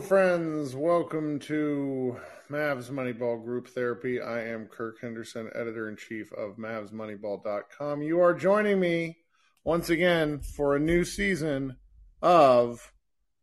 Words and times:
Friends. 0.00 0.76
Welcome 0.76 1.40
to 1.40 2.16
Mavs 2.50 2.90
Moneyball 2.90 3.42
Group 3.44 3.68
Therapy. 3.68 4.20
I 4.20 4.46
am 4.48 4.66
Kirk 4.66 5.00
Henderson, 5.00 5.50
editor 5.54 5.88
in 5.88 5.96
chief 5.96 6.32
of 6.32 6.56
MavsMoneyball.com. 6.56 8.02
You 8.02 8.20
are 8.20 8.32
joining 8.32 8.78
me 8.78 9.18
once 9.64 9.90
again 9.90 10.40
for 10.40 10.76
a 10.76 10.80
new 10.80 11.04
season 11.04 11.76
of 12.22 12.92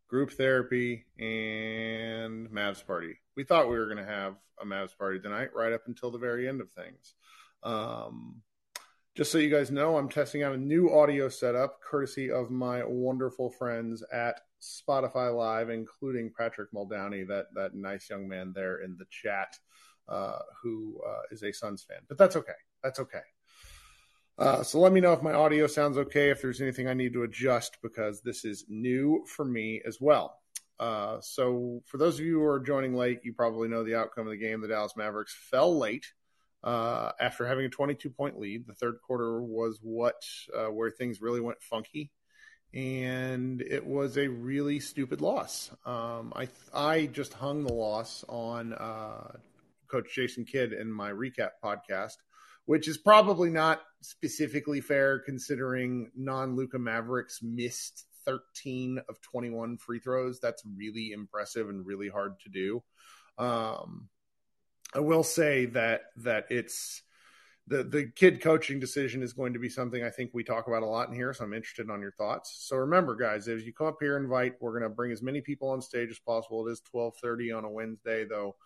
Group 0.08 0.32
Therapy 0.32 1.06
and 1.18 2.48
Mavs 2.48 2.84
Party. 2.86 3.16
We 3.36 3.44
thought 3.44 3.68
we 3.68 3.78
were 3.78 3.86
going 3.86 4.04
to 4.04 4.10
have 4.10 4.36
a 4.60 4.64
Mavs 4.64 4.96
Party 4.96 5.20
tonight, 5.20 5.50
right 5.54 5.72
up 5.72 5.82
until 5.86 6.10
the 6.10 6.18
very 6.18 6.48
end 6.48 6.60
of 6.60 6.70
things. 6.70 7.14
Um, 7.62 8.42
just 9.14 9.32
so 9.32 9.38
you 9.38 9.50
guys 9.50 9.70
know, 9.70 9.96
I'm 9.96 10.08
testing 10.08 10.42
out 10.42 10.54
a 10.54 10.58
new 10.58 10.90
audio 10.90 11.28
setup 11.28 11.80
courtesy 11.82 12.30
of 12.30 12.50
my 12.50 12.82
wonderful 12.84 13.50
friends 13.50 14.02
at 14.12 14.40
Spotify 14.60 15.34
Live, 15.34 15.70
including 15.70 16.32
Patrick 16.36 16.72
Muldowney, 16.72 17.26
that 17.28 17.46
that 17.54 17.74
nice 17.74 18.08
young 18.10 18.28
man 18.28 18.52
there 18.54 18.82
in 18.82 18.96
the 18.98 19.06
chat, 19.10 19.56
uh, 20.08 20.38
who 20.62 21.00
uh, 21.06 21.22
is 21.30 21.42
a 21.42 21.52
Suns 21.52 21.82
fan. 21.82 22.00
But 22.08 22.18
that's 22.18 22.36
okay. 22.36 22.52
That's 22.82 23.00
okay. 23.00 23.22
Uh, 24.38 24.62
so 24.62 24.78
let 24.78 24.92
me 24.92 25.00
know 25.00 25.14
if 25.14 25.22
my 25.22 25.32
audio 25.32 25.66
sounds 25.66 25.96
okay, 25.96 26.28
if 26.28 26.42
there's 26.42 26.60
anything 26.60 26.88
I 26.88 26.94
need 26.94 27.14
to 27.14 27.22
adjust, 27.22 27.78
because 27.82 28.20
this 28.20 28.44
is 28.44 28.66
new 28.68 29.24
for 29.26 29.44
me 29.44 29.80
as 29.86 29.98
well. 30.00 30.40
Uh, 30.78 31.18
so 31.20 31.82
for 31.86 31.96
those 31.96 32.18
of 32.18 32.26
you 32.26 32.40
who 32.40 32.44
are 32.44 32.60
joining 32.60 32.94
late, 32.94 33.20
you 33.24 33.32
probably 33.32 33.68
know 33.68 33.82
the 33.82 33.94
outcome 33.94 34.26
of 34.26 34.32
the 34.32 34.36
game. 34.36 34.60
The 34.60 34.68
Dallas 34.68 34.96
Mavericks 34.96 35.34
fell 35.50 35.76
late 35.78 36.06
uh, 36.62 37.12
after 37.20 37.46
having 37.46 37.64
a 37.64 37.70
22 37.70 38.10
point 38.10 38.38
lead. 38.38 38.66
The 38.66 38.74
third 38.74 38.96
quarter 39.06 39.42
was 39.42 39.78
what 39.82 40.22
uh, 40.54 40.66
where 40.66 40.90
things 40.90 41.22
really 41.22 41.40
went 41.40 41.62
funky, 41.62 42.10
and 42.74 43.62
it 43.62 43.86
was 43.86 44.18
a 44.18 44.28
really 44.28 44.80
stupid 44.80 45.20
loss. 45.20 45.70
Um, 45.84 46.32
I 46.34 46.48
I 46.74 47.06
just 47.06 47.32
hung 47.32 47.64
the 47.64 47.72
loss 47.72 48.24
on 48.28 48.72
uh, 48.74 49.32
Coach 49.88 50.14
Jason 50.14 50.44
Kidd 50.44 50.72
in 50.72 50.90
my 50.90 51.10
recap 51.10 51.50
podcast, 51.62 52.16
which 52.66 52.88
is 52.88 52.98
probably 52.98 53.50
not 53.50 53.80
specifically 54.02 54.80
fair 54.80 55.20
considering 55.20 56.10
non 56.16 56.56
Luka 56.56 56.78
Mavericks 56.78 57.40
missed 57.42 58.04
13 58.26 59.00
of 59.08 59.20
21 59.22 59.78
free 59.78 60.00
throws. 60.00 60.40
That's 60.40 60.62
really 60.76 61.12
impressive 61.12 61.68
and 61.68 61.86
really 61.86 62.08
hard 62.08 62.38
to 62.40 62.48
do. 62.48 62.82
Um, 63.38 64.08
I 64.94 65.00
will 65.00 65.22
say 65.22 65.66
that 65.66 66.02
that 66.18 66.46
it's 66.50 67.02
the 67.68 67.82
the 67.82 68.10
Kidd 68.14 68.40
coaching 68.40 68.78
decision 68.78 69.22
is 69.22 69.32
going 69.32 69.52
to 69.52 69.58
be 69.58 69.68
something 69.68 70.04
I 70.04 70.10
think 70.10 70.30
we 70.32 70.44
talk 70.44 70.68
about 70.68 70.82
a 70.82 70.86
lot 70.86 71.08
in 71.08 71.14
here. 71.14 71.32
So 71.34 71.44
I'm 71.44 71.52
interested 71.52 71.90
on 71.90 72.00
your 72.00 72.12
thoughts. 72.12 72.56
So 72.60 72.76
remember, 72.76 73.16
guys, 73.16 73.48
as 73.48 73.64
you 73.64 73.72
come 73.72 73.88
up 73.88 73.98
here, 74.00 74.16
invite. 74.16 74.54
We're 74.60 74.78
going 74.78 74.88
to 74.88 74.94
bring 74.94 75.12
as 75.12 75.22
many 75.22 75.40
people 75.40 75.70
on 75.70 75.80
stage 75.80 76.10
as 76.10 76.18
possible. 76.18 76.66
It 76.66 76.72
is 76.72 76.82
12:30 76.94 77.56
on 77.56 77.64
a 77.64 77.70
Wednesday, 77.70 78.24
though. 78.24 78.56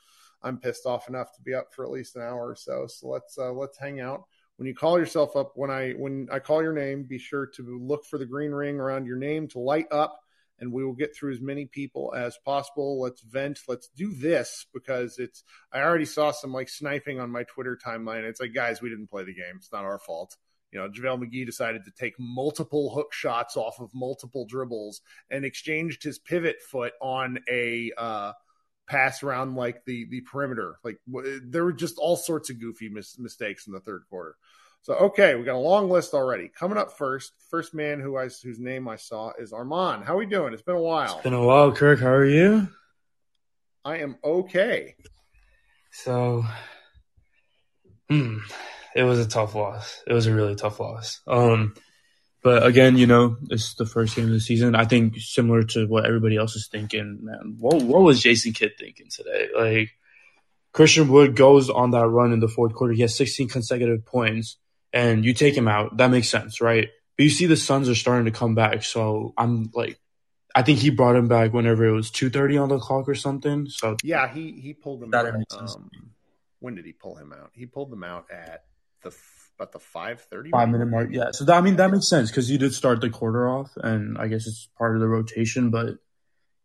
I'm 0.43 0.59
pissed 0.59 0.87
off 0.87 1.09
enough 1.09 1.33
to 1.35 1.43
be 1.43 1.55
up 1.55 1.73
for 1.73 1.85
at 1.85 1.91
least 1.91 2.17
an 2.17 2.23
hour 2.23 2.49
or 2.49 2.57
so. 2.57 2.87
So 2.87 3.09
let's 3.09 3.39
uh, 3.39 3.53
let's 3.53 3.79
hang 3.79 4.01
out. 4.01 4.25
When 4.57 4.67
you 4.67 4.75
call 4.75 4.99
yourself 4.99 5.37
up, 5.37 5.53
when 5.55 5.71
I 5.71 5.93
when 5.93 6.29
I 6.31 6.39
call 6.39 6.63
your 6.63 6.75
name, 6.75 7.05
be 7.05 7.19
sure 7.19 7.47
to 7.47 7.79
look 7.81 8.05
for 8.05 8.19
the 8.19 8.27
green 8.27 8.51
ring 8.51 8.79
around 8.79 9.07
your 9.07 9.17
name 9.17 9.49
to 9.49 9.59
light 9.59 9.87
up 9.91 10.21
and 10.61 10.73
we 10.73 10.85
will 10.85 10.95
get 10.95 11.17
through 11.17 11.33
as 11.33 11.41
many 11.41 11.67
people 11.67 12.15
as 12.15 12.39
possible. 12.45 13.01
Let's 13.01 13.23
vent. 13.23 13.61
Let's 13.67 13.89
do 13.89 14.13
this 14.13 14.67
because 14.73 15.19
it's. 15.19 15.43
I 15.73 15.81
already 15.81 16.05
saw 16.05 16.31
some 16.31 16.53
like 16.53 16.69
sniping 16.69 17.19
on 17.19 17.31
my 17.31 17.45
Twitter 17.45 17.79
timeline. 17.85 18.25
It's 18.25 18.41
like, 18.41 18.55
guys, 18.55 18.81
we 18.81 18.91
didn't 18.91 19.11
play 19.11 19.25
the 19.25 19.35
game. 19.35 19.57
It's 19.57 19.73
not 19.73 19.85
our 19.85 19.99
fault. 19.99 20.37
You 20.73 20.79
know, 20.79 20.89
JaVale 20.89 21.25
McGee 21.25 21.47
decided 21.47 21.85
to 21.85 21.91
take 21.91 22.15
multiple 22.19 22.95
hook 22.95 23.13
shots 23.13 23.57
off 23.57 23.81
of 23.81 23.91
multiple 23.93 24.47
dribbles 24.47 25.01
and 25.29 25.45
exchanged 25.45 26.03
his 26.03 26.19
pivot 26.19 26.61
foot 26.61 26.93
on 27.01 27.41
a 27.51 27.91
uh, 27.99 28.33
pass 28.87 29.23
around 29.23 29.57
like 29.57 29.85
the 29.85 30.07
the 30.11 30.21
perimeter. 30.21 30.77
Like 30.85 30.99
w- 31.11 31.41
there 31.45 31.65
were 31.65 31.73
just 31.73 31.99
all 31.99 32.17
sorts 32.17 32.51
of 32.51 32.61
goofy 32.61 32.89
mis- 32.89 33.19
mistakes 33.19 33.67
in 33.67 33.73
the 33.73 33.81
third 33.81 34.03
quarter. 34.09 34.37
So 34.83 34.95
okay, 34.95 35.35
we 35.35 35.45
got 35.45 35.57
a 35.57 35.59
long 35.59 35.91
list 35.91 36.15
already. 36.15 36.49
Coming 36.49 36.79
up 36.79 36.97
first, 36.97 37.33
first 37.51 37.75
man 37.75 38.01
who 38.01 38.17
I 38.17 38.25
whose 38.25 38.59
name 38.59 38.89
I 38.89 38.97
saw 38.97 39.33
is 39.39 39.53
Armand. 39.53 40.05
How 40.05 40.15
are 40.15 40.19
we 40.19 40.27
doing? 40.27 40.55
It's 40.55 40.63
been 40.63 40.77
a 40.77 40.81
while. 40.81 41.15
It's 41.15 41.23
been 41.23 41.35
a 41.35 41.45
while, 41.45 41.73
Kirk. 41.73 42.01
How 42.01 42.09
are 42.09 42.25
you? 42.25 42.69
I 43.85 43.99
am 43.99 44.17
okay. 44.25 44.95
So, 45.93 46.45
hmm, 48.09 48.39
it 48.95 49.03
was 49.03 49.19
a 49.19 49.29
tough 49.29 49.55
loss. 49.55 50.03
It 50.07 50.15
was 50.15 50.27
a 50.27 50.35
really 50.35 50.55
tough 50.55 50.81
loss. 50.81 51.21
Um, 51.27 51.75
but 52.43 52.65
again, 52.65 52.97
you 52.97 53.07
know, 53.07 53.37
it's 53.51 53.75
the 53.75 53.85
first 53.85 54.17
game 54.17 54.27
of 54.27 54.31
the 54.31 54.41
season. 54.41 54.75
I 54.75 54.87
think 54.87 55.19
similar 55.19 55.63
to 55.65 55.87
what 55.87 56.07
everybody 56.07 56.39
else 56.39 56.57
is 56.57 56.69
thinking. 56.69 57.19
Man, 57.21 57.57
what 57.59 57.83
what 57.83 58.01
was 58.01 58.23
Jason 58.23 58.55
Kidd 58.55 58.73
thinking 58.79 59.09
today? 59.11 59.49
Like 59.55 59.91
Christian 60.73 61.09
Wood 61.09 61.37
goes 61.37 61.69
on 61.69 61.91
that 61.91 62.07
run 62.07 62.33
in 62.33 62.41
the 62.41 62.49
fourth 62.49 62.73
quarter. 62.73 62.95
He 62.95 63.03
has 63.03 63.15
16 63.15 63.49
consecutive 63.51 64.07
points 64.07 64.57
and 64.93 65.25
you 65.25 65.35
take 65.35 65.57
him 65.57 65.69
out, 65.69 65.97
that 65.99 66.11
makes 66.11 66.29
sense, 66.29 66.61
right? 66.61 66.89
But 67.17 67.25
you 67.25 67.31
see 67.31 67.47
the 67.47 67.57
Suns 67.57 67.89
are 67.89 67.95
starting 67.95 68.25
to 68.27 68.31
come 68.31 68.55
back, 68.55 68.83
so 68.83 69.35
I'm 69.37 69.71
like, 69.75 69.99
I 70.55 70.63
think 70.63 70.79
he 70.79 70.91
brought 70.91 71.17
him 71.17 71.29
back 71.29 71.53
whenever 71.53 71.85
it 71.85 71.93
was 71.93 72.11
two 72.11 72.31
thirty 72.31 72.57
on 72.57 72.69
the 72.69 72.79
clock 72.79 73.09
or 73.09 73.15
something. 73.15 73.67
So 73.69 73.97
yeah, 74.03 74.33
he 74.33 74.53
he 74.53 74.75
pulled 74.75 75.03
him 75.03 75.11
that 75.11 75.27
out. 75.27 75.35
Um, 75.51 75.91
when 76.59 76.75
did 76.75 76.85
he 76.85 76.93
pull 76.93 77.17
him 77.17 77.33
out? 77.33 77.51
He 77.53 77.67
pulled 77.67 77.91
them 77.91 78.03
out 78.03 78.27
at 78.31 78.65
the 79.03 79.15
about 79.57 79.73
the 79.73 79.79
five 79.79 80.21
thirty 80.23 80.51
five 80.51 80.69
minute 80.69 80.87
mark. 80.87 81.11
Yeah, 81.13 81.31
so 81.33 81.45
that, 81.45 81.57
I 81.57 81.61
mean 81.61 81.77
that 81.77 81.91
makes 81.91 82.09
sense 82.09 82.31
because 82.31 82.51
you 82.51 82.59
did 82.59 82.75
start 82.75 83.01
the 83.01 83.11
quarter 83.11 83.49
off, 83.49 83.71
and 83.77 84.19
I 84.19 84.27
guess 84.27 84.47
it's 84.47 84.69
part 84.77 84.97
of 84.97 85.01
the 85.01 85.09
rotation. 85.09 85.71
But 85.71 85.99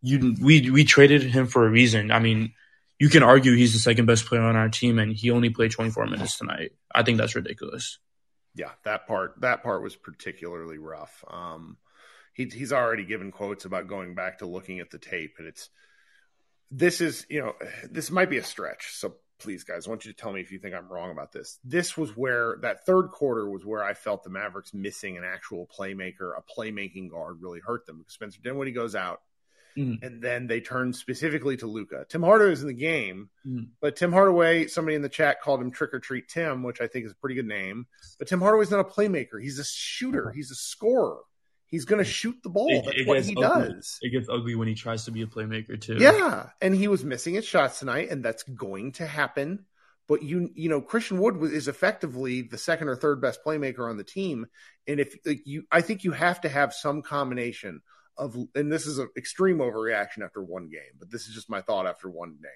you 0.02 0.36
we 0.42 0.72
we 0.72 0.84
traded 0.84 1.24
him 1.24 1.48
for 1.48 1.68
a 1.68 1.70
reason. 1.70 2.12
I 2.12 2.20
mean, 2.20 2.54
you 2.98 3.10
can 3.10 3.24
argue 3.24 3.56
he's 3.56 3.74
the 3.74 3.80
second 3.80 4.06
best 4.06 4.26
player 4.26 4.42
on 4.42 4.56
our 4.56 4.70
team, 4.70 5.00
and 5.00 5.14
he 5.14 5.32
only 5.32 5.50
played 5.50 5.72
twenty 5.72 5.92
four 5.92 6.08
minutes 6.08 6.38
tonight. 6.38 6.72
I 6.94 7.04
think 7.04 7.18
that's 7.18 7.36
ridiculous 7.36 8.00
yeah, 8.56 8.72
that 8.84 9.08
part 9.08 9.42
that 9.42 9.64
part 9.64 9.84
was 9.84 9.96
particularly 9.96 10.78
rough. 10.78 11.24
Um, 11.30 11.78
he, 12.34 12.46
he's 12.46 12.74
already 12.74 13.06
given 13.06 13.32
quotes 13.32 13.66
about 13.66 13.88
going 13.88 14.16
back 14.16 14.40
to 14.40 14.46
looking 14.46 14.80
at 14.80 14.90
the 14.90 14.98
tape, 14.98 15.36
and 15.38 15.48
it's 15.48 15.70
this 16.72 17.02
is 17.02 17.26
you 17.30 17.42
know 17.42 17.54
this 17.90 18.10
might 18.10 18.30
be 18.30 18.38
a 18.38 18.44
stretch. 18.44 18.94
So 18.94 19.16
please, 19.40 19.64
guys, 19.66 19.86
I 19.86 19.90
want 19.90 20.06
you 20.06 20.14
to 20.14 20.18
tell 20.18 20.32
me 20.32 20.42
if 20.42 20.52
you 20.52 20.60
think 20.60 20.74
I'm 20.74 20.88
wrong 20.88 21.12
about 21.12 21.34
this. 21.34 21.60
This 21.64 21.98
was 21.98 22.16
where 22.16 22.58
that 22.62 22.86
third 22.86 23.10
quarter 23.12 23.50
was 23.50 23.66
where 23.66 23.84
I 23.84 23.94
felt 23.94 24.24
the 24.24 24.30
Mavericks 24.30 24.74
missing 24.74 25.18
an 25.18 25.24
actual 25.26 25.68
playmaker, 25.68 26.32
a 26.38 26.42
playmaking 26.42 27.10
guard, 27.10 27.42
really 27.42 27.60
hurt 27.60 27.86
them 27.86 27.98
because 27.98 28.14
Spencer 28.14 28.40
Dinwiddie 28.42 28.72
goes 28.72 28.96
out. 28.96 29.22
Mm. 29.78 30.02
And 30.04 30.22
then 30.22 30.48
they 30.48 30.62
turned 30.62 30.96
specifically 30.96 31.58
to 31.58 31.68
Luka. 31.68 32.06
Tim 32.08 32.24
Hardaway 32.24 32.50
was 32.50 32.62
in 32.62 32.68
the 32.68 32.74
game, 32.74 33.30
mm. 33.46 33.68
but 33.82 33.96
Tim 33.96 34.14
Hardaway, 34.14 34.68
somebody 34.68 34.96
in 34.96 35.02
the 35.02 35.10
chat 35.10 35.42
called 35.42 35.62
him 35.62 35.72
Trick 35.72 35.94
or 35.94 36.00
Treat 36.00 36.30
Tim, 36.30 36.64
which 36.64 36.80
I 36.80 36.88
think 36.88 37.06
is 37.06 37.12
a 37.12 37.16
pretty 37.16 37.36
good 37.36 37.48
name. 37.48 37.88
But 38.18 38.28
Tim 38.28 38.40
Hardaway's 38.40 38.72
not 38.72 38.80
a 38.80 38.86
playmaker. 38.86 39.42
He's 39.42 39.60
a 39.60 39.66
shooter. 39.66 40.32
He's 40.32 40.52
a 40.52 40.56
scorer. 40.56 41.20
He's 41.68 41.86
going 41.86 42.04
to 42.04 42.10
shoot 42.10 42.38
the 42.44 42.50
ball. 42.50 42.84
That's 42.86 43.00
it 43.00 43.08
what 43.08 43.24
he 43.26 43.36
ugly. 43.36 43.74
does. 43.74 44.00
It 44.02 44.12
gets 44.12 44.30
ugly 44.30 44.56
when 44.56 44.68
he 44.68 44.76
tries 44.76 45.06
to 45.06 45.12
be 45.12 45.24
a 45.24 45.28
playmaker 45.28 45.80
too. 45.80 45.98
Yeah, 46.00 46.50
and 46.62 46.76
he 46.76 46.88
was 46.88 47.04
missing 47.04 47.34
his 47.34 47.46
shots 47.46 47.80
tonight, 47.80 48.10
and 48.10 48.24
that's 48.24 48.44
going 48.44 48.94
to 48.94 49.06
happen. 49.06 49.66
But 50.08 50.22
you, 50.22 50.52
you 50.54 50.70
know, 50.70 50.80
Christian 50.80 51.20
Wood 51.20 51.42
is 51.52 51.68
effectively 51.68 52.44
the 52.44 52.60
second 52.60 52.88
or 52.88 52.96
third 52.96 53.20
best 53.20 53.44
playmaker 53.44 53.90
on 53.90 53.98
the 53.98 54.04
team, 54.04 54.46
and 54.88 55.00
if 55.00 55.18
like, 55.26 55.42
you, 55.46 55.64
I 55.72 55.82
think 55.82 56.04
you 56.04 56.12
have 56.12 56.42
to 56.42 56.50
have 56.50 56.74
some 56.74 57.02
combination 57.02 57.82
of, 58.18 58.38
and 58.56 58.72
this 58.72 58.86
is 58.86 58.98
an 58.98 59.10
extreme 59.18 59.58
overreaction 59.58 60.24
after 60.24 60.42
one 60.42 60.70
game, 60.70 60.98
but 61.00 61.12
this 61.12 61.28
is 61.28 61.34
just 61.34 61.50
my 61.50 61.62
thought 61.62 61.88
after 61.88 62.10
one 62.10 62.32
game. 62.32 62.52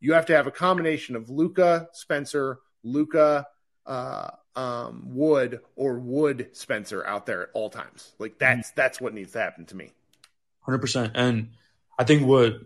You 0.00 0.12
have 0.14 0.26
to 0.26 0.36
have 0.36 0.46
a 0.46 0.50
combination 0.50 1.16
of 1.16 1.30
Luka, 1.30 1.88
Spencer, 1.92 2.58
Luka, 2.82 3.46
uh, 3.86 4.30
um, 4.54 5.02
Wood, 5.06 5.60
or 5.74 5.98
Wood 5.98 6.50
Spencer 6.52 7.06
out 7.06 7.26
there 7.26 7.44
at 7.44 7.48
all 7.54 7.70
times. 7.70 8.12
Like 8.18 8.38
that's 8.38 8.70
that's 8.72 9.00
what 9.00 9.14
needs 9.14 9.32
to 9.32 9.38
happen 9.38 9.64
to 9.66 9.76
me. 9.76 9.92
Hundred 10.60 10.78
percent. 10.78 11.12
And 11.14 11.50
I 11.98 12.04
think 12.04 12.26
what 12.26 12.60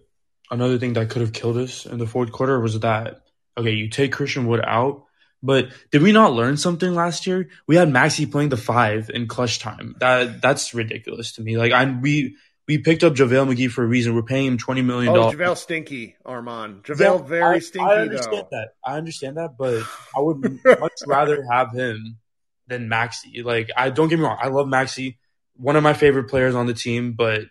another 0.50 0.78
thing 0.78 0.94
that 0.94 1.10
could 1.10 1.22
have 1.22 1.32
killed 1.32 1.56
us 1.56 1.86
in 1.86 1.98
the 1.98 2.06
fourth 2.06 2.32
quarter 2.32 2.58
was 2.58 2.78
that 2.80 3.22
okay, 3.56 3.72
you 3.72 3.88
take 3.88 4.12
Christian 4.12 4.46
Wood 4.46 4.62
out, 4.64 5.04
but 5.42 5.70
did 5.90 6.02
we 6.02 6.12
not 6.12 6.32
learn 6.32 6.56
something 6.56 6.94
last 6.94 7.26
year? 7.26 7.48
We 7.66 7.76
had 7.76 7.88
Maxi 7.88 8.30
playing 8.30 8.50
the 8.50 8.56
five 8.56 9.10
in 9.12 9.26
clutch 9.26 9.58
time. 9.58 9.96
That 10.00 10.40
that's 10.40 10.74
ridiculous 10.74 11.32
to 11.32 11.42
me. 11.42 11.56
Like 11.56 11.72
I 11.72 11.90
we 11.90 12.36
we 12.68 12.78
picked 12.78 13.02
up 13.02 13.14
JaVale 13.14 13.54
McGee 13.54 13.70
for 13.70 13.82
a 13.82 13.86
reason. 13.86 14.14
We're 14.14 14.22
paying 14.22 14.46
him 14.46 14.58
twenty 14.58 14.82
million 14.82 15.12
oh, 15.12 15.16
dollars. 15.16 15.34
Oh, 15.34 15.38
JaVale 15.38 15.56
stinky, 15.56 16.16
Armand. 16.24 16.84
JaVale 16.84 17.20
yeah, 17.20 17.26
very 17.26 17.56
I, 17.56 17.58
stinky. 17.60 17.90
I 17.90 17.96
understand 18.02 18.46
though. 18.50 18.56
that. 18.56 18.68
I 18.84 18.96
understand 18.96 19.36
that, 19.38 19.56
but 19.56 19.82
I 20.16 20.20
would 20.20 20.60
much 20.64 20.92
rather 21.06 21.44
have 21.50 21.72
him 21.72 22.18
than 22.66 22.88
Maxi. 22.88 23.44
Like 23.44 23.70
I 23.76 23.90
don't 23.90 24.08
get 24.08 24.18
me 24.18 24.24
wrong, 24.24 24.38
I 24.40 24.48
love 24.48 24.66
Maxi, 24.66 25.16
one 25.56 25.76
of 25.76 25.82
my 25.82 25.94
favorite 25.94 26.28
players 26.28 26.54
on 26.54 26.66
the 26.66 26.74
team, 26.74 27.12
but 27.12 27.42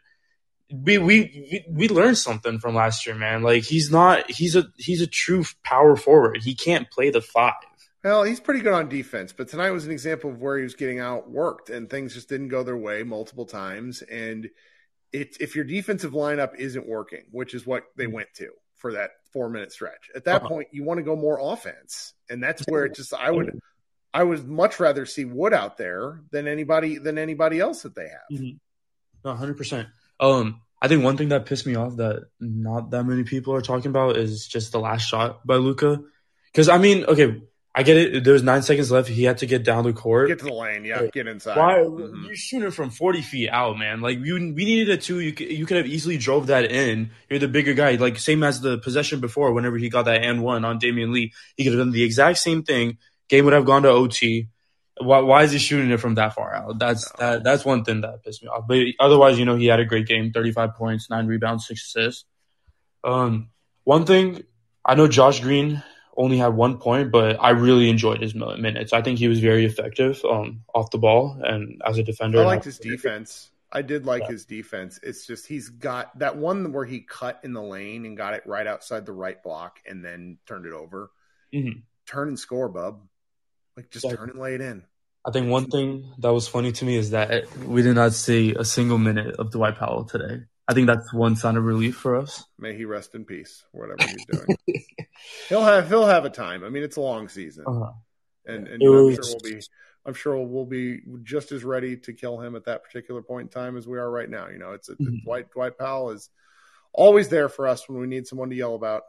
we, 0.72 1.00
we 1.00 1.66
we 1.70 1.90
learned 1.90 2.18
something 2.18 2.60
from 2.60 2.76
last 2.76 3.06
year, 3.06 3.16
man. 3.16 3.42
Like 3.42 3.64
he's 3.64 3.92
not 3.92 4.30
he's 4.30 4.56
a 4.56 4.68
he's 4.78 5.02
a 5.02 5.08
true 5.08 5.44
power 5.64 5.96
forward. 5.96 6.42
He 6.42 6.54
can't 6.54 6.90
play 6.90 7.10
the 7.10 7.22
five. 7.22 7.54
Well, 8.04 8.24
he's 8.24 8.40
pretty 8.40 8.62
good 8.62 8.74
on 8.74 8.88
defense, 8.88 9.34
but 9.34 9.50
tonight 9.50 9.72
was 9.72 9.86
an 9.86 9.92
example 9.92 10.30
of 10.30 10.42
where 10.42 10.58
he 10.58 10.64
was 10.64 10.76
getting 10.76 10.98
outworked 10.98 11.70
and 11.70 11.90
things 11.90 12.14
just 12.14 12.30
didn't 12.30 12.48
go 12.48 12.64
their 12.64 12.78
way 12.78 13.04
multiple 13.04 13.46
times. 13.46 14.02
And 14.02 14.50
it's 15.12 15.38
if 15.38 15.56
your 15.56 15.66
defensive 15.66 16.14
lineup 16.14 16.56
isn't 16.56 16.88
working, 16.88 17.24
which 17.32 17.54
is 17.54 17.66
what 17.66 17.84
they 17.98 18.08
went 18.08 18.30
to 18.36 18.52
for 18.76 18.94
that 18.94 19.12
four 19.32 19.50
minute 19.50 19.72
stretch. 19.72 20.10
At 20.16 20.26
that 20.26 20.42
uh-huh. 20.42 20.50
point, 20.50 20.68
you 20.72 20.84
want 20.84 21.00
to 21.00 21.04
go 21.04 21.16
more 21.16 21.40
offense, 21.42 22.14
and 22.30 22.42
that's 22.42 22.64
where 22.68 22.86
it 22.86 22.96
just 22.96 23.14
I 23.14 23.32
would 23.32 23.60
I 24.14 24.24
would 24.24 24.48
much 24.48 24.80
rather 24.80 25.06
see 25.06 25.26
Wood 25.26 25.54
out 25.54 25.78
there 25.78 26.22
than 26.32 26.48
anybody 26.48 26.98
than 26.98 27.18
anybody 27.18 27.60
else 27.60 27.84
that 27.84 27.96
they 27.96 28.08
have. 28.08 28.40
Mm-hmm. 28.40 29.30
hundred 29.30 29.58
percent. 29.58 29.90
Um, 30.20 30.62
I 30.82 30.88
think 30.88 31.04
one 31.04 31.18
thing 31.18 31.30
that 31.30 31.46
pissed 31.46 31.66
me 31.66 31.76
off 31.76 31.98
that 31.98 32.28
not 32.40 32.92
that 32.92 33.04
many 33.04 33.24
people 33.24 33.54
are 33.54 33.62
talking 33.62 33.90
about 33.90 34.18
is 34.18 34.48
just 34.48 34.72
the 34.72 34.80
last 34.80 35.08
shot 35.08 35.46
by 35.46 35.56
Luka. 35.56 36.02
Because 36.52 36.70
I 36.70 36.78
mean, 36.78 37.06
okay, 37.06 37.42
I 37.80 37.84
get 37.84 37.96
it. 37.96 38.24
There 38.26 38.34
was 38.34 38.44
nine 38.44 38.62
seconds 38.62 38.92
left. 38.92 39.08
He 39.08 39.24
had 39.24 39.38
to 39.38 39.46
get 39.46 39.64
down 39.64 39.86
the 39.86 39.94
court. 39.94 40.28
Get 40.28 40.40
to 40.40 40.46
the 40.46 40.54
lane. 40.54 40.84
Yeah, 40.84 41.08
get 41.14 41.28
inside. 41.28 41.56
Why 41.56 41.76
mm-hmm. 41.76 42.26
you're 42.26 42.36
shooting 42.36 42.72
from 42.72 42.90
40 42.90 43.22
feet 43.22 43.50
out, 43.50 43.78
man? 43.78 44.02
Like 44.02 44.20
we 44.20 44.34
we 44.34 44.66
needed 44.66 44.90
a 44.90 44.98
two. 44.98 45.22
You 45.22 45.32
could, 45.32 45.50
you 45.50 45.66
could 45.66 45.78
have 45.78 45.86
easily 45.86 46.18
drove 46.18 46.48
that 46.48 46.70
in. 46.70 47.12
You're 47.30 47.40
the 47.40 47.48
bigger 47.48 47.74
guy. 47.74 47.96
Like 47.96 48.20
same 48.20 48.44
as 48.44 48.60
the 48.60 48.80
possession 48.80 49.22
before. 49.22 49.54
Whenever 49.54 49.78
he 49.78 49.88
got 49.88 50.06
that 50.06 50.26
and 50.26 50.44
one 50.44 50.66
on 50.66 50.78
Damion 50.78 51.14
Lee, 51.14 51.32
he 51.56 51.64
could 51.64 51.72
have 51.72 51.80
done 51.80 51.92
the 51.92 52.04
exact 52.04 52.40
same 52.40 52.64
thing. 52.64 52.98
Game 53.30 53.46
would 53.46 53.54
have 53.54 53.64
gone 53.64 53.84
to 53.84 53.90
OT. 53.90 54.50
Why, 55.02 55.20
why 55.20 55.44
is 55.44 55.54
he 55.54 55.58
shooting 55.58 55.90
it 55.90 56.02
from 56.02 56.16
that 56.16 56.34
far 56.34 56.54
out? 56.54 56.80
That's 56.80 57.10
no. 57.18 57.32
that 57.32 57.44
that's 57.46 57.64
one 57.64 57.86
thing 57.86 58.02
that 58.02 58.26
pissed 58.26 58.44
me 58.44 58.50
off. 58.50 58.66
But 58.68 58.80
otherwise, 59.00 59.40
you 59.40 59.46
know, 59.46 59.56
he 59.56 59.68
had 59.68 59.80
a 59.80 59.86
great 59.86 60.06
game. 60.06 60.34
35 60.34 60.76
points, 60.76 61.10
nine 61.10 61.28
rebounds, 61.28 61.66
six 61.66 61.86
assists. 61.86 62.26
Um, 63.06 63.52
one 63.86 64.06
thing 64.06 64.44
I 64.84 64.96
know, 64.96 65.08
Josh 65.08 65.40
Green 65.40 65.82
only 66.20 66.38
had 66.38 66.50
one 66.50 66.78
point, 66.78 67.12
but 67.12 67.38
I 67.40 67.52
really 67.52 67.90
enjoyed 67.90 68.22
his 68.22 68.36
minutes. 68.36 68.92
I 68.92 69.02
think 69.02 69.20
he 69.20 69.30
was 69.30 69.40
very 69.40 69.66
effective 69.66 70.24
um, 70.26 70.64
off 70.76 70.92
the 70.92 70.98
ball 70.98 71.40
and 71.42 71.82
as 71.86 71.98
a 71.98 72.04
defender. 72.04 72.42
I 72.42 72.46
liked 72.46 72.66
his 72.66 72.78
defense. 72.78 73.50
I 73.72 73.84
did 73.84 74.06
like 74.06 74.24
yeah. 74.24 74.32
his 74.32 74.46
defense. 74.46 75.00
It's 75.02 75.26
just 75.26 75.48
he's 75.48 75.70
got 75.70 76.18
that 76.20 76.36
one 76.36 76.74
where 76.74 76.86
he 76.86 77.00
cut 77.00 77.40
in 77.44 77.54
the 77.54 77.62
lane 77.62 78.06
and 78.06 78.18
got 78.18 78.34
it 78.34 78.44
right 78.46 78.68
outside 78.68 79.06
the 79.06 79.14
right 79.14 79.42
block 79.42 79.80
and 79.88 80.04
then 80.04 80.40
turned 80.46 80.66
it 80.66 80.74
over. 80.74 81.10
Mm-hmm. 81.54 81.80
Turn 82.06 82.28
and 82.28 82.40
score, 82.40 82.68
bub. 82.68 83.02
Like 83.78 83.90
just 83.90 84.10
turn 84.10 84.30
and 84.30 84.40
lay 84.40 84.56
it 84.56 84.62
in. 84.62 84.84
I 85.26 85.32
think 85.32 85.50
one 85.50 85.70
thing 85.70 86.12
that 86.18 86.34
was 86.34 86.48
funny 86.50 86.74
to 86.74 86.86
me 86.86 86.98
is 86.98 87.12
that 87.12 87.56
we 87.60 87.82
did 87.82 87.96
not 87.96 88.14
see 88.14 88.56
a 88.56 88.66
single 88.66 88.98
minute 88.98 89.36
of 89.38 89.52
Dwight 89.52 89.78
Powell 89.78 90.04
today. 90.04 90.44
I 90.70 90.74
think 90.74 90.86
that's 90.86 91.12
one 91.12 91.36
sign 91.36 91.58
of 91.58 91.66
relief 91.66 91.96
for 91.96 92.16
us. 92.16 92.44
May 92.60 92.76
he 92.76 92.86
rest 92.86 93.16
in 93.16 93.26
peace, 93.26 93.64
whatever 93.72 94.08
he's 94.08 94.26
doing. 94.26 94.58
he'll 95.50 95.64
have 95.64 95.88
he'll 95.88 96.06
have 96.06 96.26
a 96.26 96.30
time. 96.30 96.64
I 96.64 96.70
mean, 96.70 96.84
it's 96.84 96.96
a 96.96 97.02
long 97.02 97.28
season, 97.28 97.66
uh-huh. 97.66 97.92
and, 98.46 98.68
and 98.68 98.80
know, 98.80 99.08
I'm 99.08 99.16
sure 99.16 99.24
we'll 99.26 99.52
be 99.52 99.62
I'm 100.06 100.14
sure 100.14 100.38
we'll 100.38 100.66
be 100.66 101.02
just 101.24 101.52
as 101.52 101.64
ready 101.64 101.98
to 101.98 102.14
kill 102.14 102.40
him 102.40 102.56
at 102.56 102.66
that 102.66 102.84
particular 102.84 103.24
point 103.24 103.48
in 103.48 103.50
time 103.50 103.78
as 103.78 103.88
we 103.88 103.98
are 103.98 104.10
right 104.10 104.30
now. 104.30 104.48
You 104.50 104.60
know, 104.60 104.74
it's, 104.74 104.90
mm-hmm. 104.92 105.24
Dwight 105.26 105.50
Dwight 105.50 105.76
Powell 105.80 106.12
is 106.12 106.30
always 106.94 107.30
there 107.30 107.50
for 107.50 107.68
us 107.68 107.90
when 107.90 108.00
we 108.00 108.06
need 108.06 108.28
someone 108.28 108.52
to 108.52 108.56
yell 108.56 108.76
about. 108.76 109.02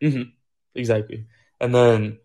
Mm-hmm. 0.00 0.30
Exactly, 0.76 1.26
and 1.60 1.74
then 1.74 2.20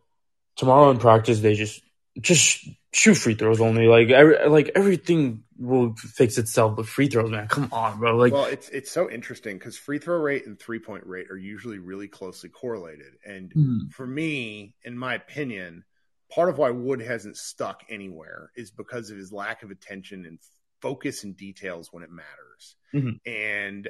tomorrow 0.55 0.91
in 0.91 0.99
practice 0.99 1.39
they 1.39 1.55
just 1.55 1.81
just 2.21 2.69
shoot 2.93 3.15
free 3.15 3.35
throws 3.35 3.59
only. 3.59 3.87
Like 3.87 4.09
every, 4.09 4.47
like 4.47 4.71
everything 4.75 5.43
will 5.57 5.95
fix 5.95 6.37
itself, 6.37 6.75
but 6.75 6.87
free 6.87 7.07
throws, 7.07 7.31
man, 7.31 7.47
come 7.47 7.69
on, 7.71 7.99
bro. 7.99 8.15
Like, 8.15 8.33
well, 8.33 8.45
it's 8.45 8.69
it's 8.69 8.91
so 8.91 9.09
interesting 9.09 9.57
because 9.57 9.77
free 9.77 9.99
throw 9.99 10.17
rate 10.17 10.45
and 10.45 10.59
three 10.59 10.79
point 10.79 11.05
rate 11.05 11.29
are 11.31 11.37
usually 11.37 11.79
really 11.79 12.07
closely 12.07 12.49
correlated. 12.49 13.13
And 13.25 13.53
mm. 13.53 13.91
for 13.91 14.05
me, 14.05 14.75
in 14.83 14.97
my 14.97 15.15
opinion, 15.15 15.83
part 16.31 16.49
of 16.49 16.57
why 16.57 16.69
Wood 16.69 17.01
hasn't 17.01 17.37
stuck 17.37 17.83
anywhere 17.89 18.51
is 18.55 18.71
because 18.71 19.09
of 19.09 19.17
his 19.17 19.31
lack 19.31 19.63
of 19.63 19.71
attention 19.71 20.25
and 20.25 20.39
focus 20.81 21.23
and 21.23 21.35
details 21.35 21.89
when 21.91 22.03
it 22.03 22.09
matters. 22.11 22.75
Mm-hmm. 22.93 23.29
And 23.29 23.89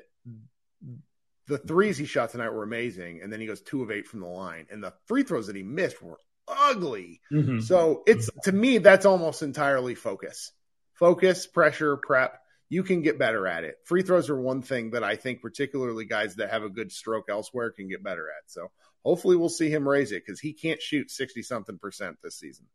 the 1.48 1.58
threes 1.58 1.98
he 1.98 2.06
shot 2.06 2.32
tonight 2.32 2.54
were 2.54 2.64
amazing, 2.64 3.22
and 3.22 3.32
then 3.32 3.42
he 3.42 3.48
goes 3.48 3.62
two 3.62 3.84
of 3.84 3.92
eight 3.92 4.08
from 4.08 4.22
the 4.22 4.28
line, 4.28 4.68
and 4.72 4.82
the 4.82 4.94
free 5.08 5.24
throws 5.24 5.48
that 5.48 5.56
he 5.56 5.64
missed 5.64 6.02
were 6.02 6.18
ugly. 6.48 7.22
Mm-hmm. 7.32 7.60
So 7.62 8.04
it's 8.06 8.30
to 8.44 8.52
me 8.52 8.78
that's 8.80 9.06
almost 9.06 9.42
entirely 9.42 9.96
focus, 9.96 10.52
focus, 10.94 11.48
pressure, 11.48 11.98
prep. 11.98 12.40
You 12.70 12.84
can 12.84 13.02
get 13.02 13.20
better 13.20 13.46
at 13.48 13.66
it. 13.66 13.76
Free 13.86 14.02
throws 14.02 14.30
are 14.30 14.40
one 14.40 14.64
thing 14.64 14.92
that 14.92 15.04
I 15.04 15.16
think 15.16 15.42
particularly 15.42 16.06
guys 16.06 16.36
that 16.38 16.50
have 16.50 16.64
a 16.64 16.70
good 16.70 16.92
stroke 16.92 17.26
elsewhere 17.30 17.72
can 17.72 17.88
get 17.88 18.04
better 18.04 18.28
at. 18.30 18.50
So 18.50 18.72
hopefully 19.04 19.36
we'll 19.36 19.50
see 19.50 19.70
him 19.70 19.88
raise 19.88 20.12
it 20.12 20.24
because 20.26 20.40
he 20.40 20.54
can't 20.54 20.82
shoot 20.82 21.12
sixty 21.12 21.44
something 21.44 21.78
percent 21.78 22.18
this 22.24 22.40
season. 22.40 22.66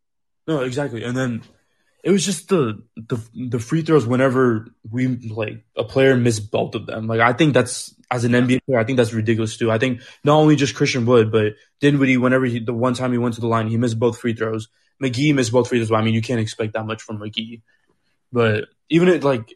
No, 0.47 0.61
exactly. 0.61 1.03
And 1.03 1.17
then 1.17 1.43
it 2.09 2.13
was 2.13 2.25
just 2.25 2.49
the 2.49 2.83
the 2.97 3.21
the 3.35 3.59
free 3.59 3.83
throws 3.83 4.07
whenever 4.07 4.67
we 4.91 5.09
like 5.09 5.63
a 5.77 5.85
player 5.85 6.17
missed 6.17 6.51
both 6.51 6.75
of 6.75 6.87
them. 6.87 7.07
Like 7.07 7.21
I 7.21 7.35
think 7.35 7.53
that's 7.53 7.95
as 8.11 8.25
an 8.25 8.33
NBA 8.33 8.65
player, 8.65 8.79
I 8.79 8.85
think 8.85 8.97
that's 8.97 9.13
ridiculous 9.13 9.59
too. 9.59 9.71
I 9.71 9.77
think 9.77 10.01
not 10.25 10.37
only 10.37 10.57
just 10.57 10.75
Christian 10.75 11.05
Wood, 11.05 11.31
but 11.31 11.53
Dinwiddie, 11.81 12.17
whenever 12.17 12.47
he 12.47 12.61
the 12.61 12.73
one 12.73 12.95
time 12.95 13.13
he 13.13 13.19
went 13.19 13.35
to 13.35 13.43
the 13.43 13.47
line, 13.47 13.69
he 13.69 13.77
missed 13.77 13.99
both 13.99 14.19
free 14.19 14.33
throws. 14.33 14.69
McGee 15.03 15.35
missed 15.35 15.53
both 15.53 15.69
free 15.69 15.85
throws. 15.85 15.93
I 15.93 16.03
mean, 16.03 16.15
you 16.15 16.23
can't 16.23 16.41
expect 16.41 16.73
that 16.73 16.87
much 16.87 17.03
from 17.03 17.19
McGee. 17.19 17.61
But 18.33 18.69
even 18.89 19.09
it 19.09 19.23
like 19.23 19.53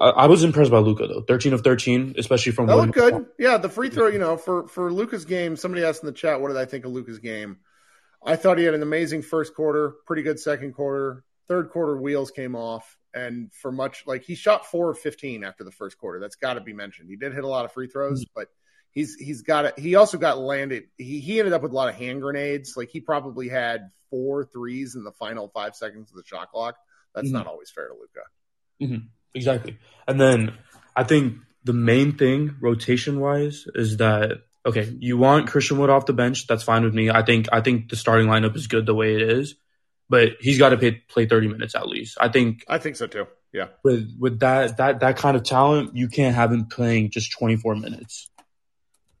I 0.00 0.26
was 0.26 0.44
impressed 0.44 0.70
by 0.70 0.78
Luka 0.78 1.08
though. 1.08 1.22
Thirteen 1.22 1.52
of 1.52 1.62
thirteen, 1.62 2.14
especially 2.16 2.52
from 2.52 2.68
that 2.68 2.76
looked 2.76 2.92
good. 2.92 3.26
Yeah, 3.40 3.56
the 3.56 3.68
free 3.68 3.90
throw. 3.90 4.06
You 4.06 4.20
know, 4.20 4.36
for 4.36 4.68
for 4.68 4.92
Luka's 4.92 5.24
game, 5.24 5.56
somebody 5.56 5.82
asked 5.82 6.04
in 6.04 6.06
the 6.06 6.12
chat, 6.12 6.40
"What 6.40 6.46
did 6.46 6.58
I 6.58 6.64
think 6.64 6.84
of 6.84 6.92
Luka's 6.92 7.18
game?" 7.18 7.56
I 8.24 8.36
thought 8.36 8.58
he 8.58 8.64
had 8.66 8.74
an 8.74 8.82
amazing 8.82 9.22
first 9.22 9.52
quarter, 9.52 9.94
pretty 10.06 10.22
good 10.22 10.38
second 10.38 10.74
quarter. 10.74 11.24
Third 11.48 11.70
quarter 11.70 11.96
wheels 11.96 12.30
came 12.30 12.54
off, 12.54 12.98
and 13.14 13.52
for 13.52 13.72
much 13.72 14.04
like 14.06 14.22
he 14.22 14.34
shot 14.34 14.66
four 14.66 14.90
of 14.90 14.98
fifteen 14.98 15.44
after 15.44 15.64
the 15.64 15.72
first 15.72 15.98
quarter. 15.98 16.20
That's 16.20 16.36
got 16.36 16.54
to 16.54 16.60
be 16.60 16.72
mentioned. 16.72 17.08
He 17.10 17.16
did 17.16 17.34
hit 17.34 17.44
a 17.44 17.48
lot 17.48 17.64
of 17.64 17.72
free 17.72 17.88
throws, 17.88 18.24
mm-hmm. 18.24 18.32
but 18.34 18.48
he's 18.92 19.16
he's 19.16 19.42
got 19.42 19.64
it. 19.64 19.78
He 19.78 19.96
also 19.96 20.18
got 20.18 20.38
landed. 20.38 20.84
He 20.96 21.20
he 21.20 21.38
ended 21.38 21.52
up 21.52 21.62
with 21.62 21.72
a 21.72 21.74
lot 21.74 21.88
of 21.88 21.96
hand 21.96 22.22
grenades. 22.22 22.74
Like 22.76 22.90
he 22.90 23.00
probably 23.00 23.48
had 23.48 23.90
four 24.10 24.44
threes 24.44 24.94
in 24.94 25.04
the 25.04 25.12
final 25.12 25.48
five 25.48 25.74
seconds 25.74 26.10
of 26.10 26.16
the 26.16 26.24
shot 26.24 26.50
clock. 26.50 26.76
That's 27.14 27.28
mm-hmm. 27.28 27.38
not 27.38 27.46
always 27.46 27.70
fair 27.70 27.88
to 27.88 27.94
Luka. 27.94 28.26
Mm-hmm. 28.80 29.06
Exactly. 29.34 29.78
And 30.06 30.20
then 30.20 30.54
I 30.94 31.04
think 31.04 31.38
the 31.64 31.72
main 31.72 32.16
thing 32.16 32.56
rotation 32.60 33.18
wise 33.20 33.66
is 33.74 33.96
that 33.98 34.42
okay, 34.64 34.94
you 35.00 35.16
want 35.16 35.48
Christian 35.48 35.78
Wood 35.78 35.90
off 35.90 36.06
the 36.06 36.12
bench. 36.12 36.46
That's 36.46 36.62
fine 36.62 36.84
with 36.84 36.94
me. 36.94 37.10
I 37.10 37.22
think 37.24 37.48
I 37.52 37.60
think 37.60 37.88
the 37.88 37.96
starting 37.96 38.28
lineup 38.28 38.54
is 38.56 38.68
good 38.68 38.86
the 38.86 38.94
way 38.94 39.16
it 39.16 39.22
is 39.22 39.56
but 40.12 40.32
he's 40.40 40.58
got 40.58 40.68
to 40.68 40.76
play, 40.76 40.90
play 41.08 41.24
30 41.24 41.48
minutes 41.48 41.74
at 41.74 41.88
least. 41.88 42.18
I 42.20 42.28
think. 42.28 42.66
I 42.68 42.76
think 42.76 42.96
so 42.96 43.06
too. 43.06 43.26
Yeah. 43.50 43.68
With 43.82 44.14
with 44.20 44.40
that 44.40 44.76
that 44.76 45.00
that 45.00 45.16
kind 45.16 45.38
of 45.38 45.42
talent, 45.42 45.96
you 45.96 46.06
can't 46.08 46.34
have 46.34 46.52
him 46.52 46.66
playing 46.66 47.12
just 47.12 47.32
24 47.32 47.76
minutes. 47.76 48.28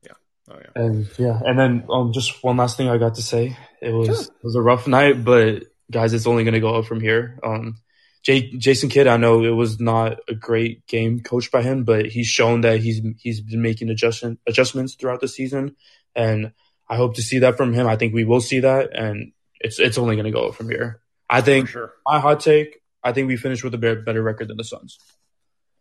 Yeah. 0.04 0.12
Oh 0.50 0.58
yeah. 0.58 0.82
And 0.82 1.08
yeah, 1.18 1.40
and 1.42 1.58
then 1.58 1.86
um, 1.88 2.12
just 2.12 2.44
one 2.44 2.58
last 2.58 2.76
thing 2.76 2.90
I 2.90 2.98
got 2.98 3.14
to 3.14 3.22
say. 3.22 3.56
It 3.80 3.90
was 3.90 4.06
sure. 4.06 4.20
it 4.20 4.44
was 4.44 4.54
a 4.54 4.60
rough 4.60 4.86
night, 4.86 5.24
but 5.24 5.64
guys, 5.90 6.12
it's 6.12 6.26
only 6.26 6.44
going 6.44 6.52
to 6.52 6.60
go 6.60 6.74
up 6.74 6.84
from 6.84 7.00
here. 7.00 7.38
Um, 7.42 7.76
Jay, 8.22 8.50
Jason 8.50 8.90
Kidd, 8.90 9.06
I 9.06 9.16
know 9.16 9.42
it 9.44 9.48
was 9.48 9.80
not 9.80 10.18
a 10.28 10.34
great 10.34 10.86
game 10.86 11.20
coached 11.20 11.50
by 11.50 11.62
him, 11.62 11.84
but 11.84 12.04
he's 12.04 12.26
shown 12.26 12.60
that 12.60 12.80
he's 12.80 13.00
he's 13.18 13.40
been 13.40 13.62
making 13.62 13.88
adjustment 13.88 14.40
adjustments 14.46 14.94
throughout 14.94 15.22
the 15.22 15.28
season, 15.28 15.74
and 16.14 16.52
I 16.86 16.96
hope 16.96 17.14
to 17.14 17.22
see 17.22 17.38
that 17.38 17.56
from 17.56 17.72
him. 17.72 17.86
I 17.86 17.96
think 17.96 18.12
we 18.12 18.24
will 18.24 18.42
see 18.42 18.60
that, 18.60 18.94
and 18.94 19.32
it's 19.62 19.78
it's 19.78 19.98
only 19.98 20.16
going 20.16 20.26
to 20.26 20.32
go 20.32 20.52
from 20.52 20.68
here. 20.68 21.00
I 21.28 21.40
think 21.40 21.68
sure. 21.68 21.94
my 22.06 22.20
hot 22.20 22.40
take. 22.40 22.80
I 23.02 23.12
think 23.12 23.28
we 23.28 23.36
finished 23.36 23.64
with 23.64 23.74
a 23.74 23.78
better 23.78 24.22
record 24.22 24.48
than 24.48 24.56
the 24.56 24.64
Suns. 24.64 24.98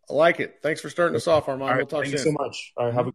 I 0.09 0.13
like 0.13 0.39
it. 0.39 0.59
Thanks 0.61 0.81
for 0.81 0.89
starting 0.89 1.15
us 1.15 1.27
off, 1.27 1.47
Armand. 1.47 1.77
we'll 1.77 1.85
talk 1.85 2.03
thank 2.03 2.17
soon. 2.17 2.31
you 2.33 2.37
so 2.37 2.43
much. 2.43 2.73
All 2.77 2.85
right, 2.85 2.93
have 2.93 3.07
a. 3.07 3.13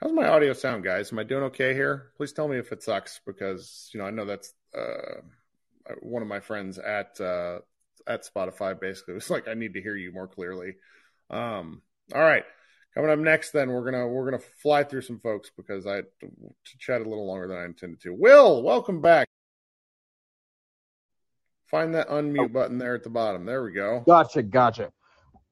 How's 0.00 0.12
my 0.12 0.28
audio 0.28 0.52
sound, 0.52 0.84
guys? 0.84 1.12
Am 1.12 1.18
I 1.18 1.22
doing 1.22 1.44
okay 1.44 1.72
here? 1.72 2.10
Please 2.16 2.32
tell 2.32 2.48
me 2.48 2.58
if 2.58 2.72
it 2.72 2.82
sucks 2.82 3.20
because 3.26 3.90
you 3.92 4.00
know 4.00 4.06
I 4.06 4.10
know 4.10 4.24
that's 4.24 4.52
uh, 4.76 5.20
one 6.00 6.22
of 6.22 6.28
my 6.28 6.40
friends 6.40 6.78
at 6.78 7.20
uh, 7.20 7.58
at 8.06 8.26
Spotify. 8.26 8.78
Basically, 8.78 9.14
was 9.14 9.30
like 9.30 9.48
I 9.48 9.54
need 9.54 9.74
to 9.74 9.82
hear 9.82 9.96
you 9.96 10.12
more 10.12 10.28
clearly. 10.28 10.76
Um, 11.30 11.82
all 12.14 12.20
right, 12.20 12.44
coming 12.94 13.10
up 13.10 13.18
next, 13.18 13.52
then 13.52 13.70
we're 13.70 13.90
gonna 13.90 14.06
we're 14.06 14.30
gonna 14.30 14.42
fly 14.62 14.84
through 14.84 15.02
some 15.02 15.20
folks 15.20 15.50
because 15.56 15.86
I 15.86 16.00
to 16.00 16.78
chat 16.78 17.00
a 17.00 17.08
little 17.08 17.26
longer 17.26 17.48
than 17.48 17.58
I 17.58 17.64
intended 17.64 18.00
to. 18.02 18.14
Will, 18.14 18.62
welcome 18.62 19.00
back. 19.00 19.28
Find 21.74 21.92
that 21.96 22.08
unmute 22.08 22.38
oh. 22.38 22.46
button 22.46 22.78
there 22.78 22.94
at 22.94 23.02
the 23.02 23.10
bottom. 23.10 23.44
There 23.44 23.64
we 23.64 23.72
go. 23.72 24.04
Gotcha, 24.06 24.44
gotcha. 24.44 24.92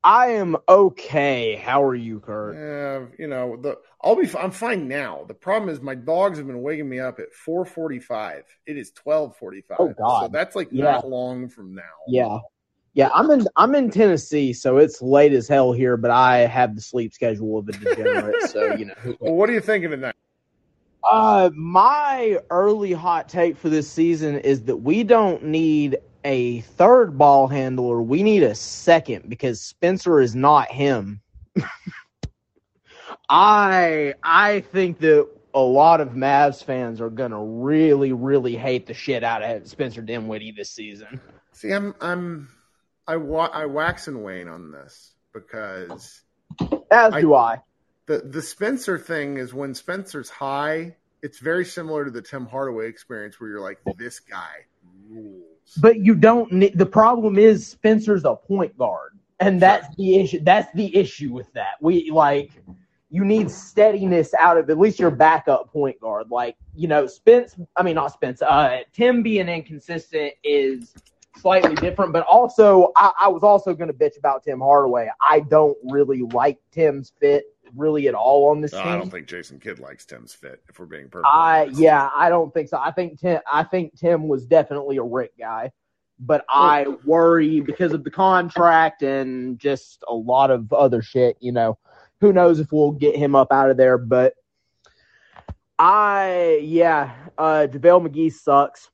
I 0.05 0.29
am 0.29 0.57
okay. 0.69 1.57
How 1.57 1.83
are 1.83 1.97
you, 1.97 2.21
Kirk? 2.21 2.55
Yeah, 2.55 3.07
you 3.19 3.27
know, 3.27 3.57
the 3.57 3.77
I'll 4.01 4.15
be 4.15 4.31
I'm 4.39 4.53
fine 4.53 4.87
now. 4.87 5.25
The 5.27 5.35
problem 5.35 5.69
is 5.69 5.81
my 5.81 5.97
dogs 5.97 6.39
have 6.39 6.47
been 6.47 6.63
waking 6.63 6.89
me 6.89 7.01
up 7.01 7.19
at 7.19 7.33
4:45. 7.45 8.43
It 8.67 8.77
is 8.77 8.93
12:45. 8.93 9.63
Oh 9.81 9.93
god. 9.99 10.27
So 10.27 10.29
that's 10.29 10.55
like 10.55 10.69
yeah. 10.71 10.93
not 10.93 11.09
long 11.09 11.49
from 11.49 11.75
now. 11.75 11.83
Yeah. 12.07 12.39
Yeah, 12.95 13.11
I'm 13.13 13.29
in 13.33 13.45
I'm 13.57 13.75
in 13.75 13.91
Tennessee, 13.91 14.53
so 14.53 14.77
it's 14.77 15.03
late 15.03 15.33
as 15.33 15.49
hell 15.49 15.73
here, 15.73 15.97
but 15.97 16.13
I 16.13 16.47
have 16.47 16.77
the 16.77 16.83
sleep 16.83 17.13
schedule 17.13 17.59
of 17.59 17.69
a 17.69 17.73
degenerate, 17.73 18.49
so 18.49 18.77
you 18.77 18.85
know. 18.85 18.95
well, 19.19 19.35
what 19.35 19.51
are 19.51 19.55
you 19.55 19.61
thinking 19.61 19.91
tonight? 19.91 20.15
Uh, 21.03 21.51
my 21.55 22.39
early 22.51 22.93
hot 22.93 23.29
take 23.29 23.57
for 23.57 23.69
this 23.69 23.91
season 23.91 24.39
is 24.39 24.63
that 24.63 24.77
we 24.77 25.03
don't 25.03 25.43
need 25.43 25.99
a 26.25 26.61
third 26.61 27.19
ball 27.19 27.49
handler. 27.49 28.01
We 28.03 28.23
need 28.23 28.43
a 28.43 28.55
second 28.55 29.29
because 29.29 29.61
Spencer 29.61 30.21
is 30.21 30.35
not 30.35 30.71
him. 30.71 31.21
I 33.29 34.15
I 34.23 34.61
think 34.61 34.99
that 35.01 35.29
a 35.55 35.61
lot 35.61 36.01
of 36.01 36.11
Mavs 36.11 36.65
fans 36.65 37.01
are 37.01 37.11
gonna 37.11 37.43
really, 37.43 38.13
really 38.13 38.57
hate 38.57 38.87
the 38.87 38.95
shit 38.95 39.23
out 39.25 39.43
of 39.43 39.67
Spencer 39.69 40.03
Dinwiddie 40.03 40.53
this 40.53 40.71
season. 40.71 41.21
See, 41.53 41.71
I'm 41.71 41.95
I'm 42.01 42.49
I 43.07 43.17
wa- 43.17 43.51
I 43.53 43.67
wax 43.67 44.09
and 44.09 44.23
wane 44.23 44.49
on 44.49 44.71
this 44.71 45.13
because 45.33 46.23
As 46.91 47.15
do 47.15 47.35
I. 47.35 47.61
the 48.07 48.19
the 48.19 48.43
Spencer 48.43 48.99
thing 48.99 49.37
is 49.37 49.53
when 49.53 49.75
Spencer's 49.75 50.31
high, 50.31 50.97
it's 51.23 51.39
very 51.39 51.65
similar 51.65 52.05
to 52.05 52.11
the 52.11 52.23
Tim 52.23 52.47
Hardaway 52.47 52.89
experience 52.89 53.41
where 53.41 53.51
you're 53.51 53.61
like, 53.61 53.79
this 53.97 54.21
guy 54.21 54.67
rules. 55.09 55.42
But 55.81 56.01
you 56.01 56.15
don't. 56.15 56.51
ne- 56.53 56.71
The 56.71 56.87
problem 56.87 57.39
is 57.39 57.67
Spencer's 57.67 58.25
a 58.25 58.35
point 58.35 58.77
guard, 58.77 59.19
and 59.41 59.61
that's 59.61 59.95
the 59.97 60.17
issue. 60.17 60.41
That's 60.43 60.73
the 60.75 60.95
issue 60.97 61.33
with 61.33 61.53
that. 61.55 61.75
We 61.81 62.11
like 62.11 62.51
you 63.11 63.25
need 63.25 63.51
steadiness 63.51 64.33
out 64.39 64.57
of 64.57 64.71
at 64.71 64.79
least 64.79 64.99
your 64.99 65.11
backup 65.11 65.71
point 65.73 66.01
guard. 66.01 66.31
Like 66.31 66.57
you 66.75 66.89
know, 66.89 67.07
Spence. 67.07 67.57
I 67.77 67.83
mean, 67.83 67.95
not 67.95 68.13
Spence. 68.13 68.43
Uh, 68.43 68.81
Tim 68.93 69.23
being 69.23 69.49
inconsistent 69.49 70.33
is 70.45 70.95
slightly 71.37 71.75
different, 71.77 72.13
but 72.13 72.25
also 72.27 72.93
I, 72.97 73.13
I 73.21 73.29
was 73.29 73.43
also 73.43 73.75
going 73.75 73.89
to 73.89 73.95
bitch 73.95 74.19
about 74.19 74.45
Tim 74.45 74.61
Hardaway. 74.61 75.09
I 75.27 75.41
don't 75.41 75.77
really 75.85 76.23
like 76.33 76.59
Tim's 76.71 77.13
fit 77.21 77.45
really 77.77 78.09
at 78.09 78.15
all 78.15 78.51
on 78.51 78.61
this 78.61 78.73
No, 78.73 78.83
team. 78.83 78.93
I 78.93 78.97
don't 78.97 79.11
think 79.11 79.27
Jason 79.27 79.59
Kidd 79.59 79.79
likes 79.79 80.05
Tim's 80.05 80.35
fit. 80.35 80.63
If 80.69 80.79
we're 80.79 80.87
being 80.87 81.09
perfect, 81.09 81.29
I 81.31 81.65
yeah, 81.73 82.11
I 82.15 82.29
don't 82.29 82.53
think 82.53 82.69
so. 82.69 82.79
I 82.79 82.91
think 82.91 83.21
Tim 83.21 83.41
I 83.51 83.65
think 83.65 83.97
Tim 83.99 84.29
was 84.29 84.47
definitely 84.47 84.97
a 84.99 85.03
Rick 85.03 85.33
guy. 85.39 85.73
But 86.19 86.45
I 86.49 86.87
worry 87.05 87.61
because 87.61 87.93
of 87.93 88.05
the 88.05 88.11
contract 88.11 89.03
and 89.03 89.59
just 89.59 90.05
a 90.07 90.15
lot 90.15 90.53
of 90.53 90.73
other 90.73 91.03
shit, 91.03 91.37
you 91.41 91.51
know. 91.51 91.79
Who 92.21 92.33
knows 92.33 92.61
if 92.61 92.71
we'll 92.71 92.93
get 92.93 93.17
him 93.17 93.35
up 93.35 93.51
out 93.51 93.71
of 93.71 93.77
there, 93.77 93.99
but 93.99 94.35
I 95.79 96.61
yeah, 96.63 97.13
uh 97.39 97.67
JaVale 97.71 98.09
McGee 98.09 98.33
sucks. 98.33 98.89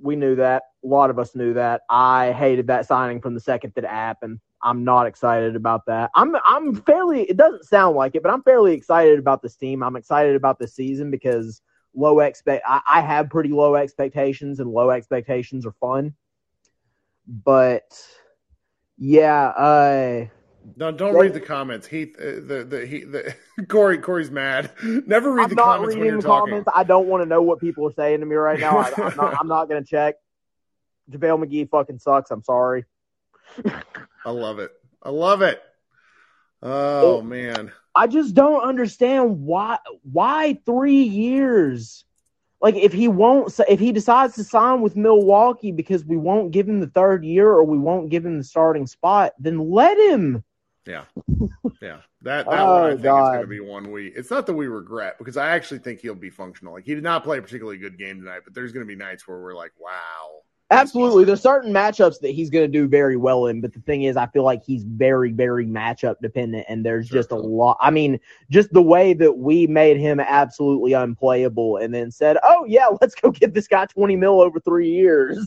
We 0.00 0.14
knew 0.14 0.36
that. 0.36 0.62
A 0.84 0.86
lot 0.86 1.10
of 1.10 1.18
us 1.18 1.34
knew 1.34 1.54
that. 1.54 1.80
I 1.90 2.30
hated 2.32 2.68
that 2.68 2.86
signing 2.86 3.20
from 3.20 3.34
the 3.34 3.40
second 3.40 3.72
that 3.74 3.82
it 3.82 3.90
happened. 3.90 4.38
I'm 4.62 4.84
not 4.84 5.06
excited 5.06 5.56
about 5.56 5.86
that. 5.86 6.10
I'm 6.14 6.36
I'm 6.44 6.74
fairly 6.74 7.22
it 7.22 7.36
doesn't 7.36 7.64
sound 7.64 7.96
like 7.96 8.14
it, 8.14 8.22
but 8.22 8.32
I'm 8.32 8.42
fairly 8.42 8.74
excited 8.74 9.18
about 9.18 9.42
this 9.42 9.56
team. 9.56 9.82
I'm 9.82 9.96
excited 9.96 10.36
about 10.36 10.58
this 10.58 10.74
season 10.74 11.10
because 11.10 11.62
low 11.94 12.20
expect 12.20 12.64
I, 12.66 12.80
I 12.86 13.00
have 13.00 13.30
pretty 13.30 13.50
low 13.50 13.76
expectations 13.76 14.60
and 14.60 14.70
low 14.70 14.90
expectations 14.90 15.64
are 15.64 15.74
fun. 15.80 16.14
But 17.26 17.98
yeah, 18.96 19.48
uh 19.48 20.26
no, 20.76 20.92
don't 20.92 21.14
read 21.14 21.34
the 21.34 21.40
comments. 21.40 21.86
Heath, 21.86 22.16
uh, 22.18 22.24
the 22.46 22.66
the 22.68 22.86
he 22.86 23.04
the 23.04 23.34
Corey 23.68 23.98
Corey's 23.98 24.30
mad. 24.30 24.70
Never 24.82 25.32
read 25.32 25.44
I'm 25.44 25.50
the 25.50 25.54
not 25.56 25.64
comments 25.64 25.94
when 25.94 26.02
reading 26.02 26.04
you're 26.06 26.22
the 26.22 26.28
talking. 26.28 26.50
comments. 26.50 26.70
I 26.74 26.84
don't 26.84 27.06
want 27.06 27.22
to 27.22 27.28
know 27.28 27.42
what 27.42 27.60
people 27.60 27.88
are 27.88 27.92
saying 27.92 28.20
to 28.20 28.26
me 28.26 28.34
right 28.34 28.60
now. 28.60 28.78
I, 28.78 28.92
I'm 28.98 29.16
not. 29.16 29.34
I'm 29.40 29.48
not 29.48 29.68
going 29.68 29.82
to 29.82 29.88
check. 29.88 30.16
JaVale 31.10 31.44
McGee 31.46 31.70
fucking 31.70 31.98
sucks. 31.98 32.30
I'm 32.30 32.42
sorry. 32.42 32.84
I 34.24 34.30
love 34.30 34.58
it. 34.58 34.72
I 35.02 35.10
love 35.10 35.42
it. 35.42 35.62
Oh 36.62 37.22
man. 37.22 37.72
I 37.94 38.06
just 38.06 38.34
don't 38.34 38.62
understand 38.62 39.40
why. 39.40 39.78
Why 40.02 40.58
three 40.66 41.02
years? 41.02 42.04
Like 42.60 42.74
if 42.74 42.92
he 42.92 43.06
won't, 43.06 43.58
if 43.68 43.78
he 43.78 43.92
decides 43.92 44.34
to 44.34 44.44
sign 44.44 44.80
with 44.80 44.96
Milwaukee 44.96 45.72
because 45.72 46.04
we 46.04 46.16
won't 46.16 46.50
give 46.50 46.68
him 46.68 46.80
the 46.80 46.88
third 46.88 47.24
year 47.24 47.48
or 47.48 47.64
we 47.64 47.78
won't 47.78 48.10
give 48.10 48.26
him 48.26 48.38
the 48.38 48.44
starting 48.44 48.86
spot, 48.86 49.32
then 49.38 49.70
let 49.70 49.96
him. 49.96 50.42
Yeah. 50.84 51.04
Yeah. 51.80 51.98
That 52.22 52.46
that 52.46 52.48
Oh, 52.48 52.80
one 52.80 52.84
I 52.84 52.90
think 52.90 53.04
is 53.04 53.04
going 53.04 53.40
to 53.42 53.46
be 53.46 53.60
one 53.60 53.92
we. 53.92 54.08
It's 54.08 54.30
not 54.30 54.46
that 54.46 54.54
we 54.54 54.66
regret 54.66 55.18
because 55.18 55.36
I 55.36 55.50
actually 55.50 55.80
think 55.80 56.00
he'll 56.00 56.14
be 56.14 56.30
functional. 56.30 56.72
Like 56.72 56.84
he 56.84 56.94
did 56.94 57.04
not 57.04 57.22
play 57.22 57.38
a 57.38 57.42
particularly 57.42 57.78
good 57.78 57.98
game 57.98 58.18
tonight, 58.18 58.40
but 58.44 58.54
there's 58.54 58.72
going 58.72 58.84
to 58.84 58.88
be 58.88 58.96
nights 58.96 59.28
where 59.28 59.38
we're 59.38 59.54
like, 59.54 59.72
wow. 59.78 60.40
Absolutely, 60.70 61.24
there's 61.24 61.40
certain 61.40 61.72
matchups 61.72 62.20
that 62.20 62.28
he's 62.30 62.50
going 62.50 62.70
to 62.70 62.78
do 62.78 62.86
very 62.86 63.16
well 63.16 63.46
in, 63.46 63.62
but 63.62 63.72
the 63.72 63.80
thing 63.80 64.02
is, 64.02 64.18
I 64.18 64.26
feel 64.26 64.42
like 64.42 64.62
he's 64.62 64.84
very, 64.84 65.32
very 65.32 65.64
matchup 65.64 66.16
dependent, 66.20 66.66
and 66.68 66.84
there's 66.84 67.06
Sure. 67.08 67.18
just 67.18 67.32
a 67.32 67.36
lot. 67.36 67.78
I 67.80 67.90
mean, 67.90 68.20
just 68.50 68.70
the 68.74 68.82
way 68.82 69.14
that 69.14 69.32
we 69.32 69.66
made 69.66 69.96
him 69.96 70.20
absolutely 70.20 70.92
unplayable, 70.92 71.78
and 71.78 71.94
then 71.94 72.10
said, 72.10 72.36
"Oh 72.42 72.66
yeah, 72.68 72.88
let's 73.00 73.14
go 73.14 73.30
get 73.30 73.54
this 73.54 73.66
guy 73.66 73.86
20 73.86 74.14
mil 74.16 74.40
over 74.42 74.60
three 74.60 74.90
years." 74.90 75.38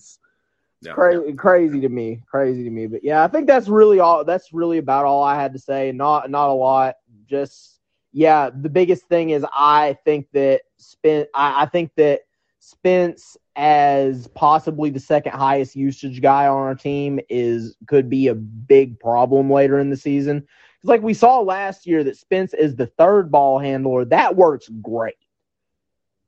It's 0.79 0.87
Yeah. 0.87 0.93
crazy, 0.93 1.33
crazy 1.33 1.79
to 1.81 1.89
me, 1.89 2.23
crazy 2.25 2.63
to 2.63 2.71
me. 2.71 2.87
But 2.87 3.03
yeah, 3.03 3.23
I 3.23 3.27
think 3.27 3.45
that's 3.45 3.67
really 3.67 3.99
all. 3.99 4.25
That's 4.25 4.51
really 4.51 4.79
about 4.79 5.05
all 5.05 5.21
I 5.23 5.35
had 5.39 5.53
to 5.53 5.59
say. 5.59 5.91
Not, 5.91 6.31
not 6.31 6.49
a 6.49 6.53
lot. 6.53 6.95
Just 7.27 7.79
yeah, 8.11 8.49
the 8.49 8.69
biggest 8.69 9.03
thing 9.05 9.29
is 9.29 9.45
I 9.55 9.97
think 10.03 10.27
that 10.33 10.61
Spence. 10.77 11.27
I, 11.35 11.61
I 11.61 11.65
think 11.67 11.91
that 11.97 12.21
Spence 12.57 13.37
as 13.55 14.27
possibly 14.27 14.89
the 14.89 14.99
second 14.99 15.33
highest 15.33 15.75
usage 15.75 16.21
guy 16.21 16.47
on 16.47 16.57
our 16.57 16.75
team 16.75 17.19
is 17.29 17.75
could 17.87 18.09
be 18.09 18.27
a 18.27 18.35
big 18.35 18.99
problem 18.99 19.51
later 19.51 19.79
in 19.79 19.89
the 19.89 19.97
season. 19.97 20.37
It's 20.37 20.87
like 20.89 21.01
we 21.01 21.13
saw 21.13 21.41
last 21.41 21.85
year 21.85 22.03
that 22.03 22.17
Spence 22.17 22.53
is 22.53 22.75
the 22.75 22.87
third 22.87 23.29
ball 23.31 23.59
handler. 23.59 24.05
That 24.05 24.35
works 24.35 24.67
great. 24.81 25.15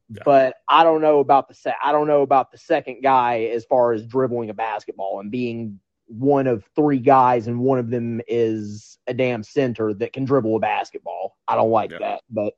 Yeah. 0.10 0.22
But 0.26 0.56
I 0.68 0.84
don't 0.84 1.02
know 1.02 1.20
about 1.20 1.48
the 1.48 1.56
se- 1.56 1.74
I 1.84 1.92
don't 1.92 2.08
know 2.08 2.22
about 2.22 2.52
the 2.52 2.58
second 2.58 3.02
guy 3.02 3.46
as 3.46 3.66
far 3.66 3.94
as 3.94 4.06
dribbling 4.06 4.50
a 4.50 4.54
basketball 4.54 5.20
and 5.22 5.32
being 5.32 5.80
one 6.08 6.46
of 6.46 6.66
three 6.76 7.00
guys 7.00 7.48
and 7.48 7.60
one 7.62 7.80
of 7.80 7.90
them 7.90 8.22
is 8.28 9.00
a 9.08 9.14
damn 9.14 9.42
center 9.42 9.94
that 9.96 10.14
can 10.14 10.26
dribble 10.26 10.58
a 10.58 10.60
basketball. 10.60 11.38
I 11.48 11.56
don't 11.56 11.72
like 11.72 11.92
Yeah. 11.92 12.00
that, 12.00 12.22
but 12.30 12.54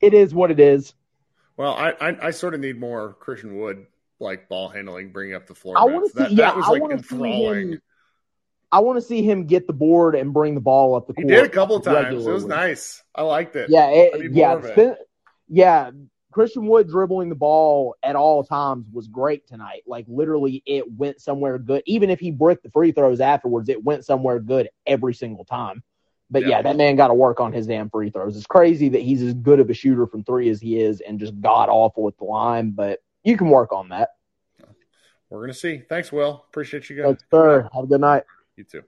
it 0.00 0.14
is 0.14 0.34
what 0.34 0.50
it 0.50 0.58
is. 0.58 0.94
Well, 1.56 1.74
I, 1.74 1.90
I 2.00 2.26
I 2.26 2.30
sort 2.32 2.54
of 2.54 2.60
need 2.60 2.80
more 2.80 3.14
Christian 3.20 3.56
Wood 3.58 3.86
like 4.18 4.48
ball 4.48 4.68
handling, 4.68 5.10
bringing 5.12 5.34
up 5.34 5.46
the 5.46 5.54
floor. 5.54 5.76
I 5.78 5.86
bats. 5.86 6.12
that, 6.12 6.28
see- 6.30 6.34
yeah, 6.36 6.46
that 6.46 6.56
was 6.56 6.66
I 6.66 6.70
like 6.70 6.82
wanna 6.82 7.02
see 7.02 7.44
him- 7.44 7.82
I 8.72 8.80
want 8.80 8.96
to 8.96 9.00
see 9.00 9.22
him 9.22 9.46
get 9.46 9.68
the 9.68 9.72
board 9.72 10.16
and 10.16 10.32
bring 10.34 10.54
the 10.56 10.60
ball 10.60 10.96
up 10.96 11.06
the 11.06 11.14
court. 11.14 11.28
He 11.30 11.34
did 11.34 11.44
a 11.44 11.48
couple 11.48 11.78
times. 11.80 12.26
It 12.26 12.30
was 12.30 12.44
nice. 12.44 13.02
I 13.14 13.22
liked 13.22 13.54
it. 13.54 13.70
Yeah, 13.70 13.88
it, 13.90 14.32
yeah, 14.32 14.58
it. 14.58 14.98
Yeah. 15.48 15.90
Christian 16.32 16.66
Wood 16.66 16.88
dribbling 16.88 17.28
the 17.30 17.34
ball 17.36 17.94
at 18.02 18.16
all 18.16 18.44
times 18.44 18.86
was 18.92 19.06
great 19.08 19.46
tonight. 19.46 19.84
Like 19.86 20.04
literally, 20.08 20.62
it 20.66 20.84
went 20.92 21.20
somewhere 21.20 21.58
good. 21.58 21.82
Even 21.86 22.10
if 22.10 22.18
he 22.20 22.30
bricked 22.32 22.64
the 22.64 22.70
free 22.70 22.92
throws 22.92 23.20
afterwards, 23.20 23.68
it 23.70 23.82
went 23.82 24.04
somewhere 24.04 24.40
good 24.40 24.68
every 24.84 25.14
single 25.14 25.44
time. 25.46 25.82
But 26.28 26.42
Yeah. 26.42 26.48
yeah, 26.48 26.62
that 26.62 26.76
man 26.76 26.96
got 26.96 27.08
to 27.08 27.14
work 27.14 27.40
on 27.40 27.52
his 27.52 27.66
damn 27.68 27.88
free 27.88 28.10
throws. 28.10 28.36
It's 28.36 28.46
crazy 28.46 28.88
that 28.90 29.00
he's 29.00 29.22
as 29.22 29.32
good 29.32 29.60
of 29.60 29.70
a 29.70 29.74
shooter 29.74 30.06
from 30.06 30.24
three 30.24 30.50
as 30.50 30.60
he 30.60 30.78
is, 30.78 31.00
and 31.00 31.20
just 31.20 31.40
god 31.40 31.68
awful 31.70 32.08
at 32.08 32.18
the 32.18 32.24
line. 32.24 32.72
But 32.72 32.98
you 33.26 33.36
can 33.36 33.50
work 33.50 33.72
on 33.72 33.88
that. 33.88 34.10
We're 35.28 35.40
gonna 35.40 35.54
see. 35.54 35.82
Thanks, 35.88 36.12
Will. 36.12 36.44
Appreciate 36.48 36.88
you 36.88 36.96
guys. 36.96 37.06
Thanks, 37.06 37.24
sir. 37.30 37.68
Have 37.74 37.84
a 37.84 37.86
good 37.88 38.00
night. 38.00 38.22
You 38.56 38.62
too. 38.64 38.82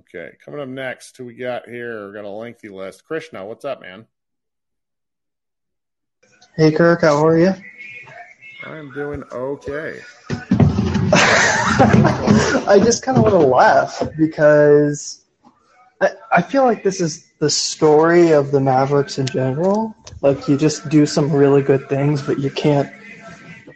Okay, 0.00 0.32
coming 0.44 0.60
up 0.60 0.68
next, 0.68 1.16
who 1.16 1.24
we 1.24 1.34
got 1.34 1.66
here? 1.68 2.08
We 2.08 2.14
got 2.14 2.24
a 2.24 2.28
lengthy 2.28 2.68
list. 2.68 3.06
Krishna, 3.06 3.44
what's 3.46 3.64
up, 3.64 3.80
man? 3.80 4.06
Hey 6.56 6.72
Kirk, 6.72 7.00
how 7.00 7.24
are 7.24 7.38
you? 7.38 7.54
I'm 8.64 8.92
doing 8.92 9.24
okay. 9.32 10.00
I 11.16 12.80
just 12.84 13.02
kind 13.02 13.16
of 13.16 13.22
want 13.22 13.34
to 13.34 13.38
laugh 13.38 14.02
because 14.18 15.24
I, 16.02 16.10
I 16.30 16.42
feel 16.42 16.64
like 16.64 16.82
this 16.82 17.00
is 17.00 17.30
the 17.38 17.48
story 17.48 18.32
of 18.32 18.50
the 18.50 18.60
Mavericks 18.60 19.18
in 19.18 19.26
general. 19.26 19.96
Like 20.20 20.48
you 20.48 20.58
just 20.58 20.88
do 20.90 21.06
some 21.06 21.32
really 21.32 21.62
good 21.62 21.88
things, 21.88 22.20
but 22.20 22.38
you 22.38 22.50
can't 22.50 22.92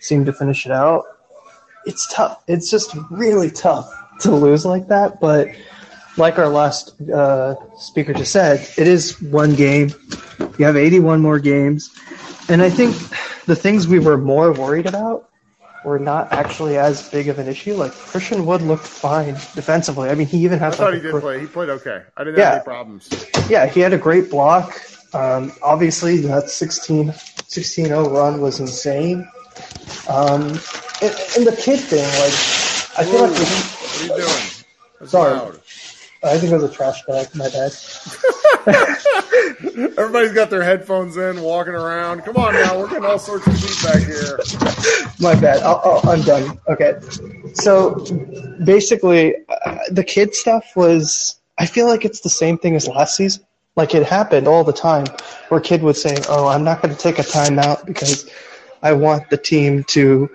seem 0.01 0.25
to 0.25 0.33
finish 0.33 0.67
it 0.67 0.73
out. 0.73 1.05
It's 1.87 2.13
tough. 2.15 2.43
It's 2.47 2.71
just 2.71 2.95
really 3.11 3.51
tough 3.51 3.91
to 4.21 4.35
lose 4.35 4.65
like 4.67 4.89
that. 4.89 5.21
But 5.21 5.49
like 6.17 6.39
our 6.39 6.49
last 6.49 7.01
uh, 7.11 7.55
speaker 7.79 8.13
just 8.13 8.33
said, 8.33 8.61
it 8.77 8.87
is 8.87 9.21
one 9.23 9.55
game. 9.55 9.91
You 10.59 10.65
have 10.67 10.77
81 10.77 11.21
more 11.21 11.39
games. 11.39 11.91
And 12.49 12.63
I 12.63 12.71
think 12.71 12.97
the 13.47 13.57
things 13.57 13.87
we 13.89 13.99
were 13.99 14.19
more 14.19 14.53
worried 14.53 14.87
about 14.87 15.29
were 15.85 15.99
not 15.99 16.33
actually 16.33 16.77
as 16.77 17.09
big 17.11 17.29
of 17.29 17.39
an 17.39 17.47
issue. 17.47 17.75
Like 17.75 17.93
Christian 17.93 18.45
Wood 18.45 18.63
looked 18.63 18.85
fine 18.87 19.35
defensively. 19.55 20.11
I 20.11 20.15
mean, 20.15 20.27
he 20.27 20.39
even 20.39 20.59
I 20.59 20.65
had 20.67 20.75
thought 20.75 20.93
like 20.93 20.95
he 20.95 20.99
a 21.01 21.03
did 21.05 21.13
cr- 21.13 21.21
play. 21.21 21.41
He 21.41 21.47
played 21.47 21.69
okay. 21.71 22.03
I 22.17 22.25
didn't 22.25 22.39
Yeah. 22.41 22.45
have 22.47 22.55
any 22.57 22.65
problems. 22.65 23.27
yeah, 23.49 23.67
he 23.67 23.81
had 23.81 23.93
a 23.93 23.99
great 23.99 24.29
block. 24.31 24.81
Um, 25.15 25.53
obviously, 25.63 26.19
that 26.23 26.51
16 26.51 27.09
16-0 27.13 28.13
run 28.13 28.41
was 28.43 28.61
insane. 28.61 29.27
Um, 30.09 30.43
and, 31.01 31.15
and 31.37 31.47
the 31.47 31.57
Kidd 31.61 31.81
thing, 31.81 32.05
like, 32.05 32.35
I 32.99 33.05
feel 33.05 33.27
Whoa, 33.27 33.31
like 33.31 33.39
what 33.39 34.01
are 34.01 34.03
you 34.03 34.27
doing? 34.27 34.45
That's 35.01 35.11
Sorry. 35.13 35.35
loud. 35.35 35.61
I 36.25 36.37
think 36.37 36.53
it 36.53 36.57
was 36.57 36.65
a 36.65 36.73
trash 36.73 37.05
bag. 37.07 37.29
My 37.35 37.49
bad. 37.49 37.73
Everybody's 39.99 40.33
got 40.33 40.51
their 40.51 40.65
headphones 40.65 41.17
in, 41.17 41.41
walking 41.43 41.75
around. 41.75 42.23
Come 42.23 42.37
on 42.37 42.55
now, 42.55 42.79
we're 42.79 42.89
getting 42.89 43.05
all 43.05 43.19
sorts 43.19 43.47
of 43.47 43.59
feedback 43.59 44.03
here. 44.03 44.39
My 45.21 45.35
bad. 45.41 45.63
I'll, 45.63 45.81
I'll, 45.85 46.11
I'm 46.11 46.23
done. 46.23 46.59
Okay. 46.69 46.99
So 47.55 48.05
basically, 48.65 49.35
uh, 49.65 49.79
the 49.91 50.05
Kidd 50.05 50.35
stuff 50.35 50.65
was. 50.75 51.37
I 51.61 51.67
feel 51.67 51.87
like 51.87 52.05
it's 52.05 52.21
the 52.21 52.31
same 52.31 52.59
thing 52.59 52.77
as 52.77 52.87
last 52.87 53.17
season. 53.17 53.45
Like 53.75 53.95
it 53.95 54.05
happened 54.05 54.49
all 54.49 54.65
the 54.65 54.73
time 54.73 55.07
where 55.49 55.61
a 55.61 55.63
Kidd 55.63 55.83
would 55.83 55.97
say, 55.97 56.17
"Oh, 56.29 56.49
I'm 56.49 56.65
not 56.65 56.83
going 56.83 56.95
to 56.95 57.01
take 57.01 57.19
a 57.19 57.23
timeout 57.23 57.85
because 57.87 58.29
I 58.83 58.93
want 58.93 59.31
the 59.31 59.37
team 59.37 59.85
to, 59.89 60.31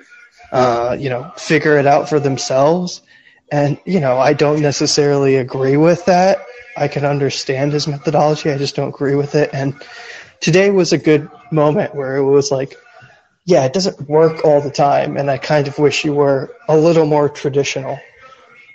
uh, 0.51 0.97
you 0.99 1.09
know, 1.09 1.31
figure 1.37 1.77
it 1.77 1.87
out 1.87 2.09
for 2.09 2.19
themselves." 2.19 3.01
And 3.51 3.77
you 3.85 3.99
know, 3.99 4.17
I 4.17 4.33
don't 4.33 4.61
necessarily 4.61 5.35
agree 5.35 5.77
with 5.77 6.05
that. 6.05 6.39
I 6.75 6.87
can 6.87 7.05
understand 7.05 7.73
his 7.73 7.87
methodology. 7.87 8.51
I 8.51 8.57
just 8.57 8.75
don't 8.75 8.89
agree 8.89 9.15
with 9.15 9.35
it. 9.35 9.49
And 9.53 9.75
today 10.39 10.71
was 10.71 10.91
a 10.91 10.97
good 10.97 11.29
moment 11.51 11.95
where 11.95 12.17
it 12.17 12.23
was 12.23 12.51
like, 12.51 12.75
yeah, 13.45 13.65
it 13.65 13.73
doesn't 13.73 14.09
work 14.09 14.43
all 14.45 14.61
the 14.61 14.71
time, 14.71 15.17
and 15.17 15.29
I 15.29 15.37
kind 15.37 15.67
of 15.67 15.77
wish 15.77 16.05
you 16.05 16.13
were 16.13 16.55
a 16.67 16.77
little 16.77 17.05
more 17.05 17.29
traditional. 17.29 17.99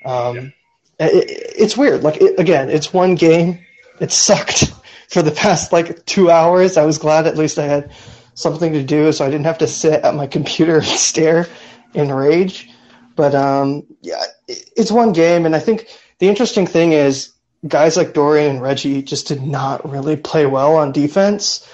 Um, 0.04 0.52
it, 0.98 1.54
it's 1.56 1.76
weird. 1.76 2.02
Like 2.02 2.20
it, 2.20 2.38
again, 2.38 2.68
it's 2.68 2.92
one 2.92 3.14
game. 3.14 3.64
It 4.00 4.12
sucked 4.12 4.72
for 5.08 5.22
the 5.22 5.30
past 5.30 5.72
like 5.72 6.04
two 6.04 6.30
hours. 6.30 6.76
I 6.76 6.84
was 6.84 6.98
glad 6.98 7.26
at 7.26 7.36
least 7.36 7.58
I 7.58 7.64
had 7.64 7.92
something 8.38 8.72
to 8.72 8.82
do, 8.82 9.12
so 9.12 9.24
I 9.24 9.30
didn't 9.30 9.46
have 9.46 9.58
to 9.58 9.66
sit 9.66 10.04
at 10.04 10.14
my 10.14 10.26
computer 10.26 10.76
and 10.78 10.86
stare 10.86 11.48
in 11.94 12.12
rage. 12.12 12.70
But 13.16 13.34
um, 13.34 13.84
yeah, 14.00 14.22
it's 14.46 14.92
one 14.92 15.12
game, 15.12 15.44
and 15.44 15.56
I 15.56 15.58
think 15.58 15.88
the 16.18 16.28
interesting 16.28 16.66
thing 16.66 16.92
is 16.92 17.32
guys 17.66 17.96
like 17.96 18.14
Dorian 18.14 18.50
and 18.50 18.62
Reggie 18.62 19.02
just 19.02 19.26
did 19.26 19.42
not 19.42 19.88
really 19.90 20.16
play 20.16 20.46
well 20.46 20.76
on 20.76 20.92
defense, 20.92 21.68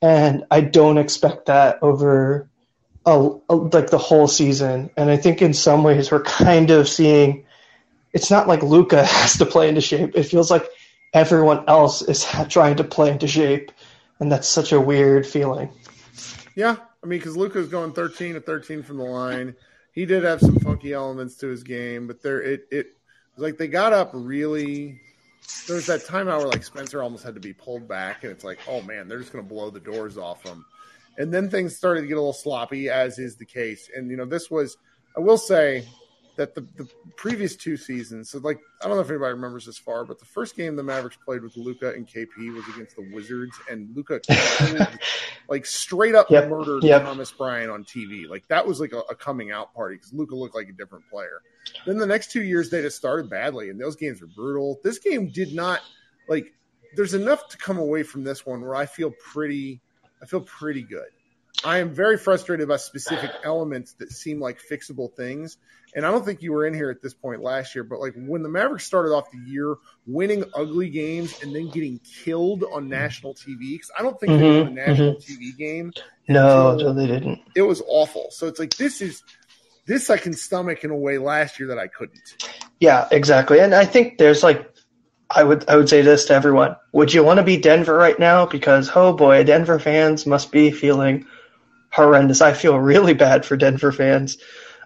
and 0.00 0.44
I 0.50 0.60
don't 0.60 0.98
expect 0.98 1.46
that 1.46 1.78
over 1.82 2.48
a, 3.04 3.30
a, 3.48 3.54
like 3.54 3.90
the 3.90 3.98
whole 3.98 4.28
season. 4.28 4.90
And 4.96 5.10
I 5.10 5.16
think 5.16 5.42
in 5.42 5.54
some 5.54 5.82
ways 5.82 6.12
we're 6.12 6.22
kind 6.22 6.70
of 6.70 6.88
seeing 6.88 7.44
it's 8.12 8.30
not 8.30 8.46
like 8.46 8.62
Luka 8.62 9.04
has 9.06 9.38
to 9.38 9.46
play 9.46 9.68
into 9.68 9.80
shape. 9.80 10.14
It 10.14 10.24
feels 10.24 10.50
like 10.52 10.68
everyone 11.12 11.68
else 11.68 12.02
is 12.02 12.24
trying 12.48 12.76
to 12.76 12.84
play 12.84 13.10
into 13.10 13.26
shape, 13.26 13.72
and 14.20 14.30
that's 14.30 14.48
such 14.48 14.70
a 14.70 14.80
weird 14.80 15.26
feeling. 15.26 15.70
Yeah, 16.54 16.76
I 17.02 17.06
mean, 17.06 17.18
because 17.18 17.36
Luka's 17.36 17.68
going 17.68 17.92
13 17.92 18.34
to 18.34 18.40
13 18.40 18.82
from 18.82 18.98
the 18.98 19.04
line. 19.04 19.54
He 19.92 20.06
did 20.06 20.24
have 20.24 20.40
some 20.40 20.58
funky 20.60 20.92
elements 20.92 21.36
to 21.36 21.48
his 21.48 21.62
game, 21.62 22.06
but 22.06 22.22
there 22.22 22.40
it 22.40 22.66
it 22.70 22.86
was 23.34 23.42
like 23.42 23.58
they 23.58 23.68
got 23.68 23.92
up 23.92 24.10
really. 24.12 25.00
There 25.66 25.76
was 25.76 25.86
that 25.86 26.02
timeout 26.02 26.38
where 26.38 26.48
like 26.48 26.62
Spencer 26.62 27.02
almost 27.02 27.24
had 27.24 27.34
to 27.34 27.40
be 27.40 27.52
pulled 27.52 27.88
back, 27.88 28.22
and 28.22 28.32
it's 28.32 28.44
like, 28.44 28.58
oh 28.68 28.82
man, 28.82 29.08
they're 29.08 29.18
just 29.18 29.32
going 29.32 29.44
to 29.44 29.48
blow 29.48 29.70
the 29.70 29.80
doors 29.80 30.16
off 30.16 30.42
them. 30.42 30.64
And 31.18 31.32
then 31.32 31.50
things 31.50 31.76
started 31.76 32.02
to 32.02 32.06
get 32.06 32.14
a 32.14 32.20
little 32.20 32.32
sloppy, 32.32 32.88
as 32.88 33.18
is 33.18 33.36
the 33.36 33.44
case. 33.44 33.90
And 33.94 34.10
you 34.10 34.16
know, 34.16 34.26
this 34.26 34.50
was, 34.50 34.76
I 35.16 35.20
will 35.20 35.38
say, 35.38 35.86
that 36.36 36.54
the, 36.54 36.62
the 36.76 36.88
previous 37.16 37.56
two 37.56 37.76
seasons, 37.76 38.30
so 38.30 38.38
like 38.38 38.60
I 38.82 38.88
don't 38.88 38.96
know 38.96 39.02
if 39.02 39.10
anybody 39.10 39.32
remembers 39.32 39.66
this 39.66 39.78
far, 39.78 40.04
but 40.04 40.18
the 40.18 40.24
first 40.24 40.56
game 40.56 40.76
the 40.76 40.82
Mavericks 40.82 41.18
played 41.24 41.42
with 41.42 41.56
Luka 41.56 41.92
and 41.92 42.06
KP 42.06 42.52
was 42.54 42.64
against 42.74 42.96
the 42.96 43.08
Wizards, 43.12 43.56
and 43.70 43.94
Luka 43.94 44.20
like 45.48 45.66
straight 45.66 46.14
up 46.14 46.30
yep. 46.30 46.48
murdered 46.48 46.82
yep. 46.82 47.02
Thomas 47.02 47.30
Bryant 47.32 47.70
on 47.70 47.84
TV. 47.84 48.28
Like 48.28 48.46
that 48.48 48.66
was 48.66 48.80
like 48.80 48.92
a, 48.92 49.00
a 49.10 49.14
coming 49.14 49.50
out 49.50 49.74
party 49.74 49.96
because 49.96 50.12
Luka 50.12 50.34
looked 50.34 50.54
like 50.54 50.68
a 50.68 50.72
different 50.72 51.04
player. 51.10 51.42
Then 51.86 51.98
the 51.98 52.06
next 52.06 52.30
two 52.30 52.42
years 52.42 52.70
they 52.70 52.82
just 52.82 52.96
started 52.96 53.28
badly, 53.28 53.70
and 53.70 53.80
those 53.80 53.96
games 53.96 54.20
were 54.20 54.28
brutal. 54.28 54.78
This 54.82 54.98
game 54.98 55.28
did 55.28 55.54
not 55.54 55.80
like. 56.28 56.52
There's 56.96 57.14
enough 57.14 57.48
to 57.50 57.56
come 57.56 57.78
away 57.78 58.02
from 58.02 58.24
this 58.24 58.44
one 58.44 58.60
where 58.60 58.74
I 58.74 58.86
feel 58.86 59.12
pretty. 59.32 59.80
I 60.22 60.26
feel 60.26 60.40
pretty 60.40 60.82
good. 60.82 61.08
I 61.64 61.78
am 61.78 61.92
very 61.92 62.16
frustrated 62.16 62.68
by 62.68 62.76
specific 62.76 63.30
elements 63.44 63.92
that 63.94 64.10
seem 64.10 64.40
like 64.40 64.58
fixable 64.60 65.14
things. 65.14 65.58
And 65.94 66.06
I 66.06 66.10
don't 66.10 66.24
think 66.24 66.40
you 66.42 66.52
were 66.52 66.66
in 66.66 66.74
here 66.74 66.90
at 66.90 67.02
this 67.02 67.14
point 67.14 67.42
last 67.42 67.74
year, 67.74 67.84
but 67.84 68.00
like 68.00 68.14
when 68.16 68.42
the 68.42 68.48
Mavericks 68.48 68.84
started 68.84 69.12
off 69.12 69.30
the 69.30 69.38
year 69.38 69.76
winning 70.06 70.44
ugly 70.54 70.88
games 70.88 71.42
and 71.42 71.54
then 71.54 71.68
getting 71.68 71.98
killed 72.24 72.64
on 72.72 72.88
national 72.88 73.34
TV, 73.34 73.72
because 73.72 73.90
I 73.98 74.02
don't 74.02 74.18
think 74.18 74.32
mm-hmm, 74.32 74.42
they 74.42 74.62
won 74.62 74.68
a 74.68 74.70
national 74.70 75.14
mm-hmm. 75.16 75.42
TV 75.42 75.56
game. 75.56 75.92
No, 76.28 76.76
no, 76.76 76.92
they 76.94 77.06
didn't. 77.06 77.40
It 77.56 77.62
was 77.62 77.82
awful. 77.88 78.28
So 78.30 78.46
it's 78.46 78.60
like 78.60 78.76
this 78.76 79.00
is 79.00 79.22
this 79.86 80.10
I 80.10 80.16
can 80.16 80.32
stomach 80.32 80.84
in 80.84 80.90
a 80.90 80.96
way 80.96 81.18
last 81.18 81.58
year 81.58 81.68
that 81.68 81.78
I 81.78 81.88
couldn't. 81.88 82.44
Yeah, 82.78 83.08
exactly. 83.10 83.58
And 83.58 83.74
I 83.74 83.84
think 83.84 84.18
there's 84.18 84.42
like 84.44 84.72
I 85.28 85.42
would 85.42 85.68
I 85.68 85.76
would 85.76 85.88
say 85.88 86.02
this 86.02 86.26
to 86.26 86.34
everyone. 86.34 86.76
Would 86.92 87.12
you 87.12 87.24
want 87.24 87.38
to 87.38 87.44
be 87.44 87.56
Denver 87.56 87.94
right 87.94 88.18
now? 88.18 88.46
Because 88.46 88.90
oh 88.94 89.12
boy, 89.12 89.42
Denver 89.42 89.80
fans 89.80 90.24
must 90.24 90.52
be 90.52 90.70
feeling 90.70 91.26
horrendous. 91.90 92.40
I 92.40 92.52
feel 92.52 92.78
really 92.78 93.14
bad 93.14 93.44
for 93.44 93.56
Denver 93.56 93.92
fans. 93.92 94.38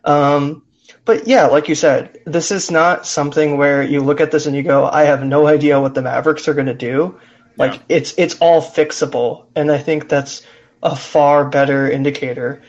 Um, 0.04 0.62
but 1.04 1.26
yeah, 1.26 1.46
like 1.46 1.68
you 1.68 1.74
said, 1.74 2.18
this 2.24 2.50
is 2.50 2.70
not 2.70 3.06
something 3.06 3.56
where 3.56 3.82
you 3.82 4.00
look 4.00 4.20
at 4.20 4.30
this 4.30 4.46
and 4.46 4.56
you 4.56 4.62
go, 4.62 4.86
I 4.86 5.04
have 5.04 5.24
no 5.24 5.46
idea 5.46 5.80
what 5.80 5.94
the 5.94 6.02
Mavericks 6.02 6.48
are 6.48 6.54
going 6.54 6.66
to 6.66 6.74
do. 6.74 7.18
Like 7.56 7.74
yeah. 7.74 7.96
it's 7.96 8.14
it's 8.16 8.36
all 8.40 8.60
fixable, 8.60 9.46
and 9.54 9.70
I 9.70 9.78
think 9.78 10.08
that's 10.08 10.42
a 10.82 10.96
far 10.96 11.48
better 11.48 11.88
indicator 11.88 12.62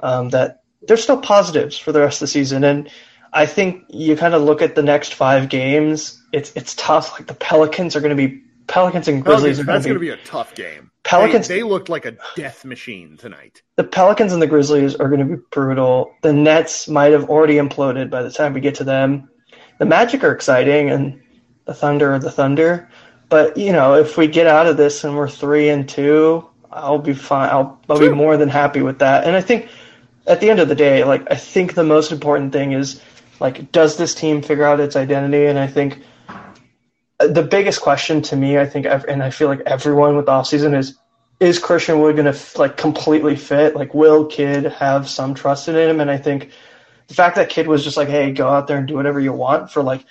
um, 0.00 0.30
that 0.30 0.62
there's 0.82 1.02
still 1.02 1.20
positives 1.20 1.78
for 1.78 1.92
the 1.92 2.00
rest 2.00 2.16
of 2.16 2.20
the 2.20 2.32
season. 2.32 2.64
And 2.64 2.90
I 3.32 3.44
think 3.46 3.84
you 3.90 4.16
kind 4.16 4.34
of 4.34 4.42
look 4.42 4.62
at 4.62 4.74
the 4.74 4.82
next 4.82 5.14
five 5.14 5.50
games. 5.50 6.22
It's 6.32 6.52
it's 6.56 6.74
tough. 6.74 7.12
Like 7.12 7.26
the 7.26 7.34
Pelicans 7.34 7.96
are 7.96 8.00
going 8.00 8.16
to 8.16 8.28
be 8.28 8.42
Pelicans 8.70 9.08
and 9.08 9.24
Grizzlies. 9.24 9.56
Pelicans, 9.56 9.66
that's 9.66 9.86
going 9.86 9.94
to 9.94 10.00
be 10.00 10.10
a 10.10 10.16
tough 10.18 10.54
game. 10.54 10.92
Pelicans. 11.02 11.48
They, 11.48 11.56
they, 11.56 11.62
looked 11.64 11.88
like 11.88 12.06
a 12.06 12.16
death 12.36 12.64
machine 12.64 13.16
tonight. 13.16 13.62
The 13.74 13.84
Pelicans 13.84 14.32
and 14.32 14.40
the 14.40 14.46
Grizzlies 14.46 14.94
are 14.94 15.08
going 15.08 15.28
to 15.28 15.36
be 15.36 15.42
brutal. 15.50 16.14
The 16.22 16.32
Nets 16.32 16.86
might 16.86 17.12
have 17.12 17.28
already 17.28 17.54
imploded 17.54 18.10
by 18.10 18.22
the 18.22 18.30
time 18.30 18.54
we 18.54 18.60
get 18.60 18.76
to 18.76 18.84
them. 18.84 19.28
The 19.78 19.86
Magic 19.86 20.22
are 20.22 20.32
exciting, 20.32 20.88
and 20.88 21.20
the 21.64 21.74
Thunder 21.74 22.12
are 22.14 22.18
the 22.20 22.30
Thunder. 22.30 22.88
But 23.28 23.56
you 23.56 23.72
know, 23.72 23.94
if 23.94 24.16
we 24.16 24.28
get 24.28 24.46
out 24.46 24.68
of 24.68 24.76
this 24.76 25.02
and 25.02 25.16
we're 25.16 25.28
three 25.28 25.68
and 25.68 25.88
two, 25.88 26.48
I'll 26.70 26.98
be 26.98 27.14
fine. 27.14 27.50
I'll, 27.50 27.80
I'll 27.88 27.98
be 27.98 28.08
more 28.08 28.36
than 28.36 28.48
happy 28.48 28.82
with 28.82 29.00
that. 29.00 29.24
And 29.24 29.34
I 29.34 29.40
think 29.40 29.68
at 30.28 30.40
the 30.40 30.48
end 30.48 30.60
of 30.60 30.68
the 30.68 30.76
day, 30.76 31.02
like 31.02 31.30
I 31.30 31.34
think 31.34 31.74
the 31.74 31.82
most 31.82 32.12
important 32.12 32.52
thing 32.52 32.72
is 32.72 33.02
like, 33.40 33.72
does 33.72 33.96
this 33.96 34.14
team 34.14 34.42
figure 34.42 34.64
out 34.64 34.78
its 34.78 34.94
identity? 34.94 35.46
And 35.46 35.58
I 35.58 35.66
think 35.66 36.02
the 37.28 37.42
biggest 37.42 37.80
question 37.80 38.22
to 38.22 38.36
me, 38.36 38.58
I 38.58 38.66
think, 38.66 38.86
and 38.86 39.22
I 39.22 39.30
feel 39.30 39.48
like 39.48 39.62
everyone 39.66 40.16
with 40.16 40.26
the 40.26 40.32
offseason 40.32 40.76
is, 40.76 40.98
is 41.38 41.58
Christian 41.58 42.00
Wood 42.00 42.16
going 42.16 42.32
to 42.32 42.58
like 42.58 42.76
completely 42.76 43.36
fit? 43.36 43.74
Like, 43.74 43.94
will 43.94 44.26
Kidd 44.26 44.64
have 44.64 45.08
some 45.08 45.34
trust 45.34 45.68
in 45.68 45.76
him? 45.76 46.00
And 46.00 46.10
I 46.10 46.18
think 46.18 46.50
the 47.08 47.14
fact 47.14 47.36
that 47.36 47.48
Kidd 47.48 47.66
was 47.66 47.84
just 47.84 47.96
like, 47.96 48.08
hey, 48.08 48.32
go 48.32 48.48
out 48.48 48.66
there 48.66 48.76
and 48.76 48.86
do 48.86 48.94
whatever 48.94 49.20
you 49.20 49.32
want 49.32 49.70
for 49.70 49.82
like 49.82 50.04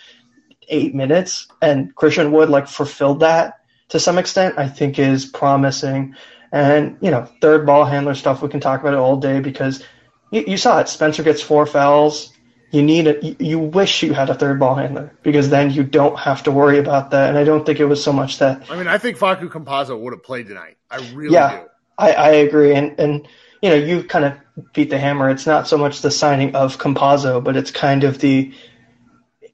eight 0.68 0.94
minutes, 0.94 1.48
and 1.62 1.96
Christian 1.96 2.32
Wood 2.32 2.50
like 2.50 2.68
fulfilled 2.68 3.22
that 3.22 3.60
to 3.90 4.00
some 4.00 4.18
extent, 4.18 4.58
I 4.58 4.68
think 4.68 4.98
is 4.98 5.26
promising. 5.26 6.16
And 6.52 6.98
you 7.02 7.12
know, 7.12 7.28
third 7.42 7.66
ball 7.66 7.86
handler 7.86 8.16
stuff, 8.16 8.42
we 8.42 8.50
can 8.50 8.60
talk 8.60 8.82
about 8.82 8.94
it 8.94 9.00
all 9.00 9.18
day 9.18 9.40
because 9.40 9.84
you, 10.32 10.46
you 10.48 10.58
saw 10.58 10.80
it. 10.80 10.90
Spencer 10.90 11.24
gets 11.24 11.42
four 11.42 11.66
fouls 11.66 12.32
you 12.72 12.84
need 12.84 13.08
a 13.08 13.44
you 13.44 13.60
wish 13.60 14.04
you 14.04 14.14
had 14.14 14.30
a 14.30 14.36
third 14.36 14.60
ball 14.60 14.76
handler 14.76 15.12
because 15.24 15.50
then 15.50 15.72
you 15.72 15.84
don't 15.84 16.18
have 16.20 16.44
to 16.44 16.52
worry 16.52 16.78
about 16.78 17.12
that. 17.12 17.30
And 17.30 17.38
I 17.38 17.44
don't 17.44 17.66
think 17.66 17.80
it 17.80 17.86
was 17.86 18.04
so 18.04 18.14
much 18.14 18.40
that. 18.40 18.70
I 18.70 18.78
mean, 18.78 18.88
I 18.88 18.98
think 18.98 19.18
Facu 19.18 19.50
Campazzo 19.50 20.00
would 20.00 20.14
have 20.14 20.24
played 20.24 20.48
tonight. 20.48 20.78
I 20.90 20.98
really 21.12 21.34
yeah, 21.34 21.62
do. 21.62 21.66
I, 21.98 22.12
I 22.12 22.30
agree. 22.30 22.76
And 22.76 23.00
and 23.00 23.28
you 23.62 23.70
know, 23.70 23.76
you 23.76 24.04
kind 24.04 24.26
of 24.26 24.74
beat 24.74 24.90
the 24.90 25.00
hammer. 25.00 25.30
It's 25.30 25.48
not 25.48 25.68
so 25.68 25.78
much 25.78 26.02
the 26.02 26.12
signing 26.12 26.56
of 26.56 26.78
Campazzo, 26.78 27.44
but 27.44 27.58
it's 27.58 27.72
kind 27.72 28.04
of 28.04 28.20
the 28.20 28.54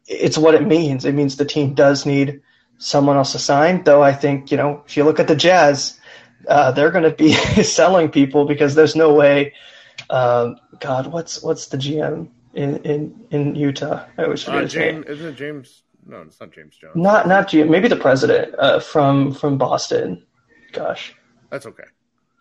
it's 0.07 0.37
what 0.37 0.53
it 0.53 0.65
means. 0.65 1.05
It 1.05 1.15
means 1.15 1.37
the 1.37 1.45
team 1.45 1.73
does 1.73 2.05
need 2.05 2.41
someone 2.77 3.15
else 3.15 3.31
to 3.31 3.39
sign. 3.39 3.83
Though 3.83 4.03
I 4.03 4.11
think 4.11 4.51
you 4.51 4.57
know, 4.57 4.83
if 4.85 4.97
you 4.97 5.05
look 5.05 5.21
at 5.21 5.29
the 5.29 5.37
Jazz, 5.37 5.99
uh, 6.49 6.71
they're 6.71 6.91
going 6.91 7.09
to 7.09 7.15
be 7.15 7.33
selling 7.63 8.09
people 8.09 8.45
because 8.45 8.75
there's 8.75 8.95
no 8.95 9.13
way. 9.13 9.53
Um, 10.09 10.57
God, 10.81 11.07
what's 11.07 11.41
what's 11.41 11.67
the 11.67 11.77
GM? 11.77 12.29
In 12.55 12.77
in, 12.77 13.27
in 13.31 13.55
Utah. 13.55 14.05
I 14.17 14.23
always 14.23 14.43
forget 14.43 14.59
uh, 14.59 14.63
his 14.63 14.73
James, 14.73 15.05
name. 15.05 15.13
Isn't 15.13 15.27
it 15.27 15.35
James? 15.35 15.83
No, 16.07 16.21
it's 16.21 16.39
not 16.39 16.51
James 16.51 16.75
Jones. 16.77 16.95
Not 16.95 17.27
not 17.27 17.47
James. 17.47 17.69
Maybe 17.69 17.87
the 17.87 17.95
president 17.95 18.55
uh, 18.57 18.79
from 18.79 19.33
from 19.33 19.57
Boston. 19.57 20.25
Gosh. 20.71 21.13
That's 21.49 21.65
okay. 21.65 21.83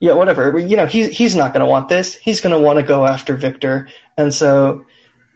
Yeah, 0.00 0.12
whatever. 0.14 0.58
You 0.58 0.76
know, 0.76 0.86
he's 0.86 1.16
he's 1.16 1.34
not 1.36 1.52
going 1.52 1.60
to 1.60 1.70
want 1.70 1.88
this. 1.88 2.14
He's 2.16 2.40
going 2.40 2.54
to 2.54 2.60
want 2.60 2.78
to 2.78 2.82
go 2.82 3.06
after 3.06 3.36
Victor, 3.36 3.88
and 4.18 4.34
so 4.34 4.84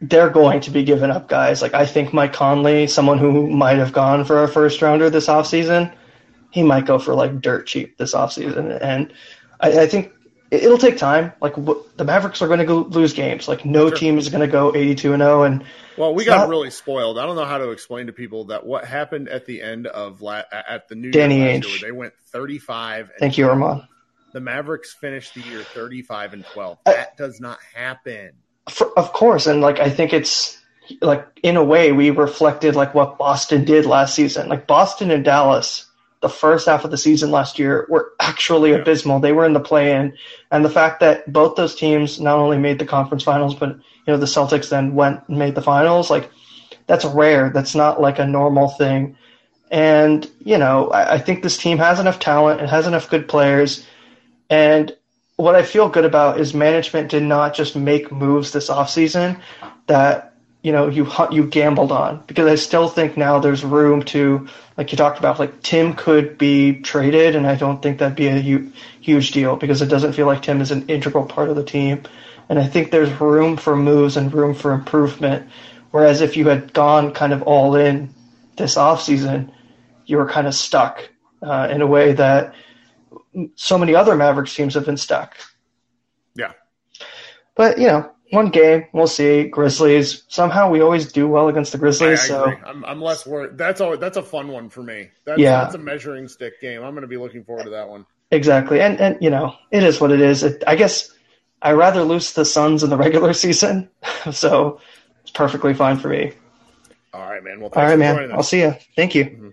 they're 0.01 0.31
going 0.31 0.61
to 0.61 0.71
be 0.71 0.85
giving 0.85 1.11
up 1.11 1.29
guys. 1.29 1.63
Like 1.63 1.75
I 1.75 1.87
think 1.87 2.13
Mike 2.13 2.33
Conley, 2.33 2.87
someone 2.87 3.19
who 3.19 3.49
might 3.49 3.79
have 3.79 3.93
gone 3.93 4.25
for 4.25 4.43
a 4.43 4.49
first 4.49 4.83
rounder 4.83 5.11
this 5.11 5.27
offseason, 5.27 5.95
he 6.51 6.63
might 6.63 6.87
go 6.87 6.99
for 6.99 7.15
like 7.15 7.41
dirt 7.41 7.67
cheap 7.67 7.97
this 7.99 8.15
offseason. 8.15 8.79
And 8.81 9.13
I, 9.61 9.81
I 9.81 9.87
think 9.87 10.13
it'll 10.51 10.79
take 10.79 10.97
time. 10.97 11.33
Like 11.41 11.55
the 11.55 12.05
Mavericks 12.05 12.43
are 12.43 12.47
going 12.47 12.61
to 12.61 12.65
go 12.65 12.79
lose 12.79 13.13
games. 13.13 13.49
Like 13.49 13.65
no 13.65 13.89
sure. 13.89 13.97
team 13.97 14.19
is 14.19 14.29
going 14.29 14.41
to 14.41 14.51
go 14.51 14.75
82 14.75 15.13
and 15.13 15.23
0 15.23 15.43
and 15.43 15.65
Well, 15.97 16.15
we 16.15 16.25
got 16.25 16.39
not, 16.39 16.49
really 16.49 16.71
spoiled. 16.71 17.19
I 17.19 17.27
don't 17.27 17.37
know 17.37 17.45
how 17.45 17.59
to 17.59 17.71
explain 17.71 18.07
to 18.07 18.13
people 18.13 18.47
that 18.47 18.65
what 18.65 18.85
happened 18.85 19.29
at 19.29 19.47
the 19.47 19.63
end 19.63 19.87
of 19.87 20.23
la- 20.23 20.43
at 20.51 20.89
the 20.89 20.95
New 20.95 21.11
Danny 21.11 21.39
Year 21.39 21.61
Ainge. 21.61 21.81
they 21.81 21.93
went 21.93 22.15
35 22.29 23.11
Thank 23.19 23.39
you, 23.39 23.49
Armand. 23.49 23.83
The 24.33 24.41
Mavericks 24.41 24.95
finished 24.95 25.35
the 25.35 25.41
year 25.41 25.63
35 25.63 26.35
and 26.35 26.45
12. 26.45 26.79
That 26.85 26.99
I, 26.99 27.07
does 27.17 27.41
not 27.41 27.59
happen. 27.75 28.33
For, 28.69 28.99
of 28.99 29.13
course, 29.13 29.47
and 29.47 29.61
like 29.61 29.81
I 29.81 29.89
think 29.91 30.13
it's 30.13 30.59
like 31.01 31.27
in 31.43 31.57
a 31.57 31.65
way 31.65 31.93
we 31.93 32.11
reflected 32.11 32.75
like 32.77 32.95
what 32.95 33.19
Boston 33.19 33.65
did 33.65 33.87
last 33.87 34.15
season. 34.15 34.49
Like 34.49 34.67
Boston 34.67 35.11
and 35.11 35.25
Dallas 35.25 35.88
the 36.21 36.29
first 36.29 36.67
half 36.67 36.85
of 36.85 36.91
the 36.91 36.99
season 36.99 37.31
last 37.31 37.59
year 37.59 37.87
were 37.89 38.13
actually 38.21 38.73
Yeah. 38.73 38.79
abysmal. 38.79 39.21
They 39.21 39.33
were 39.33 39.47
in 39.47 39.53
the 39.53 39.61
play-in, 39.61 40.13
and 40.51 40.65
the 40.65 40.71
fact 40.71 41.01
that 41.01 41.33
both 41.33 41.57
those 41.57 41.75
teams 41.75 42.21
not 42.21 42.39
only 42.39 42.59
made 42.59 42.79
the 42.79 42.87
conference 42.87 43.23
finals, 43.23 43.55
but 43.55 43.71
you 43.71 44.13
know 44.13 44.17
the 44.17 44.27
Celtics 44.27 44.69
then 44.69 44.95
went 44.95 45.21
and 45.29 45.39
made 45.39 45.55
the 45.55 45.63
finals, 45.63 46.11
like 46.11 46.31
that's 46.87 47.05
rare. 47.05 47.51
That's 47.51 47.75
not 47.75 48.01
like 48.01 48.19
a 48.19 48.27
normal 48.27 48.69
thing. 48.69 49.17
And 49.71 50.29
you 50.45 50.59
know, 50.59 50.89
I, 50.89 51.15
I 51.15 51.19
think 51.19 51.43
this 51.43 51.57
team 51.59 51.79
has 51.79 52.01
enough 52.01 52.19
talent. 52.19 52.61
It 52.61 52.69
has 52.69 52.87
enough 52.87 53.11
good 53.11 53.29
players, 53.29 53.87
and 54.51 54.95
what 55.37 55.55
I 55.55 55.63
feel 55.63 55.89
good 55.89 56.05
about 56.05 56.41
is 56.41 56.53
management 56.53 57.11
did 57.11 57.23
not 57.23 57.55
just 57.55 57.77
make 57.77 58.11
moves 58.11 58.51
this 58.53 58.69
offseason 58.69 59.41
that 59.87 60.35
you 60.63 60.73
know 60.73 60.89
you 60.89 61.07
you 61.31 61.47
gambled 61.47 61.93
on 61.93 62.23
because 62.27 62.47
I 62.47 62.57
still 62.57 62.89
think 62.89 63.17
now 63.17 63.39
there's 63.39 63.65
room 63.65 64.03
to 64.05 64.49
like 64.79 64.93
you 64.93 64.97
talked 64.97 65.19
about 65.19 65.39
like 65.39 65.61
Tim 65.63 65.93
could 65.95 66.39
be 66.39 66.81
traded 66.81 67.37
and 67.37 67.47
I 67.47 67.57
don't 67.57 67.83
think 67.83 67.99
that'd 67.99 68.17
be 68.17 68.29
a 68.29 68.41
hu- 68.41 68.73
huge 69.01 69.33
deal 69.33 69.57
because 69.57 69.83
it 69.83 69.87
doesn't 69.89 70.15
feel 70.15 70.27
like 70.27 70.43
Tim 70.43 70.61
is 70.61 70.71
an 70.71 70.89
integral 70.89 71.27
part 71.27 71.51
of 71.51 71.57
the 71.57 71.65
team 71.65 72.05
and 72.49 72.59
I 72.59 72.67
think 72.67 72.91
there's 72.91 73.13
room 73.21 73.59
for 73.59 73.77
moves 73.77 74.17
and 74.17 74.33
room 74.33 74.55
for 74.55 74.73
improvement 74.73 75.51
whereas 75.91 76.23
if 76.23 76.37
you 76.37 76.49
had 76.49 76.73
gone 76.73 77.13
kind 77.13 77.35
of 77.35 77.43
all 77.43 77.75
in 77.75 78.15
this 78.57 78.77
offseason 78.77 79.53
you 80.07 80.17
were 80.17 80.29
kind 80.29 80.47
of 80.47 80.55
stuck 80.55 81.11
uh, 81.43 81.69
in 81.71 81.83
a 81.83 81.87
way 81.87 82.13
that 82.13 82.55
so 83.55 83.79
many 83.79 83.95
other 83.95 84.17
Mavericks 84.17 84.55
teams 84.55 84.75
have 84.75 84.87
been 84.87 84.97
stuck. 84.97 85.37
Yeah. 86.35 86.53
But 87.55 87.79
you 87.79 87.87
know, 87.87 88.11
one 88.31 88.51
game, 88.51 88.87
we'll 88.93 89.07
see. 89.07 89.45
Grizzlies. 89.49 90.25
Somehow 90.29 90.71
we 90.71 90.81
always 90.81 91.13
do 91.13 91.27
well 91.29 91.49
against 91.49 91.73
the 91.73 91.79
I, 91.79 91.81
I 91.81 91.83
Grizzlies. 91.83 92.23
so. 92.23 92.53
I'm, 92.67 92.85
I'm 92.85 93.01
less 93.01 93.27
worried. 93.27 93.57
That's 93.59 93.81
always, 93.81 94.01
that's 94.01 94.17
a 94.17 94.23
fun 94.23 94.49
one 94.49 94.69
for 94.69 94.83
me. 94.83 95.09
That's, 95.25 95.39
Yeah. 95.41 95.63
that's 95.63 95.75
a 95.75 95.79
measuring 95.79 96.29
stick 96.29 96.61
game. 96.61 96.83
I'm 96.83 96.93
going 96.93 97.03
to 97.03 97.09
be 97.09 97.17
looking 97.17 97.45
forward 97.45 97.65
to 97.65 97.71
that 97.71 97.89
one. 97.89 98.05
exactly, 98.31 98.81
and 98.81 99.01
and 99.01 99.17
you 99.23 99.31
know, 99.31 99.55
it 99.71 99.83
is 99.83 100.01
what 100.01 100.11
it 100.11 100.21
is. 100.21 100.43
It, 100.43 100.63
I 100.67 100.77
guess 100.77 101.11
I 101.63 101.73
rather 101.73 102.03
lose 102.03 102.33
the 102.35 102.45
Suns 102.45 102.83
in 102.83 102.91
the 102.91 102.97
regular 103.07 103.33
season, 103.33 103.89
so 104.33 104.81
it's 105.23 105.31
perfectly 105.31 105.73
fine 105.75 105.99
for 105.99 106.09
me. 106.09 106.33
All 107.15 107.23
right, 107.29 107.43
man. 107.43 107.61
Well, 107.61 107.71
All 107.75 107.83
right, 107.83 107.93
for 107.93 107.97
man. 107.99 108.33
I'll 108.33 108.43
see 108.43 108.61
you. 108.61 108.75
Thank 108.95 109.15
you. 109.15 109.25
Mm-hmm. 109.25 109.49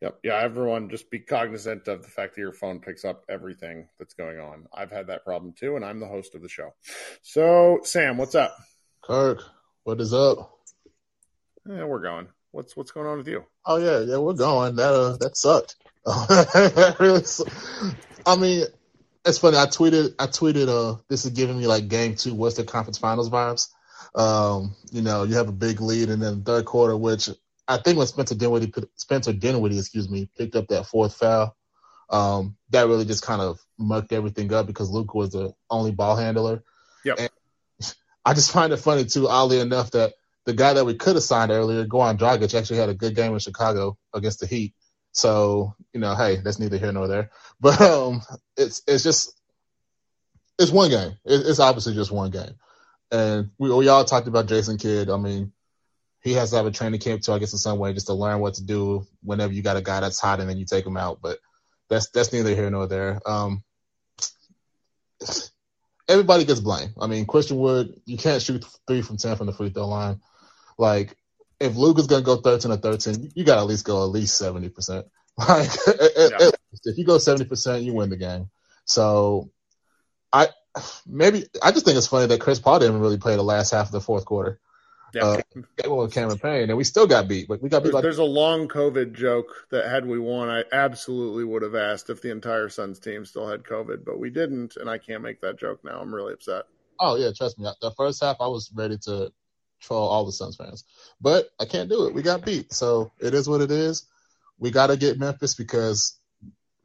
Yep. 0.00 0.20
Yeah, 0.22 0.36
everyone 0.36 0.90
just 0.90 1.10
be 1.10 1.18
cognizant 1.18 1.88
of 1.88 2.02
the 2.02 2.08
fact 2.08 2.34
that 2.34 2.40
your 2.40 2.52
phone 2.52 2.80
picks 2.80 3.04
up 3.04 3.24
everything 3.28 3.88
that's 3.98 4.14
going 4.14 4.38
on. 4.38 4.66
I've 4.72 4.92
had 4.92 5.08
that 5.08 5.24
problem 5.24 5.54
too, 5.58 5.74
and 5.74 5.84
I'm 5.84 5.98
the 5.98 6.06
host 6.06 6.34
of 6.36 6.42
the 6.42 6.48
show. 6.48 6.74
So, 7.22 7.80
Sam, 7.82 8.16
what's 8.16 8.36
up? 8.36 8.56
Kirk, 9.02 9.42
what 9.82 10.00
is 10.00 10.14
up? 10.14 10.52
Yeah, 11.68 11.84
we're 11.84 12.00
going. 12.00 12.28
What's 12.52 12.76
what's 12.76 12.92
going 12.92 13.06
on 13.06 13.18
with 13.18 13.28
you? 13.28 13.44
Oh 13.66 13.76
yeah, 13.76 14.00
yeah, 14.00 14.18
we're 14.18 14.34
going. 14.34 14.76
That 14.76 14.94
uh, 14.94 15.16
that 15.18 15.36
sucked. 15.36 15.76
that 16.04 16.96
really 17.00 17.24
su- 17.24 17.44
I 18.24 18.36
mean, 18.36 18.64
it's 19.24 19.38
funny. 19.38 19.56
I 19.56 19.66
tweeted, 19.66 20.14
I 20.18 20.26
tweeted, 20.26 20.68
uh, 20.68 21.00
this 21.08 21.24
is 21.24 21.32
giving 21.32 21.58
me 21.58 21.66
like 21.66 21.88
game 21.88 22.14
two 22.14 22.34
Western 22.34 22.66
Conference 22.66 22.98
Finals 22.98 23.30
vibes. 23.30 23.68
Um, 24.14 24.74
you 24.92 25.02
know, 25.02 25.24
you 25.24 25.34
have 25.34 25.48
a 25.48 25.52
big 25.52 25.80
lead, 25.80 26.08
and 26.08 26.22
then 26.22 26.42
third 26.42 26.64
quarter, 26.64 26.96
which 26.96 27.28
I 27.68 27.76
think 27.76 27.98
when 27.98 28.06
Spencer 28.06 28.34
Dinwiddie, 28.34 28.72
Spencer 28.96 29.32
Dinwiddie, 29.34 29.78
excuse 29.78 30.08
me, 30.08 30.30
picked 30.36 30.56
up 30.56 30.68
that 30.68 30.86
fourth 30.86 31.14
foul, 31.14 31.54
um, 32.08 32.56
that 32.70 32.86
really 32.86 33.04
just 33.04 33.22
kind 33.22 33.42
of 33.42 33.60
mucked 33.78 34.12
everything 34.12 34.52
up 34.54 34.66
because 34.66 34.90
Luka 34.90 35.16
was 35.16 35.30
the 35.30 35.54
only 35.68 35.92
ball 35.92 36.16
handler. 36.16 36.64
Yep. 37.04 37.18
And 37.18 37.30
I 38.24 38.32
just 38.32 38.52
find 38.52 38.72
it 38.72 38.78
funny 38.78 39.04
too, 39.04 39.28
oddly 39.28 39.60
enough, 39.60 39.90
that 39.90 40.14
the 40.46 40.54
guy 40.54 40.72
that 40.72 40.86
we 40.86 40.94
could 40.94 41.16
have 41.16 41.22
signed 41.22 41.50
earlier, 41.50 41.84
Goran 41.84 42.18
Dragic, 42.18 42.58
actually 42.58 42.78
had 42.78 42.88
a 42.88 42.94
good 42.94 43.14
game 43.14 43.34
in 43.34 43.38
Chicago 43.38 43.98
against 44.14 44.40
the 44.40 44.46
Heat. 44.46 44.74
So, 45.12 45.74
you 45.92 46.00
know, 46.00 46.14
hey, 46.14 46.36
that's 46.36 46.58
neither 46.58 46.78
here 46.78 46.92
nor 46.92 47.06
there. 47.06 47.30
But 47.60 47.80
um, 47.80 48.22
it's 48.56 48.82
it's 48.86 49.02
just 49.02 49.38
it's 50.58 50.70
one 50.70 50.90
game. 50.90 51.18
It, 51.24 51.42
it's 51.44 51.58
obviously 51.58 51.94
just 51.94 52.12
one 52.12 52.30
game. 52.30 52.54
And 53.10 53.50
we 53.58 53.70
we 53.74 53.88
all 53.88 54.04
talked 54.04 54.28
about 54.28 54.46
Jason 54.46 54.78
Kidd. 54.78 55.10
I 55.10 55.16
mean, 55.16 55.52
he 56.28 56.34
has 56.34 56.50
to 56.50 56.56
have 56.56 56.66
a 56.66 56.70
training 56.70 57.00
camp 57.00 57.22
too, 57.22 57.32
I 57.32 57.38
guess, 57.38 57.52
in 57.52 57.58
some 57.58 57.78
way, 57.78 57.92
just 57.92 58.06
to 58.06 58.14
learn 58.14 58.40
what 58.40 58.54
to 58.54 58.64
do 58.64 59.06
whenever 59.22 59.52
you 59.52 59.62
got 59.62 59.76
a 59.76 59.82
guy 59.82 60.00
that's 60.00 60.20
hot 60.20 60.40
and 60.40 60.48
then 60.48 60.58
you 60.58 60.64
take 60.64 60.86
him 60.86 60.96
out. 60.96 61.20
But 61.22 61.38
that's 61.88 62.10
that's 62.10 62.32
neither 62.32 62.54
here 62.54 62.70
nor 62.70 62.86
there. 62.86 63.20
Um, 63.26 63.62
everybody 66.08 66.44
gets 66.44 66.60
blamed. 66.60 66.94
I 67.00 67.06
mean, 67.06 67.26
Christian 67.26 67.58
Wood, 67.58 68.00
you 68.06 68.16
can't 68.18 68.42
shoot 68.42 68.64
three 68.86 69.02
from 69.02 69.16
ten 69.16 69.36
from 69.36 69.46
the 69.46 69.52
free 69.52 69.70
throw 69.70 69.86
line. 69.88 70.20
Like, 70.76 71.16
if 71.60 71.76
Luka's 71.76 72.06
gonna 72.06 72.22
go 72.22 72.36
thirteen 72.36 72.72
or 72.72 72.76
thirteen, 72.76 73.30
you 73.34 73.44
gotta 73.44 73.60
at 73.60 73.66
least 73.66 73.84
go 73.84 74.02
at 74.02 74.10
least 74.10 74.36
seventy 74.36 74.68
percent. 74.68 75.06
Like, 75.38 75.70
Yeah. 75.86 76.50
if 76.84 76.98
you 76.98 77.04
go 77.04 77.18
seventy 77.18 77.44
percent, 77.44 77.84
you 77.84 77.94
win 77.94 78.10
the 78.10 78.16
game. 78.16 78.50
So, 78.84 79.50
I 80.32 80.48
maybe 81.06 81.44
I 81.62 81.70
just 81.72 81.84
think 81.84 81.96
it's 81.96 82.06
funny 82.08 82.26
that 82.26 82.40
Chris 82.40 82.58
Paul 82.58 82.80
didn't 82.80 83.00
really 83.00 83.18
play 83.18 83.36
the 83.36 83.42
last 83.42 83.70
half 83.70 83.86
of 83.86 83.92
the 83.92 84.00
fourth 84.00 84.24
quarter. 84.24 84.58
Yeah. 85.14 85.40
Uh, 85.86 85.94
with 85.94 86.12
Cameron 86.12 86.38
Payne, 86.38 86.68
and 86.68 86.76
we 86.76 86.84
still 86.84 87.06
got 87.06 87.28
beat. 87.28 87.48
But 87.48 87.62
we 87.62 87.68
got 87.68 87.78
beat 87.78 87.84
There's, 87.84 87.94
like 87.94 88.02
there's 88.02 88.18
a 88.18 88.24
long 88.24 88.68
COVID 88.68 89.14
joke 89.14 89.66
that 89.70 89.86
had 89.86 90.04
we 90.04 90.18
won, 90.18 90.48
I 90.48 90.64
absolutely 90.70 91.44
would 91.44 91.62
have 91.62 91.74
asked 91.74 92.10
if 92.10 92.20
the 92.20 92.30
entire 92.30 92.68
Suns 92.68 92.98
team 92.98 93.24
still 93.24 93.48
had 93.48 93.62
COVID, 93.62 94.04
but 94.04 94.18
we 94.18 94.30
didn't, 94.30 94.76
and 94.76 94.88
I 94.88 94.98
can't 94.98 95.22
make 95.22 95.40
that 95.40 95.58
joke 95.58 95.82
now. 95.82 95.98
I'm 96.00 96.14
really 96.14 96.34
upset. 96.34 96.64
Oh 97.00 97.16
yeah, 97.16 97.30
trust 97.36 97.58
me. 97.58 97.68
The 97.80 97.92
first 97.92 98.22
half, 98.22 98.36
I 98.40 98.48
was 98.48 98.70
ready 98.74 98.98
to 99.04 99.32
troll 99.80 100.08
all 100.08 100.26
the 100.26 100.32
Suns 100.32 100.56
fans, 100.56 100.84
but 101.20 101.48
I 101.58 101.64
can't 101.64 101.88
do 101.88 102.06
it. 102.06 102.14
We 102.14 102.22
got 102.22 102.44
beat, 102.44 102.72
so 102.72 103.12
it 103.20 103.34
is 103.34 103.48
what 103.48 103.60
it 103.60 103.70
is. 103.70 104.06
We 104.58 104.70
got 104.72 104.88
to 104.88 104.96
get 104.96 105.18
Memphis 105.18 105.54
because, 105.54 106.18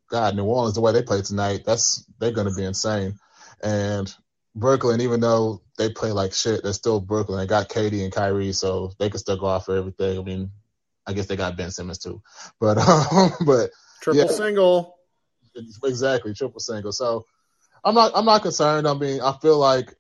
God, 0.10 0.36
New 0.36 0.46
Orleans, 0.46 0.76
the 0.76 0.82
way 0.82 0.94
they 0.94 1.02
play 1.02 1.22
tonight, 1.24 1.64
that's 1.66 2.06
they're 2.20 2.32
going 2.32 2.48
to 2.48 2.56
be 2.56 2.64
insane. 2.64 3.20
And 3.64 4.14
Brooklyn, 4.56 5.02
even 5.02 5.20
though 5.20 5.62
they 5.78 5.90
play 5.90 6.12
like 6.12 6.34
shit, 6.34 6.64
they're 6.64 6.74
still 6.74 7.00
Brooklyn. 7.00 7.40
They 7.40 7.48
got 7.48 7.70
KD 7.70 8.04
and 8.04 8.14
Kyrie, 8.14 8.54
so 8.54 8.92
they 9.00 9.10
can 9.10 9.20
still 9.20 9.38
go 9.38 9.48
off 9.48 9.66
for 9.66 9.76
everything. 9.76 10.20
I 10.20 10.22
mean, 10.22 10.52
I 11.08 11.14
guess 11.14 11.26
they 11.28 11.36
got 11.36 11.58
Ben 11.58 11.72
Simmons 11.72 11.98
too, 12.00 12.22
but 12.60 12.78
um, 12.78 13.32
but 13.46 13.72
Triple 14.02 14.28
Yeah. 14.28 14.32
single. 14.32 14.98
Exactly, 15.84 16.34
triple 16.34 16.60
single. 16.60 16.92
So 16.92 17.26
I'm 17.84 17.96
not 17.96 18.12
I'm 18.16 18.26
not 18.26 18.42
concerned. 18.42 18.88
I 18.88 18.94
mean, 18.94 19.22
I 19.22 19.34
feel 19.42 19.58
like 19.58 19.94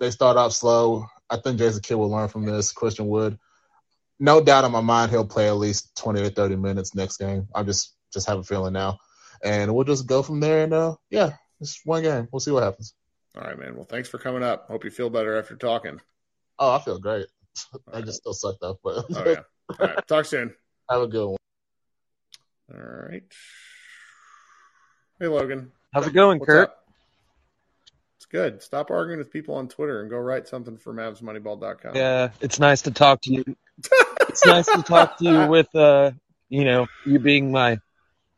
they 0.00 0.10
start 0.10 0.36
off 0.36 0.52
slow. 0.52 1.06
I 1.30 1.36
think 1.36 1.58
Jason 1.58 1.82
Kidd 1.82 1.98
will 1.98 2.10
learn 2.10 2.28
from 2.28 2.46
this. 2.46 2.72
Christian 2.72 3.06
Wood, 3.06 3.38
no 4.18 4.42
doubt 4.42 4.64
in 4.64 4.72
my 4.72 4.80
mind, 4.80 5.10
he'll 5.10 5.26
play 5.26 5.48
at 5.48 5.56
least 5.56 5.94
20 5.96 6.22
or 6.22 6.30
30 6.30 6.56
minutes 6.56 6.94
next 6.94 7.18
game. 7.18 7.48
I 7.54 7.62
just 7.62 7.94
just 8.12 8.26
have 8.26 8.38
a 8.38 8.42
feeling 8.42 8.72
now, 8.72 8.98
and 9.44 9.74
we'll 9.74 9.84
just 9.84 10.06
go 10.06 10.22
from 10.22 10.40
there. 10.40 10.64
And 10.64 10.72
uh, 10.72 10.96
yeah, 11.10 11.32
it's 11.60 11.80
one 11.84 12.02
game. 12.02 12.28
We'll 12.32 12.40
see 12.40 12.50
what 12.50 12.62
happens. 12.62 12.94
All 13.38 13.46
right, 13.46 13.58
man. 13.58 13.76
Well, 13.76 13.84
thanks 13.84 14.08
for 14.08 14.18
coming 14.18 14.42
up. 14.42 14.66
Hope 14.68 14.84
you 14.84 14.90
feel 14.90 15.10
better 15.10 15.38
after 15.38 15.54
talking. 15.54 16.00
Oh, 16.58 16.72
I 16.72 16.80
feel 16.80 16.98
great. 16.98 17.26
I 17.92 18.00
just 18.00 18.18
still 18.18 18.34
suck 18.34 18.56
though, 18.60 18.78
but 18.82 19.04
Oh, 19.14 19.24
yeah. 19.24 19.40
All 19.78 19.86
right. 19.86 20.06
Talk 20.08 20.24
soon. 20.24 20.54
have 20.90 21.02
a 21.02 21.06
good 21.06 21.26
one. 21.26 21.36
All 22.74 22.80
right. 22.80 23.22
Hey, 25.20 25.26
Logan. 25.28 25.72
How's 25.92 26.06
it 26.06 26.12
going, 26.12 26.38
What's 26.38 26.48
Kirk? 26.48 26.68
up? 26.70 26.84
It's 28.16 28.26
good. 28.26 28.62
Stop 28.62 28.90
arguing 28.90 29.18
with 29.18 29.32
people 29.32 29.54
on 29.54 29.68
Twitter 29.68 30.00
and 30.00 30.10
go 30.10 30.18
write 30.18 30.48
something 30.48 30.76
for 30.76 30.92
MavsMoneyball.com. 30.92 31.94
Yeah, 31.94 32.30
it's 32.40 32.58
nice 32.58 32.82
to 32.82 32.90
talk 32.90 33.20
to 33.22 33.32
you. 33.32 33.44
it's 34.28 34.44
nice 34.44 34.66
to 34.66 34.82
talk 34.82 35.18
to 35.18 35.24
you 35.24 35.46
with 35.48 35.72
uh, 35.74 36.10
you 36.48 36.64
know, 36.64 36.88
you 37.06 37.18
being 37.20 37.52
my 37.52 37.78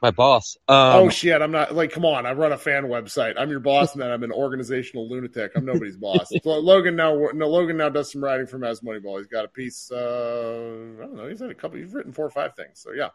my 0.02 0.10
boss. 0.10 0.56
Um, 0.68 0.76
oh 0.76 1.08
shit! 1.10 1.40
I'm 1.42 1.50
not 1.50 1.74
like. 1.74 1.92
Come 1.92 2.04
on! 2.04 2.26
I 2.26 2.32
run 2.32 2.52
a 2.52 2.58
fan 2.58 2.84
website. 2.84 3.34
I'm 3.36 3.50
your 3.50 3.60
boss, 3.60 3.92
and 3.92 4.02
then 4.02 4.10
I'm 4.10 4.22
an 4.22 4.32
organizational 4.32 5.08
lunatic. 5.08 5.52
I'm 5.54 5.64
nobody's 5.64 5.96
boss. 5.96 6.30
So 6.42 6.58
Logan 6.58 6.96
now. 6.96 7.28
No, 7.34 7.48
Logan 7.48 7.76
now 7.76 7.88
does 7.88 8.10
some 8.10 8.24
writing 8.24 8.46
for 8.46 8.58
Mavs 8.58 8.82
Moneyball. 8.82 9.18
He's 9.18 9.26
got 9.26 9.44
a 9.44 9.48
piece. 9.48 9.90
Uh, 9.90 10.96
I 10.98 11.02
don't 11.02 11.16
know. 11.16 11.28
He's 11.28 11.40
had 11.40 11.50
a 11.50 11.54
couple. 11.54 11.78
He's 11.78 11.92
written 11.92 12.12
four 12.12 12.24
or 12.24 12.30
five 12.30 12.54
things. 12.54 12.80
So 12.80 12.92
yeah. 12.92 13.08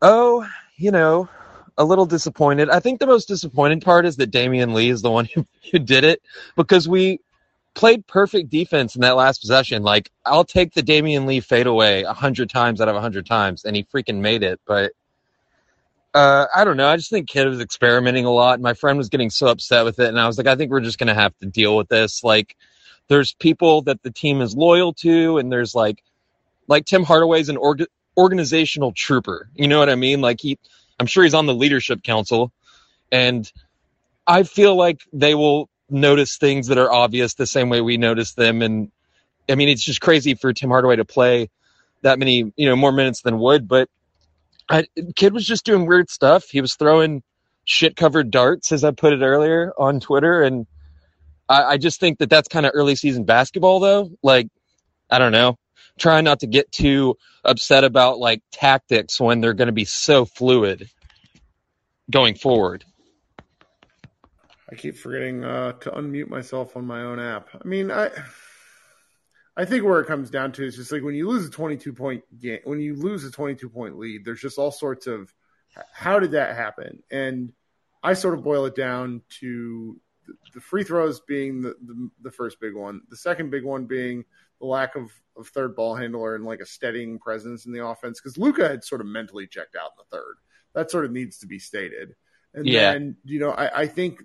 oh, 0.00 0.46
you 0.76 0.90
know, 0.90 1.28
a 1.78 1.84
little 1.84 2.06
disappointed. 2.06 2.70
I 2.70 2.80
think 2.80 2.98
the 2.98 3.06
most 3.06 3.26
disappointing 3.28 3.80
part 3.80 4.04
is 4.04 4.16
that 4.16 4.30
Damion 4.30 4.74
Lee 4.74 4.90
is 4.90 5.02
the 5.02 5.10
one 5.10 5.24
who, 5.34 5.46
who 5.70 5.78
did 5.78 6.04
it 6.04 6.22
because 6.56 6.88
we 6.88 7.20
played 7.74 8.06
perfect 8.06 8.50
defense 8.50 8.94
in 8.94 9.00
that 9.02 9.16
last 9.16 9.40
possession. 9.40 9.82
Like, 9.82 10.10
I'll 10.26 10.44
take 10.44 10.74
the 10.74 10.82
Damion 10.82 11.26
Lee 11.26 11.40
fadeaway 11.40 12.02
a 12.02 12.12
hundred 12.12 12.50
times 12.50 12.80
out 12.80 12.88
of 12.88 12.96
a 12.96 13.00
hundred 13.00 13.26
times, 13.26 13.64
and 13.64 13.74
he 13.76 13.84
freaking 13.84 14.20
made 14.20 14.42
it. 14.42 14.60
But 14.66 14.92
uh, 16.14 16.46
I 16.54 16.64
don't 16.64 16.76
know. 16.76 16.88
I 16.88 16.96
just 16.96 17.10
think 17.10 17.28
Kidd 17.28 17.48
was 17.48 17.60
experimenting 17.60 18.24
a 18.24 18.30
lot. 18.30 18.60
My 18.60 18.74
friend 18.74 18.98
was 18.98 19.08
getting 19.08 19.30
so 19.30 19.46
upset 19.48 19.84
with 19.84 19.98
it, 19.98 20.08
and 20.08 20.20
I 20.20 20.26
was 20.26 20.36
like, 20.36 20.46
I 20.46 20.56
think 20.56 20.70
we're 20.70 20.80
just 20.80 20.98
gonna 20.98 21.14
have 21.14 21.36
to 21.38 21.46
deal 21.46 21.76
with 21.76 21.88
this. 21.88 22.22
Like, 22.22 22.56
there's 23.08 23.32
people 23.34 23.82
that 23.82 24.02
the 24.02 24.10
team 24.10 24.40
is 24.40 24.54
loyal 24.54 24.92
to, 24.94 25.38
and 25.38 25.50
there's 25.50 25.74
like, 25.74 26.02
like 26.68 26.84
Tim 26.84 27.02
Hardaway's 27.02 27.48
an 27.48 27.56
org- 27.56 27.86
organizational 28.16 28.92
trooper. 28.92 29.48
You 29.54 29.68
know 29.68 29.78
what 29.78 29.88
I 29.88 29.94
mean? 29.94 30.20
Like 30.20 30.40
he, 30.40 30.58
I'm 31.00 31.06
sure 31.06 31.24
he's 31.24 31.34
on 31.34 31.46
the 31.46 31.54
leadership 31.54 32.02
council, 32.02 32.52
and 33.10 33.50
I 34.26 34.42
feel 34.42 34.76
like 34.76 35.00
they 35.12 35.34
will 35.34 35.68
notice 35.92 36.36
things 36.36 36.68
that 36.68 36.78
are 36.78 36.92
obvious 36.92 37.34
the 37.34 37.46
same 37.46 37.68
way 37.68 37.80
we 37.80 37.96
notice 37.96 38.34
them. 38.34 38.62
And 38.62 38.90
I 39.48 39.54
mean, 39.54 39.68
it's 39.68 39.82
just 39.82 40.00
crazy 40.00 40.34
for 40.34 40.52
Tim 40.52 40.70
Hardaway 40.70 40.96
to 40.96 41.04
play 41.04 41.50
that 42.02 42.18
many, 42.18 42.52
you 42.56 42.68
know, 42.68 42.76
more 42.76 42.92
minutes 42.92 43.22
than 43.22 43.38
Wood, 43.38 43.68
but 43.68 43.88
I, 44.68 44.86
Kidd 45.16 45.32
was 45.32 45.46
just 45.46 45.64
doing 45.64 45.86
weird 45.86 46.10
stuff. 46.10 46.48
He 46.48 46.60
was 46.60 46.74
throwing 46.74 47.22
shit 47.64 47.96
covered 47.96 48.30
darts, 48.30 48.72
as 48.72 48.84
I 48.84 48.90
put 48.90 49.12
it 49.12 49.22
earlier 49.22 49.72
on 49.78 50.00
Twitter, 50.00 50.42
and 50.42 50.66
I, 51.48 51.62
I 51.62 51.76
just 51.76 52.00
think 52.00 52.18
that 52.18 52.30
that's 52.30 52.48
kind 52.48 52.66
of 52.66 52.72
early 52.74 52.96
season 52.96 53.24
basketball, 53.24 53.80
though. 53.80 54.10
Like, 54.22 54.48
I 55.10 55.18
don't 55.18 55.32
know. 55.32 55.58
Try 55.98 56.20
not 56.22 56.40
to 56.40 56.46
get 56.46 56.72
too 56.72 57.18
upset 57.44 57.84
about 57.84 58.18
like 58.18 58.42
tactics 58.50 59.20
when 59.20 59.40
they're 59.40 59.52
going 59.52 59.66
to 59.66 59.72
be 59.72 59.84
so 59.84 60.24
fluid 60.24 60.88
going 62.10 62.34
forward. 62.34 62.84
I 64.72 64.74
keep 64.74 64.96
forgetting 64.96 65.44
uh, 65.44 65.72
to 65.72 65.90
unmute 65.90 66.28
myself 66.28 66.76
on 66.76 66.86
my 66.86 67.02
own 67.02 67.20
app. 67.20 67.48
I 67.54 67.68
mean, 67.68 67.90
I 67.90 68.10
I 69.54 69.66
think 69.66 69.84
where 69.84 70.00
it 70.00 70.06
comes 70.06 70.30
down 70.30 70.52
to 70.52 70.64
is 70.64 70.76
just 70.76 70.90
like 70.90 71.02
when 71.02 71.14
you 71.14 71.28
lose 71.28 71.46
a 71.46 71.50
22 71.50 71.92
point 71.92 72.24
game, 72.38 72.60
when 72.64 72.80
you 72.80 72.96
lose 72.96 73.24
a 73.24 73.30
22 73.30 73.68
point 73.68 73.98
lead, 73.98 74.24
there's 74.24 74.40
just 74.40 74.58
all 74.58 74.70
sorts 74.70 75.06
of 75.06 75.32
how 75.92 76.18
did 76.18 76.32
that 76.32 76.56
happen? 76.56 77.02
And 77.10 77.52
I 78.02 78.14
sort 78.14 78.34
of 78.34 78.42
boil 78.42 78.64
it 78.64 78.74
down 78.74 79.20
to 79.40 80.00
the 80.54 80.60
free 80.60 80.84
throws 80.84 81.20
being 81.20 81.60
the, 81.60 81.74
the, 81.84 82.10
the 82.22 82.30
first 82.30 82.58
big 82.58 82.74
one, 82.74 83.02
the 83.10 83.16
second 83.16 83.50
big 83.50 83.64
one 83.64 83.84
being 83.84 84.24
the 84.60 84.66
lack 84.66 84.96
of, 84.96 85.10
of 85.36 85.48
third 85.48 85.76
ball 85.76 85.94
handler 85.94 86.34
and 86.34 86.44
like 86.44 86.60
a 86.60 86.66
steadying 86.66 87.18
presence 87.18 87.66
in 87.66 87.72
the 87.72 87.84
offense 87.84 88.20
because 88.20 88.38
Luka 88.38 88.68
had 88.68 88.84
sort 88.84 89.00
of 89.02 89.06
mentally 89.06 89.46
checked 89.46 89.76
out 89.76 89.90
in 89.98 90.04
the 90.10 90.16
third. 90.16 90.36
That 90.74 90.90
sort 90.90 91.04
of 91.04 91.12
needs 91.12 91.38
to 91.38 91.46
be 91.46 91.58
stated. 91.58 92.14
And 92.54 92.66
Yeah. 92.66 92.92
then, 92.92 93.16
you 93.24 93.40
know, 93.40 93.50
I, 93.50 93.82
I 93.82 93.86
think 93.86 94.22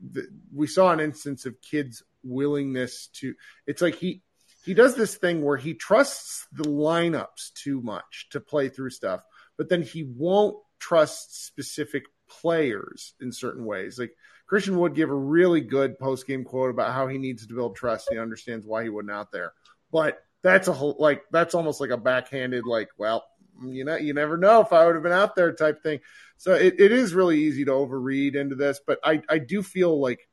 we 0.54 0.68
saw 0.68 0.92
an 0.92 1.00
instance 1.00 1.46
of 1.46 1.62
Kidd's 1.62 2.04
willingness 2.24 3.08
to. 3.20 3.34
It's 3.66 3.82
like 3.82 3.96
he 3.96 4.22
he 4.66 4.74
does 4.74 4.96
this 4.96 5.16
thing 5.16 5.42
where 5.44 5.58
he 5.58 5.74
trusts 5.74 6.46
the 6.52 6.64
lineups 6.64 7.54
too 7.54 7.82
much 7.82 8.28
to 8.32 8.40
play 8.42 8.70
through 8.70 8.90
stuff, 8.90 9.22
but 9.58 9.70
then 9.70 9.82
he 9.82 10.04
won't 10.04 10.58
trust 10.80 11.46
specific 11.46 12.04
players 12.30 13.14
in 13.22 13.32
certain 13.32 13.66
ways. 13.66 13.98
Like 13.98 14.12
Christian 14.46 14.78
Wood 14.78 14.94
gave 14.96 15.10
a 15.10 15.16
really 15.16 15.62
good 15.62 15.98
post 15.98 16.28
game 16.28 16.44
quote 16.44 16.70
about 16.70 16.94
how 16.94 17.08
he 17.08 17.18
needs 17.18 17.48
to 17.48 17.54
build 17.54 17.76
trust. 17.76 18.10
He 18.10 18.18
understands 18.20 18.66
why 18.66 18.84
he 18.84 18.90
wasn't 18.90 19.12
out 19.12 19.32
there, 19.32 19.54
but 19.92 20.20
that's 20.44 20.68
a 20.68 20.74
whole 20.74 20.96
like 21.00 21.24
that's 21.32 21.56
almost 21.56 21.82
like 21.82 21.90
a 21.90 21.98
backhanded 21.98 22.66
like, 22.66 22.90
well, 22.98 23.24
you 23.64 23.86
know, 23.86 23.96
you 23.96 24.14
never 24.14 24.38
know 24.38 24.62
if 24.62 24.74
I 24.74 24.86
would 24.86 24.96
have 24.96 25.04
been 25.04 25.12
out 25.12 25.36
there 25.36 25.54
type 25.54 25.82
thing. 25.82 26.00
So 26.38 26.54
it, 26.54 26.80
it 26.80 26.92
is 26.92 27.14
really 27.14 27.40
easy 27.40 27.66
to 27.66 27.72
overread 27.72 28.36
into 28.36 28.56
this, 28.56 28.80
but 28.86 29.00
I 29.04 29.22
I 29.30 29.40
do 29.40 29.64
feel 29.64 30.00
like 30.00 30.28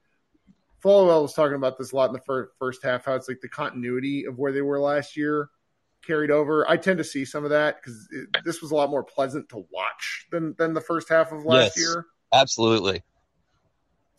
Followell 0.81 1.23
was 1.23 1.33
talking 1.33 1.57
about 1.57 1.79
this 1.79 1.93
a 1.93 1.97
lot 1.97 2.11
in 2.11 2.13
the 2.13 2.21
first, 2.21 2.53
first 2.59 2.83
half, 2.83 3.07
how 3.07 3.15
it's 3.15 3.29
like 3.29 3.41
the 3.41 3.49
continuity 3.49 4.27
of 4.27 4.39
where 4.39 4.53
they 4.53 4.61
were 4.61 4.81
last 4.81 5.17
year 5.17 5.49
carried 6.07 6.31
over. 6.31 6.69
I 6.69 6.77
tend 6.77 6.99
to 6.99 7.05
see 7.05 7.25
some 7.25 7.45
of 7.45 7.51
that 7.51 7.77
because 7.77 8.07
this 8.45 8.61
was 8.61 8.71
a 8.71 8.75
lot 8.75 8.91
more 8.91 9.03
pleasant 9.03 9.49
to 9.51 9.65
watch 9.73 10.27
than 10.31 10.55
than 10.59 10.75
the 10.75 10.81
first 10.81 11.09
half 11.09 11.33
of 11.33 11.45
last 11.45 11.77
Yes. 11.77 11.79
year. 11.79 12.07
Absolutely. 12.33 13.03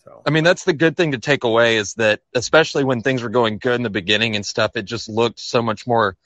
So 0.04 0.22
I 0.26 0.30
mean, 0.30 0.44
that's 0.44 0.64
the 0.64 0.74
good 0.74 0.98
thing 0.98 1.12
to 1.12 1.20
take 1.20 1.44
away 1.44 1.78
is 1.78 1.94
that, 1.96 2.22
especially 2.34 2.84
when 2.84 3.02
things 3.02 3.22
were 3.22 3.30
going 3.30 3.58
good 3.58 3.76
in 3.76 3.84
the 3.84 3.90
beginning 3.90 4.36
and 4.36 4.46
stuff, 4.46 4.76
it 4.76 4.84
just 4.86 5.10
looked 5.10 5.40
so 5.40 5.62
much 5.62 5.86
more 5.86 6.18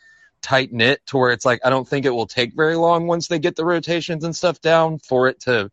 tight 0.41 0.71
knit 0.71 1.02
to 1.08 1.17
where 1.17 1.32
it's 1.32 1.45
like, 1.45 1.60
I 1.63 1.69
don't 1.69 1.88
think 1.88 2.06
it 2.06 2.12
will 2.12 2.28
take 2.28 2.56
very 2.56 2.75
long 2.75 3.08
once 3.08 3.28
they 3.28 3.39
get 3.39 3.56
the 3.56 3.65
rotations 3.65 4.23
and 4.23 4.36
stuff 4.36 4.62
down 4.62 4.99
for 4.99 5.28
it 5.28 5.39
to, 5.41 5.71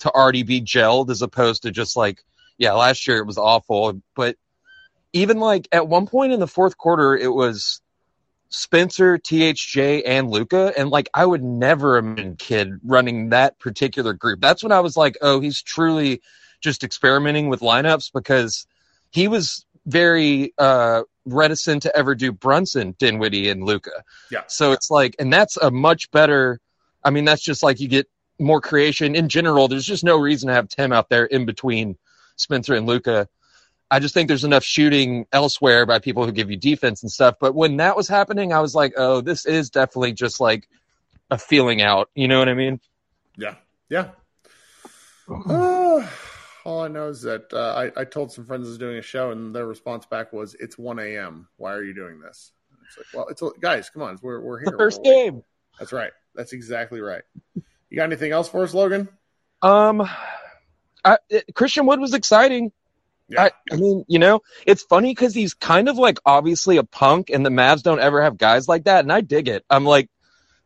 to 0.00 0.10
already 0.10 0.42
be 0.42 0.60
gelled 0.60 1.10
as 1.10 1.22
opposed 1.22 1.62
to 1.62 1.70
just 1.70 1.96
like, 1.96 2.22
yeah, 2.58 2.72
last 2.72 3.06
year 3.06 3.18
it 3.18 3.26
was 3.26 3.38
awful. 3.38 4.00
But 4.14 4.36
even 5.12 5.38
like 5.38 5.68
at 5.72 5.88
one 5.88 6.06
point 6.06 6.32
in 6.32 6.40
the 6.40 6.46
fourth 6.46 6.76
quarter, 6.76 7.16
it 7.16 7.32
was 7.32 7.80
Spencer, 8.48 9.18
THJ, 9.18 10.02
and 10.06 10.30
Luka. 10.30 10.72
And 10.76 10.90
like, 10.90 11.08
I 11.12 11.26
would 11.26 11.42
never 11.42 11.96
imagine 11.96 12.36
Kidd 12.36 12.78
running 12.84 13.30
that 13.30 13.58
particular 13.58 14.12
group. 14.12 14.40
That's 14.40 14.62
when 14.62 14.72
I 14.72 14.80
was 14.80 14.96
like, 14.96 15.16
oh, 15.22 15.40
he's 15.40 15.62
truly 15.62 16.20
just 16.60 16.84
experimenting 16.84 17.48
with 17.48 17.60
lineups 17.60 18.12
because 18.12 18.66
he 19.10 19.28
was 19.28 19.66
very 19.86 20.52
uh, 20.58 21.02
reticent 21.24 21.82
to 21.82 21.96
ever 21.96 22.14
do 22.14 22.32
Brunson, 22.32 22.94
Dinwiddie, 22.98 23.48
and 23.48 23.64
Luka. 23.64 24.04
Yeah. 24.30 24.42
So 24.46 24.72
it's 24.72 24.90
like, 24.90 25.16
and 25.18 25.32
that's 25.32 25.56
a 25.56 25.70
much 25.70 26.10
better. 26.10 26.60
I 27.02 27.10
mean, 27.10 27.24
that's 27.24 27.42
just 27.42 27.62
like 27.62 27.80
you 27.80 27.88
get 27.88 28.08
more 28.38 28.60
creation 28.60 29.14
in 29.14 29.28
general. 29.28 29.68
There's 29.68 29.86
just 29.86 30.04
no 30.04 30.18
reason 30.18 30.48
to 30.48 30.54
have 30.54 30.68
Tim 30.68 30.92
out 30.92 31.08
there 31.08 31.24
in 31.26 31.46
between 31.46 31.96
Spencer 32.36 32.74
and 32.74 32.86
Luka. 32.86 33.28
I 33.90 34.00
just 34.00 34.14
think 34.14 34.28
there's 34.28 34.44
enough 34.44 34.64
shooting 34.64 35.26
elsewhere 35.32 35.86
by 35.86 35.98
people 35.98 36.24
who 36.24 36.32
give 36.32 36.50
you 36.50 36.56
defense 36.56 37.02
and 37.02 37.12
stuff. 37.12 37.36
But 37.40 37.54
when 37.54 37.76
that 37.76 37.96
was 37.96 38.08
happening, 38.08 38.52
I 38.52 38.60
was 38.60 38.74
like, 38.74 38.94
oh, 38.96 39.20
this 39.20 39.46
is 39.46 39.70
definitely 39.70 40.14
just 40.14 40.40
like 40.40 40.68
a 41.30 41.38
feeling 41.38 41.82
out. 41.82 42.10
You 42.14 42.26
know 42.26 42.38
what 42.38 42.48
I 42.48 42.54
mean? 42.54 42.80
yeah, 43.36 43.54
yeah. 43.88 44.08
Uh, 45.26 46.06
all 46.64 46.80
I 46.82 46.88
know 46.88 47.08
is 47.08 47.22
that 47.22 47.52
uh, 47.52 47.74
I, 47.96 48.00
I 48.00 48.04
told 48.04 48.32
some 48.32 48.46
friends 48.46 48.66
I 48.66 48.70
was 48.70 48.78
doing 48.78 48.98
a 48.98 49.02
show, 49.02 49.30
and 49.30 49.54
their 49.54 49.66
response 49.66 50.06
back 50.06 50.32
was, 50.32 50.54
"It's 50.60 50.76
1 50.78 50.98
a.m. 50.98 51.48
Why 51.56 51.72
are 51.72 51.82
you 51.82 51.94
doing 51.94 52.20
this?" 52.20 52.52
And 52.70 52.78
It's 52.88 52.96
like, 52.98 53.06
well, 53.14 53.28
it's 53.28 53.42
a, 53.42 53.50
guys, 53.60 53.90
come 53.90 54.02
on, 54.02 54.18
we're 54.22 54.40
we're 54.40 54.58
here. 54.60 54.70
The 54.70 54.78
first 54.78 55.00
We're 55.04 55.12
awake. 55.12 55.24
game. 55.32 55.42
That's 55.78 55.92
right. 55.92 56.12
That's 56.34 56.52
exactly 56.52 57.00
right. 57.00 57.22
You 57.54 57.96
got 57.96 58.04
anything 58.04 58.32
else 58.32 58.48
for 58.48 58.62
us, 58.62 58.74
Logan? 58.74 59.08
Um, 59.62 60.08
I, 61.04 61.18
it- 61.28 61.54
Christian 61.54 61.86
Wood 61.86 62.00
was 62.00 62.14
exciting. 62.14 62.72
Yeah. 63.28 63.44
I, 63.44 63.50
I 63.72 63.76
mean, 63.76 64.04
you 64.06 64.18
know, 64.18 64.40
it's 64.66 64.82
funny 64.82 65.10
because 65.12 65.34
he's 65.34 65.54
kind 65.54 65.88
of 65.88 65.96
like 65.96 66.18
obviously 66.26 66.76
a 66.76 66.84
punk, 66.84 67.30
and 67.30 67.44
the 67.44 67.50
Mavs 67.50 67.82
don't 67.82 68.00
ever 68.00 68.22
have 68.22 68.36
guys 68.38 68.68
like 68.68 68.84
that, 68.84 69.04
and 69.04 69.12
I 69.12 69.20
dig 69.22 69.48
it. 69.48 69.64
I'm 69.70 69.84
like, 69.84 70.10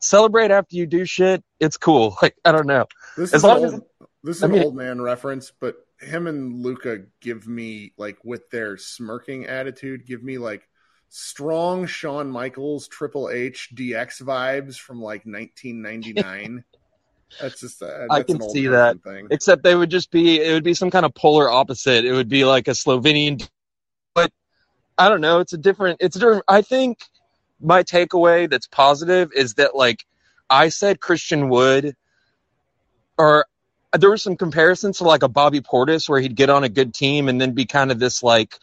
celebrate 0.01 0.51
after 0.51 0.77
you 0.77 0.87
do 0.87 1.05
shit. 1.05 1.43
It's 1.61 1.77
cool. 1.77 2.17
Like, 2.23 2.37
I 2.45 2.53
don't 2.53 2.67
know. 2.67 2.87
This 3.17 3.33
As 3.33 3.41
is 3.41 3.45
an 3.45 3.51
long 3.51 3.65
as- 3.65 3.81
this 4.25 4.37
is 4.39 4.43
I 4.43 4.47
an 4.47 4.53
mean- 4.53 4.63
old 4.65 4.75
man 4.77 5.01
reference, 5.01 5.53
but 5.61 5.77
him 6.01 6.27
and 6.27 6.63
Luka 6.63 7.01
give 7.21 7.47
me 7.47 7.93
like 7.97 8.19
with 8.25 8.51
their 8.51 8.77
smirking 8.77 9.47
attitude, 9.47 10.07
give 10.07 10.23
me 10.23 10.39
like 10.39 10.69
strong 11.09 11.87
Shawn 11.87 12.31
Michaels 12.31 12.89
Triple 12.89 13.31
H 13.31 13.71
DX 13.75 14.23
vibes 14.23 14.77
from 14.79 15.01
like 15.01 15.25
1999. 15.25 16.65
that's 17.41 17.61
just 17.61 17.83
uh, 17.83 18.07
I 18.11 18.23
can 18.23 18.41
see 18.51 18.67
that. 18.69 19.03
thing. 19.03 19.29
Except 19.31 19.63
they 19.63 19.75
would 19.75 19.91
just 19.91 20.11
be, 20.11 20.41
it 20.41 20.53
would 20.53 20.65
be 20.65 20.75
some 20.75 20.91
kind 20.91 21.05
of 21.05 21.15
polar 21.15 21.51
opposite. 21.51 22.05
It 22.05 22.13
would 22.13 22.29
be 22.29 22.45
like 22.45 22.69
a 22.69 22.73
Slovenian, 22.73 23.47
but 24.15 24.33
I 24.97 25.09
don't 25.09 25.21
know. 25.21 25.41
It's 25.41 25.53
a 25.53 25.59
different, 25.59 25.99
it's 26.01 26.17
a 26.17 26.21
different, 26.21 26.45
I 26.49 26.63
think 26.63 26.99
my 27.61 27.83
takeaway 27.83 28.49
that's 28.49 28.69
positive 28.69 29.33
is 29.35 29.55
that 29.55 29.75
like 29.75 30.05
I 30.49 30.69
said 30.69 31.01
Christian 31.01 31.49
Wood 31.49 31.97
or 33.17 33.47
there 33.93 34.11
were 34.11 34.17
some 34.17 34.37
comparisons 34.37 34.99
to 34.99 35.05
like 35.05 35.23
a 35.23 35.29
Bobby 35.29 35.61
Portis 35.61 36.09
where 36.09 36.21
he'd 36.21 36.37
get 36.37 36.51
on 36.51 36.65
a 36.65 36.69
good 36.69 36.93
team 36.95 37.29
and 37.29 37.41
then 37.41 37.53
be 37.53 37.65
kind 37.65 37.91
of 37.91 37.99
this 37.99 38.23
like, 38.23 38.59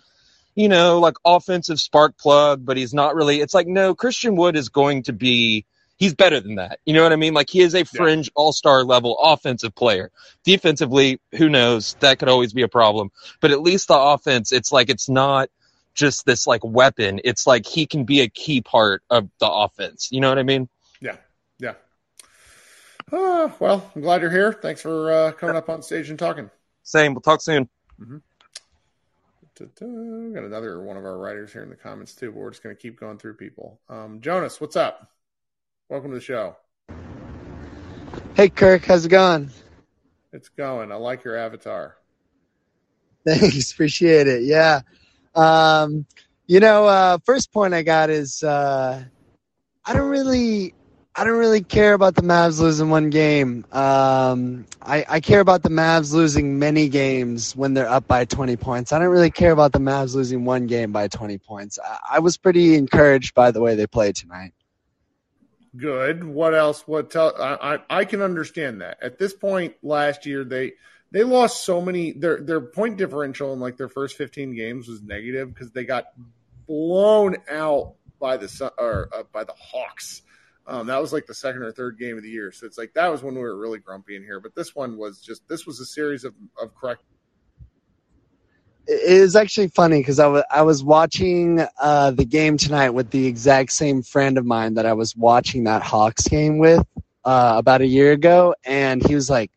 you 0.53 0.69
know, 0.69 0.99
like 0.99 1.15
offensive 1.25 1.79
spark 1.79 2.17
plug, 2.17 2.65
but 2.65 2.77
he's 2.77 2.93
not 2.93 3.15
really, 3.15 3.41
it's 3.41 3.53
like, 3.53 3.67
no, 3.67 3.95
Christian 3.95 4.35
Wood 4.35 4.55
is 4.55 4.69
going 4.69 5.03
to 5.03 5.13
be, 5.13 5.65
he's 5.97 6.13
better 6.13 6.39
than 6.39 6.55
that. 6.55 6.79
You 6.85 6.93
know 6.93 7.03
what 7.03 7.13
I 7.13 7.17
mean? 7.17 7.33
Like 7.33 7.49
he 7.49 7.61
is 7.61 7.75
a 7.75 7.83
fringe 7.83 8.29
all-star 8.35 8.83
level 8.83 9.17
offensive 9.19 9.73
player. 9.75 10.11
Defensively, 10.43 11.19
who 11.33 11.49
knows? 11.49 11.95
That 11.99 12.19
could 12.19 12.29
always 12.29 12.53
be 12.53 12.61
a 12.61 12.67
problem. 12.67 13.11
But 13.41 13.51
at 13.51 13.61
least 13.61 13.87
the 13.87 13.97
offense, 13.97 14.51
it's 14.51 14.71
like 14.71 14.89
it's 14.89 15.09
not 15.09 15.49
just 15.95 16.25
this 16.25 16.45
like 16.45 16.63
weapon. 16.63 17.21
It's 17.23 17.47
like 17.47 17.65
he 17.65 17.85
can 17.85 18.03
be 18.03 18.21
a 18.21 18.29
key 18.29 18.61
part 18.61 19.01
of 19.09 19.29
the 19.39 19.49
offense. 19.49 20.09
You 20.11 20.21
know 20.21 20.29
what 20.29 20.39
I 20.39 20.43
mean? 20.43 20.69
Yeah, 23.11 23.19
yeah. 23.19 23.25
Uh, 23.25 23.51
well, 23.59 23.91
I'm 23.95 24.01
glad 24.01 24.21
you're 24.21 24.31
here. 24.31 24.53
Thanks 24.53 24.81
for 24.81 25.11
uh, 25.11 25.31
coming 25.33 25.55
up 25.55 25.69
on 25.69 25.81
stage 25.81 26.09
and 26.09 26.17
talking. 26.19 26.49
Same. 26.83 27.13
We'll 27.13 27.21
talk 27.21 27.41
soon. 27.41 27.69
Da-da. 29.55 29.85
We 29.85 30.33
got 30.33 30.43
another 30.43 30.81
one 30.81 30.97
of 30.97 31.05
our 31.05 31.17
writers 31.17 31.53
here 31.53 31.63
in 31.63 31.69
the 31.69 31.75
comments 31.75 32.13
too, 32.13 32.31
but 32.31 32.39
we're 32.39 32.49
just 32.51 32.61
going 32.61 32.75
to 32.75 32.81
keep 32.81 32.99
going 32.99 33.17
through 33.17 33.35
people. 33.35 33.79
Um, 33.89 34.19
Jonas, 34.21 34.59
what's 34.59 34.75
up? 34.75 35.09
Welcome 35.87 36.11
to 36.11 36.15
the 36.15 36.21
show. 36.21 36.57
Hey 38.35 38.49
Kirk, 38.49 38.83
how's 38.83 39.05
it 39.05 39.09
going? 39.09 39.49
It's 40.33 40.49
going. 40.49 40.91
I 40.91 40.95
like 40.95 41.23
your 41.23 41.37
avatar. 41.37 41.95
Thanks, 43.27 43.71
appreciate 43.71 44.27
it. 44.27 44.43
Yeah. 44.43 44.81
Um, 45.35 46.05
you 46.47 46.59
know, 46.59 46.85
uh, 46.85 47.17
first 47.23 47.53
point 47.53 47.73
I 47.73 47.81
got 47.81 48.09
is 48.09 48.43
uh, 48.43 49.03
I 49.85 49.93
don't 49.93 50.09
really 50.09 50.73
I 51.17 51.23
don't 51.23 51.37
really 51.37 51.63
care 51.63 51.93
about 51.93 52.15
the 52.15 52.23
Mavs 52.23 52.59
losing 52.59 52.89
one 52.89 53.09
game. 53.09 53.65
Um, 53.71 54.65
I, 54.81 55.05
I 55.07 55.19
care 55.21 55.39
about 55.39 55.63
the 55.63 55.69
Mavs 55.69 56.11
losing 56.11 56.59
many 56.59 56.89
games 56.89 57.55
when 57.55 57.73
they're 57.73 57.87
up 57.87 58.05
by 58.05 58.25
20 58.25 58.57
points. 58.57 58.91
I 58.91 58.99
don't 58.99 59.07
really 59.07 59.31
care 59.31 59.51
about 59.51 59.71
the 59.71 59.79
Mavs 59.79 60.13
losing 60.13 60.43
one 60.43 60.67
game 60.67 60.91
by 60.91 61.07
20 61.07 61.37
points. 61.37 61.79
I, 61.81 61.99
I 62.15 62.19
was 62.19 62.35
pretty 62.35 62.75
encouraged 62.75 63.33
by 63.33 63.51
the 63.51 63.61
way 63.61 63.75
they 63.75 63.87
played 63.87 64.17
tonight. 64.17 64.51
Good. 65.77 66.23
What 66.25 66.53
else? 66.53 66.85
What 66.85 67.11
tell? 67.11 67.33
I, 67.37 67.75
I 67.75 67.99
I 67.99 68.05
can 68.05 68.21
understand 68.21 68.81
that. 68.81 68.97
At 69.01 69.17
this 69.17 69.33
point 69.33 69.75
last 69.83 70.25
year, 70.25 70.45
they 70.45 70.73
they 71.11 71.23
lost 71.23 71.65
so 71.65 71.81
many. 71.81 72.13
Their 72.13 72.39
their 72.41 72.61
point 72.61 72.95
differential 72.97 73.51
in 73.51 73.59
like 73.59 73.75
their 73.75 73.89
first 73.89 74.15
fifteen 74.15 74.55
games 74.55 74.87
was 74.87 75.01
negative 75.01 75.53
because 75.53 75.71
they 75.71 75.83
got 75.83 76.05
blown 76.65 77.35
out 77.49 77.95
by 78.21 78.37
the 78.37 78.71
or 78.77 79.09
uh, 79.13 79.23
by 79.33 79.43
the 79.43 79.53
Hawks 79.59 80.21
Um, 80.67 80.87
that 80.87 80.99
was 80.99 81.13
like 81.13 81.27
the 81.27 81.33
second 81.33 81.61
or 81.61 81.71
third 81.71 81.99
game 81.99 82.17
of 82.17 82.23
the 82.23 82.29
year. 82.29 82.51
So 82.51 82.65
it's 82.65 82.77
like 82.77 82.93
that 82.93 83.07
was 83.11 83.21
when 83.21 83.35
we 83.35 83.41
were 83.41 83.57
really 83.57 83.79
grumpy 83.79 84.15
in 84.15 84.23
here. 84.23 84.39
But 84.39 84.55
this 84.55 84.75
one 84.75 84.97
was 84.97 85.19
just 85.19 85.47
this 85.47 85.65
was 85.65 85.79
a 85.79 85.85
series 85.85 86.23
of, 86.23 86.33
of 86.61 86.75
correct. 86.75 87.03
It 88.87 89.01
is 89.01 89.35
actually 89.35 89.69
funny 89.69 89.99
because 89.99 90.19
I 90.19 90.27
was 90.27 90.43
I 90.49 90.61
was 90.63 90.83
watching 90.83 91.65
uh, 91.79 92.11
the 92.11 92.25
game 92.25 92.57
tonight 92.57 92.91
with 92.91 93.11
the 93.11 93.25
exact 93.27 93.71
same 93.71 94.01
friend 94.01 94.37
of 94.37 94.45
mine 94.45 94.75
that 94.75 94.85
I 94.85 94.93
was 94.93 95.15
watching 95.15 95.63
that 95.65 95.83
Hawks 95.83 96.27
game 96.27 96.57
with 96.57 96.85
uh, 97.23 97.55
about 97.57 97.81
a 97.81 97.87
year 97.87 98.11
ago, 98.11 98.55
and 98.63 99.05
he 99.05 99.15
was 99.15 99.29
like, 99.29 99.51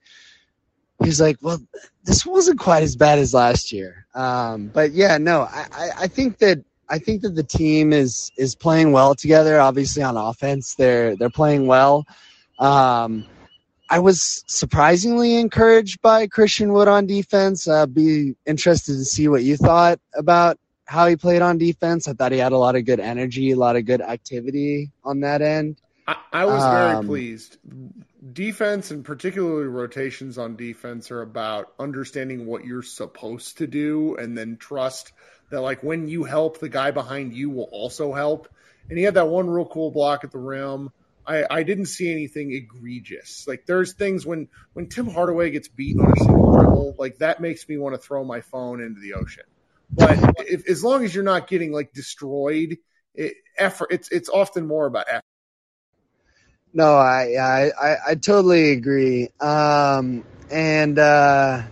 he 1.03 1.07
was 1.07 1.21
like, 1.21 1.37
well, 1.43 1.61
this 2.05 2.25
wasn't 2.25 2.59
quite 2.59 2.83
as 2.83 2.97
bad 2.97 3.19
as 3.19 3.35
last 3.35 3.71
year. 3.71 4.07
Um, 4.15 4.69
but 4.69 4.93
yeah, 4.93 5.19
no, 5.19 5.43
I, 5.43 5.67
I, 5.73 5.91
I 6.01 6.07
think 6.09 6.39
that 6.39 6.65
I 6.91 6.99
think 6.99 7.23
that 7.23 7.35
the 7.35 7.43
team 7.43 7.93
is 7.93 8.31
is 8.37 8.55
playing 8.55 8.93
well 8.93 9.15
together. 9.15 9.61
Obviously, 9.61 10.03
on 10.03 10.17
offense, 10.17 10.75
they're 10.75 11.17
they're 11.17 11.31
playing 11.31 11.67
well. 11.67 12.07
Um, 12.59 13.27
I 13.91 14.01
was 14.01 14.45
surprisingly 14.47 15.37
encouraged 15.37 16.01
by 16.03 16.27
Christian 16.27 16.73
Wood 16.73 16.89
on 16.89 17.07
defense. 17.07 17.67
Uh, 17.69 17.87
be 17.87 18.37
interested 18.47 18.95
to 18.95 19.05
see 19.05 19.29
what 19.29 19.45
you 19.45 19.57
thought 19.57 19.99
about 20.15 20.59
how 20.85 21.07
he 21.07 21.17
played 21.17 21.43
on 21.43 21.59
defense. 21.59 22.09
I 22.09 22.13
thought 22.15 22.33
he 22.33 22.39
had 22.39 22.53
a 22.53 22.59
lot 22.59 22.77
of 22.77 22.85
good 22.85 23.01
energy, 23.01 23.51
a 23.53 23.57
lot 23.57 23.77
of 23.77 23.85
good 23.85 24.01
activity 24.01 24.91
on 25.05 25.21
that 25.21 25.43
end. 25.43 25.77
I, 26.07 26.17
I 26.33 26.45
was 26.47 26.63
very 26.65 26.97
Um, 26.97 27.07
pleased. 27.07 27.59
Defense 28.33 28.91
and 28.91 29.05
particularly 29.05 29.69
rotations 29.69 30.39
on 30.39 30.57
defense 30.57 31.11
are 31.11 31.23
about 31.23 31.73
understanding 31.79 32.47
what 32.47 32.65
you're 32.65 32.83
supposed 32.83 33.59
to 33.59 33.67
do 33.67 34.17
and 34.17 34.37
then 34.37 34.57
trust 34.57 35.13
that 35.51 35.61
like 35.61 35.83
when 35.83 36.09
you 36.09 36.25
help, 36.25 36.59
the 36.59 36.69
guy 36.69 36.91
behind 36.91 37.33
you 37.33 37.51
will 37.51 37.69
also 37.71 38.13
help. 38.13 38.49
And 38.89 38.99
he 38.99 39.05
had 39.05 39.15
that 39.15 39.29
one 39.29 39.49
real 39.49 39.67
cool 39.67 39.91
block 39.91 40.25
at 40.25 40.31
the 40.31 40.39
rim. 40.39 40.91
I, 41.27 41.45
I 41.51 41.63
didn't 41.63 41.87
see 41.87 42.11
anything 42.11 42.53
egregious. 42.53 43.47
Like 43.47 43.67
there's 43.67 43.93
things 43.93 44.25
when 44.25 44.49
when 44.73 44.89
Tim 44.89 45.09
Hardaway 45.09 45.51
gets 45.51 45.69
beat 45.69 45.99
on 45.99 46.11
a 46.11 46.17
single 46.17 46.53
dribble, 46.53 46.97
like 46.99 47.19
that 47.19 47.41
makes 47.41 47.69
me 47.69 47.77
want 47.77 47.95
to 47.95 48.01
throw 48.01 48.25
my 48.25 48.41
phone 48.41 48.81
into 48.81 49.01
the 49.01 49.15
ocean. 49.15 49.45
But 49.91 50.19
if, 50.39 50.69
as 50.69 50.83
long 50.83 51.05
as 51.05 51.15
you're 51.15 51.25
not 51.25 51.47
getting 51.47 51.71
like 51.71 51.93
destroyed, 51.93 52.79
it, 53.15 53.35
effort 53.59 53.89
it's 53.91 54.09
it's 54.11 54.31
often 54.31 54.67
more 54.67 54.87
about 54.87 55.07
effort. 55.09 55.23
No, 56.73 56.97
I 56.97 57.35
I 57.39 57.71
I, 57.79 57.97
I 58.09 58.15
totally 58.15 58.73
agree. 58.73 59.29
Um, 59.41 60.25
and 60.51 60.99
uh, 60.99 61.63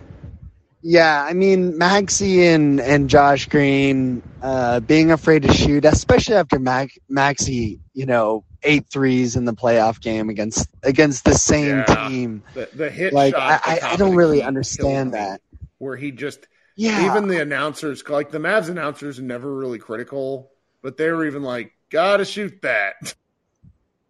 yeah, 0.87 1.23
I 1.23 1.33
mean 1.33 1.73
Maxi 1.73 2.53
and 2.55 2.79
and 2.79 3.09
Josh 3.09 3.47
Green 3.47 4.21
uh, 4.41 4.79
being 4.81 5.11
afraid 5.11 5.43
to 5.43 5.53
shoot, 5.53 5.85
especially 5.85 6.35
after 6.35 6.59
Mac, 6.59 6.89
Maxi, 7.11 7.79
you 7.93 8.05
know, 8.05 8.45
eight 8.63 8.85
threes 8.89 9.35
in 9.35 9.45
the 9.45 9.53
playoff 9.53 10.01
game 10.01 10.29
against 10.29 10.69
against 10.83 11.25
the 11.25 11.33
same 11.33 11.83
Yeah. 11.83 11.85
team. 11.85 12.43
The 12.53 12.69
the 12.73 12.89
hit 12.89 13.13
Like 13.13 13.33
shot. 13.33 13.43
I, 13.47 13.59
I, 13.63 13.93
I 13.93 13.95
don't 13.97 14.15
really 14.15 14.43
understand 14.43 15.13
that. 15.13 15.41
Where 15.79 15.95
he 15.95 16.11
just 16.11 16.47
Yeah, 16.75 17.01
even 17.03 17.27
the 17.27 17.41
announcers 17.41 18.07
like 18.07 18.31
the 18.31 18.39
Mavs 18.39 18.69
announcers 18.69 19.19
are 19.19 19.23
never 19.23 19.53
really 19.53 19.79
critical, 19.79 20.51
but 20.81 20.97
they 20.97 21.11
were 21.11 21.25
even 21.25 21.43
like, 21.43 21.71
gotta 21.91 22.25
shoot 22.25 22.61
that. 22.63 22.95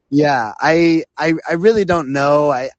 Yeah, 0.10 0.54
I, 0.60 1.04
I 1.18 1.34
I 1.50 1.54
really 1.56 1.86
don't 1.86 2.14
know. 2.14 2.50
I 2.52 2.70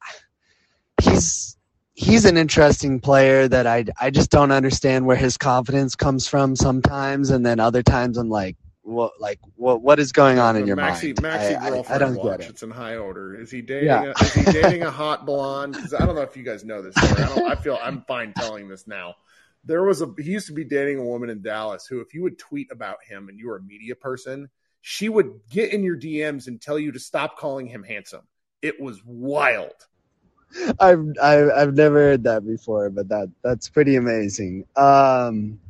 he's 1.03 1.58
he's 1.99 2.25
an 2.25 2.37
interesting 2.37 3.01
player 3.01 3.49
that 3.49 3.67
I 3.67 3.85
I 4.01 4.11
just 4.11 4.31
don't 4.31 4.53
understand 4.53 5.05
where 5.05 5.17
his 5.17 5.37
confidence 5.37 5.97
comes 5.97 6.29
from 6.29 6.55
sometimes, 6.55 7.31
and 7.31 7.45
then 7.45 7.59
other 7.59 7.83
times 7.83 8.17
I'm 8.17 8.31
like, 8.31 8.57
what 8.83 9.13
like 9.21 9.41
what 9.57 9.83
what 9.83 9.99
is 9.99 10.13
going 10.13 10.39
on 10.39 10.57
in 10.57 10.67
your 10.67 10.77
Maxi, 10.77 11.21
mind? 11.21 11.41
Maxi 11.41 11.61
I, 11.61 11.67
I, 11.67 11.71
girlfriend 11.71 12.03
I 12.03 12.07
don't 12.07 12.17
watch. 12.17 12.39
get 12.39 12.47
it. 12.47 12.51
It's 12.51 12.63
in 12.63 12.71
high 12.71 12.97
order. 12.97 13.35
Is 13.35 13.51
he 13.51 13.63
dating? 13.63 13.89
Yeah. 13.89 14.13
A, 14.17 14.25
is 14.25 14.33
he 14.33 14.45
dating 14.45 14.83
a 14.85 14.91
hot 14.91 15.27
blonde? 15.27 15.77
I 15.99 16.07
don't 16.07 16.15
know 16.15 16.23
if 16.23 16.37
you 16.37 16.45
guys 16.45 16.65
know 16.65 16.83
this. 16.83 16.95
Story. 16.95 17.23
I, 17.23 17.35
don't, 17.35 17.51
I 17.51 17.55
feel 17.57 17.79
I'm 17.83 18.03
fine 18.03 18.33
telling 18.33 18.69
this 18.69 18.87
now. 18.87 19.17
There 19.65 19.83
was 19.83 20.01
a 20.01 20.15
he 20.19 20.31
used 20.31 20.47
to 20.47 20.55
be 20.55 20.65
dating 20.65 20.99
a 21.01 21.05
woman 21.05 21.31
in 21.31 21.43
Dallas 21.43 21.85
who, 21.87 22.01
if 22.01 22.15
you 22.15 22.23
would 22.23 22.39
tweet 22.39 22.69
about 22.71 22.99
him 23.07 23.29
and 23.29 23.39
you 23.39 23.49
were 23.49 23.57
a 23.57 23.63
media 23.63 23.97
person, 23.97 24.49
she 24.83 25.09
would 25.09 25.41
get 25.51 25.73
in 25.73 25.83
your 25.83 25.99
DMs 25.99 26.47
and 26.47 26.61
tell 26.61 26.79
you 26.79 26.93
to 26.93 27.01
stop 27.01 27.39
calling 27.39 27.67
him 27.67 27.83
handsome. 27.83 28.23
It 28.63 28.81
was 28.81 29.03
wild. 29.05 29.75
I've 30.81 31.05
I've 31.23 31.51
I've 31.51 31.75
never 31.75 31.97
heard 31.97 32.25
that 32.25 32.47
before, 32.47 32.91
but 32.91 33.09
that 33.09 33.31
that's 33.43 33.69
pretty 33.69 33.97
amazing. 33.97 34.65
Um, 34.77 35.61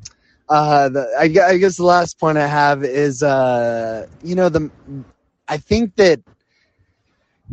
uh, 0.49 0.89
the, 0.89 1.11
I, 1.19 1.25
I 1.47 1.59
guess 1.59 1.77
the 1.77 1.85
last 1.85 2.19
point 2.19 2.39
I 2.39 2.47
have 2.47 2.83
is, 2.85 3.23
uh, 3.23 4.07
you 4.23 4.35
know, 4.35 4.49
the 4.49 4.71
I 5.47 5.59
think 5.59 5.97
that 5.97 6.21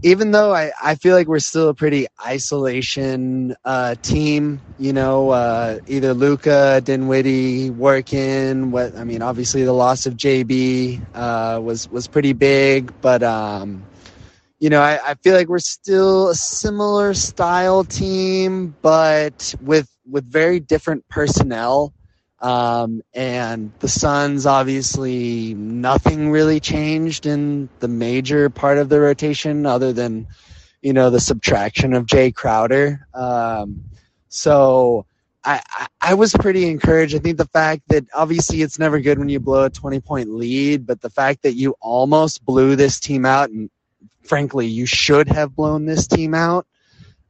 even 0.03 0.31
though 0.31 0.53
I, 0.53 0.71
I 0.81 0.95
feel 0.95 1.15
like 1.15 1.27
we're 1.27 1.39
still 1.39 1.69
a 1.69 1.73
pretty 1.73 2.07
isolation 2.25 3.55
uh, 3.63 3.95
team, 3.95 4.61
you 4.77 4.93
know, 4.93 5.29
uh, 5.29 5.79
either 5.87 6.13
Luka, 6.13 6.81
Dinwiddie 6.83 7.69
working. 7.69 8.71
What 8.71 8.95
I 8.97 9.03
mean, 9.03 9.21
obviously 9.21 9.63
the 9.63 9.73
loss 9.73 10.05
of 10.05 10.15
JB 10.15 11.01
uh, 11.15 11.59
was 11.61 11.89
was 11.89 12.07
pretty 12.07 12.33
big, 12.33 12.93
but 13.01 13.23
um, 13.23 13.83
you 14.59 14.69
know, 14.69 14.81
I, 14.81 15.11
I 15.11 15.13
feel 15.15 15.35
like 15.35 15.47
we're 15.47 15.59
still 15.59 16.29
a 16.29 16.35
similar 16.35 17.13
style 17.13 17.83
team, 17.83 18.75
but 18.81 19.53
with 19.61 19.89
with 20.09 20.25
very 20.25 20.59
different 20.59 21.07
personnel. 21.09 21.93
Um, 22.39 23.01
and 23.13 23.71
the 23.79 23.87
Suns, 23.87 24.45
obviously, 24.45 25.53
nothing 25.55 26.29
really 26.29 26.59
changed 26.59 27.25
in 27.25 27.69
the 27.79 27.87
major 27.87 28.49
part 28.49 28.77
of 28.77 28.89
the 28.89 28.99
rotation 28.99 29.65
other 29.65 29.93
than, 29.93 30.27
you 30.81 30.93
know, 30.93 31.09
the 31.09 31.19
subtraction 31.19 31.93
of 31.93 32.05
Jae 32.05 32.35
Crowder. 32.35 33.07
Um, 33.13 33.85
so 34.27 35.05
I, 35.43 35.61
I, 36.01 36.13
was 36.13 36.33
pretty 36.33 36.67
encouraged. 36.67 37.15
I 37.15 37.19
think 37.19 37.37
the 37.37 37.47
fact 37.47 37.83
that 37.87 38.05
obviously 38.13 38.61
it's 38.61 38.77
never 38.77 38.99
good 38.99 39.17
when 39.17 39.29
you 39.29 39.39
blow 39.39 39.65
a 39.65 39.69
20 39.69 39.99
point 40.01 40.29
lead, 40.29 40.85
but 40.85 41.01
the 41.01 41.09
fact 41.09 41.43
that 41.43 41.53
you 41.53 41.75
almost 41.79 42.45
blew 42.45 42.75
this 42.75 42.99
team 42.99 43.25
out 43.25 43.49
and 43.49 43.69
frankly, 44.25 44.67
you 44.67 44.85
should 44.85 45.27
have 45.29 45.55
blown 45.55 45.85
this 45.85 46.07
team 46.07 46.33
out 46.33 46.65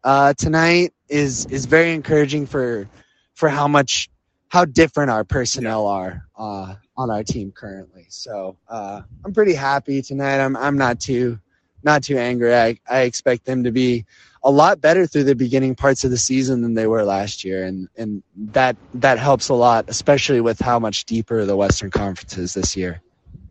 uh, 0.05 0.33
tonight 0.35 0.93
is 1.09 1.47
is 1.47 1.65
very 1.65 1.91
encouraging 1.91 2.45
for 2.45 2.87
for 3.33 3.49
how 3.49 3.67
much 3.67 4.09
how 4.49 4.63
different 4.63 5.09
our 5.09 5.23
personnel 5.23 5.87
are 5.87 6.25
uh, 6.37 6.75
on 6.95 7.09
our 7.09 7.23
team 7.23 7.51
currently. 7.51 8.05
So 8.09 8.55
uh, 8.69 9.01
I'm 9.25 9.33
pretty 9.33 9.55
happy 9.55 10.01
tonight. 10.03 10.39
I'm 10.39 10.55
I'm 10.55 10.77
not 10.77 10.99
too 10.99 11.39
not 11.83 12.03
too 12.03 12.17
angry. 12.17 12.55
I, 12.55 12.79
I 12.89 13.01
expect 13.01 13.45
them 13.45 13.63
to 13.63 13.71
be 13.71 14.05
a 14.43 14.51
lot 14.51 14.79
better 14.79 15.07
through 15.07 15.23
the 15.23 15.35
beginning 15.35 15.75
parts 15.75 16.03
of 16.03 16.11
the 16.11 16.17
season 16.17 16.61
than 16.61 16.75
they 16.75 16.87
were 16.87 17.03
last 17.03 17.43
year, 17.43 17.65
and 17.65 17.89
and 17.97 18.21
that 18.53 18.77
that 18.93 19.17
helps 19.17 19.49
a 19.49 19.55
lot, 19.55 19.85
especially 19.87 20.39
with 20.39 20.59
how 20.59 20.77
much 20.77 21.05
deeper 21.05 21.45
the 21.45 21.55
Western 21.55 21.89
Conference 21.89 22.37
is 22.37 22.53
this 22.53 22.77
year. 22.77 23.01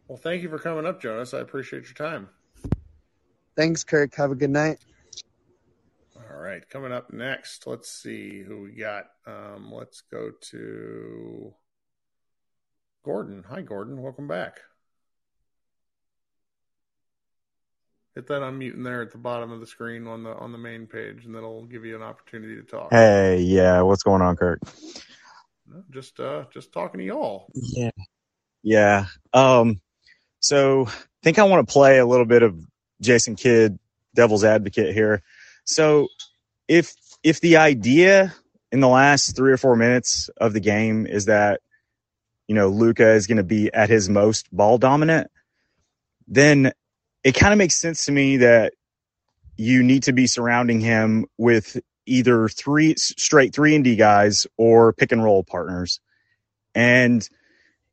Well, 0.07 0.19
thank 0.19 0.43
you 0.43 0.49
for 0.49 0.59
coming 0.61 0.87
up, 0.87 1.01
Jonas. 1.01 1.35
I 1.35 1.41
appreciate 1.41 1.83
your 1.83 1.95
time. 1.95 2.29
Thanks, 3.57 3.85
Kirk. 3.85 4.15
Have 4.17 4.31
a 4.31 4.35
good 4.35 4.51
night. 4.51 4.79
All 6.17 6.41
right, 6.41 6.69
coming 6.69 6.93
up 6.93 7.13
next, 7.13 7.67
let's 7.67 7.91
see 7.91 8.43
who 8.43 8.63
we 8.63 8.73
got. 8.73 9.07
Um, 9.27 9.73
let's 9.73 10.03
go 10.11 10.31
to 10.51 11.55
Gordon. 13.05 13.45
Hi, 13.49 13.63
Gordon. 13.63 14.01
Welcome 14.03 14.29
back. 14.29 14.61
Hit 18.15 18.29
that 18.29 18.43
unmute 18.43 18.75
in 18.75 18.83
there 18.83 19.03
at 19.03 19.11
the 19.11 19.19
bottom 19.19 19.51
of 19.51 19.61
the 19.61 19.67
screen 19.67 20.07
on 20.07 20.23
the 20.23 20.31
on 20.35 20.53
the 20.53 20.59
main 20.59 20.87
page, 20.87 21.25
and 21.25 21.35
that'll 21.35 21.67
give 21.67 21.85
you 21.85 21.97
an 21.97 22.03
opportunity 22.03 22.55
to 22.57 22.63
talk. 22.63 22.93
Hey, 22.93 23.41
yeah, 23.41 23.81
what's 23.83 24.05
going 24.05 24.23
on, 24.23 24.37
Kirk? 24.37 24.61
Just 25.91 26.21
uh, 26.21 26.45
just 26.53 26.73
talking 26.73 27.01
to 27.01 27.07
y'all. 27.07 27.47
Yeah. 27.55 27.91
Yeah. 28.63 29.07
Um, 29.33 29.81
so 30.39 30.87
I 30.87 30.93
think 31.23 31.39
I 31.39 31.45
want 31.45 31.67
to 31.67 31.73
play 31.73 31.99
a 31.99 32.07
little 32.07 32.27
bit 32.27 32.43
of 32.43 32.57
Jason 33.05 33.37
Kidd, 33.37 33.79
devil's 34.15 34.45
advocate 34.45 34.95
here. 34.95 35.23
So 35.65 36.09
if 36.69 36.95
if 37.23 37.41
the 37.41 37.57
idea 37.57 38.35
in 38.73 38.81
the 38.81 38.89
last 38.89 39.37
three 39.37 39.53
or 39.53 39.57
four 39.57 39.77
minutes 39.77 40.29
of 40.37 40.53
the 40.53 40.61
game 40.61 41.07
is 41.07 41.27
that 41.27 41.61
you 42.49 42.55
know 42.55 42.69
Luka 42.69 43.13
is 43.13 43.27
going 43.27 43.39
to 43.39 43.45
be 43.45 43.73
at 43.73 43.89
his 43.89 44.09
most 44.09 44.55
ball 44.55 44.79
dominant, 44.79 45.31
then 46.29 46.73
it 47.23 47.33
kind 47.33 47.53
of 47.53 47.59
makes 47.59 47.75
sense 47.75 48.07
to 48.07 48.13
me 48.13 48.39
that 48.39 48.75
you 49.57 49.83
need 49.83 50.05
to 50.05 50.13
be 50.13 50.27
surrounding 50.27 50.81
him 50.81 51.27
with 51.39 51.81
either 52.07 52.49
three 52.49 52.95
straight 52.97 53.55
three 53.55 53.75
and 53.75 53.85
D 53.85 53.97
guys 53.97 54.47
or 54.57 54.93
pick 54.93 55.13
and 55.13 55.23
roll 55.23 55.43
partners. 55.43 56.01
And 56.75 57.27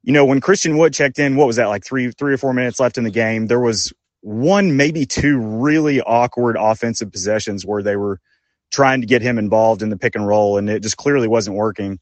you 0.03 0.13
know, 0.13 0.25
when 0.25 0.41
Christian 0.41 0.77
Wood 0.77 0.93
checked 0.93 1.19
in, 1.19 1.35
what 1.35 1.47
was 1.47 1.57
that 1.57 1.67
like 1.67 1.85
three 1.85 2.11
three 2.11 2.33
or 2.33 2.37
four 2.37 2.53
minutes 2.53 2.79
left 2.79 2.97
in 2.97 3.03
the 3.03 3.11
game? 3.11 3.47
There 3.47 3.59
was 3.59 3.93
one, 4.21 4.77
maybe 4.77 5.05
two 5.05 5.39
really 5.39 6.01
awkward 6.01 6.57
offensive 6.59 7.11
possessions 7.11 7.65
where 7.65 7.83
they 7.83 7.95
were 7.95 8.19
trying 8.71 9.01
to 9.01 9.07
get 9.07 9.21
him 9.21 9.39
involved 9.39 9.81
in 9.81 9.89
the 9.89 9.97
pick 9.97 10.15
and 10.15 10.27
roll, 10.27 10.57
and 10.57 10.69
it 10.69 10.83
just 10.83 10.97
clearly 10.97 11.27
wasn't 11.27 11.55
working. 11.57 11.99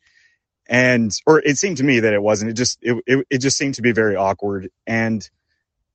And 0.67 1.11
or 1.25 1.39
it 1.39 1.57
seemed 1.57 1.77
to 1.77 1.83
me 1.83 2.01
that 2.01 2.13
it 2.13 2.21
wasn't. 2.21 2.51
It 2.51 2.55
just 2.55 2.79
it 2.81 3.03
it, 3.07 3.27
it 3.29 3.37
just 3.39 3.57
seemed 3.57 3.75
to 3.75 3.81
be 3.81 3.91
very 3.91 4.15
awkward. 4.15 4.69
And 4.87 5.27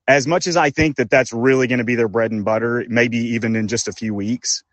as 0.07 0.27
much 0.27 0.47
as 0.47 0.57
I 0.57 0.71
think 0.71 0.97
that 0.97 1.09
that's 1.09 1.33
really 1.33 1.67
going 1.67 1.79
to 1.79 1.85
be 1.85 1.95
their 1.95 2.09
bread 2.09 2.31
and 2.31 2.45
butter, 2.45 2.85
maybe 2.89 3.17
even 3.17 3.55
in 3.55 3.67
just 3.67 3.87
a 3.87 3.93
few 3.93 4.13
weeks, 4.13 4.63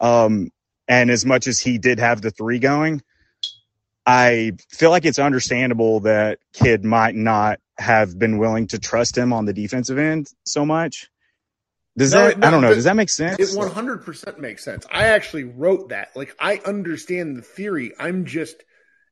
um, 0.00 0.50
and 0.88 1.10
as 1.10 1.26
much 1.26 1.46
as 1.46 1.60
he 1.60 1.78
did 1.78 2.00
have 2.00 2.22
the 2.22 2.30
three 2.30 2.58
going, 2.58 3.02
I 4.06 4.52
feel 4.70 4.90
like 4.90 5.04
it's 5.04 5.18
understandable 5.18 6.00
that 6.00 6.38
Kidd 6.52 6.84
might 6.84 7.14
not 7.14 7.60
have 7.78 8.18
been 8.18 8.38
willing 8.38 8.66
to 8.68 8.78
trust 8.78 9.16
him 9.16 9.32
on 9.32 9.44
the 9.44 9.52
defensive 9.52 9.98
end 9.98 10.28
so 10.44 10.66
much. 10.66 11.08
Does 11.96 12.12
No, 12.12 12.28
that? 12.28 12.38
no, 12.38 12.48
I 12.48 12.50
don't 12.50 12.62
know. 12.62 12.74
Does 12.74 12.84
that 12.84 12.96
make 12.96 13.10
sense? 13.10 13.38
It 13.38 13.56
100% 13.56 14.38
makes 14.38 14.64
sense. 14.64 14.86
I 14.90 15.08
actually 15.08 15.44
wrote 15.44 15.90
that. 15.90 16.16
Like, 16.16 16.34
I 16.40 16.60
understand 16.64 17.36
the 17.36 17.42
theory. 17.42 17.92
I'm 17.98 18.24
just, 18.24 18.56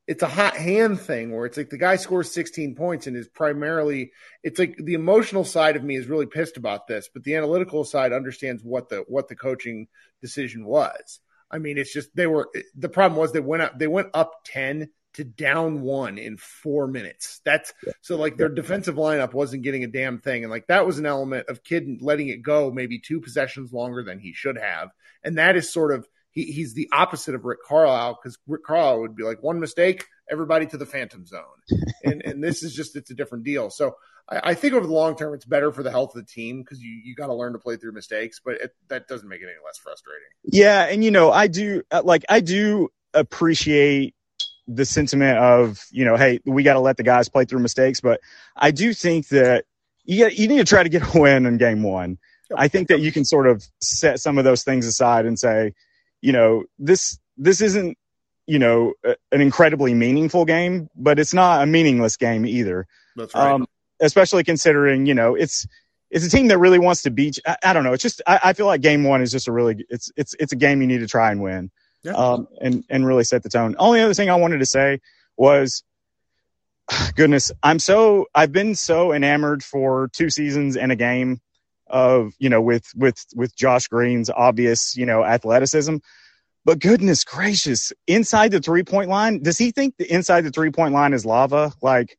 it's 0.07 0.23
a 0.23 0.29
hot 0.29 0.57
hand 0.57 1.01
thing 1.01 1.31
where 1.31 1.47
it's 1.47 1.57
like 1.57 1.71
the 1.71 1.79
guy 1.79 1.97
scores 1.97 2.33
16 2.33 2.75
points 2.75 3.07
and 3.07 3.17
is 3.17 3.29
primarily, 3.29 4.13
it's 4.43 4.59
like 4.59 4.77
the 4.77 4.95
emotional 4.95 5.45
side 5.45 5.77
of 5.77 5.85
me 5.85 5.97
is 5.97 6.07
really 6.07 6.27
pissed 6.27 6.57
about 6.57 6.87
this, 6.87 7.09
but 7.13 7.23
the 7.23 7.37
analytical 7.37 7.85
side 7.85 8.13
understands 8.13 8.63
what 8.65 8.89
the, 8.89 9.05
what 9.09 9.29
the 9.29 9.37
coaching 9.37 9.87
decision 10.23 10.65
was. 10.65 11.21
I 11.51 11.59
mean, 11.59 11.79
it's 11.79 11.93
just, 11.93 12.15
they 12.15 12.27
were, 12.27 12.49
the 12.77 12.89
problem 12.89 13.19
was 13.19 13.33
they 13.33 13.41
went 13.41 13.63
up, 13.63 13.79
they 13.79 13.89
went 13.89 14.09
up 14.15 14.33
10 14.45 14.91
to 15.15 15.25
down 15.25 15.83
one 15.83 16.19
in 16.19 16.37
four 16.37 16.87
minutes. 16.87 17.41
That's 17.45 17.73
so 18.01 18.17
like 18.17 18.37
their 18.37 18.49
defensive 18.49 18.95
lineup 18.95 19.33
wasn't 19.33 19.65
getting 19.65 19.83
a 19.85 19.89
damn 19.89 20.21
thing. 20.21 20.45
And 20.45 20.51
like 20.51 20.69
that 20.69 20.87
was 20.87 20.99
an 20.99 21.07
element 21.07 21.49
of 21.49 21.65
Kidd 21.65 22.01
letting 22.01 22.29
it 22.29 22.43
go 22.43 22.71
maybe 22.71 23.01
two 23.01 23.21
possessions 23.21 23.73
longer 23.73 24.03
than 24.05 24.19
he 24.19 24.33
should 24.33 24.57
have. 24.57 24.91
And 25.25 25.39
that 25.39 25.57
is 25.57 25.73
sort 25.73 25.93
of 25.93 26.07
he, 26.33 26.45
he's 26.45 26.75
the 26.75 26.89
opposite 26.93 27.35
of 27.35 27.45
Rick 27.45 27.61
Carlisle 27.67 28.19
because 28.23 28.39
Rick 28.47 28.65
Carlisle 28.65 29.01
would 29.01 29.17
be 29.17 29.25
like 29.25 29.43
one 29.43 29.61
mistake, 29.61 30.07
everybody 30.31 30.67
to 30.67 30.77
the 30.77 30.87
phantom 30.87 31.27
zone. 31.27 31.43
And 32.03 32.23
and 32.25 32.43
this 32.43 32.63
is 32.63 32.75
just 32.75 32.97
it's 32.97 33.11
a 33.11 33.15
different 33.15 33.45
deal. 33.45 33.69
So 33.69 33.95
I, 34.27 34.41
I 34.43 34.55
think 34.55 34.73
over 34.73 34.87
the 34.87 34.93
long 34.93 35.17
term 35.17 35.35
it's 35.35 35.45
better 35.45 35.71
for 35.71 35.83
the 35.83 35.91
health 35.91 36.17
of 36.17 36.23
the 36.23 36.27
team 36.27 36.63
because 36.63 36.81
you, 36.81 36.91
you 37.05 37.15
got 37.15 37.27
to 37.27 37.35
learn 37.35 37.53
to 37.53 37.59
play 37.59 37.77
through 37.77 37.93
mistakes, 37.93 38.41
but 38.43 38.55
it, 38.55 38.71
that 38.89 39.07
doesn't 39.07 39.29
make 39.29 39.43
it 39.43 39.45
any 39.45 39.63
less 39.65 39.77
frustrating. 39.77 40.27
Yeah, 40.45 40.85
and 40.85 41.05
you 41.05 41.11
know, 41.11 41.31
I 41.31 41.47
do 41.47 41.83
uh, 41.91 42.01
like 42.03 42.25
I 42.31 42.41
do 42.41 42.89
appreciate 43.13 44.15
the 44.67 44.87
sentiment 44.87 45.37
of 45.39 45.85
you 45.91 46.07
know, 46.07 46.17
hey, 46.17 46.41
we 46.47 46.63
got 46.63 46.75
to 46.75 46.81
let 46.81 46.97
the 46.97 47.03
guys 47.03 47.29
play 47.29 47.45
through 47.45 47.61
mistakes, 47.61 48.01
but 48.01 48.21
I 48.57 48.71
do 48.71 48.95
think 48.95 49.29
that 49.29 49.67
you 50.05 50.25
got, 50.25 50.39
you 50.39 50.49
need 50.49 50.59
to 50.59 50.65
try 50.65 50.83
to 50.83 50.89
get 50.89 51.15
a 51.15 51.19
win 51.19 51.45
in 51.45 51.59
game 51.59 51.83
one. 51.83 52.19
I 52.57 52.69
think 52.69 52.89
that 52.89 53.01
you 53.01 53.13
can 53.13 53.25
sort 53.25 53.47
of 53.47 53.63
set 53.81 54.21
some 54.21 54.39
of 54.39 54.45
those 54.45 54.65
things 54.65 54.87
aside 54.87 55.27
and 55.27 55.39
say, 55.39 55.75
you 56.21 56.33
know, 56.33 56.65
this 56.79 57.19
this 57.37 57.61
isn't 57.61 57.97
you 58.47 58.59
know 58.59 58.95
a- 59.05 59.17
an 59.33 59.41
incredibly 59.41 59.95
meaningful 59.95 60.45
game, 60.45 60.89
but 60.97 61.19
it's 61.19 61.35
not 61.35 61.63
a 61.63 61.67
meaningless 61.67 62.17
game 62.17 62.45
either. 62.47 62.87
That's 63.17 63.35
right. 63.35 63.53
Um, 63.53 63.67
especially 64.01 64.45
considering 64.45 65.07
you 65.07 65.15
know 65.15 65.35
it's 65.35 65.67
it's 66.11 66.25
a 66.27 66.31
team 66.31 66.49
that 66.49 66.59
really 66.59 66.79
wants 66.79 67.03
to 67.03 67.11
beat. 67.11 67.39
I, 67.47 67.57
I 67.65 67.73
don't 67.73 67.85
know. 67.85 67.93
It's 67.93 68.03
just 68.03 68.21
I, 68.27 68.41
I 68.45 68.53
feel 68.53 68.67
like 68.67 68.81
game 68.81 69.05
one 69.05 69.23
is 69.23 69.31
just 69.31 69.49
a 69.49 69.53
really 69.53 69.85
it's 69.89 70.11
it's 70.17 70.35
it's 70.39 70.53
a 70.53 70.57
game 70.57 70.81
you 70.81 70.87
need 70.87 70.99
to 71.01 71.07
try 71.07 71.31
and 71.31 71.41
win, 71.43 71.71
Yeah. 72.03 72.13
um, 72.13 72.49
and 72.61 72.85
and 72.91 73.07
really 73.07 73.25
set 73.25 73.43
the 73.43 73.49
tone. 73.51 73.77
Only 73.79 74.01
other 74.01 74.15
thing 74.15 74.29
I 74.31 74.37
wanted 74.37 74.59
to 74.59 74.67
say 74.67 75.01
was, 75.37 75.85
goodness, 77.15 77.53
I'm 77.63 77.79
so 77.79 78.27
I've 78.35 78.53
been 78.53 78.75
so 78.75 79.13
enamored 79.13 79.63
for 79.63 80.09
two 80.13 80.31
seasons 80.31 80.77
and 80.77 80.91
a 80.93 80.97
game 80.97 81.41
of 81.91 82.33
you 82.39 82.49
know 82.49 82.61
with 82.61 82.87
with 82.95 83.25
with 83.35 83.55
Josh 83.57 83.89
Green's 83.89 84.31
obvious 84.31 84.97
you 84.97 85.07
know 85.07 85.25
athleticism. 85.25 85.97
But 86.65 86.79
goodness 86.79 87.25
gracious, 87.25 87.93
inside 88.07 88.51
the 88.51 88.61
three 88.61 88.83
point 88.83 89.09
line, 89.09 89.43
does 89.43 89.59
he 89.59 89.71
think 89.71 89.97
the 89.97 90.13
inside 90.13 90.43
the 90.43 90.51
three 90.51 90.71
point 90.71 90.93
line 90.93 91.15
is 91.15 91.25
lava? 91.25 91.73
Like, 91.81 92.17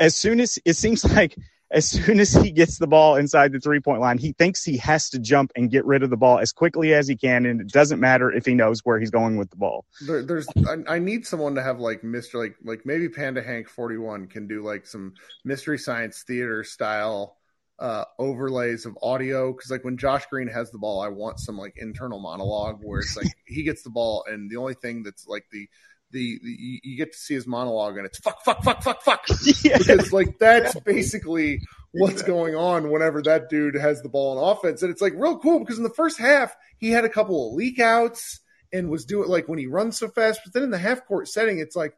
as 0.00 0.16
soon 0.16 0.40
as 0.40 0.58
it 0.64 0.76
seems 0.76 1.04
like 1.04 1.36
as 1.72 1.88
soon 1.88 2.20
as 2.20 2.32
he 2.34 2.52
gets 2.52 2.78
the 2.78 2.86
ball 2.86 3.16
inside 3.16 3.50
the 3.50 3.58
three 3.58 3.80
point 3.80 4.00
line, 4.00 4.18
he 4.18 4.32
thinks 4.32 4.62
he 4.62 4.76
has 4.76 5.08
to 5.10 5.18
jump 5.18 5.50
and 5.56 5.70
get 5.70 5.84
rid 5.86 6.02
of 6.02 6.10
the 6.10 6.16
ball 6.16 6.38
as 6.38 6.52
quickly 6.52 6.92
as 6.92 7.08
he 7.08 7.16
can. 7.16 7.46
And 7.46 7.62
it 7.62 7.68
doesn't 7.68 7.98
matter 7.98 8.30
if 8.30 8.44
he 8.44 8.54
knows 8.54 8.80
where 8.84 9.00
he's 9.00 9.10
going 9.10 9.36
with 9.36 9.50
the 9.50 9.56
ball. 9.56 9.86
There, 10.06 10.22
there's 10.22 10.46
I, 10.68 10.94
I 10.94 10.98
need 10.98 11.26
someone 11.26 11.54
to 11.54 11.62
have 11.62 11.80
like 11.80 12.02
Mr. 12.02 12.34
like 12.34 12.56
like 12.62 12.84
maybe 12.84 13.08
Panda 13.08 13.42
Hank 13.42 13.68
41 13.68 14.26
can 14.28 14.46
do 14.46 14.62
like 14.62 14.86
some 14.86 15.14
mystery 15.44 15.78
science 15.78 16.22
theater 16.26 16.62
style 16.62 17.38
uh 17.82 18.04
overlays 18.18 18.86
of 18.86 18.96
audio 19.02 19.52
because 19.52 19.70
like 19.70 19.84
when 19.84 19.96
Josh 19.96 20.24
Green 20.26 20.48
has 20.48 20.70
the 20.70 20.78
ball, 20.78 21.00
I 21.00 21.08
want 21.08 21.40
some 21.40 21.58
like 21.58 21.74
internal 21.76 22.20
monologue 22.20 22.78
where 22.82 23.00
it's 23.00 23.16
like 23.16 23.26
he 23.46 23.64
gets 23.64 23.82
the 23.82 23.90
ball 23.90 24.24
and 24.28 24.48
the 24.48 24.56
only 24.56 24.74
thing 24.74 25.02
that's 25.02 25.26
like 25.26 25.44
the 25.50 25.68
the, 26.12 26.38
the 26.42 26.80
you, 26.82 26.96
get 26.96 27.12
to 27.12 27.18
see 27.18 27.34
his 27.34 27.46
monologue 27.46 27.96
and 27.96 28.06
it's 28.06 28.18
fuck 28.18 28.44
fuck 28.44 28.62
fuck 28.62 28.82
fuck 28.82 29.02
fuck 29.02 29.26
because 29.62 30.12
like 30.12 30.38
that's 30.38 30.78
basically 30.80 31.60
what's 31.92 32.22
going 32.22 32.54
on 32.54 32.90
whenever 32.90 33.22
that 33.22 33.48
dude 33.48 33.74
has 33.74 34.02
the 34.02 34.08
ball 34.08 34.38
on 34.38 34.56
offense. 34.56 34.82
And 34.82 34.90
it's 34.90 35.02
like 35.02 35.14
real 35.16 35.38
cool 35.38 35.60
because 35.60 35.78
in 35.78 35.84
the 35.84 35.90
first 35.90 36.18
half, 36.18 36.54
he 36.78 36.90
had 36.90 37.04
a 37.04 37.08
couple 37.08 37.48
of 37.48 37.54
leak 37.54 37.78
outs 37.78 38.40
and 38.72 38.90
was 38.90 39.04
doing 39.04 39.28
like 39.28 39.48
when 39.48 39.58
he 39.58 39.66
runs 39.66 39.98
so 39.98 40.08
fast. 40.08 40.40
But 40.44 40.54
then 40.54 40.62
in 40.62 40.70
the 40.70 40.78
half 40.78 41.06
court 41.06 41.28
setting, 41.28 41.58
it's 41.58 41.76
like, 41.76 41.94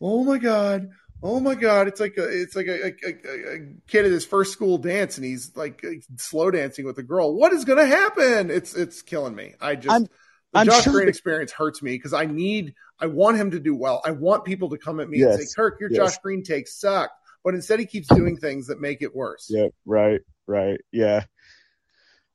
oh 0.00 0.24
my 0.24 0.38
God. 0.38 0.88
Oh 1.22 1.40
my 1.40 1.54
God! 1.54 1.88
It's 1.88 2.00
like 2.00 2.16
a 2.18 2.24
it's 2.28 2.54
like 2.54 2.66
a, 2.66 2.86
a, 2.86 2.92
a, 3.06 3.54
a 3.54 3.58
kid 3.88 4.04
at 4.04 4.10
his 4.10 4.26
first 4.26 4.52
school 4.52 4.76
dance, 4.78 5.16
and 5.16 5.24
he's 5.24 5.56
like 5.56 5.82
slow 6.18 6.50
dancing 6.50 6.84
with 6.84 6.98
a 6.98 7.02
girl. 7.02 7.34
What 7.34 7.52
is 7.52 7.64
going 7.64 7.78
to 7.78 7.86
happen? 7.86 8.50
It's 8.50 8.74
it's 8.74 9.00
killing 9.02 9.34
me. 9.34 9.54
I 9.60 9.74
just 9.76 9.92
I'm- 9.92 10.06
the 10.52 10.60
I'm 10.60 10.66
Josh 10.66 10.84
sure 10.84 10.92
Green 10.92 11.06
that- 11.06 11.10
experience 11.10 11.50
hurts 11.50 11.82
me 11.82 11.92
because 11.92 12.12
I 12.12 12.26
need 12.26 12.74
I 13.00 13.06
want 13.06 13.38
him 13.38 13.50
to 13.52 13.58
do 13.60 13.74
well. 13.74 14.02
I 14.04 14.10
want 14.12 14.44
people 14.44 14.68
to 14.70 14.78
come 14.78 15.00
at 15.00 15.08
me 15.08 15.22
and 15.22 15.40
say, 15.40 15.46
"Kirk, 15.56 15.80
your 15.80 15.90
Yes. 15.90 15.98
Josh 15.98 16.18
Green 16.18 16.42
takes 16.44 16.78
suck," 16.78 17.10
but 17.42 17.54
instead 17.54 17.80
he 17.80 17.86
keeps 17.86 18.06
doing 18.08 18.36
things 18.36 18.66
that 18.68 18.80
make 18.80 19.02
it 19.02 19.16
worse. 19.16 19.46
Yep. 19.50 19.72
Right. 19.86 20.20
Right. 20.46 20.80
Yeah. 20.92 21.24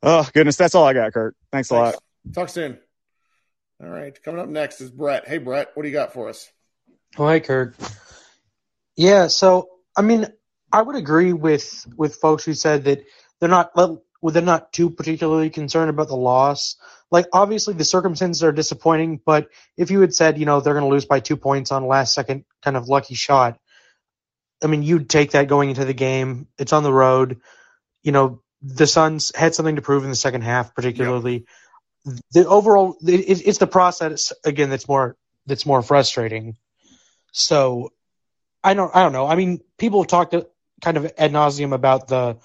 Oh 0.04 0.28
goodness, 0.34 0.56
that's 0.58 0.76
all 0.76 0.86
I 0.86 0.94
got, 0.94 1.14
Kirk. 1.14 1.36
Thanks 1.52 1.70
a 1.70 1.76
lot. 1.76 1.96
Talk 2.34 2.50
soon. 2.50 2.78
All 3.82 3.90
right, 3.90 4.22
coming 4.24 4.42
up 4.42 4.50
next 4.50 4.82
is 4.82 4.92
Brett. 4.92 5.26
Hey, 5.28 5.38
Brett, 5.38 5.70
what 5.76 5.84
do 5.84 5.90
you 5.90 5.94
got 5.94 6.12
for 6.12 6.28
us? 6.28 6.50
Oh, 7.18 7.26
hi, 7.26 7.40
Kirk. 7.40 7.76
Yeah, 9.00 9.28
so 9.28 9.70
I 9.96 10.02
mean, 10.02 10.28
I 10.74 10.82
would 10.82 10.98
agree 10.98 11.32
with 11.32 11.88
with 11.96 12.18
folks 12.18 12.44
who 12.44 12.54
said 12.54 12.84
that 12.84 13.06
they're 13.40 13.48
not 13.48 13.72
well, 13.74 14.04
they're 14.22 14.42
not 14.42 14.74
too 14.74 14.90
particularly 14.90 15.52
concerned 15.52 15.90
about 15.90 16.10
the 16.10 16.18
loss. 16.18 16.76
Like, 17.10 17.28
obviously, 17.32 17.76
the 17.76 17.86
circumstances 17.86 18.44
are 18.44 18.52
disappointing, 18.52 19.22
but 19.26 19.48
if 19.78 19.90
you 19.90 20.02
had 20.02 20.14
said, 20.14 20.38
you 20.38 20.46
know, 20.46 20.60
they're 20.60 20.74
going 20.74 20.84
to 20.84 20.90
lose 20.94 21.06
by 21.06 21.22
two 21.22 21.38
points 21.38 21.72
on 21.72 21.84
a 21.84 21.88
last 21.88 22.14
second 22.14 22.44
kind 22.62 22.76
of 22.76 22.90
lucky 22.90 23.16
shot, 23.16 23.58
I 24.62 24.68
mean, 24.68 24.84
you'd 24.84 25.10
take 25.10 25.32
that 25.32 25.48
going 25.48 25.70
into 25.70 25.86
the 25.86 25.94
game. 25.94 26.50
It's 26.58 26.74
on 26.74 26.84
the 26.84 26.92
road. 26.92 27.40
You 28.04 28.12
know, 28.12 28.42
the 28.62 28.86
Suns 28.86 29.32
had 29.34 29.56
something 29.56 29.78
to 29.78 29.82
prove 29.82 30.04
in 30.04 30.10
the 30.10 30.16
second 30.18 30.42
half, 30.42 30.76
particularly. 30.76 31.46
The 32.34 32.46
overall, 32.46 32.98
it, 33.02 33.48
it's 33.48 33.60
the 33.60 33.68
process 33.68 34.34
again 34.44 34.70
that's 34.70 34.90
more 34.90 35.16
that's 35.46 35.66
more 35.66 35.82
frustrating. 35.82 36.58
So, 37.32 37.94
I 38.70 38.76
don't, 38.76 38.96
I 38.96 39.02
don't 39.02 39.14
know. 39.14 39.26
I 39.26 39.34
mean, 39.34 39.62
people 39.80 40.04
have 40.04 40.10
talked 40.10 40.36
kind 40.84 40.98
of 40.98 41.12
ad 41.18 41.32
nauseum 41.32 41.74
about 41.74 42.08
the 42.08 42.38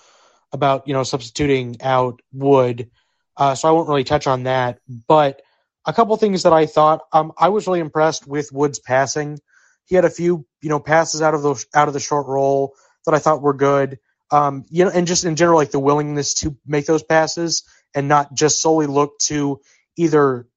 about 0.53 0.89
you 0.89 0.95
know 0.95 1.03
substituting 1.03 1.83
out 1.83 2.23
Wood, 2.33 2.89
uh, 3.37 3.55
so 3.55 3.69
I 3.69 3.73
won't 3.73 3.91
really 3.91 4.05
touch 4.05 4.27
on 4.27 4.45
that. 4.45 4.79
But 4.89 5.43
a 5.85 5.93
couple 5.93 6.17
things 6.17 6.45
that 6.45 6.55
I 6.55 6.65
thought, 6.65 7.03
um, 7.13 7.33
I 7.37 7.51
was 7.51 7.67
really 7.67 7.81
impressed 7.81 8.27
with 8.27 8.53
Wood's 8.53 8.79
passing. 8.79 9.39
He 9.85 9.97
had 9.97 10.07
a 10.07 10.11
few 10.11 10.47
you 10.63 10.71
know 10.71 10.81
passes 10.81 11.21
out 11.21 11.35
of 11.35 11.43
the 11.43 11.63
out 11.75 11.89
of 11.89 11.95
the 11.95 12.01
short 12.01 12.27
roll 12.27 12.73
that 13.05 13.13
I 13.15 13.19
thought 13.19 13.43
were 13.43 13.53
good. 13.53 13.99
Um, 14.31 14.65
you 14.71 14.87
know, 14.87 14.91
and 14.93 15.07
just 15.07 15.27
in 15.27 15.37
general, 15.37 15.59
like 15.59 15.73
the 15.73 15.79
willingness 15.79 16.33
to 16.37 16.57
make 16.67 16.87
those 16.87 17.03
passes 17.03 17.65
and 17.95 18.09
not 18.09 18.33
just 18.33 18.63
solely 18.63 18.87
look 18.87 19.19
to 19.25 19.61
either 19.99 20.49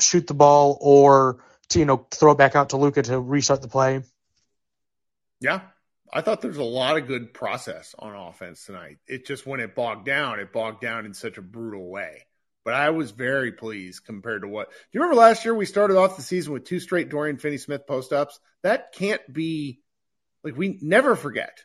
shoot 0.00 0.26
the 0.26 0.32
ball 0.32 0.78
or 0.80 1.44
to 1.68 1.78
you 1.78 1.84
know 1.84 2.06
throw 2.10 2.32
it 2.32 2.38
back 2.38 2.56
out 2.56 2.70
to 2.70 2.78
Luka 2.78 3.02
to 3.02 3.20
restart 3.20 3.60
the 3.60 3.68
play. 3.68 4.00
Yeah, 5.44 5.60
I 6.12 6.22
thought 6.22 6.40
there's 6.40 6.56
a 6.56 6.62
lot 6.64 6.96
of 6.96 7.06
good 7.06 7.34
process 7.34 7.94
on 7.98 8.14
offense 8.14 8.64
tonight. 8.64 8.96
It 9.06 9.26
just 9.26 9.46
when 9.46 9.60
it 9.60 9.74
bogged 9.74 10.06
down, 10.06 10.40
it 10.40 10.52
bogged 10.52 10.80
down 10.80 11.04
in 11.04 11.12
such 11.12 11.36
a 11.36 11.42
brutal 11.42 11.86
way. 11.90 12.22
But 12.64 12.72
I 12.72 12.90
was 12.90 13.10
very 13.10 13.52
pleased 13.52 14.06
compared 14.06 14.40
to 14.40 14.48
what. 14.48 14.70
Do 14.70 14.76
you 14.92 15.00
remember 15.00 15.20
last 15.20 15.44
year 15.44 15.54
we 15.54 15.66
started 15.66 15.98
off 15.98 16.16
the 16.16 16.22
season 16.22 16.54
with 16.54 16.64
two 16.64 16.80
straight 16.80 17.10
Dorian 17.10 17.36
Finney-Smith 17.36 17.86
post 17.86 18.10
ups? 18.14 18.40
That 18.62 18.92
can't 18.92 19.20
be 19.30 19.80
like 20.42 20.56
we 20.56 20.78
never 20.80 21.14
forget. 21.14 21.62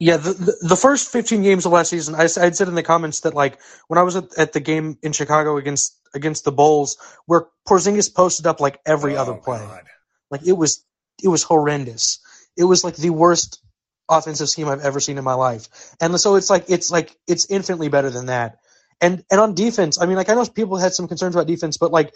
Yeah, 0.00 0.16
the, 0.16 0.32
the 0.32 0.56
the 0.70 0.76
first 0.76 1.12
15 1.12 1.42
games 1.42 1.64
of 1.64 1.70
last 1.70 1.90
season, 1.90 2.16
I, 2.16 2.24
I'd 2.24 2.56
said 2.56 2.66
in 2.66 2.74
the 2.74 2.82
comments 2.82 3.20
that 3.20 3.34
like 3.34 3.60
when 3.86 3.98
I 3.98 4.02
was 4.02 4.16
at, 4.16 4.36
at 4.36 4.52
the 4.52 4.58
game 4.58 4.98
in 5.00 5.12
Chicago 5.12 5.58
against 5.58 5.96
against 6.12 6.44
the 6.44 6.50
Bulls, 6.50 6.96
where 7.26 7.46
Porzingis 7.68 8.12
posted 8.12 8.48
up 8.48 8.58
like 8.60 8.80
every 8.84 9.16
Oh, 9.16 9.20
other 9.22 9.34
play, 9.34 9.58
God. 9.58 9.84
like 10.28 10.44
it 10.44 10.52
was 10.56 10.84
it 11.22 11.28
was 11.28 11.44
horrendous. 11.44 12.18
It 12.56 12.64
was 12.64 12.84
like 12.84 12.96
the 12.96 13.10
worst 13.10 13.60
offensive 14.08 14.48
scheme 14.48 14.68
I've 14.68 14.80
ever 14.80 15.00
seen 15.00 15.18
in 15.18 15.24
my 15.24 15.34
life, 15.34 15.68
and 16.00 16.18
so 16.20 16.34
it's 16.36 16.50
like 16.50 16.66
it's 16.68 16.90
like 16.90 17.16
it's 17.26 17.46
infinitely 17.50 17.88
better 17.88 18.10
than 18.10 18.26
that. 18.26 18.58
And 19.00 19.24
and 19.30 19.40
on 19.40 19.54
defense, 19.54 20.00
I 20.00 20.06
mean, 20.06 20.16
like 20.16 20.28
I 20.28 20.34
know 20.34 20.44
people 20.44 20.76
had 20.76 20.92
some 20.94 21.08
concerns 21.08 21.34
about 21.34 21.46
defense, 21.46 21.76
but 21.78 21.90
like 21.92 22.12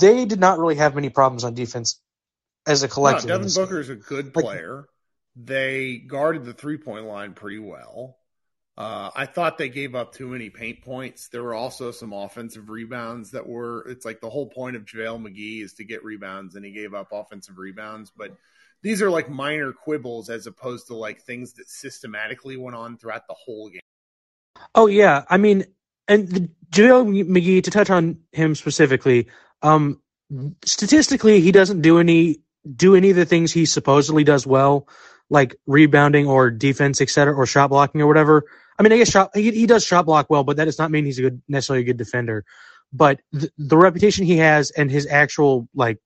they 0.00 0.24
did 0.24 0.40
not 0.40 0.58
really 0.58 0.76
have 0.76 0.94
many 0.94 1.08
problems 1.08 1.44
on 1.44 1.54
defense 1.54 2.00
as 2.66 2.82
a 2.82 2.86
No, 2.86 2.92
collective. 2.92 3.24
in 3.24 3.28
Devin 3.40 3.52
Booker 3.54 3.80
is 3.80 3.88
a 3.88 3.96
good 3.96 4.34
Like- 4.36 4.44
player. 4.44 4.88
they 5.34 5.96
guarded 5.96 6.44
the 6.44 6.52
three 6.52 6.76
point 6.78 7.06
line 7.06 7.32
pretty 7.34 7.58
well. 7.58 8.18
Uh, 8.76 9.10
I 9.14 9.26
thought 9.26 9.58
they 9.58 9.68
gave 9.68 9.94
up 9.94 10.12
too 10.14 10.28
many 10.28 10.48
paint 10.50 10.82
points. 10.82 11.28
There 11.28 11.42
were 11.42 11.54
also 11.54 11.90
some 11.90 12.12
offensive 12.12 12.68
rebounds 12.70 13.32
that 13.32 13.46
were. 13.46 13.86
It's 13.88 14.04
like 14.04 14.20
the 14.20 14.30
whole 14.30 14.46
point 14.48 14.76
of 14.76 14.84
JaVale 14.84 15.20
McGee 15.26 15.62
is 15.62 15.74
to 15.74 15.84
get 15.84 16.04
rebounds, 16.04 16.54
and 16.54 16.64
he 16.64 16.72
gave 16.72 16.94
up 16.94 17.08
offensive 17.12 17.58
rebounds. 17.58 18.10
But 18.16 18.34
these 18.82 19.00
are 19.00 19.10
like 19.10 19.30
minor 19.30 19.72
quibbles 19.72 20.28
as 20.28 20.46
opposed 20.46 20.88
to 20.88 20.94
like 20.94 21.22
things 21.22 21.54
that 21.54 21.68
systematically 21.68 22.56
went 22.56 22.76
on 22.76 22.98
throughout 22.98 23.26
the 23.28 23.34
whole 23.34 23.68
game. 23.68 23.80
Oh 24.74 24.86
yeah, 24.86 25.24
I 25.28 25.38
mean, 25.38 25.64
and 26.08 26.28
the, 26.28 26.50
JaVale 26.70 27.26
McGee 27.26 27.64
to 27.64 27.70
touch 27.70 27.90
on 27.90 28.18
him 28.32 28.54
specifically. 28.54 29.28
Um, 29.62 30.00
statistically, 30.64 31.40
he 31.40 31.52
doesn't 31.52 31.82
do 31.82 31.98
any 31.98 32.40
do 32.76 32.94
any 32.94 33.10
of 33.10 33.16
the 33.16 33.26
things 33.26 33.52
he 33.52 33.66
supposedly 33.66 34.24
does 34.24 34.46
well, 34.46 34.88
like 35.30 35.56
rebounding 35.66 36.26
or 36.26 36.50
defense, 36.50 37.00
etc., 37.00 37.34
or 37.34 37.46
shot 37.46 37.70
blocking 37.70 38.00
or 38.00 38.06
whatever. 38.06 38.44
I 38.78 38.82
mean, 38.82 38.92
I 38.92 38.98
guess 38.98 39.10
shot 39.10 39.30
he, 39.34 39.50
he 39.50 39.66
does 39.66 39.84
shot 39.84 40.06
block 40.06 40.28
well, 40.30 40.44
but 40.44 40.56
that 40.56 40.64
does 40.64 40.78
not 40.78 40.90
mean 40.90 41.04
he's 41.04 41.18
a 41.18 41.22
good 41.22 41.42
necessarily 41.48 41.82
a 41.82 41.86
good 41.86 41.98
defender. 41.98 42.44
But 42.92 43.20
the, 43.32 43.50
the 43.58 43.76
reputation 43.76 44.26
he 44.26 44.38
has 44.38 44.70
and 44.70 44.90
his 44.90 45.06
actual 45.06 45.68
like 45.74 45.98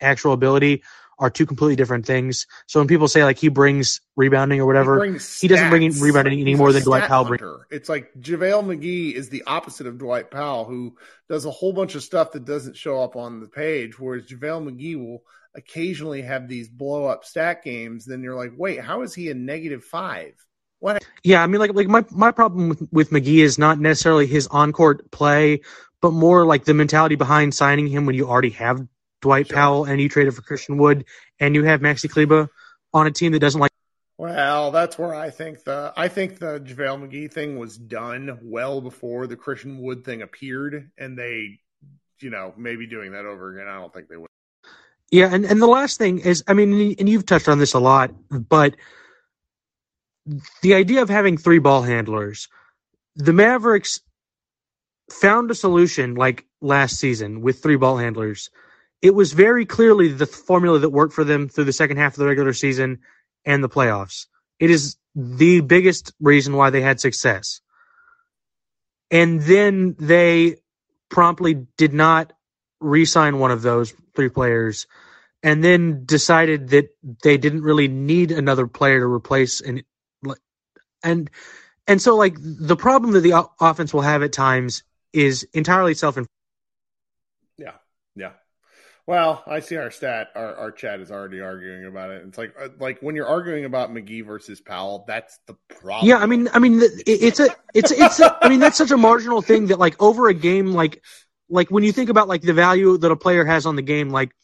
actual 0.00 0.32
ability 0.32 0.82
are 1.18 1.30
two 1.30 1.46
completely 1.46 1.76
different 1.76 2.06
things. 2.06 2.46
So 2.66 2.80
when 2.80 2.88
people 2.88 3.08
say 3.08 3.24
like 3.24 3.38
he 3.38 3.48
brings 3.48 4.00
rebounding 4.16 4.60
or 4.60 4.66
whatever, 4.66 5.04
he, 5.04 5.18
he 5.40 5.48
doesn't 5.48 5.70
bring 5.70 5.82
in 5.82 5.92
rebounding 6.00 6.40
any 6.40 6.54
more 6.54 6.72
than 6.72 6.82
Dwight 6.82 7.04
Powell 7.04 7.24
brings. 7.24 7.44
It's 7.70 7.88
like 7.88 8.12
JaVale 8.14 8.64
McGee 8.64 9.12
is 9.12 9.28
the 9.28 9.44
opposite 9.46 9.86
of 9.86 9.98
Dwight 9.98 10.30
Powell, 10.30 10.64
who 10.64 10.96
does 11.28 11.44
a 11.44 11.50
whole 11.50 11.72
bunch 11.72 11.94
of 11.94 12.02
stuff 12.02 12.32
that 12.32 12.44
doesn't 12.44 12.76
show 12.76 13.02
up 13.02 13.16
on 13.16 13.40
the 13.40 13.48
page, 13.48 13.98
whereas 13.98 14.26
JaVale 14.26 14.70
McGee 14.70 14.96
will 14.96 15.22
occasionally 15.54 16.22
have 16.22 16.48
these 16.48 16.68
blow 16.68 17.06
up 17.06 17.24
stat 17.24 17.62
games. 17.62 18.04
Then 18.04 18.22
you're 18.22 18.34
like, 18.34 18.52
wait, 18.56 18.80
how 18.80 19.02
is 19.02 19.14
he 19.14 19.30
a 19.30 19.34
negative 19.34 19.84
five? 19.84 20.34
What? 20.80 21.02
Yeah, 21.22 21.42
I 21.42 21.46
mean, 21.46 21.60
like, 21.60 21.72
like 21.72 21.88
my 21.88 22.04
my 22.10 22.30
problem 22.30 22.68
with, 22.68 22.88
with 22.92 23.10
McGee 23.10 23.38
is 23.38 23.58
not 23.58 23.78
necessarily 23.78 24.26
his 24.26 24.46
on 24.48 24.72
court 24.72 25.10
play, 25.10 25.60
but 26.02 26.12
more 26.12 26.44
like 26.44 26.64
the 26.64 26.74
mentality 26.74 27.14
behind 27.14 27.54
signing 27.54 27.86
him 27.86 28.04
when 28.04 28.14
you 28.14 28.28
already 28.28 28.50
have 28.50 28.86
Dwight 29.24 29.48
sure. 29.48 29.56
Powell 29.56 29.84
and 29.86 29.98
you 30.00 30.08
traded 30.10 30.34
for 30.34 30.42
Christian 30.42 30.76
Wood 30.76 31.06
and 31.40 31.54
you 31.54 31.64
have 31.64 31.80
Maxi 31.80 32.10
Kleber 32.10 32.50
on 32.92 33.06
a 33.06 33.10
team 33.10 33.32
that 33.32 33.38
doesn't 33.38 33.60
like. 33.60 33.72
Well, 34.18 34.70
that's 34.70 34.98
where 34.98 35.14
I 35.14 35.30
think 35.30 35.64
the 35.64 35.92
I 35.96 36.08
think 36.08 36.38
the 36.38 36.60
JaVale 36.60 37.08
McGee 37.08 37.32
thing 37.32 37.58
was 37.58 37.76
done 37.76 38.38
well 38.42 38.82
before 38.82 39.26
the 39.26 39.34
Christian 39.34 39.78
Wood 39.78 40.04
thing 40.04 40.20
appeared, 40.20 40.90
and 40.98 41.18
they, 41.18 41.58
you 42.20 42.30
know, 42.30 42.52
maybe 42.56 42.86
doing 42.86 43.12
that 43.12 43.24
over 43.24 43.54
again. 43.54 43.66
I 43.66 43.80
don't 43.80 43.92
think 43.92 44.08
they 44.08 44.16
would. 44.16 44.28
Yeah, 45.10 45.34
and 45.34 45.44
and 45.46 45.60
the 45.60 45.66
last 45.66 45.98
thing 45.98 46.18
is, 46.18 46.44
I 46.46 46.52
mean, 46.52 46.94
and 46.98 47.08
you've 47.08 47.26
touched 47.26 47.48
on 47.48 47.58
this 47.58 47.72
a 47.72 47.80
lot, 47.80 48.12
but 48.30 48.76
the 50.62 50.74
idea 50.74 51.02
of 51.02 51.08
having 51.08 51.38
three 51.38 51.58
ball 51.58 51.82
handlers, 51.82 52.48
the 53.16 53.32
Mavericks 53.32 54.00
found 55.10 55.50
a 55.50 55.54
solution 55.54 56.14
like 56.14 56.46
last 56.60 56.98
season 56.98 57.40
with 57.40 57.62
three 57.62 57.76
ball 57.76 57.96
handlers. 57.96 58.50
It 59.04 59.14
was 59.14 59.34
very 59.34 59.66
clearly 59.66 60.08
the 60.08 60.26
formula 60.26 60.80
that 60.80 60.90
worked 60.90 61.12
for 61.12 61.24
them 61.24 61.50
through 61.50 61.66
the 61.66 61.74
second 61.74 61.98
half 61.98 62.14
of 62.14 62.20
the 62.20 62.26
regular 62.26 62.54
season 62.54 63.00
and 63.44 63.62
the 63.62 63.68
playoffs. 63.68 64.28
It 64.58 64.70
is 64.70 64.96
the 65.14 65.60
biggest 65.60 66.14
reason 66.20 66.56
why 66.56 66.70
they 66.70 66.80
had 66.80 67.00
success. 67.00 67.60
And 69.10 69.42
then 69.42 69.96
they 70.00 70.56
promptly 71.10 71.66
did 71.76 71.92
not 71.92 72.32
re 72.80 73.04
sign 73.04 73.38
one 73.40 73.52
of 73.52 73.62
those 73.62 73.94
three 74.16 74.30
players 74.30 74.88
and 75.42 75.62
then 75.62 76.06
decided 76.06 76.70
that 76.70 76.88
they 77.22 77.36
didn't 77.36 77.62
really 77.62 77.88
need 77.88 78.32
another 78.32 78.66
player 78.66 79.00
to 79.00 79.06
replace 79.06 79.60
an 79.60 79.82
and 81.04 81.30
and 81.86 82.02
so 82.02 82.16
like 82.16 82.36
the 82.40 82.76
problem 82.76 83.12
that 83.12 83.20
the 83.20 83.46
offense 83.60 83.94
will 83.94 84.02
have 84.02 84.22
at 84.22 84.32
times 84.32 84.84
is 85.12 85.46
entirely 85.52 85.94
self 85.94 86.16
yeah 86.16 86.22
yeah 86.22 86.33
well 89.06 89.42
i 89.46 89.60
see 89.60 89.76
our 89.76 89.90
stat 89.90 90.28
our, 90.34 90.54
our 90.56 90.70
chat 90.70 91.00
is 91.00 91.10
already 91.10 91.40
arguing 91.40 91.84
about 91.86 92.10
it 92.10 92.24
it's 92.26 92.38
like 92.38 92.54
uh, 92.60 92.68
like 92.78 93.00
when 93.00 93.14
you're 93.14 93.26
arguing 93.26 93.64
about 93.64 93.90
mcgee 93.90 94.24
versus 94.24 94.60
powell 94.60 95.04
that's 95.06 95.38
the 95.46 95.54
problem 95.68 96.08
yeah 96.08 96.18
i 96.18 96.26
mean 96.26 96.48
i 96.52 96.58
mean 96.58 96.80
it's 97.06 97.40
a 97.40 97.48
it's 97.74 97.90
it's 97.90 98.20
a, 98.20 98.36
i 98.42 98.48
mean 98.48 98.60
that's 98.60 98.78
such 98.78 98.90
a 98.90 98.96
marginal 98.96 99.42
thing 99.42 99.66
that 99.66 99.78
like 99.78 100.00
over 100.00 100.28
a 100.28 100.34
game 100.34 100.72
like 100.72 101.02
like 101.48 101.70
when 101.70 101.84
you 101.84 101.92
think 101.92 102.10
about 102.10 102.28
like 102.28 102.42
the 102.42 102.54
value 102.54 102.96
that 102.98 103.10
a 103.10 103.16
player 103.16 103.44
has 103.44 103.66
on 103.66 103.76
the 103.76 103.82
game 103.82 104.10
like 104.10 104.34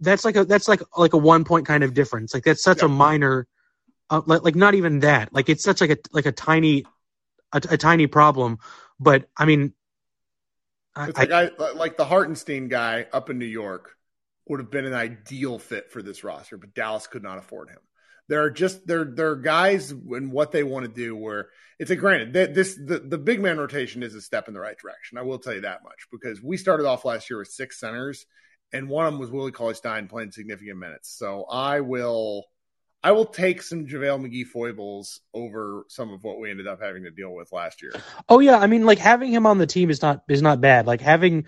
that's 0.00 0.24
like 0.24 0.36
a 0.36 0.44
that's 0.44 0.68
like 0.68 0.82
like 0.96 1.12
a 1.12 1.18
one 1.18 1.44
point 1.44 1.66
kind 1.66 1.84
of 1.84 1.94
difference 1.94 2.34
like 2.34 2.44
that's 2.44 2.62
such 2.62 2.78
yeah. 2.78 2.86
a 2.86 2.88
minor 2.88 3.46
uh, 4.10 4.22
like, 4.26 4.42
like 4.42 4.54
not 4.54 4.74
even 4.74 5.00
that. 5.00 5.32
Like 5.32 5.48
it's 5.48 5.64
such 5.64 5.80
like 5.80 5.90
a 5.90 5.96
like 6.12 6.26
a 6.26 6.32
tiny 6.32 6.84
a, 7.52 7.62
a 7.70 7.76
tiny 7.76 8.06
problem. 8.06 8.58
But 9.00 9.28
I 9.36 9.44
mean, 9.44 9.74
it's 10.96 11.18
I, 11.18 11.24
like 11.24 11.60
I, 11.60 11.72
like 11.72 11.96
the 11.96 12.04
Hartenstein 12.04 12.68
guy 12.68 13.06
up 13.12 13.30
in 13.30 13.38
New 13.38 13.46
York 13.46 13.96
would 14.46 14.60
have 14.60 14.70
been 14.70 14.84
an 14.84 14.94
ideal 14.94 15.58
fit 15.58 15.90
for 15.90 16.02
this 16.02 16.22
roster, 16.24 16.56
but 16.56 16.74
Dallas 16.74 17.06
could 17.06 17.22
not 17.22 17.38
afford 17.38 17.70
him. 17.70 17.78
There 18.28 18.42
are 18.42 18.50
just 18.50 18.86
there 18.86 19.04
there 19.04 19.30
are 19.30 19.36
guys 19.36 19.90
and 19.90 20.32
what 20.32 20.50
they 20.50 20.62
want 20.62 20.86
to 20.86 20.92
do 20.92 21.14
where 21.14 21.48
it's 21.78 21.90
a 21.90 21.96
granted 21.96 22.32
that 22.34 22.54
this 22.54 22.74
the, 22.74 22.98
the 22.98 23.18
big 23.18 23.40
man 23.40 23.58
rotation 23.58 24.02
is 24.02 24.14
a 24.14 24.20
step 24.22 24.48
in 24.48 24.54
the 24.54 24.60
right 24.60 24.78
direction. 24.78 25.18
I 25.18 25.22
will 25.22 25.38
tell 25.38 25.54
you 25.54 25.60
that 25.62 25.84
much 25.84 26.06
because 26.10 26.42
we 26.42 26.56
started 26.56 26.86
off 26.86 27.04
last 27.04 27.28
year 27.28 27.38
with 27.38 27.48
six 27.48 27.78
centers 27.78 28.24
and 28.72 28.88
one 28.88 29.06
of 29.06 29.12
them 29.12 29.20
was 29.20 29.30
Willie 29.30 29.52
Cauley 29.52 29.74
Stein 29.74 30.08
playing 30.08 30.32
significant 30.32 30.78
minutes. 30.78 31.10
So 31.10 31.44
I 31.44 31.80
will 31.80 32.46
I 33.04 33.12
will 33.12 33.26
take 33.26 33.60
some 33.60 33.86
JaVale 33.86 34.26
McGee 34.26 34.46
foibles 34.46 35.20
over 35.34 35.84
some 35.88 36.10
of 36.10 36.24
what 36.24 36.40
we 36.40 36.50
ended 36.50 36.66
up 36.66 36.80
having 36.80 37.02
to 37.04 37.10
deal 37.10 37.34
with 37.34 37.52
last 37.52 37.82
year. 37.82 37.92
Oh 38.30 38.38
yeah, 38.38 38.56
I 38.56 38.66
mean 38.66 38.86
like 38.86 38.98
having 38.98 39.30
him 39.30 39.46
on 39.46 39.58
the 39.58 39.66
team 39.66 39.90
is 39.90 40.00
not 40.00 40.22
is 40.26 40.40
not 40.40 40.62
bad. 40.62 40.86
Like 40.86 41.02
having 41.02 41.44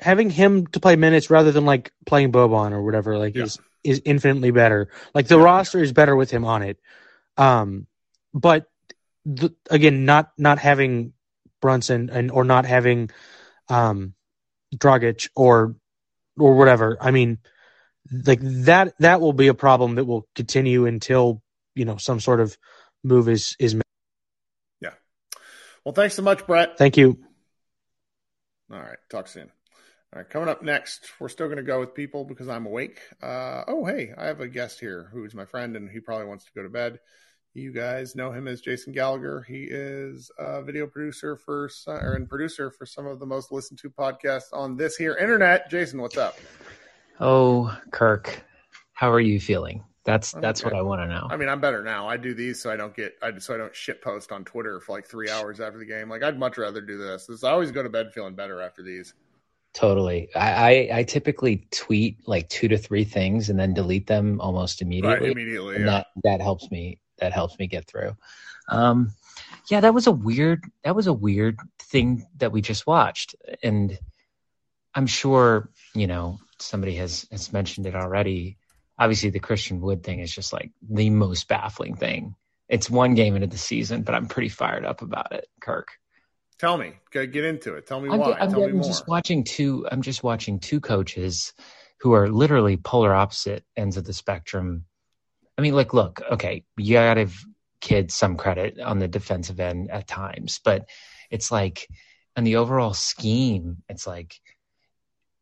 having 0.00 0.30
him 0.30 0.66
to 0.66 0.80
play 0.80 0.96
minutes 0.96 1.30
rather 1.30 1.52
than 1.52 1.64
like 1.64 1.92
playing 2.06 2.32
Boban 2.32 2.72
or 2.72 2.82
whatever 2.82 3.16
like 3.16 3.36
yeah. 3.36 3.44
is 3.44 3.60
is 3.84 4.02
infinitely 4.04 4.50
better. 4.50 4.88
Like 5.14 5.28
the 5.28 5.38
yeah. 5.38 5.44
roster 5.44 5.80
is 5.80 5.92
better 5.92 6.16
with 6.16 6.32
him 6.32 6.44
on 6.44 6.62
it. 6.62 6.80
Um 7.36 7.86
but 8.34 8.66
the, 9.24 9.54
again 9.70 10.04
not 10.04 10.32
not 10.36 10.58
having 10.58 11.12
Brunson 11.62 12.10
and 12.10 12.32
or 12.32 12.42
not 12.42 12.66
having 12.66 13.10
um 13.68 14.14
Dragic 14.74 15.28
or 15.36 15.76
or 16.36 16.56
whatever. 16.56 16.98
I 17.00 17.12
mean 17.12 17.38
like 18.10 18.40
that 18.42 18.94
that 18.98 19.20
will 19.20 19.32
be 19.32 19.48
a 19.48 19.54
problem 19.54 19.94
that 19.96 20.04
will 20.04 20.26
continue 20.34 20.86
until 20.86 21.42
you 21.74 21.84
know 21.84 21.96
some 21.96 22.20
sort 22.20 22.40
of 22.40 22.56
move 23.02 23.28
is 23.28 23.56
is 23.58 23.74
made. 23.74 23.82
Yeah. 24.80 24.92
Well, 25.84 25.94
thanks 25.94 26.14
so 26.14 26.22
much, 26.22 26.46
Brett. 26.46 26.78
Thank 26.78 26.96
you. 26.96 27.18
All 28.72 28.80
right. 28.80 28.98
Talk 29.10 29.28
soon. 29.28 29.50
All 30.12 30.20
right. 30.20 30.28
Coming 30.28 30.48
up 30.48 30.62
next, 30.62 31.10
we're 31.20 31.28
still 31.28 31.46
going 31.46 31.58
to 31.58 31.62
go 31.62 31.80
with 31.80 31.94
people 31.94 32.24
because 32.24 32.48
I'm 32.48 32.66
awake. 32.66 32.98
Uh, 33.22 33.64
oh, 33.68 33.84
hey, 33.84 34.12
I 34.16 34.26
have 34.26 34.40
a 34.40 34.48
guest 34.48 34.80
here 34.80 35.10
who's 35.12 35.34
my 35.34 35.44
friend, 35.44 35.76
and 35.76 35.90
he 35.90 36.00
probably 36.00 36.26
wants 36.26 36.46
to 36.46 36.52
go 36.54 36.62
to 36.62 36.68
bed. 36.68 36.98
You 37.52 37.72
guys 37.72 38.16
know 38.16 38.32
him 38.32 38.48
as 38.48 38.60
Jason 38.60 38.92
Gallagher. 38.92 39.44
He 39.46 39.68
is 39.70 40.28
a 40.38 40.60
video 40.62 40.88
producer 40.88 41.36
for 41.36 41.70
or 41.86 42.14
and 42.14 42.28
producer 42.28 42.70
for 42.70 42.84
some 42.84 43.06
of 43.06 43.20
the 43.20 43.26
most 43.26 43.52
listened 43.52 43.78
to 43.80 43.90
podcasts 43.90 44.52
on 44.52 44.76
this 44.76 44.96
here 44.96 45.14
internet. 45.14 45.70
Jason, 45.70 46.02
what's 46.02 46.16
up? 46.16 46.36
Oh, 47.20 47.76
Kirk, 47.90 48.44
how 48.92 49.10
are 49.10 49.20
you 49.20 49.40
feeling? 49.40 49.84
That's 50.04 50.34
I'm 50.34 50.42
that's 50.42 50.60
okay. 50.60 50.70
what 50.70 50.78
I 50.78 50.82
want 50.82 51.00
to 51.00 51.06
know. 51.06 51.26
I 51.30 51.36
mean, 51.36 51.48
I'm 51.48 51.60
better 51.60 51.82
now. 51.82 52.06
I 52.08 52.16
do 52.16 52.34
these 52.34 52.60
so 52.60 52.70
I 52.70 52.76
don't 52.76 52.94
get 52.94 53.16
I, 53.22 53.38
so 53.38 53.54
I 53.54 53.56
don't 53.56 53.74
shit 53.74 54.02
post 54.02 54.32
on 54.32 54.44
Twitter 54.44 54.78
for 54.80 54.92
like 54.92 55.06
three 55.06 55.30
hours 55.30 55.60
after 55.60 55.78
the 55.78 55.86
game. 55.86 56.10
Like 56.10 56.22
I'd 56.22 56.38
much 56.38 56.58
rather 56.58 56.82
do 56.82 56.98
this. 56.98 57.26
This 57.26 57.42
I 57.42 57.50
always 57.50 57.70
go 57.70 57.82
to 57.82 57.88
bed 57.88 58.12
feeling 58.12 58.34
better 58.34 58.60
after 58.60 58.82
these. 58.82 59.14
Totally. 59.72 60.28
I, 60.36 60.50
I, 60.52 60.98
I 60.98 61.02
typically 61.02 61.66
tweet 61.72 62.28
like 62.28 62.48
two 62.48 62.68
to 62.68 62.78
three 62.78 63.02
things 63.02 63.50
and 63.50 63.58
then 63.58 63.74
delete 63.74 64.06
them 64.06 64.40
almost 64.40 64.82
immediately. 64.82 65.28
Right, 65.28 65.32
immediately, 65.32 65.76
and 65.76 65.86
yeah. 65.86 65.90
That 65.90 66.06
that 66.22 66.40
helps 66.40 66.70
me. 66.70 67.00
That 67.18 67.32
helps 67.32 67.58
me 67.58 67.66
get 67.66 67.86
through. 67.86 68.16
Um, 68.68 69.12
yeah, 69.70 69.80
that 69.80 69.94
was 69.94 70.06
a 70.06 70.12
weird. 70.12 70.64
That 70.84 70.94
was 70.94 71.06
a 71.06 71.12
weird 71.12 71.58
thing 71.78 72.26
that 72.36 72.52
we 72.52 72.60
just 72.60 72.86
watched, 72.86 73.34
and 73.62 73.98
I'm 74.94 75.06
sure 75.06 75.70
you 75.94 76.06
know 76.06 76.38
somebody 76.58 76.94
has 76.96 77.26
has 77.30 77.52
mentioned 77.52 77.86
it 77.86 77.94
already. 77.94 78.58
Obviously, 78.98 79.30
the 79.30 79.40
Christian 79.40 79.80
Wood 79.80 80.02
thing 80.02 80.20
is 80.20 80.32
just 80.32 80.52
like 80.52 80.70
the 80.88 81.10
most 81.10 81.48
baffling 81.48 81.96
thing. 81.96 82.36
It's 82.68 82.88
one 82.88 83.14
game 83.14 83.34
into 83.34 83.46
the 83.46 83.58
season, 83.58 84.02
but 84.02 84.14
I'm 84.14 84.26
pretty 84.26 84.48
fired 84.48 84.84
up 84.84 85.02
about 85.02 85.32
it, 85.32 85.48
Kirk. 85.60 85.88
Tell 86.58 86.78
me, 86.78 86.94
get 87.10 87.34
into 87.36 87.74
it. 87.74 87.86
Tell 87.86 88.00
me 88.00 88.08
I'm, 88.10 88.20
why. 88.20 88.32
I'm, 88.32 88.50
Tell 88.50 88.64
I'm 88.64 88.82
just 88.82 89.08
watching 89.08 89.44
two. 89.44 89.86
I'm 89.90 90.02
just 90.02 90.22
watching 90.22 90.60
two 90.60 90.80
coaches 90.80 91.52
who 92.00 92.12
are 92.12 92.28
literally 92.28 92.76
polar 92.76 93.14
opposite 93.14 93.64
ends 93.76 93.96
of 93.96 94.04
the 94.04 94.12
spectrum. 94.12 94.84
I 95.58 95.62
mean, 95.62 95.74
like, 95.74 95.94
look, 95.94 96.20
okay, 96.32 96.64
you 96.76 96.94
got 96.94 97.14
to 97.14 97.20
give 97.22 97.44
kids 97.80 98.14
some 98.14 98.36
credit 98.36 98.80
on 98.80 98.98
the 98.98 99.08
defensive 99.08 99.60
end 99.60 99.90
at 99.90 100.06
times, 100.06 100.60
but 100.64 100.88
it's 101.30 101.50
like, 101.50 101.88
and 102.36 102.46
the 102.46 102.56
overall 102.56 102.94
scheme, 102.94 103.82
it's 103.88 104.06
like 104.06 104.40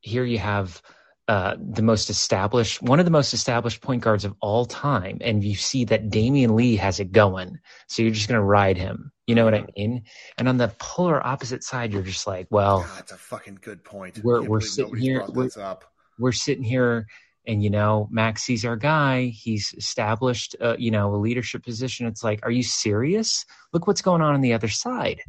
here 0.01 0.25
you 0.25 0.39
have 0.39 0.83
uh, 1.29 1.57
the 1.59 1.83
most 1.83 2.11
established, 2.11 2.83
one 2.83 2.99
of 2.99 3.05
the 3.05 3.11
most 3.11 3.33
established 3.33 3.81
point 3.81 4.03
guards 4.03 4.25
of 4.25 4.35
all 4.41 4.65
time, 4.65 5.19
and 5.21 5.45
you 5.45 5.55
see 5.55 5.85
that 5.85 6.11
Damion 6.11 6.55
Lee 6.55 6.77
has 6.77 7.01
it 7.01 7.13
going, 7.13 7.59
so 7.87 8.03
you're 8.03 8.11
just 8.13 8.29
going 8.29 8.39
to 8.41 8.45
ride 8.45 8.77
him. 8.77 9.13
You 9.27 9.37
know 9.37 9.45
what 9.45 9.55
I 9.55 9.65
mean? 9.77 10.03
And 10.37 10.49
on 10.49 10.57
the 10.57 10.73
polar 10.79 11.25
opposite 11.25 11.63
side, 11.63 11.93
you're 11.93 12.03
just 12.03 12.27
like, 12.27 12.49
well, 12.51 12.81
God, 12.81 12.91
that's 12.97 13.13
a 13.13 13.17
fucking 13.17 13.61
good 13.63 13.85
point. 13.85 14.21
We're- 14.23 14.47
we're 14.47 14.61
sitting 14.61 14.97
here- 14.97 15.25
we're- 15.29 15.51
up. 15.63 15.85
we're 16.19 16.33
sitting 16.33 16.65
here 16.65 17.07
and 17.47 17.63
you 17.63 17.71
know 17.71 18.09
Maxi's 18.13 18.65
our 18.65 18.77
guy 18.77 19.27
he's 19.27 19.75
established 19.77 20.55
uh, 20.61 20.77
you 20.79 20.91
know 20.93 21.13
a 21.15 21.17
leadership 21.17 21.65
position 21.65 22.07
it's 22.07 22.23
like 22.23 22.39
are 22.45 22.51
you 22.53 22.63
serious 22.63 23.45
look 23.73 23.87
what's 23.89 24.03
going 24.03 24.23
on 24.23 24.35
on 24.35 24.41
the 24.43 24.53
other 24.53 24.69
side 24.69 25.21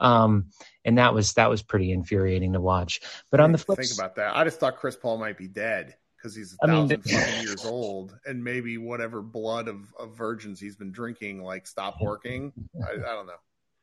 um 0.00 0.50
and 0.84 0.98
that 0.98 1.14
was 1.14 1.32
that 1.34 1.48
was 1.50 1.62
pretty 1.62 1.92
infuriating 1.92 2.52
to 2.52 2.60
watch 2.60 3.00
but 3.30 3.40
on 3.40 3.52
the 3.52 3.58
flip 3.58 3.78
think 3.78 3.92
about 3.92 4.16
that. 4.16 4.36
I 4.36 4.44
just 4.44 4.60
thought 4.60 4.76
Chris 4.76 4.96
Paul 4.96 5.18
might 5.18 5.38
be 5.38 5.48
dead 5.48 5.94
because 6.16 6.34
he's 6.34 6.54
a 6.54 6.56
I 6.64 6.70
mean, 6.70 6.88
thousand 6.88 7.02
fucking 7.04 7.40
years 7.42 7.64
old, 7.64 8.16
and 8.24 8.42
maybe 8.42 8.78
whatever 8.78 9.20
blood 9.20 9.68
of, 9.68 9.92
of 9.98 10.16
virgins 10.16 10.58
he's 10.58 10.76
been 10.76 10.90
drinking 10.92 11.42
like 11.42 11.66
stop 11.66 11.96
working. 12.00 12.52
I, 12.82 12.92
I 12.94 13.12
don't 13.14 13.26
know. 13.26 13.34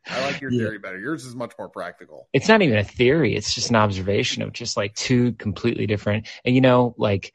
I 0.10 0.20
like 0.26 0.42
your 0.42 0.52
Yeah. 0.52 0.60
theory 0.60 0.80
better. 0.80 1.00
Yours 1.00 1.26
is 1.26 1.36
much 1.36 1.54
more 1.60 1.70
practical. 1.70 2.28
it's 2.34 2.48
not 2.48 2.62
even 2.64 2.78
a 2.78 2.84
theory 2.84 3.36
it's 3.36 3.54
just 3.54 3.70
an 3.70 3.76
observation 3.76 4.42
of 4.42 4.52
just 4.54 4.76
like 4.76 4.94
two 4.96 5.34
completely 5.34 5.86
different 5.86 6.28
and 6.44 6.56
you 6.56 6.62
know 6.62 6.96
like 6.98 7.34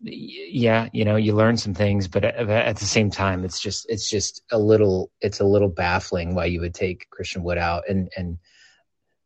yeah 0.00 0.88
you 0.92 1.04
know 1.04 1.16
you 1.16 1.34
learn 1.34 1.56
some 1.56 1.74
things 1.74 2.08
but 2.08 2.24
uh, 2.24 2.28
at, 2.28 2.48
at 2.48 2.76
the 2.76 2.84
same 2.86 3.10
time 3.10 3.44
it's 3.44 3.60
just 3.60 3.86
it's 3.88 4.08
just 4.10 4.42
a 4.50 4.58
little 4.58 5.10
it's 5.20 5.40
a 5.40 5.44
little 5.44 5.68
baffling 5.68 6.34
why 6.34 6.44
you 6.46 6.60
would 6.60 6.74
take 6.74 7.08
christian 7.10 7.42
wood 7.44 7.58
out 7.58 7.84
and 7.88 8.10
and 8.16 8.38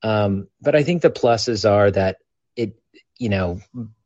um 0.06 0.46
but 0.60 0.74
i 0.76 0.82
think 0.82 1.02
the 1.02 1.10
pluses 1.10 1.68
are 1.68 1.90
that 1.90 2.16
it 2.56 2.78
you 3.18 3.28
know 3.28 3.58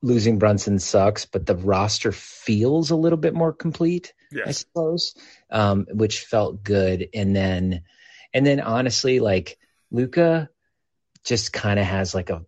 losing 0.02 0.38
brunson 0.38 0.78
sucks 0.78 1.24
but 1.26 1.46
the 1.46 1.56
roster 1.56 2.12
feels 2.12 2.90
a 2.90 2.96
little 2.96 3.18
bit 3.18 3.34
more 3.34 3.52
complete 3.52 4.12
I 4.46 4.52
suppose, 4.52 5.14
um, 5.50 5.86
which 5.92 6.20
felt 6.20 6.62
good. 6.62 7.08
And 7.12 7.34
then, 7.34 7.82
and 8.32 8.46
then 8.46 8.60
honestly, 8.60 9.18
like 9.18 9.58
Luka 9.90 10.48
just 11.24 11.52
kind 11.52 11.80
of 11.80 11.84
has 11.84 12.14
like 12.14 12.30
a, 12.30 12.44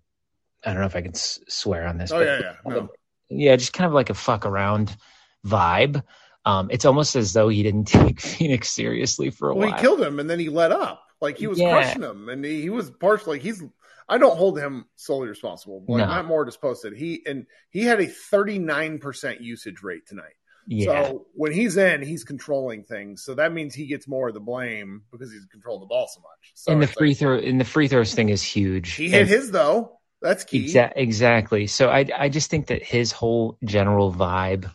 I 0.64 0.70
don't 0.70 0.78
know 0.80 0.86
if 0.86 0.94
I 0.94 1.03
can 1.03 1.11
s- 1.16 1.40
swear 1.48 1.88
on 1.88 1.98
this, 1.98 2.12
Oh 2.12 2.20
but 2.20 2.24
yeah, 2.26 2.38
yeah. 2.40 2.55
No. 2.64 2.88
yeah, 3.28 3.57
just 3.57 3.72
kind 3.72 3.88
of 3.88 3.94
like 3.94 4.11
a 4.11 4.14
fuck 4.14 4.46
around 4.46 4.96
vibe. 5.44 6.05
Um, 6.44 6.68
it's 6.70 6.84
almost 6.84 7.16
as 7.16 7.32
though 7.32 7.48
he 7.48 7.64
didn't 7.64 7.88
take 7.88 8.20
Phoenix 8.20 8.70
seriously 8.70 9.30
for 9.30 9.50
a 9.50 9.57
Well, 9.57 9.66
while. 9.68 9.76
he 9.76 9.82
killed 9.82 10.00
him 10.00 10.20
and 10.20 10.30
then 10.30 10.38
he 10.38 10.48
let 10.50 10.70
up. 10.70 11.03
Like 11.23 11.39
he 11.39 11.47
was 11.47 11.59
Yeah. 11.59 11.70
crushing 11.70 12.03
him, 12.03 12.29
and 12.29 12.45
he, 12.45 12.61
he 12.62 12.68
was 12.70 12.91
partially. 12.91 13.37
Like 13.39 13.43
he's. 13.43 13.62
I 14.09 14.18
don't 14.18 14.37
hold 14.37 14.59
him 14.59 14.85
solely 14.97 15.29
responsible. 15.29 15.85
Like 15.89 16.01
No. 16.01 16.07
Matt 16.09 16.25
Moore 16.27 16.45
just 16.45 16.61
posted, 16.61 16.95
he 16.95 17.23
and 17.25 17.47
he 17.70 17.83
had 17.85 18.01
a 18.01 18.07
thirty 18.07 18.59
nine 18.59 18.99
percent 18.99 19.41
usage 19.41 19.83
rate 19.83 20.07
tonight. 20.07 20.35
yeah. 20.66 21.05
So 21.05 21.27
when 21.35 21.53
he's 21.53 21.77
in, 21.77 22.03
he's 22.03 22.25
controlling 22.25 22.83
things. 22.83 23.23
So 23.25 23.35
that 23.37 23.53
means 23.53 23.75
he 23.75 23.87
gets 23.87 24.07
more 24.09 24.29
of 24.29 24.35
the 24.35 24.41
blame 24.41 25.03
because 25.12 25.33
he's 25.33 25.47
controlling 25.47 25.81
the 25.81 25.87
ball 25.87 26.09
so 26.12 26.20
much. 26.20 26.53
So 26.55 26.73
and 26.73 26.83
the 26.83 26.87
free 26.89 27.11
like- 27.11 27.18
throw, 27.18 27.39
and 27.39 27.61
the 27.61 27.64
free 27.64 27.89
throws 27.89 28.12
thing 28.12 28.29
is 28.29 28.43
huge. 28.43 28.93
he 28.95 29.09
hit 29.09 29.23
And- 29.23 29.31
his 29.31 29.51
though. 29.53 29.99
That's 30.20 30.45
key. 30.45 30.66
Exa- 30.66 30.93
exactly. 30.95 31.66
So 31.66 31.89
I 31.89 32.07
I 32.16 32.29
just 32.29 32.49
think 32.51 32.66
that 32.68 32.83
his 32.83 33.11
whole 33.12 33.59
general 33.64 34.12
vibe, 34.12 34.70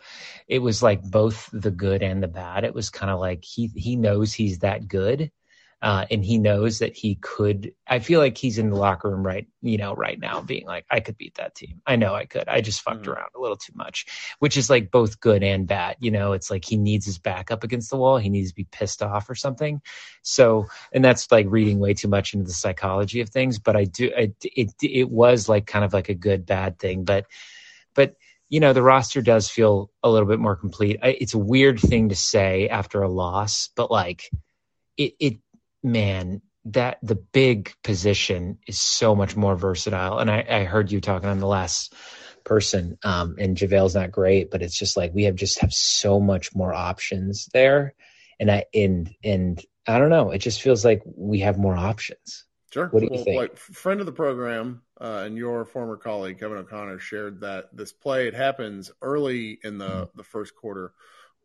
it 0.47 0.59
was 0.59 0.81
like 0.83 1.01
both 1.03 1.49
the 1.53 1.71
good 1.71 2.01
and 2.03 2.21
the 2.23 2.27
bad. 2.27 2.63
It 2.65 2.73
was 2.73 2.89
kind 2.89 3.09
of 3.11 3.19
like 3.19 3.43
he 3.45 3.67
he 3.75 3.95
knows 3.95 4.33
he's 4.33 4.59
that 4.59 4.87
good, 4.89 5.31
uh, 5.79 6.05
and 6.09 6.25
he 6.25 6.39
knows 6.39 6.79
that 6.79 6.95
he 6.95 7.15
could. 7.15 7.71
I 7.87 7.99
feel 7.99 8.19
like 8.19 8.35
he's 8.35 8.57
in 8.57 8.71
the 8.71 8.75
locker 8.75 9.11
room 9.11 9.23
right, 9.23 9.45
you 9.61 9.77
know, 9.77 9.93
right 9.93 10.19
now, 10.19 10.41
being 10.41 10.65
like, 10.65 10.85
I 10.89 11.01
could 11.01 11.17
beat 11.17 11.35
that 11.35 11.53
team. 11.53 11.81
I 11.85 11.97
know 11.97 12.15
I 12.15 12.25
could. 12.25 12.47
I 12.47 12.61
just 12.61 12.81
fucked 12.81 13.03
Mhm. 13.03 13.13
around 13.13 13.29
a 13.35 13.39
little 13.39 13.57
too 13.57 13.73
much, 13.75 14.07
which 14.39 14.57
is 14.57 14.71
like 14.71 14.89
both 14.89 15.19
good 15.19 15.43
and 15.43 15.67
bad. 15.67 15.97
You 15.99 16.09
know, 16.09 16.33
it's 16.33 16.49
like 16.49 16.65
he 16.65 16.77
needs 16.77 17.05
his 17.05 17.19
back 17.19 17.51
up 17.51 17.63
against 17.63 17.91
the 17.91 17.97
wall. 17.97 18.17
He 18.17 18.29
needs 18.29 18.49
to 18.49 18.55
be 18.55 18.63
pissed 18.63 19.03
off 19.03 19.29
or 19.29 19.35
something. 19.35 19.81
So, 20.23 20.65
and 20.91 21.05
that's 21.05 21.31
like 21.31 21.45
reading 21.47 21.77
way 21.77 21.93
too 21.93 22.07
much 22.07 22.33
into 22.33 22.47
the 22.47 22.53
psychology 22.53 23.21
of 23.21 23.29
things. 23.29 23.59
But 23.59 23.75
I 23.75 23.83
do, 23.83 24.11
it, 24.17 24.35
it, 24.43 24.71
it 24.81 25.09
was 25.11 25.47
like 25.47 25.67
kind 25.67 25.85
of 25.85 25.93
like 25.93 26.09
a 26.09 26.15
good 26.15 26.47
bad 26.47 26.79
thing. 26.79 27.03
But, 27.03 27.27
but 27.93 28.15
you 28.49 28.61
know, 28.61 28.73
the 28.73 28.81
roster 28.81 29.21
does 29.21 29.47
feel 29.47 29.91
a 30.01 30.09
little 30.09 30.27
bit 30.27 30.39
more 30.39 30.55
complete. 30.55 30.99
I, 31.03 31.09
it's 31.09 31.35
a 31.35 31.37
weird 31.37 31.79
thing 31.79 32.09
to 32.09 32.15
say 32.15 32.67
after 32.67 33.03
a 33.03 33.09
loss, 33.09 33.69
but 33.75 33.91
like, 33.91 34.31
it, 34.97 35.13
it, 35.19 35.37
man, 35.83 36.41
that 36.65 36.97
the 37.01 37.15
big 37.15 37.73
position 37.83 38.57
is 38.67 38.79
so 38.79 39.15
much 39.15 39.35
more 39.35 39.55
versatile. 39.55 40.19
And 40.19 40.29
I, 40.29 40.45
I 40.49 40.63
heard 40.65 40.91
you 40.91 40.99
talking 40.99 41.29
on 41.29 41.39
the 41.39 41.47
last 41.47 41.93
person, 42.43 42.97
um, 43.03 43.35
and 43.39 43.57
JaVale's 43.57 43.95
not 43.95 44.11
great, 44.11 44.51
but 44.51 44.61
it's 44.61 44.77
just 44.77 44.97
like 44.97 45.13
we 45.13 45.23
have 45.23 45.35
just 45.35 45.59
have 45.59 45.73
so 45.73 46.19
much 46.19 46.55
more 46.55 46.73
options 46.73 47.47
there. 47.53 47.93
And 48.39 48.51
I 48.51 48.65
and 48.73 49.13
and 49.23 49.63
I 49.87 49.99
don't 49.99 50.09
know, 50.09 50.31
it 50.31 50.39
just 50.39 50.61
feels 50.61 50.83
like 50.83 51.01
we 51.05 51.39
have 51.39 51.57
more 51.57 51.75
options. 51.75 52.45
Sure. 52.73 52.87
What 52.87 52.99
do 52.99 53.09
you 53.11 53.23
think? 53.23 53.37
Like, 53.37 53.57
friend 53.57 54.01
of 54.01 54.05
the 54.05 54.11
program 54.11 54.81
uh, 54.99 55.23
and 55.25 55.37
your 55.37 55.63
former 55.63 55.95
colleague 55.95 56.39
Kevin 56.39 56.57
O'Connor 56.57 56.99
shared 56.99 57.41
that 57.41 57.75
this 57.75 57.93
play 57.93 58.27
it 58.27 58.33
happens 58.33 58.91
early 59.01 59.57
in 59.63 59.77
Mm-hmm. 59.77 59.79
the 59.79 60.09
the 60.15 60.23
first 60.23 60.53
quarter, 60.53 60.91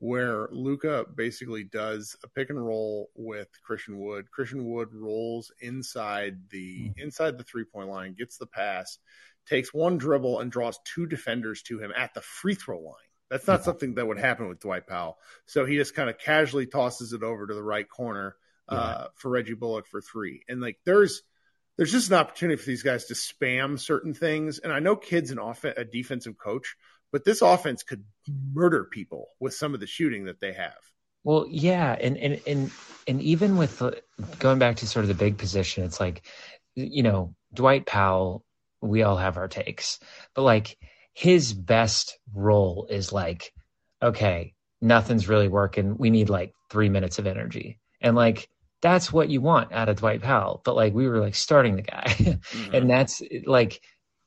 where 0.05 0.49
Luka 0.51 1.07
basically 1.15 1.63
does 1.63 2.17
a 2.25 2.29
pick 2.29 2.51
and 2.51 2.59
roll 2.67 3.09
with 3.15 3.47
Christian 3.65 4.01
Wood. 4.01 4.29
Christian 4.33 4.65
Wood 4.69 4.89
rolls 4.93 5.53
inside 5.61 6.49
the 6.51 6.91
Mm-hmm. 6.91 7.01
inside 7.01 7.39
the 7.39 7.45
three 7.45 7.65
point 7.65 7.89
line, 7.89 8.17
gets 8.19 8.37
the 8.37 8.47
pass, 8.47 8.99
takes 9.47 9.73
one 9.73 9.99
dribble, 9.99 10.41
and 10.41 10.51
draws 10.51 10.81
two 10.85 11.07
defenders 11.07 11.63
to 11.63 11.79
him 11.79 11.93
at 11.97 12.15
the 12.15 12.21
free 12.21 12.57
throw 12.57 12.81
line. 12.81 12.95
That's 13.31 13.47
not 13.47 13.61
Yeah. 13.61 13.65
something 13.65 13.95
that 13.95 14.07
would 14.09 14.19
happen 14.19 14.49
with 14.49 14.59
Dwight 14.59 14.89
Powell. 14.89 15.19
So 15.47 15.65
he 15.65 15.77
just 15.77 15.95
kind 15.95 16.11
of 16.11 16.19
casually 16.19 16.67
tosses 16.67 17.13
it 17.13 17.23
over 17.23 17.47
to 17.47 17.55
the 17.55 17.63
right 17.63 17.89
corner 17.89 18.35
uh, 18.69 19.07
for 19.15 19.31
Reggie 19.31 19.55
Bullock 19.55 19.87
for 19.87 20.01
three. 20.01 20.43
And 20.49 20.61
like 20.61 20.79
there's 20.85 21.23
there's 21.77 21.93
just 21.93 22.11
an 22.11 22.17
opportunity 22.17 22.57
for 22.61 22.67
these 22.67 22.83
guys 22.83 23.07
to 23.07 23.15
spam 23.15 23.79
certain 23.79 24.15
things. 24.15 24.59
And 24.59 24.73
I 24.73 24.81
know 24.81 24.97
Kidd's 24.97 25.31
an 25.31 25.39
off 25.39 25.63
a 25.65 25.85
defensive 25.85 26.37
coach, 26.37 26.75
but 27.13 27.25
this 27.25 27.43
offense 27.43 27.83
could 27.83 28.05
murder 28.53 28.85
people 28.85 29.29
with 29.39 29.55
some 29.55 29.75
of 29.75 29.81
the 29.81 29.87
shooting 29.87 30.25
that 30.25 30.41
they 30.41 30.53
have. 30.53 30.75
Well, 31.25 31.47
yeah, 31.49 31.97
and 32.01 32.17
and 32.17 32.41
and 32.47 32.71
and 33.07 33.23
even 33.23 33.57
with 33.57 33.79
the, 33.79 34.03
going 34.41 34.59
back 34.59 34.77
to 34.77 34.87
sort 34.89 35.05
of 35.05 35.09
the 35.09 35.15
big 35.15 35.39
position, 35.39 35.85
it's 35.85 36.01
like, 36.01 36.23
you 36.75 37.03
know, 37.03 37.35
Dwight 37.55 37.87
Powell. 37.87 38.45
We 38.81 39.05
all 39.05 39.17
have 39.17 39.37
our 39.37 39.47
takes, 39.47 40.01
but 40.35 40.43
like 40.43 40.77
his 41.15 41.53
best 41.53 42.19
role 42.35 42.89
is 42.91 43.13
like, 43.13 43.53
okay, 44.03 44.55
nothing's 44.81 45.29
really 45.29 45.47
working. 45.47 45.97
We 45.97 46.11
need 46.11 46.29
like 46.29 46.53
three 46.71 46.89
minutes 46.89 47.21
of 47.21 47.29
energy, 47.29 47.79
and 48.01 48.17
like 48.17 48.49
that's 48.81 49.13
what 49.13 49.29
you 49.29 49.41
want 49.41 49.73
out 49.73 49.89
of 49.89 49.97
Dwight 49.99 50.23
Powell. 50.23 50.61
But 50.65 50.75
like 50.75 50.93
we 50.93 51.07
were 51.07 51.21
like 51.21 51.37
starting 51.37 51.77
the 51.77 51.83
guy, 51.83 52.05
Mm-hmm. 52.53 52.75
and 52.75 52.91
that's 52.91 53.23
like 53.47 53.81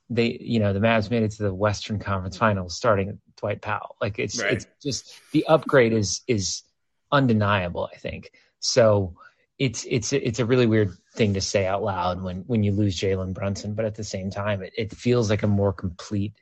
they, 0.10 0.38
you 0.40 0.60
know, 0.60 0.74
the 0.74 0.80
Mavs 0.80 1.10
made 1.10 1.24
it 1.24 1.32
to 1.32 1.44
the 1.44 1.54
Western 1.54 2.00
Conference 2.00 2.38
Finals 2.38 2.76
starting 2.76 3.20
Dwight 3.38 3.62
Powell. 3.62 3.96
Like 4.00 4.20
it's 4.20 4.42
Right. 4.42 4.54
it's 4.54 4.68
just 4.82 5.14
the 5.32 5.46
upgrade 5.48 5.94
is 5.94 6.22
is 6.28 6.64
undeniable. 7.12 7.90
I 7.94 7.98
think 7.98 8.32
so. 8.60 9.16
It's 9.58 9.86
it's 9.90 10.12
it's 10.14 10.40
a 10.40 10.46
really 10.46 10.68
weird 10.68 10.92
thing 11.14 11.36
to 11.36 11.42
say 11.42 11.66
out 11.66 11.82
loud 11.82 12.22
when 12.22 12.44
when 12.48 12.64
you 12.64 12.72
lose 12.72 13.00
Jalen 13.00 13.34
Brunson, 13.34 13.74
but 13.74 13.86
at 13.86 13.96
the 13.96 14.04
same 14.04 14.30
time, 14.30 14.62
it, 14.62 14.74
it 14.78 14.94
feels 14.94 15.30
like 15.30 15.44
a 15.44 15.48
more 15.48 15.72
complete 15.72 16.34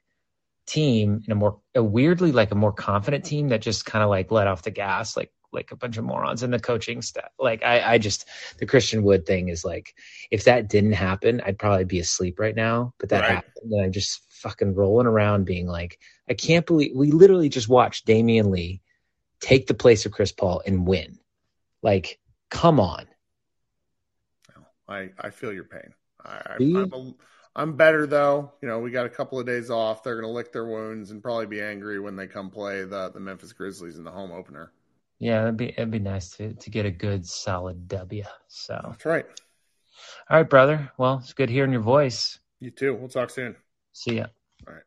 team 0.66 1.22
and 1.24 1.30
a 1.30 1.36
more 1.36 1.59
a 1.76 1.84
weirdly 1.84 2.32
like 2.32 2.51
a 2.51 2.55
more 2.55 2.72
confident 2.72 3.26
team 3.26 3.49
that 3.49 3.61
just 3.61 3.86
kind 3.86 4.03
of 4.03 4.09
like 4.09 4.32
let 4.32 4.47
off 4.47 4.64
the 4.64 4.72
gas 4.72 5.18
like 5.18 5.32
like 5.54 5.72
a 5.72 5.76
bunch 5.76 5.97
of 5.97 6.04
morons 6.04 6.43
in 6.43 6.51
the 6.51 6.60
coaching 6.60 7.01
staff. 7.01 7.30
Like 7.39 7.64
I, 7.64 7.93
I 7.93 7.97
just 7.97 8.28
the 8.58 8.66
Christian 8.66 9.04
Wood 9.04 9.26
thing 9.26 9.49
is 9.49 9.64
like 9.64 9.93
if 10.32 10.45
that 10.45 10.70
didn't 10.70 10.93
happen, 10.93 11.41
I'd 11.45 11.60
probably 11.60 11.86
be 11.86 11.99
asleep 11.99 12.39
right 12.39 12.56
now. 12.56 12.93
But 12.99 13.10
that 13.10 13.22
Right. 13.22 13.30
happened, 13.36 13.72
and 13.72 13.82
I'm 13.86 13.91
just 13.91 14.22
fucking 14.30 14.76
rolling 14.76 15.08
around, 15.08 15.45
being 15.45 15.68
like, 15.68 15.99
I 16.30 16.34
can't 16.34 16.66
believe 16.66 16.91
we 16.95 17.12
literally 17.12 17.49
just 17.49 17.70
watched 17.70 18.08
Damion 18.08 18.49
Lee 18.51 18.82
take 19.39 19.68
the 19.68 19.74
place 19.74 20.06
of 20.06 20.12
Chris 20.12 20.32
Paul 20.32 20.62
and 20.66 20.88
win. 20.88 21.20
Like, 21.82 22.20
come 22.49 22.80
on. 22.80 23.06
I, 24.88 25.12
I 25.20 25.30
feel 25.30 25.54
your 25.54 25.64
pain. 25.64 25.93
I, 26.24 26.58
you? 26.60 26.84
I'm, 26.84 26.93
a, 26.93 27.14
I'm 27.56 27.78
better 27.78 28.06
though. 28.06 28.51
You 28.62 28.68
know, 28.68 28.80
we 28.80 28.91
got 28.91 29.06
a 29.06 29.10
couple 29.10 29.39
of 29.39 29.45
days 29.45 29.70
off. 29.70 30.04
They're 30.04 30.16
going 30.16 30.28
to 30.28 30.34
lick 30.34 30.51
their 30.51 30.66
wounds 30.66 31.12
and 31.12 31.22
probably 31.22 31.45
be 31.45 31.62
angry 31.62 31.99
when 31.99 32.16
they 32.16 32.28
come 32.28 32.49
play 32.49 32.84
the, 32.84 33.10
the 33.10 33.20
Memphis 33.20 33.54
Grizzlies 33.54 33.97
in 33.97 34.04
the 34.04 34.12
home 34.12 34.32
opener. 34.32 34.72
Yeah, 35.24 35.43
it'd 35.43 35.55
be 35.55 35.69
it'd 35.69 35.89
be 35.89 35.99
nice 35.99 36.32
to 36.32 36.53
to 36.53 36.69
get 36.69 36.86
a 36.86 36.91
good 36.91 37.26
solid 37.26 37.88
W. 37.88 38.26
So, 38.49 38.78
That's 38.84 39.05
right. 39.05 39.26
All 40.30 40.36
right, 40.36 40.49
brother. 40.49 40.91
Well, 40.97 41.19
it's 41.24 41.32
good 41.32 41.49
hearing 41.49 41.71
your 41.71 41.80
voice. 41.80 42.39
You 42.59 42.71
too. 42.71 42.93
We'll 42.93 43.07
talk 43.07 43.30
soon. 43.30 43.55
See 43.93 44.17
ya. 44.17 44.26
All 44.67 44.74
right. 44.74 44.84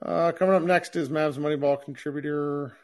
Uh, 0.00 0.30
coming 0.30 0.54
up 0.54 0.62
next 0.62 0.94
is 0.94 1.08
Mavs 1.08 1.38
Moneyball 1.38 1.82
contributor. 1.82 2.76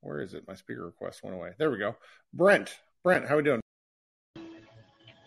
Where 0.00 0.20
is 0.20 0.34
it? 0.34 0.42
My 0.48 0.56
speaker 0.56 0.84
request 0.84 1.22
went 1.22 1.36
away. 1.36 1.52
There 1.56 1.70
we 1.70 1.78
go. 1.78 1.94
Brent. 2.34 2.74
Brent, 3.04 3.28
how 3.28 3.36
we 3.36 3.44
doing? 3.44 3.60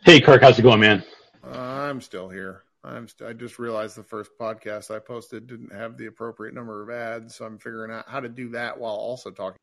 Hey, 0.03 0.19
Kirk, 0.19 0.41
how's 0.41 0.59
it 0.59 0.63
going, 0.63 0.81
man? 0.81 1.05
I'm 1.41 2.01
still 2.01 2.27
here. 2.27 2.63
I'm 2.83 3.07
st- 3.07 3.29
I 3.29 3.31
just 3.31 3.59
realized 3.59 3.95
the 3.95 4.03
first 4.03 4.31
podcast 4.37 4.93
I 4.93 4.99
posted 4.99 5.47
didn't 5.47 5.73
have 5.73 5.95
the 5.95 6.07
appropriate 6.07 6.53
number 6.53 6.83
of 6.83 6.89
ads, 6.89 7.35
so 7.35 7.45
I'm 7.45 7.59
figuring 7.59 7.91
out 7.91 8.09
how 8.09 8.19
to 8.19 8.27
do 8.27 8.49
that 8.49 8.77
while 8.77 8.95
also 8.95 9.31
talking. 9.31 9.57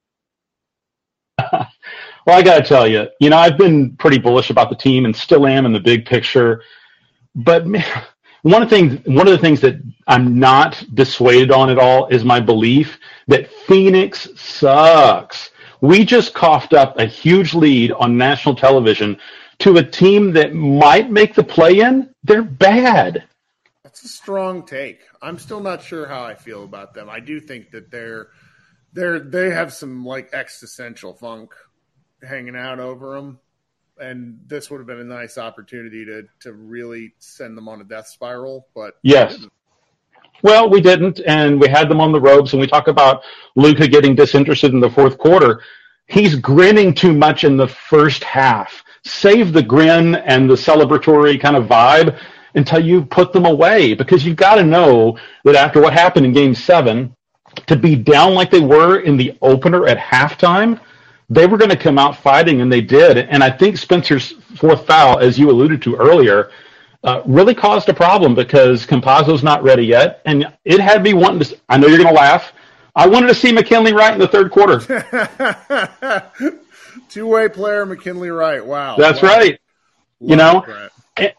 Well, 2.27 2.39
I 2.39 2.43
got 2.43 2.59
to 2.59 2.65
tell 2.65 2.87
you, 2.87 3.09
you 3.21 3.31
know, 3.31 3.39
I've 3.39 3.59
been 3.59 3.97
pretty 3.97 4.19
bullish 4.19 4.51
about 4.51 4.71
the 4.71 4.77
team 4.77 5.05
and 5.05 5.15
still 5.15 5.47
am 5.47 5.67
in 5.67 5.73
the 5.73 5.81
big 5.81 6.07
picture. 6.07 6.63
But 7.35 7.67
man, 7.67 7.85
one 8.43 8.63
of 8.63 8.71
the 8.71 8.77
things, 8.77 9.07
one 9.07 9.27
of 9.27 9.33
the 9.33 9.39
things 9.39 9.61
that 9.63 9.81
I'm 10.07 10.39
not 10.39 10.85
dissuaded 10.95 11.51
on 11.51 11.71
at 11.71 11.79
all 11.79 12.07
is 12.09 12.25
my 12.25 12.41
belief 12.41 12.99
that 13.29 13.51
Phoenix 13.67 14.29
sucks. 14.37 15.51
We 15.81 16.05
just 16.05 16.33
coughed 16.33 16.75
up 16.75 16.99
a 16.99 17.07
huge 17.07 17.55
lead 17.55 17.91
on 17.93 18.17
national 18.17 18.55
television 18.55 19.19
to 19.61 19.79
a 19.79 19.83
team 19.83 20.33
that 20.33 20.55
might 20.55 21.11
make 21.11 21.35
the 21.35 21.43
play-in. 21.43 22.15
They're 22.23 22.43
bad. 22.43 23.25
That's 23.83 24.05
a 24.05 24.09
strong 24.09 24.65
take. 24.65 25.01
I'm 25.21 25.39
still 25.39 25.61
not 25.61 25.83
sure 25.83 26.07
how 26.07 26.23
I 26.23 26.35
feel 26.35 26.63
about 26.65 26.95
them. 26.95 27.11
I 27.11 27.19
do 27.21 27.41
think 27.41 27.73
that 27.73 27.91
they're 27.91 28.29
they're 28.93 29.19
they 29.19 29.51
have 29.51 29.73
some 29.73 30.05
like 30.05 30.33
existential 30.33 31.15
funk 31.15 31.53
hanging 32.23 32.57
out 32.57 32.79
over 32.79 33.15
them, 33.15 33.39
and 33.99 34.39
this 34.47 34.71
would 34.71 34.79
have 34.79 34.87
been 34.87 35.01
a 35.01 35.05
nice 35.05 35.39
opportunity 35.39 36.05
to 36.05 36.25
to 36.41 36.53
really 36.53 37.15
send 37.19 37.57
them 37.57 37.69
on 37.69 37.81
a 37.81 37.85
death 37.85 38.09
spiral. 38.09 38.67
But 38.75 38.95
Yes. 39.03 39.47
Well, 40.43 40.69
we 40.69 40.81
didn't, 40.81 41.21
and 41.25 41.61
we 41.61 41.69
had 41.69 41.89
them 41.89 42.01
on 42.01 42.11
the 42.11 42.21
ropes. 42.21 42.53
And 42.53 42.61
we 42.61 42.67
talk 42.67 42.89
about 42.89 43.23
Luka 43.55 43.87
getting 43.87 44.17
disinterested 44.17 44.73
in 44.73 44.81
the 44.81 44.91
fourth 44.91 45.17
quarter. 45.17 45.63
He's 46.07 46.35
grinning 46.35 46.95
too 46.95 47.13
much 47.13 47.45
in 47.45 47.57
the 47.57 47.69
first 47.69 48.25
half. 48.25 48.83
Save 49.05 49.53
the 49.53 49.63
grin 49.63 50.17
and 50.17 50.51
the 50.51 50.55
celebratory 50.55 51.41
kind 51.41 51.55
of 51.57 51.67
vibe 51.67 52.19
until 52.55 52.85
you 52.85 53.05
put 53.05 53.33
them 53.33 53.47
away, 53.47 53.95
because 53.95 54.25
you've 54.25 54.37
got 54.37 54.57
to 54.57 54.65
know 54.65 55.17
that 55.45 55.55
after 55.55 55.81
what 55.81 55.93
happened 55.93 56.27
in 56.27 56.33
Game 56.33 56.55
Seven, 56.55 57.15
to 57.67 57.77
be 57.77 57.95
down 57.95 58.35
like 58.35 58.51
they 58.51 58.61
were 58.61 59.01
in 59.01 59.17
the 59.17 59.37
opener 59.43 59.87
at 59.87 59.99
halftime, 59.99 60.81
they 61.33 61.47
were 61.47 61.57
going 61.57 61.71
to 61.71 61.77
come 61.77 61.99
out 61.99 62.17
fighting, 62.19 62.61
and 62.61 62.71
they 62.71 62.81
did. 62.83 63.17
And 63.17 63.43
I 63.43 63.51
think 63.51 63.77
Spencer's 63.79 64.33
fourth 64.57 64.87
foul, 64.87 65.19
as 65.19 65.39
you 65.39 65.51
alluded 65.51 65.81
to 65.83 65.97
earlier, 65.97 66.51
uh, 67.05 67.23
really 67.27 67.55
caused 67.55 67.89
a 67.89 67.95
problem 67.95 68.35
because 68.35 68.87
Campazzo's 68.87 69.43
not 69.43 69.63
ready 69.63 69.85
yet, 69.85 70.21
and 70.27 70.47
it 70.65 70.79
had 70.81 71.03
me 71.03 71.15
wanting 71.15 71.41
to. 71.41 71.59
I 71.69 71.79
know 71.79 71.87
you're 71.89 71.99
going 71.99 72.15
to 72.15 72.21
laugh. 72.21 72.53
I 72.95 73.09
wanted 73.09 73.29
to 73.29 73.35
see 73.35 73.51
McKinley 73.53 73.95
Wright 73.95 74.13
in 74.13 74.21
the 74.21 74.29
third 74.29 74.51
quarter. 74.51 74.79
Two 77.09 77.27
way 77.27 77.49
player 77.49 77.87
McKinley 77.87 78.31
Wright. 78.31 78.65
Wow, 78.65 78.97
That's 78.97 79.23
Wow. 79.23 79.29
right. 79.31 79.59
You 80.21 80.37
know, 80.37 80.65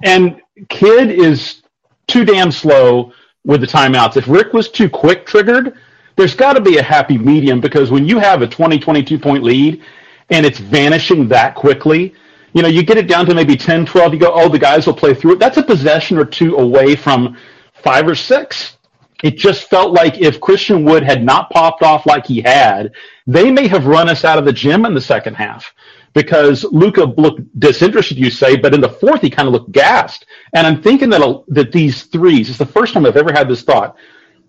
and 0.04 0.42
Kidd 0.70 1.12
is 1.12 1.62
too 2.08 2.26
damn 2.26 2.52
slow 2.52 3.14
with 3.46 3.62
the 3.62 3.68
timeouts. 3.68 4.18
If 4.18 4.28
Rick 4.28 4.54
was 4.54 4.70
too 4.70 4.90
quick 4.90 5.26
triggered, 5.26 5.78
there's 6.16 6.36
got 6.36 6.54
to 6.54 6.62
be 6.62 6.78
a 6.78 6.84
happy 6.84 7.18
medium 7.18 7.60
because 7.60 7.92
when 7.92 8.06
you 8.06 8.20
have 8.20 8.42
a 8.42 8.48
20, 8.48 8.80
22 8.80 9.20
point 9.20 9.44
lead 9.44 9.82
and 10.30 10.46
it's 10.46 10.60
vanishing 10.60 11.28
that 11.30 11.56
quickly, 11.56 12.14
you 12.54 12.62
know, 12.62 12.68
you 12.68 12.84
get 12.84 12.98
it 12.98 13.08
down 13.08 13.26
to 13.26 13.34
maybe 13.34 13.56
10, 13.56 13.86
12, 13.86 14.14
you 14.14 14.20
go, 14.20 14.32
oh, 14.34 14.48
the 14.48 14.60
guys 14.60 14.86
will 14.86 14.94
play 14.94 15.14
through 15.14 15.34
it. 15.34 15.40
That's 15.40 15.58
a 15.58 15.64
possession 15.64 16.18
or 16.18 16.26
two 16.26 16.56
away 16.58 16.96
from 16.96 17.38
five 17.74 18.08
or 18.08 18.16
six. 18.16 18.78
It 19.24 19.38
just 19.38 19.70
felt 19.70 19.94
like 19.94 20.20
if 20.20 20.42
Christian 20.42 20.84
Wood 20.84 21.04
had 21.04 21.24
not 21.24 21.50
popped 21.50 21.82
off 21.82 22.06
like 22.06 22.26
he 22.28 22.42
had, 22.42 22.92
they 23.26 23.50
may 23.50 23.68
have 23.68 23.86
run 23.88 24.10
us 24.10 24.26
out 24.26 24.38
of 24.38 24.46
the 24.46 24.54
gym 24.54 24.86
in 24.86 24.94
the 24.94 25.02
second 25.02 25.36
half 25.36 25.74
because 26.14 26.64
Luka 26.66 27.06
looked 27.06 27.42
disinterested, 27.60 28.18
you 28.18 28.30
say, 28.30 28.56
but 28.56 28.74
in 28.74 28.82
the 28.82 28.90
fourth 28.90 29.22
he 29.22 29.30
kind 29.30 29.48
of 29.48 29.54
looked 29.54 29.72
gassed. 29.72 30.26
And 30.54 30.68
I'm 30.68 30.82
thinking 30.82 31.10
that 31.10 31.44
that 31.48 31.72
these 31.72 32.04
threes 32.04 32.50
It's 32.50 32.58
the 32.58 32.66
first 32.66 32.94
time 32.94 33.06
I've 33.06 33.18
ever 33.18 33.32
had 33.32 33.50
this 33.50 33.64
thought. 33.64 33.96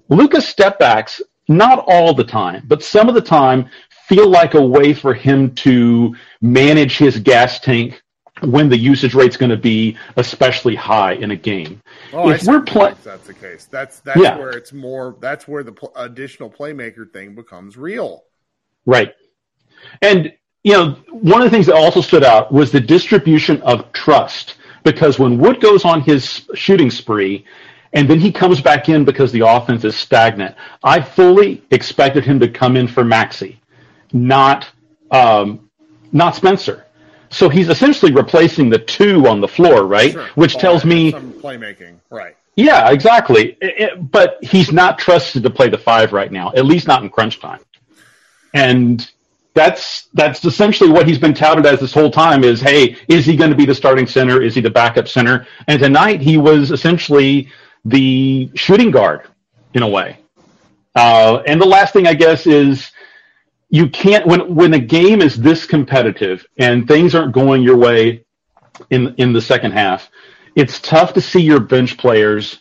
Luka's 0.09 0.47
step 0.47 0.79
backs, 0.79 1.23
not 1.49 1.85
all 1.87 2.15
the 2.15 2.25
time, 2.25 2.65
but 2.67 2.83
some 2.83 3.09
of 3.09 3.15
the 3.15 3.21
time, 3.21 3.69
feel 4.07 4.29
like 4.29 4.55
a 4.55 4.63
way 4.63 4.93
for 4.93 5.15
him 5.15 5.55
to 5.55 6.15
manage 6.41 6.99
his 6.99 7.19
gas 7.19 7.59
tank 7.61 8.03
when 8.43 8.69
the 8.69 8.77
usage 8.77 9.15
rate's 9.15 9.37
going 9.37 9.51
to 9.51 9.57
be 9.57 9.97
especially 10.17 10.75
high 10.75 11.13
in 11.15 11.31
a 11.31 11.37
game. 11.37 11.81
Oh, 12.13 12.29
I 12.29 12.35
if 12.35 12.45
we're 12.45 12.61
playing, 12.61 12.97
that's 13.05 13.27
the 13.27 13.33
case. 13.35 13.67
That's 13.71 14.01
that's 14.01 14.21
Yeah. 14.21 14.37
where 14.37 14.51
it's 14.51 14.73
more. 14.73 15.17
That's 15.21 15.47
where 15.49 15.63
the 15.63 15.73
pl- 15.73 15.93
additional 15.97 16.51
playmaker 16.51 17.11
thing 17.11 17.35
becomes 17.35 17.77
real. 17.77 18.25
Right. 18.87 19.15
And, 20.03 20.33
you 20.63 20.73
know, 20.73 20.97
one 21.11 21.41
of 21.41 21.47
the 21.47 21.51
things 21.51 21.67
that 21.67 21.75
also 21.75 22.01
stood 22.01 22.25
out 22.25 22.53
was 22.53 22.71
the 22.73 22.81
distribution 22.81 23.63
of 23.63 23.91
trust. 23.93 24.57
Because 24.83 25.19
when 25.19 25.39
Wood 25.39 25.61
goes 25.63 25.85
on 25.87 26.03
his 26.03 26.43
shooting 26.55 26.91
spree 26.91 27.47
and 27.95 28.09
then 28.11 28.19
he 28.21 28.31
comes 28.33 28.61
back 28.61 28.89
in 28.89 29.05
because 29.05 29.33
the 29.33 29.47
offense 29.47 29.85
is 29.85 29.97
stagnant, 29.97 30.55
I 30.83 31.01
fully 31.01 31.63
expected 31.71 32.25
him 32.25 32.39
to 32.41 32.49
come 32.49 32.77
in 32.77 32.87
for 32.89 33.05
Maxi, 33.05 33.57
not, 34.13 34.67
um, 35.11 35.71
not 36.13 36.35
Spencer. 36.37 36.85
So 37.31 37.49
he's 37.49 37.69
essentially 37.69 38.13
replacing 38.13 38.69
the 38.71 38.79
two 38.79 39.27
on 39.27 39.41
the 39.41 39.49
floor, 39.49 39.87
right? 39.87 40.13
Sure. 40.13 40.27
Which 40.35 40.53
Ball 40.55 40.61
tells 40.61 40.85
me 40.85 41.11
some 41.13 41.33
playmaking. 41.33 41.97
Right. 42.11 42.37
yeah, 42.57 42.91
exactly. 42.91 43.57
It- 43.61 43.75
it- 43.81 44.11
but 44.13 44.39
he's 44.43 44.71
not 44.73 44.99
trusted 44.99 45.43
to 45.43 45.51
play 45.51 45.69
the 45.69 45.79
five 45.79 46.13
right 46.13 46.31
now, 46.31 46.53
at 46.55 46.65
least 46.65 46.87
not 46.87 47.03
in 47.03 47.11
crunch 47.11 47.41
time. 47.41 47.61
And 48.53 49.09
that's 49.55 50.09
that's 50.15 50.45
essentially 50.45 50.91
what 50.91 51.07
he's 51.07 51.19
been 51.19 51.35
touted 51.35 51.65
as 51.67 51.81
this 51.81 51.93
whole 51.93 52.11
time 52.11 52.43
is, 52.45 52.61
hey, 52.61 52.97
is 53.09 53.25
he 53.25 53.37
going 53.37 53.51
to 53.51 53.57
be 53.57 53.65
the 53.65 53.75
starting 53.75 54.07
center? 54.07 54.41
Is 54.43 54.55
he 54.55 54.61
the 54.61 54.71
backup 54.71 55.07
center? 55.09 55.47
And 55.69 55.81
tonight 55.81 56.21
he 56.21 56.37
was 56.37 56.71
essentially 56.73 57.49
the 57.85 58.51
shooting 58.55 58.91
guard 58.91 59.23
in 59.75 59.83
a 59.83 59.89
way. 59.89 60.19
Uh, 60.95 61.43
and 61.47 61.61
the 61.61 61.67
last 61.67 61.93
thing 61.93 62.07
I 62.07 62.15
guess 62.15 62.47
is 62.47 62.91
you 63.71 63.89
can't 63.89 64.27
when 64.27 64.55
when 64.55 64.75
a 64.75 64.79
game 64.79 65.21
is 65.21 65.37
this 65.37 65.67
competitive 65.67 66.47
and 66.59 66.87
things 66.87 67.15
aren't 67.15 67.33
going 67.33 67.63
your 67.63 67.77
way 67.77 68.25
in 68.91 69.15
in 69.17 69.33
the 69.33 69.41
second 69.43 69.73
half, 69.73 70.11
it's 70.55 70.81
tough 70.81 71.15
to 71.15 71.21
see 71.21 71.41
your 71.41 71.61
bench 71.61 71.99
players 71.99 72.61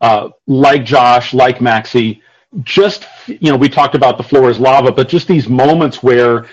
uh, 0.00 0.30
like 0.46 0.84
Josh, 0.84 1.34
like 1.34 1.58
Maxi, 1.58 2.20
just 2.62 3.06
you 3.26 3.50
know 3.50 3.56
we 3.56 3.68
talked 3.68 3.94
about 3.94 4.16
the 4.16 4.24
floor 4.24 4.50
is 4.50 4.58
lava, 4.58 4.92
but 4.92 5.08
just 5.08 5.28
these 5.28 5.48
moments 5.48 6.02
where 6.02 6.46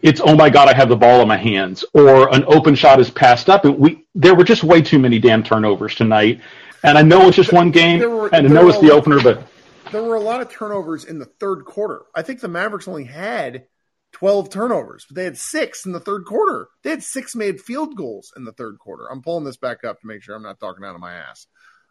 it's 0.00 0.20
oh 0.24 0.34
my 0.36 0.50
god 0.50 0.68
I 0.68 0.74
have 0.76 0.88
the 0.88 0.96
ball 0.96 1.22
in 1.22 1.28
my 1.28 1.36
hands 1.36 1.84
or 1.94 2.32
an 2.34 2.44
open 2.46 2.74
shot 2.74 3.00
is 3.00 3.10
passed 3.10 3.48
up 3.50 3.64
and 3.64 3.78
we 3.78 4.04
there 4.14 4.34
were 4.34 4.44
just 4.44 4.64
way 4.64 4.82
too 4.82 4.98
many 4.98 5.18
damn 5.18 5.42
turnovers 5.42 5.94
tonight. 5.94 6.40
And 6.86 6.96
I 6.96 7.02
know 7.02 7.26
it's 7.26 7.36
just 7.36 7.52
one 7.52 7.72
game, 7.72 7.98
were- 8.00 8.28
and 8.32 8.46
I 8.46 8.50
know 8.50 8.68
it's 8.68 8.78
the 8.78 8.92
opener, 8.92 9.20
but 9.20 9.42
There 9.90 10.02
were 10.04 10.14
a 10.14 10.20
lot 10.20 10.40
of 10.40 10.50
turnovers 10.50 11.04
in 11.04 11.18
the 11.18 11.24
third 11.24 11.64
quarter. 11.64 12.02
I 12.14 12.22
think 12.22 12.40
the 12.40 12.48
Mavericks 12.48 12.88
only 12.88 13.04
had 13.04 13.66
12 14.12 14.50
turnovers, 14.50 15.04
but 15.08 15.16
they 15.16 15.24
had 15.24 15.36
six 15.36 15.84
in 15.84 15.92
the 15.92 16.00
third 16.00 16.24
quarter. 16.24 16.68
They 16.82 16.90
had 16.90 17.02
six 17.02 17.34
made 17.34 17.60
field 17.60 17.96
goals 17.96 18.32
in 18.36 18.44
the 18.44 18.52
third 18.52 18.78
quarter. 18.78 19.10
I'm 19.10 19.20
pulling 19.20 19.44
this 19.44 19.56
back 19.56 19.84
up 19.84 20.00
to 20.00 20.06
make 20.06 20.22
sure 20.22 20.34
I'm 20.36 20.42
not 20.42 20.58
talking 20.60 20.84
out 20.84 20.94
of 20.94 21.00
my 21.00 21.14
ass. 21.14 21.46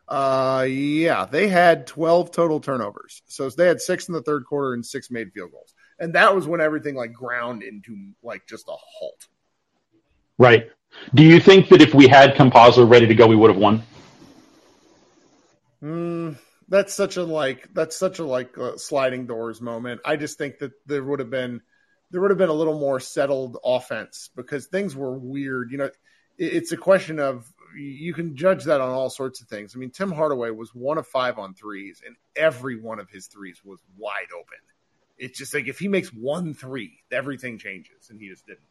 Uh, 0.07 0.65
yeah, 0.69 1.25
they 1.25 1.47
had 1.47 1.87
12 1.87 2.31
total 2.31 2.59
turnovers. 2.59 3.21
So 3.27 3.49
they 3.49 3.67
had 3.67 3.81
six 3.81 4.07
in 4.07 4.13
the 4.13 4.21
third 4.21 4.45
quarter 4.45 4.73
and 4.73 4.85
six 4.85 5.11
made 5.11 5.33
field 5.33 5.51
goals. 5.51 5.73
And 5.99 6.13
that 6.15 6.35
was 6.35 6.47
when 6.47 6.61
everything 6.61 6.95
like 6.95 7.11
ground 7.13 7.63
into 7.63 8.11
like 8.23 8.45
just 8.47 8.67
a 8.67 8.75
halt. 8.75 9.27
right. 10.37 10.69
Do 11.13 11.23
you 11.23 11.41
think 11.41 11.67
that 11.69 11.81
if 11.81 11.93
we 11.93 12.07
had 12.07 12.35
Campazzo 12.35 12.89
ready 12.89 13.07
to 13.07 13.15
go, 13.15 13.27
we 13.27 13.35
would 13.35 13.49
have 13.51 13.59
won? 13.59 13.83
Mm, 15.86 16.38
that's 16.67 16.95
such 16.95 17.17
a 17.17 17.23
like 17.23 17.69
that's 17.73 17.95
such 17.95 18.17
a 18.17 18.25
like 18.25 18.57
uh, 18.57 18.75
sliding 18.77 19.27
doors 19.27 19.61
moment. 19.61 20.01
I 20.03 20.15
just 20.15 20.39
think 20.39 20.57
that 20.59 20.71
there 20.88 21.03
would 21.03 21.19
have 21.19 21.29
been 21.29 21.61
there 22.09 22.21
would 22.21 22.31
have 22.31 22.39
been 22.39 22.49
a 22.49 22.53
little 22.53 22.79
more 22.79 22.99
settled 22.99 23.57
offense 23.63 24.31
because 24.36 24.65
things 24.65 24.95
were 24.95 25.15
weird. 25.15 25.71
You 25.71 25.77
know, 25.77 25.86
it, 25.86 25.93
it's 26.38 26.71
a 26.71 26.77
question 26.77 27.19
of 27.19 27.45
you 27.77 28.13
can 28.15 28.36
judge 28.36 28.63
that 28.63 28.81
on 28.81 28.89
all 28.89 29.11
sorts 29.11 29.41
of 29.41 29.47
things. 29.47 29.75
I 29.75 29.79
mean, 29.79 29.91
Tim 29.91 30.11
Hardaway 30.11 30.49
was 30.49 30.73
one 30.73 30.97
of 30.97 31.05
five 31.05 31.38
on 31.38 31.53
threes, 31.53 32.01
and 32.03 32.15
every 32.36 32.79
one 32.79 32.99
of 32.99 33.09
his 33.09 33.27
threes 33.27 33.61
was 33.63 33.79
wide 33.95 34.31
open. 34.33 34.57
It's 35.19 35.38
just 35.38 35.53
like 35.53 35.67
if 35.67 35.77
he 35.77 35.88
makes 35.88 36.11
one 36.11 36.55
three, 36.55 37.03
everything 37.11 37.59
changes, 37.59 38.09
and 38.09 38.19
he 38.19 38.29
just 38.29 38.47
didn't. 38.47 38.61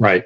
Right. 0.00 0.24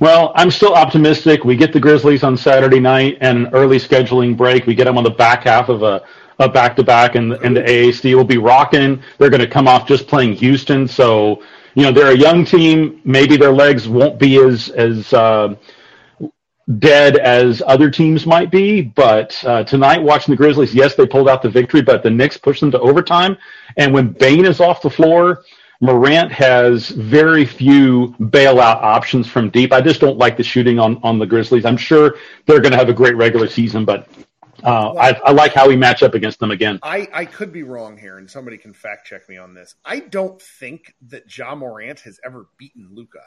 Well, 0.00 0.32
I'm 0.36 0.50
still 0.50 0.74
optimistic. 0.74 1.44
We 1.44 1.56
get 1.56 1.72
the 1.72 1.80
Grizzlies 1.80 2.22
on 2.22 2.36
Saturday 2.36 2.78
night 2.78 3.18
and 3.20 3.38
an 3.38 3.54
early 3.54 3.78
scheduling 3.78 4.36
break. 4.36 4.66
We 4.66 4.74
get 4.74 4.84
them 4.84 4.96
on 4.96 5.04
the 5.04 5.10
back 5.10 5.44
half 5.44 5.68
of 5.68 5.82
a, 5.82 6.04
a 6.38 6.48
back-to-back, 6.48 7.16
and, 7.16 7.32
and 7.32 7.56
the 7.56 7.62
AAC 7.62 8.14
will 8.14 8.24
be 8.24 8.38
rocking. 8.38 9.02
They're 9.18 9.30
going 9.30 9.40
to 9.40 9.48
come 9.48 9.66
off 9.66 9.88
just 9.88 10.06
playing 10.06 10.34
Houston, 10.34 10.86
so 10.86 11.42
you 11.74 11.82
know 11.82 11.90
they're 11.90 12.12
a 12.12 12.16
young 12.16 12.44
team. 12.44 13.00
Maybe 13.04 13.36
their 13.36 13.52
legs 13.52 13.88
won't 13.88 14.20
be 14.20 14.38
as 14.40 14.68
as 14.70 15.12
uh, 15.12 15.56
dead 16.78 17.16
as 17.16 17.62
other 17.66 17.90
teams 17.90 18.26
might 18.26 18.52
be. 18.52 18.82
But 18.82 19.42
uh, 19.44 19.64
tonight, 19.64 20.00
watching 20.00 20.32
the 20.32 20.36
Grizzlies, 20.36 20.74
yes, 20.74 20.94
they 20.94 21.06
pulled 21.06 21.28
out 21.28 21.42
the 21.42 21.50
victory, 21.50 21.82
but 21.82 22.04
the 22.04 22.10
Knicks 22.10 22.36
pushed 22.36 22.60
them 22.60 22.70
to 22.70 22.80
overtime. 22.80 23.36
And 23.76 23.92
when 23.92 24.12
Bane 24.12 24.44
is 24.44 24.60
off 24.60 24.82
the 24.82 24.90
floor, 24.90 25.42
Morant 25.80 26.32
has 26.32 26.88
very 26.88 27.44
few 27.44 28.14
bailout 28.18 28.82
options 28.82 29.28
from 29.28 29.48
deep. 29.48 29.72
I 29.72 29.80
just 29.80 30.00
don't 30.00 30.18
like 30.18 30.36
the 30.36 30.42
shooting 30.42 30.80
on, 30.80 30.98
on 31.04 31.18
the 31.18 31.26
Grizzlies. 31.26 31.64
I'm 31.64 31.76
sure 31.76 32.16
they're 32.46 32.60
going 32.60 32.72
to 32.72 32.78
have 32.78 32.88
a 32.88 32.94
great 32.94 33.16
regular 33.16 33.46
season, 33.46 33.84
but 33.84 34.08
uh, 34.64 34.94
I, 34.94 35.12
I 35.24 35.30
like 35.30 35.52
how 35.52 35.68
we 35.68 35.76
match 35.76 36.02
up 36.02 36.14
against 36.14 36.40
them 36.40 36.50
again. 36.50 36.80
I, 36.82 37.06
I 37.12 37.24
could 37.24 37.52
be 37.52 37.62
wrong 37.62 37.96
here, 37.96 38.18
and 38.18 38.28
somebody 38.28 38.58
can 38.58 38.72
fact 38.72 39.06
check 39.06 39.28
me 39.28 39.36
on 39.36 39.54
this. 39.54 39.76
I 39.84 40.00
don't 40.00 40.42
think 40.42 40.94
that 41.08 41.36
Ja 41.36 41.54
Morant 41.54 42.00
has 42.00 42.18
ever 42.24 42.48
beaten 42.58 42.88
Luka. 42.92 43.22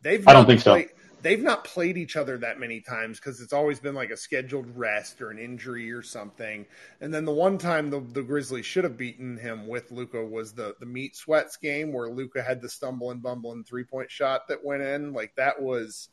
They've 0.00 0.26
I 0.26 0.32
don't 0.32 0.46
think 0.46 0.60
so. 0.60 0.82
They've 1.24 1.42
not 1.42 1.64
played 1.64 1.96
each 1.96 2.16
other 2.16 2.36
that 2.38 2.60
many 2.60 2.82
times 2.82 3.18
because 3.18 3.40
it's 3.40 3.54
always 3.54 3.80
been 3.80 3.94
like 3.94 4.10
a 4.10 4.16
scheduled 4.16 4.66
rest 4.76 5.22
or 5.22 5.30
an 5.30 5.38
injury 5.38 5.90
or 5.90 6.02
something. 6.02 6.66
And 7.00 7.14
then 7.14 7.24
the 7.24 7.32
one 7.32 7.56
time 7.56 7.88
the, 7.88 8.00
the 8.00 8.22
Grizzlies 8.22 8.66
should 8.66 8.84
have 8.84 8.98
beaten 8.98 9.38
him 9.38 9.66
with 9.66 9.90
Luka 9.90 10.22
was 10.22 10.52
the 10.52 10.74
the 10.80 10.86
meat 10.86 11.16
sweats 11.16 11.56
game 11.56 11.94
where 11.94 12.10
Luka 12.10 12.42
had 12.42 12.60
the 12.60 12.68
stumble 12.68 13.10
and 13.10 13.22
bumble 13.22 13.52
and 13.52 13.66
three 13.66 13.84
point 13.84 14.10
shot 14.10 14.48
that 14.48 14.62
went 14.62 14.82
in. 14.82 15.14
Like 15.14 15.34
that 15.36 15.62
was 15.62 16.10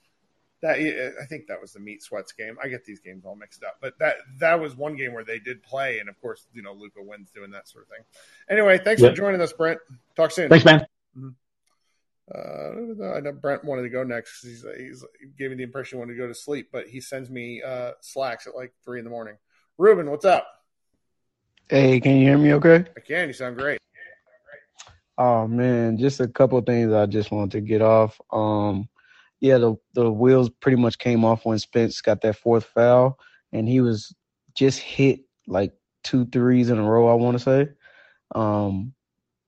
that 0.62 0.78
I 0.78 1.26
think 1.26 1.48
that 1.48 1.60
was 1.60 1.74
the 1.74 1.80
meat 1.82 2.02
sweats 2.04 2.32
game. 2.32 2.56
I 2.64 2.70
get 2.70 2.86
these 2.86 3.02
games 3.02 3.26
all 3.26 3.36
mixed 3.36 3.64
up, 3.64 3.78
but 3.82 4.00
that 4.00 4.16
that 4.40 4.62
was 4.62 4.78
one 4.78 4.96
game 4.96 5.14
where 5.14 5.26
they 5.26 5.40
did 5.40 5.62
play, 5.62 6.00
and 6.00 6.08
of 6.08 6.22
course, 6.22 6.48
you 6.54 6.62
know, 6.62 6.72
Luka 6.72 7.02
wins 7.02 7.32
doing 7.32 7.52
that 7.52 7.68
sort 7.68 7.84
of 7.86 7.90
thing. 7.90 8.06
Anyway, 8.50 8.78
thanks 8.78 9.02
Yeah. 9.02 9.10
for 9.10 9.16
joining 9.16 9.42
us, 9.42 9.52
Brent. 9.52 9.80
Talk 10.16 10.32
soon. 10.32 10.50
Thanks, 10.50 10.64
man. 10.64 10.86
Mm-hmm. 11.18 11.30
Uh, 12.34 13.16
I 13.16 13.20
know 13.20 13.34
Brent 13.34 13.66
wanted 13.66 13.84
to 13.84 13.90
go 13.90 14.04
next. 14.04 14.42
He's, 14.42 14.66
he's 14.78 15.04
me 15.38 15.56
the 15.56 15.64
impression 15.64 15.98
he 15.98 16.00
wanted 16.00 16.14
to 16.14 16.20
go 16.20 16.28
to 16.28 16.34
sleep, 16.34 16.70
but 16.72 16.88
he 16.88 17.02
sends 17.02 17.30
me 17.30 17.62
uh, 17.62 17.92
slacks 18.00 18.48
at 18.48 18.56
like 18.56 18.74
three 18.86 19.00
in 19.00 19.06
the 19.06 19.12
morning. 19.12 19.36
Ruben, 19.78 20.10
what's 20.10 20.26
up? 20.26 20.48
Hey, 21.70 22.00
can 22.00 22.18
you 22.18 22.28
hear 22.28 22.38
me 22.38 22.54
okay? 22.54 22.86
I 22.96 23.00
can. 23.00 23.28
You 23.28 23.34
sound 23.34 23.58
great. 23.58 23.80
Oh 25.18 25.48
man, 25.48 25.98
just 25.98 26.20
a 26.20 26.28
couple 26.28 26.58
of 26.58 26.66
things 26.66 26.92
I 26.92 27.06
just 27.06 27.32
wanted 27.32 27.52
to 27.52 27.62
get 27.62 27.82
off. 27.82 28.20
Um 28.32 28.90
yeah, 29.40 29.58
the 29.58 29.76
the 29.94 30.12
wheels 30.12 30.50
pretty 30.50 30.78
much 30.78 30.98
came 30.98 31.24
off 31.24 31.46
when 31.46 31.60
Spence 31.60 32.02
got 32.02 32.22
that 32.22 32.38
fourth 32.38 32.66
foul 32.66 33.20
and 33.54 33.68
he 33.68 33.82
was 33.82 34.14
just 34.56 34.80
hit 34.80 35.22
like 35.48 35.74
two 36.04 36.26
threes 36.26 36.70
in 36.70 36.78
a 36.78 36.84
row, 36.84 37.08
I 37.08 37.14
want 37.14 37.38
to 37.38 37.44
say. 37.44 37.70
Um 38.34 38.94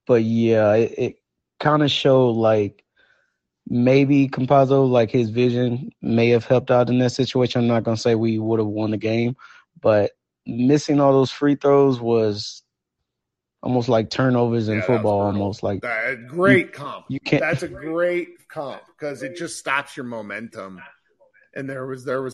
but 0.05 0.23
yeah, 0.23 0.73
it, 0.73 0.93
it 0.97 1.15
kind 1.63 1.81
of 1.81 1.89
showed 1.89 2.31
like 2.31 2.83
maybe 3.67 4.27
Campazzo, 4.27 4.87
like 4.87 5.09
his 5.09 5.29
vision 5.29 5.89
may 6.01 6.29
have 6.29 6.45
helped 6.45 6.69
out 6.69 6.89
in 6.89 6.99
that 6.99 7.11
situation. 7.11 7.61
I'm 7.61 7.67
not 7.67 7.83
gonna 7.83 7.97
say 7.97 8.15
we 8.15 8.37
would 8.37 8.59
have 8.59 8.67
won 8.67 8.91
the 8.91 8.97
game, 8.97 9.35
but 9.81 10.11
missing 10.45 10.99
all 10.99 11.13
those 11.13 11.31
free 11.31 11.55
throws 11.55 12.01
was 12.01 12.61
almost 13.63 13.87
like 13.87 14.09
turnovers 14.09 14.67
in 14.67 14.75
Yeah, 14.79 14.81
football, 14.81 15.21
almost 15.21 15.63
like 15.63 15.83
Uh, 15.85 16.15
great 16.27 16.73
comp. 16.73 17.05
you 17.07 17.19
can't- 17.21 17.39
That's 17.41 17.63
a 17.63 17.69
great 17.69 18.27
comp 18.49 18.81
because 18.97 19.23
it 19.23 19.37
just 19.37 19.57
stops 19.57 19.95
your 19.95 20.05
momentum. 20.05 20.81
And 21.55 21.69
there 21.69 21.85
was 21.85 22.03
there 22.03 22.21
was 22.21 22.33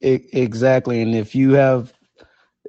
E- 0.00 0.28
exactly. 0.32 1.00
And 1.02 1.14
if 1.14 1.34
you 1.34 1.52
have 1.54 1.92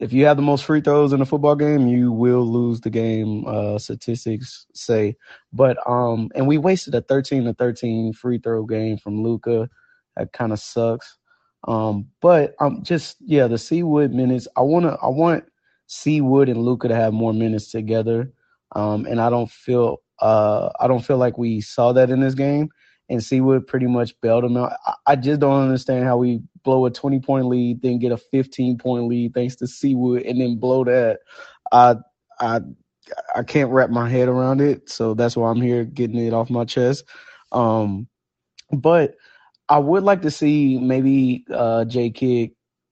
if 0.02 0.12
you 0.12 0.26
have 0.26 0.38
the 0.38 0.44
most 0.44 0.66
free 0.66 0.82
throws 0.82 1.14
in 1.14 1.22
a 1.22 1.26
football 1.26 1.56
game, 1.56 1.88
you 1.88 2.12
will 2.12 2.46
lose 2.46 2.82
the 2.82 2.90
game. 2.90 3.46
Uh, 3.48 3.78
statistics 3.80 4.66
say, 4.74 5.16
but 5.54 5.78
um, 5.90 6.30
and 6.36 6.48
we 6.48 6.58
wasted 6.58 6.96
a 6.96 7.02
thirteen 7.02 7.46
to 7.46 7.54
thirteen 7.54 8.14
free 8.14 8.38
throw 8.38 8.66
game 8.66 8.98
from 8.98 9.24
Luka. 9.24 9.70
That 10.18 10.34
kind 10.34 10.52
of 10.52 10.60
sucks. 10.60 11.18
Um, 11.68 12.08
but 12.22 12.56
um, 12.60 12.84
just 12.84 13.18
yeah, 13.22 13.48
the 13.48 13.56
Seawood 13.56 14.12
minutes. 14.12 14.48
I 14.58 14.62
wanna 14.62 14.98
I 15.02 15.08
want 15.08 15.46
Seawood 15.88 16.50
and 16.50 16.64
Luka 16.64 16.88
to 16.88 16.96
have 16.96 17.14
more 17.14 17.34
minutes 17.34 17.72
together. 17.72 18.32
Um, 18.76 19.06
and 19.06 19.22
I 19.22 19.30
don't 19.30 19.50
feel 19.50 19.98
uh 20.22 20.70
I 20.80 20.88
don't 20.88 21.06
feel 21.06 21.18
like 21.18 21.38
we 21.38 21.62
saw 21.62 21.94
that 21.94 22.10
in 22.10 22.20
this 22.20 22.36
game. 22.36 22.70
And 23.10 23.22
Seawood 23.22 23.68
pretty 23.68 23.88
much 23.88 24.20
bailed 24.22 24.44
him 24.44 24.58
out. 24.58 24.74
I, 24.86 24.94
I 25.08 25.16
just 25.16 25.40
don't 25.40 25.62
understand 25.62 26.06
how 26.06 26.18
we 26.18 26.42
blow 26.66 26.86
a 26.86 26.92
20 26.92 27.22
point 27.22 27.46
lead, 27.46 27.82
then 27.82 28.00
get 28.00 28.12
a 28.12 28.18
15 28.18 28.78
point 28.78 29.08
lead 29.08 29.34
thanks 29.34 29.56
to 29.58 29.66
Seawood, 29.66 30.30
and 30.30 30.42
then 30.42 30.58
blow 30.58 30.84
that. 30.84 31.20
I 31.72 31.96
I 32.42 32.60
I 33.34 33.44
can't 33.44 33.72
wrap 33.72 33.90
my 33.90 34.10
head 34.10 34.28
around 34.28 34.60
it, 34.60 34.90
so 34.90 35.14
that's 35.14 35.38
why 35.38 35.50
I'm 35.50 35.62
here 35.62 35.86
getting 35.86 36.18
it 36.18 36.34
off 36.34 36.50
my 36.50 36.66
chest. 36.66 37.06
Um, 37.54 38.08
but 38.72 39.16
I 39.70 39.80
would 39.80 40.04
like 40.04 40.24
to 40.24 40.32
see 40.32 40.78
maybe 40.80 41.46
uh, 41.54 41.86
J 41.86 42.10
Kidd 42.10 42.52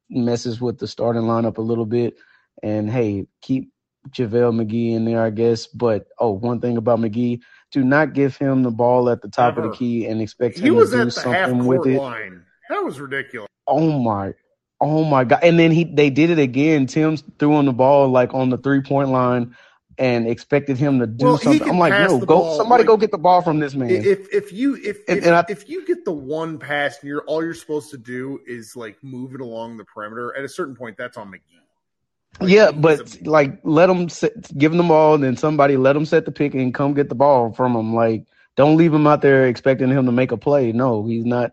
messes 0.10 0.62
with 0.62 0.78
the 0.80 0.88
starting 0.88 1.24
lineup 1.24 1.58
a 1.58 1.62
little 1.62 1.86
bit, 1.86 2.16
and 2.62 2.90
hey, 2.90 3.26
keep 3.42 3.72
JaVale 4.10 4.64
McGee 4.64 4.94
in 4.94 5.06
there, 5.06 5.24
I 5.24 5.30
guess. 5.30 5.68
But 5.68 6.08
oh, 6.20 6.32
one 6.32 6.60
thing 6.62 6.78
about 6.78 7.00
McGee, 7.00 7.42
do 7.72 7.84
not 7.84 8.14
give 8.14 8.38
him 8.38 8.64
the 8.64 8.72
ball 8.72 9.10
at 9.10 9.22
the 9.22 9.30
top 9.30 9.58
of 9.58 9.64
the 9.64 9.72
key 9.72 10.06
and 10.06 10.22
expect 10.22 10.60
he 10.60 10.68
him 10.68 10.76
was 10.76 10.92
to 10.92 10.98
do 10.98 11.08
at 11.08 11.16
the 11.16 11.22
half 11.22 11.50
something 11.50 11.68
with 11.68 11.88
it. 11.88 12.00
line. 12.00 12.44
That 12.70 12.84
was 12.84 13.00
ridiculous. 13.00 13.48
Oh 13.68 14.00
my, 14.00 14.34
oh 14.82 15.04
my 15.04 15.24
god! 15.24 15.40
And 15.44 15.58
then 15.58 15.72
he 15.72 15.84
they 15.86 16.10
did 16.10 16.30
it 16.30 16.40
again. 16.40 16.86
Tim's 16.88 17.24
threw 17.40 17.54
on 17.56 17.66
the 17.66 17.74
ball 17.74 18.10
like 18.10 18.34
on 18.34 18.50
the 18.50 18.58
three 18.58 18.82
point 18.82 19.10
line 19.10 19.56
and 20.00 20.28
expected 20.28 20.76
him 20.78 21.00
to 21.00 21.06
do 21.08 21.26
Well, 21.26 21.38
something. 21.38 21.70
I'm 21.70 21.78
like, 21.78 21.94
the 22.10 22.18
go 22.26 22.26
ball, 22.40 22.58
somebody 22.58 22.82
like- 22.82 22.88
go 22.88 22.98
get 22.98 23.12
the 23.12 23.18
ball 23.20 23.42
from 23.44 23.60
this 23.60 23.76
man. 23.76 23.92
If 23.92 24.28
if 24.34 24.52
you 24.52 24.76
if 24.76 24.98
And- 25.08 25.20
if, 25.20 25.26
and 25.26 25.36
I- 25.36 25.46
if 25.50 25.70
you 25.70 25.86
get 25.86 26.04
the 26.04 26.12
one 26.12 26.58
pass 26.58 26.98
and 27.02 27.08
you're 27.08 27.24
all 27.26 27.44
you're 27.44 27.54
supposed 27.54 27.92
to 27.92 27.98
do 27.98 28.40
is 28.48 28.76
like 28.76 28.98
move 29.04 29.36
it 29.36 29.42
along 29.42 29.78
the 29.78 29.86
perimeter, 29.86 30.36
at 30.36 30.44
a 30.44 30.50
certain 30.50 30.76
point 30.76 30.98
that's 30.98 31.16
on 31.16 31.32
McGee. 31.32 32.42
yeah, 32.42 32.72
but 32.72 33.18
like 33.26 33.60
let 33.64 33.90
him 33.90 34.10
set, 34.10 34.34
give 34.58 34.72
him 34.72 34.80
the 34.80 34.84
ball, 34.84 35.14
and 35.14 35.24
then 35.24 35.38
somebody 35.38 35.78
let 35.78 35.96
him 35.96 36.06
set 36.06 36.26
the 36.26 36.32
pick 36.32 36.56
and 36.56 36.74
come 36.74 36.96
get 36.96 37.08
the 37.10 37.16
ball 37.16 37.54
from 37.54 37.76
him. 37.76 37.94
Like, 37.94 38.26
don't 38.56 38.76
leave 38.78 38.94
him 38.94 39.06
out 39.06 39.22
there 39.22 39.46
expecting 39.48 39.90
him 39.90 40.08
to 40.08 40.12
make 40.12 40.32
a 40.32 40.38
play. 40.38 40.72
No, 40.72 41.06
he's 41.06 41.24
not. 41.26 41.52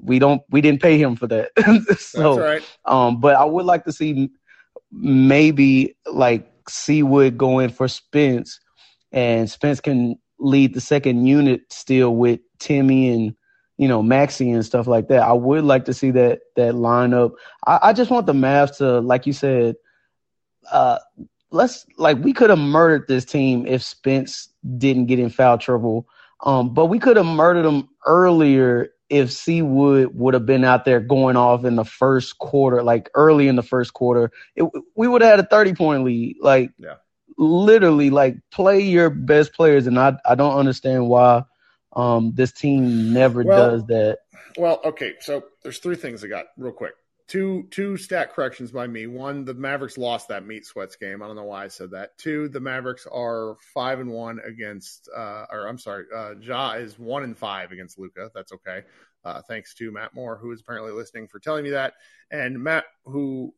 We 0.00 0.18
don't. 0.18 0.42
We 0.50 0.60
didn't 0.60 0.82
pay 0.82 0.98
him 0.98 1.16
for 1.16 1.26
that. 1.28 1.50
so, 1.98 2.36
That's 2.36 2.38
right. 2.38 2.78
Um, 2.84 3.20
but 3.20 3.36
I 3.36 3.44
would 3.44 3.66
like 3.66 3.84
to 3.84 3.92
see 3.92 4.30
maybe 4.90 5.96
like 6.06 6.48
Seawood 6.66 7.36
go 7.36 7.58
in 7.58 7.70
for 7.70 7.88
Spence, 7.88 8.60
and 9.12 9.50
Spence 9.50 9.80
can 9.80 10.18
lead 10.38 10.74
the 10.74 10.80
second 10.80 11.26
unit 11.26 11.62
still 11.70 12.16
with 12.16 12.40
Timmy 12.58 13.10
and 13.10 13.34
you 13.78 13.88
know 13.88 14.02
Maxi 14.02 14.52
and 14.52 14.64
stuff 14.64 14.86
like 14.86 15.08
that. 15.08 15.22
I 15.22 15.32
would 15.32 15.64
like 15.64 15.84
to 15.86 15.94
see 15.94 16.10
that 16.12 16.40
that 16.56 16.74
lineup. 16.74 17.32
I, 17.66 17.78
I 17.82 17.92
just 17.92 18.10
want 18.10 18.26
the 18.26 18.32
Mavs 18.32 18.76
to, 18.78 19.00
like 19.00 19.26
you 19.26 19.32
said, 19.32 19.76
uh, 20.70 20.98
let's 21.50 21.86
like 21.96 22.18
we 22.18 22.32
could 22.32 22.50
have 22.50 22.58
murdered 22.58 23.06
this 23.08 23.24
team 23.24 23.66
if 23.66 23.82
Spence 23.82 24.48
didn't 24.78 25.06
get 25.06 25.18
in 25.18 25.30
foul 25.30 25.58
trouble. 25.58 26.06
Um, 26.44 26.74
but 26.74 26.86
we 26.86 26.98
could 26.98 27.16
have 27.16 27.26
murdered 27.26 27.64
them 27.64 27.88
earlier 28.04 28.90
if 29.12 29.28
Seawood 29.28 30.14
would 30.14 30.32
have 30.32 30.46
been 30.46 30.64
out 30.64 30.86
there 30.86 30.98
going 31.00 31.36
off 31.36 31.64
in 31.66 31.76
the 31.76 31.84
first 31.84 32.38
quarter, 32.38 32.82
like 32.82 33.10
early 33.14 33.46
in 33.46 33.56
the 33.56 33.62
first 33.62 33.92
quarter. 33.92 34.32
It, 34.56 34.64
we 34.96 35.06
would 35.06 35.20
have 35.20 35.30
had 35.32 35.40
a 35.40 35.48
30 35.48 35.74
point 35.74 36.04
lead. 36.04 36.36
Like, 36.40 36.70
Yeah. 36.78 36.94
literally, 37.36 38.08
like 38.08 38.36
play 38.50 38.80
your 38.80 39.10
best 39.10 39.52
players. 39.52 39.86
And 39.86 39.98
I, 39.98 40.16
I 40.24 40.34
don't 40.34 40.56
understand 40.58 41.08
why 41.08 41.44
um, 41.94 42.32
this 42.34 42.52
team 42.52 43.12
never 43.12 43.42
Well- 43.44 43.70
does 43.70 43.86
that. 43.86 44.18
Well, 44.56 44.80
okay, 44.84 45.14
so 45.20 45.44
there's 45.62 45.78
three 45.78 45.96
things 45.96 46.22
I 46.24 46.26
got 46.28 46.46
real 46.58 46.72
quick. 46.72 46.92
Two 47.28 47.66
two 47.70 47.96
stat 47.96 48.34
corrections 48.34 48.72
by 48.72 48.86
me. 48.86 49.06
One, 49.06 49.44
the 49.44 49.54
Mavericks 49.54 49.96
lost 49.96 50.28
that 50.28 50.46
meat 50.46 50.66
sweats 50.66 50.96
game. 50.96 51.22
I 51.22 51.26
don't 51.26 51.36
know 51.36 51.44
why 51.44 51.64
I 51.64 51.68
said 51.68 51.92
that. 51.92 52.18
Two, 52.18 52.48
the 52.48 52.60
Mavericks 52.60 53.06
are 53.10 53.56
five 53.72 54.00
and 54.00 54.10
one 54.10 54.40
against 54.44 55.08
uh 55.16 55.46
or 55.50 55.66
I'm 55.66 55.78
sorry, 55.78 56.04
uh 56.14 56.34
Ja 56.40 56.72
is 56.72 56.98
one 56.98 57.22
and 57.22 57.36
five 57.36 57.72
against 57.72 57.98
Luka. 57.98 58.30
That's 58.34 58.52
okay. 58.52 58.82
Uh 59.24 59.40
thanks 59.48 59.74
to 59.74 59.90
Matt 59.92 60.14
Moore, 60.14 60.36
who 60.36 60.52
is 60.52 60.60
apparently 60.60 60.92
listening 60.92 61.28
for 61.28 61.38
telling 61.38 61.64
me 61.64 61.70
that. 61.70 61.94
And 62.30 62.62
Matt, 62.62 62.84
who 63.04 63.54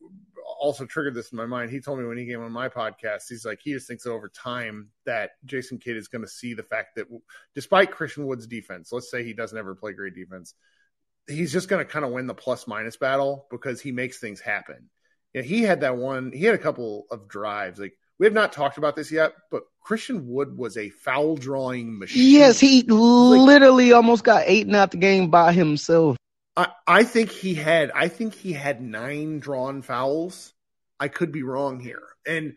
also 0.61 0.85
triggered 0.85 1.15
this 1.15 1.33
in 1.33 1.37
my 1.39 1.47
mind, 1.47 1.71
he 1.71 1.81
told 1.81 1.99
me 1.99 2.07
when 2.07 2.19
he 2.19 2.27
came 2.27 2.43
on 2.43 2.53
my 2.53 2.69
podcast, 2.69 3.23
he's 3.29 3.45
like, 3.45 3.61
he 3.63 3.73
just 3.73 3.89
thinks 3.89 4.07
over 4.07 4.29
time 4.29 4.89
that 5.05 5.33
Jason 5.47 5.79
Kidd 5.79 5.97
is 5.97 6.09
going 6.09 6.23
to 6.23 6.29
see 6.29 6.55
the 6.55 6.63
fact 6.63 6.97
that 6.97 7.07
despite 7.55 7.91
Christian 7.91 8.27
Wood's 8.27 8.47
defense, 8.47 8.93
let's 8.93 9.11
say 9.11 9.25
he 9.25 9.33
doesn't 9.33 9.59
ever 9.59 9.75
play 9.75 9.93
great 9.93 10.15
defense, 10.15 10.55
he's 11.29 11.53
just 11.53 11.69
going 11.69 11.85
to 11.85 11.91
kind 11.91 12.05
of 12.05 12.11
win 12.11 12.27
the 12.27 12.35
plus 12.35 12.67
minus 12.67 12.97
battle 12.97 13.47
because 13.51 13.81
he 13.81 13.93
makes 13.93 14.19
things 14.19 14.41
happen. 14.41 14.89
Yeah, 15.33 15.43
he 15.43 15.63
had 15.63 15.81
that 15.81 15.97
one. 15.97 16.33
He 16.33 16.45
had 16.45 16.55
a 16.55 16.59
couple 16.59 17.07
of 17.11 17.29
drives. 17.29 17.81
Like 17.81 17.97
we 18.19 18.27
have 18.27 18.33
not 18.33 18.53
talked 18.53 18.79
about 18.79 18.97
this 18.97 19.11
yet, 19.11 19.33
but 19.51 19.65
Christian 19.81 20.29
Wood 20.29 20.57
was 20.57 20.77
a 20.77 20.91
foul 20.91 21.37
drawing 21.37 21.99
machine. 21.99 22.31
Yes, 22.31 22.61
he 22.61 22.83
literally 22.83 23.93
almost 23.93 24.25
got 24.25 24.49
eaten 24.49 24.75
out 24.75 24.93
the 24.93 24.97
game 24.97 25.31
by 25.31 25.53
himself. 25.53 26.17
I, 26.57 26.69
I 26.87 27.05
think 27.05 27.31
he 27.31 27.55
had. 27.55 27.91
I 27.93 28.09
think 28.09 28.35
he 28.35 28.53
had 28.53 28.81
nine 28.81 29.41
drawn 29.41 29.83
fouls. 29.83 30.53
I 31.01 31.09
could 31.09 31.33
be 31.33 31.43
wrong 31.43 31.81
here, 31.81 32.05
and 32.27 32.55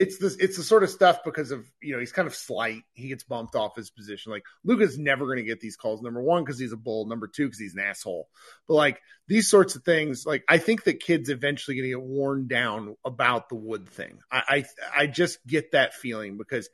it's 0.00 0.16
this. 0.16 0.34
It's 0.36 0.56
the 0.56 0.62
sort 0.62 0.82
of 0.82 0.88
stuff 0.88 1.20
because 1.24 1.50
of 1.50 1.66
you 1.82 1.92
know 1.92 2.00
he's 2.00 2.10
kind 2.10 2.26
of 2.26 2.34
slight. 2.34 2.82
He 2.94 3.08
gets 3.08 3.22
bumped 3.22 3.54
off 3.54 3.76
his 3.76 3.90
position. 3.90 4.32
Like 4.32 4.44
Luka's 4.64 4.98
never 4.98 5.26
going 5.26 5.36
to 5.36 5.44
get 5.44 5.60
these 5.60 5.76
calls. 5.76 6.00
Number 6.00 6.22
one, 6.22 6.42
because 6.42 6.58
he's 6.58 6.72
a 6.72 6.78
bull. 6.78 7.06
Number 7.06 7.28
two, 7.28 7.44
because 7.44 7.58
he's 7.58 7.74
an 7.74 7.80
asshole. 7.80 8.26
But 8.66 8.74
like 8.74 9.02
these 9.28 9.50
sorts 9.50 9.76
of 9.76 9.84
things, 9.84 10.24
like 10.24 10.42
I 10.48 10.56
think 10.56 10.84
that 10.84 11.00
Kidd's 11.00 11.28
eventually 11.28 11.76
going 11.76 11.84
to 11.84 11.90
get 11.90 12.02
worn 12.02 12.48
down 12.48 12.96
about 13.04 13.50
the 13.50 13.56
Wood 13.56 13.90
thing. 13.90 14.20
I, 14.32 14.64
I 14.96 15.02
I 15.02 15.06
just 15.06 15.46
get 15.46 15.72
that 15.72 15.92
feeling 15.92 16.38
because 16.38 16.70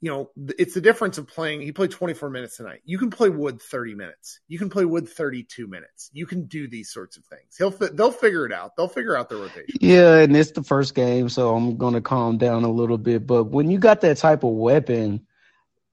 you 0.00 0.10
know, 0.10 0.30
it's 0.58 0.74
the 0.74 0.80
difference 0.80 1.16
of 1.16 1.26
playing. 1.26 1.62
He 1.62 1.72
played 1.72 1.90
24 1.90 2.28
minutes 2.28 2.58
tonight. 2.58 2.80
You 2.84 2.98
can 2.98 3.08
play 3.08 3.30
Wood 3.30 3.62
30 3.62 3.94
minutes. 3.94 4.40
You 4.46 4.58
can 4.58 4.68
play 4.68 4.84
Wood 4.84 5.08
32 5.08 5.66
minutes. 5.66 6.10
You 6.12 6.26
can 6.26 6.44
do 6.44 6.68
these 6.68 6.90
sorts 6.90 7.16
of 7.16 7.24
things. 7.24 7.56
He'll 7.56 7.70
they'll 7.70 8.12
figure 8.12 8.44
it 8.44 8.52
out. 8.52 8.76
They'll 8.76 8.88
figure 8.88 9.16
out 9.16 9.30
the 9.30 9.36
rotation. 9.36 9.78
Yeah, 9.80 10.18
and 10.18 10.36
it's 10.36 10.50
the 10.50 10.62
first 10.62 10.94
game, 10.94 11.28
so 11.30 11.56
I'm 11.56 11.76
gonna 11.78 12.02
calm 12.02 12.36
down 12.36 12.64
a 12.64 12.70
little 12.70 12.98
bit. 12.98 13.26
But 13.26 13.44
when 13.44 13.70
you 13.70 13.78
got 13.78 14.02
that 14.02 14.18
type 14.18 14.44
of 14.44 14.50
weapon, 14.50 15.26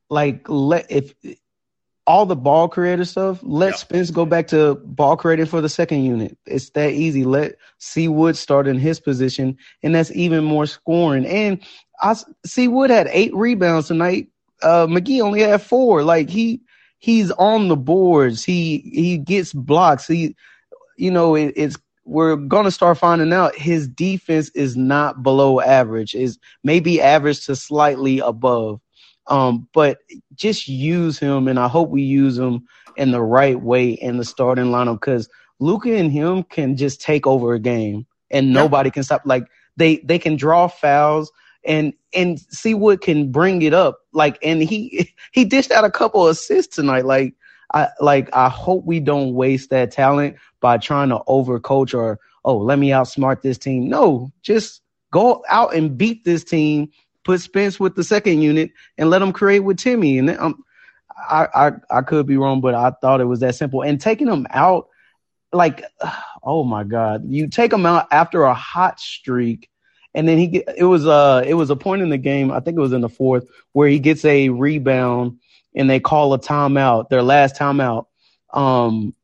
like 0.10 0.50
let 0.50 0.92
if 0.92 1.14
all 2.06 2.26
the 2.26 2.36
ball 2.36 2.68
creator 2.68 3.06
stuff, 3.06 3.40
let 3.44 3.72
Yeah. 3.72 3.76
Spence 3.76 4.12
go 4.12 4.26
back 4.26 4.48
to 4.48 4.76
ball 4.76 5.16
creating 5.18 5.46
for 5.46 5.62
the 5.62 5.70
second 5.70 6.04
unit. 6.04 6.38
It's 6.46 6.70
that 6.72 6.92
easy. 6.92 7.24
Let 7.24 7.56
C 7.80 8.08
Wood 8.08 8.36
start 8.38 8.68
in 8.68 8.78
his 8.78 9.00
position, 9.00 9.58
and 9.84 9.96
that's 9.96 10.12
even 10.12 10.44
more 10.44 10.66
scoring. 10.66 11.26
And 11.26 11.60
I 12.02 12.16
C 12.46 12.68
Wood 12.68 12.90
had 12.90 13.08
eight 13.12 13.34
rebounds 13.36 13.88
tonight. 13.88 14.28
Uh, 14.62 14.88
McGee 14.88 15.22
only 15.22 15.42
had 15.42 15.62
four. 15.62 16.04
Like 16.04 16.30
he 16.30 16.62
he's 17.00 17.32
on 17.32 17.70
the 17.70 17.78
boards. 17.78 18.44
He 18.44 18.80
he 18.94 19.18
gets 19.18 19.54
blocks. 19.54 20.08
He 20.08 20.36
you 20.98 21.12
know 21.12 21.36
it, 21.36 21.54
it's 21.56 21.78
we're 22.06 22.36
gonna 22.36 22.72
start 22.72 22.98
finding 22.98 23.34
out 23.34 23.56
his 23.56 23.88
defense 23.88 24.50
is 24.56 24.76
not 24.76 25.24
below 25.24 25.62
average. 25.62 26.16
Is 26.16 26.38
maybe 26.64 27.02
average 27.02 27.46
to 27.46 27.56
slightly 27.56 28.20
above. 28.20 28.82
Um, 29.28 29.68
but 29.74 30.00
just 30.36 30.68
use 30.68 31.18
him, 31.18 31.48
and 31.48 31.60
I 31.60 31.68
hope 31.68 31.90
we 31.90 32.02
use 32.02 32.38
him 32.38 32.68
in 32.98 33.12
the 33.12 33.22
right 33.22 33.60
way 33.60 33.92
in 33.92 34.18
the 34.18 34.26
starting 34.26 34.66
lineup 34.66 35.00
because 35.00 35.30
Luka 35.60 35.96
and 35.96 36.12
him 36.12 36.44
can 36.44 36.76
just 36.76 37.02
take 37.02 37.26
over 37.26 37.54
a 37.54 37.60
game, 37.60 38.06
and 38.32 38.54
nobody 38.54 38.92
can 38.92 39.04
stop. 39.04 39.22
Like 39.26 39.48
they 39.78 39.98
they 39.98 40.20
can 40.20 40.36
draw 40.36 40.68
fouls, 40.68 41.32
and 41.66 41.94
and 42.14 42.40
see 42.50 42.74
what 42.74 43.02
can 43.02 43.32
bring 43.32 43.62
it 43.62 43.74
up. 43.74 44.00
Like, 44.12 44.38
and 44.44 44.62
he 44.62 45.10
he 45.32 45.46
dished 45.46 45.72
out 45.72 45.86
a 45.86 45.92
couple 45.92 46.28
assists 46.28 46.76
tonight. 46.76 47.06
Like, 47.06 47.36
I 47.74 47.90
like 48.00 48.30
I 48.34 48.50
hope 48.50 48.86
we 48.86 49.00
don't 49.00 49.34
waste 49.34 49.70
that 49.70 49.92
talent 49.92 50.36
by 50.60 50.78
trying 50.78 51.10
to 51.10 51.20
overcoach 51.28 51.94
or 51.94 52.20
oh 52.46 52.58
let 52.58 52.80
me 52.80 52.90
outsmart 52.90 53.42
this 53.42 53.58
team. 53.58 53.88
No, 53.88 54.32
just 54.42 54.82
go 55.12 55.44
out 55.50 55.76
and 55.76 55.98
beat 55.98 56.26
this 56.26 56.44
team. 56.44 56.90
Put 57.24 57.42
Spence 57.42 57.80
with 57.80 57.96
the 57.96 58.04
second 58.04 58.42
unit 58.42 58.72
and 58.98 59.10
let 59.10 59.20
them 59.20 59.34
create 59.34 59.60
with 59.60 59.78
Timmy. 59.78 60.18
And 60.18 60.30
um, 60.32 60.64
I, 61.16 61.48
I 61.54 61.72
I 61.98 62.02
could 62.02 62.26
be 62.26 62.38
wrong, 62.38 62.62
but 62.62 62.76
I 62.76 62.92
thought 63.02 63.22
it 63.22 63.26
was 63.26 63.40
that 63.42 63.56
simple. 63.56 63.82
And 63.82 64.00
taking 64.00 64.28
him 64.28 64.48
out, 64.50 64.88
like, 65.52 65.84
oh 66.44 66.64
my 66.64 66.84
God, 66.84 67.24
you 67.28 67.48
take 67.48 67.72
him 67.72 67.86
out 67.86 68.08
after 68.12 68.44
a 68.44 68.54
hot 68.54 69.00
streak, 69.00 69.70
and 70.14 70.28
then 70.28 70.38
he 70.38 70.48
get, 70.48 70.76
it 70.78 70.84
was 70.86 71.08
uh 71.08 71.44
it 71.46 71.54
was 71.54 71.70
a 71.70 71.76
point 71.76 72.02
in 72.02 72.10
the 72.10 72.18
game, 72.18 72.52
I 72.52 72.60
think 72.60 72.78
it 72.78 72.82
was 72.82 72.94
in 72.94 73.02
the 73.02 73.10
fourth, 73.10 73.46
where 73.72 73.88
he 73.88 74.00
gets 74.00 74.26
a 74.26 74.50
rebound 74.50 75.40
and 75.76 75.90
they 75.90 76.00
call 76.00 76.34
a 76.34 76.40
timeout, 76.40 77.10
their 77.10 77.24
last 77.24 77.56
timeout, 77.56 78.06
um, 78.54 79.16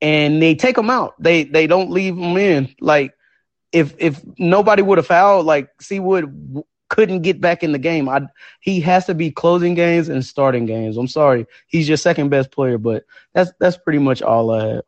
and 0.00 0.40
they 0.40 0.54
take 0.54 0.78
him 0.78 0.90
out. 0.90 1.14
They 1.20 1.44
they 1.44 1.66
don't 1.66 1.90
leave 1.90 2.16
him 2.16 2.36
in. 2.36 2.74
Like 2.80 3.14
if 3.72 3.94
if 3.98 4.22
nobody 4.38 4.82
would 4.82 4.98
have 4.98 5.06
fouled, 5.06 5.46
like 5.46 5.70
C-Wood 5.80 6.24
w- 6.48 6.64
couldn't 6.88 7.22
get 7.22 7.40
back 7.40 7.62
in 7.62 7.72
the 7.72 7.78
game. 7.78 8.08
I 8.08 8.26
he 8.60 8.80
has 8.80 9.06
to 9.06 9.14
be 9.14 9.30
closing 9.30 9.74
games 9.74 10.08
and 10.08 10.24
starting 10.24 10.66
games. 10.66 10.96
I'm 10.96 11.08
sorry, 11.08 11.46
he's 11.66 11.88
your 11.88 11.96
second 11.96 12.30
best 12.30 12.50
player, 12.50 12.78
but 12.78 13.04
that's 13.34 13.52
that's 13.58 13.76
pretty 13.76 13.98
much 13.98 14.22
all 14.22 14.50
I 14.50 14.66
have. 14.66 14.84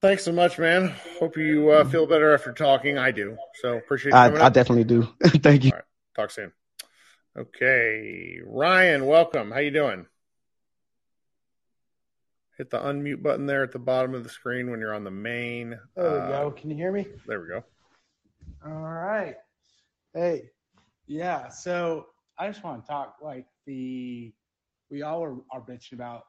Thanks 0.00 0.24
so 0.24 0.32
much, 0.32 0.58
man. 0.58 0.94
Hope 1.20 1.36
you 1.36 1.70
uh, 1.70 1.84
feel 1.84 2.06
better 2.06 2.34
after 2.34 2.52
talking. 2.52 2.98
I 2.98 3.12
do. 3.12 3.36
So 3.60 3.76
appreciate 3.76 4.10
you 4.10 4.18
I, 4.18 4.46
I 4.46 4.48
definitely 4.48 4.82
do. 4.82 5.08
Thank 5.24 5.64
you. 5.64 5.70
All 5.70 5.76
right. 5.76 5.84
Talk 6.16 6.30
soon. 6.32 6.52
Okay, 7.38 8.40
Ryan, 8.44 9.06
welcome. 9.06 9.52
How 9.52 9.60
you 9.60 9.70
doing? 9.70 10.06
Hit 12.58 12.68
the 12.68 12.78
unmute 12.78 13.22
button 13.22 13.46
there 13.46 13.62
at 13.62 13.72
the 13.72 13.78
bottom 13.78 14.14
of 14.14 14.22
the 14.22 14.28
screen 14.28 14.70
when 14.70 14.80
you're 14.80 14.94
on 14.94 15.04
the 15.04 15.10
main. 15.10 15.78
There 15.96 16.12
we 16.12 16.18
uh, 16.18 16.28
go. 16.28 16.50
Can 16.50 16.70
you 16.70 16.76
hear 16.76 16.92
me? 16.92 17.06
There 17.26 17.40
we 17.40 17.48
go. 17.48 17.64
All 18.66 18.72
right. 18.72 19.36
Hey, 20.14 20.50
yeah. 21.06 21.48
So 21.48 22.06
I 22.38 22.48
just 22.48 22.62
want 22.62 22.84
to 22.84 22.88
talk 22.88 23.16
like 23.22 23.46
the 23.66 24.32
we 24.90 25.02
all 25.02 25.22
are, 25.24 25.36
are 25.50 25.60
bitching 25.62 25.94
about 25.94 26.24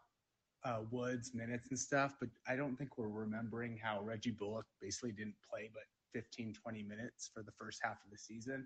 uh, 0.64 0.80
Woods 0.92 1.34
minutes 1.34 1.70
and 1.70 1.78
stuff, 1.80 2.16
but 2.20 2.30
I 2.48 2.56
don't 2.56 2.78
think 2.78 2.98
we're 2.98 3.10
remembering 3.10 3.78
how 3.82 4.02
Reggie 4.02 4.32
Bullock 4.32 4.66
basically 4.82 5.12
didn't 5.12 5.36
play 5.50 5.70
but 5.74 5.84
15, 6.14 6.54
20 6.54 6.84
minutes 6.84 7.30
for 7.34 7.44
the 7.44 7.52
first 7.52 7.80
half 7.84 7.98
of 8.06 8.12
the 8.12 8.18
season. 8.18 8.66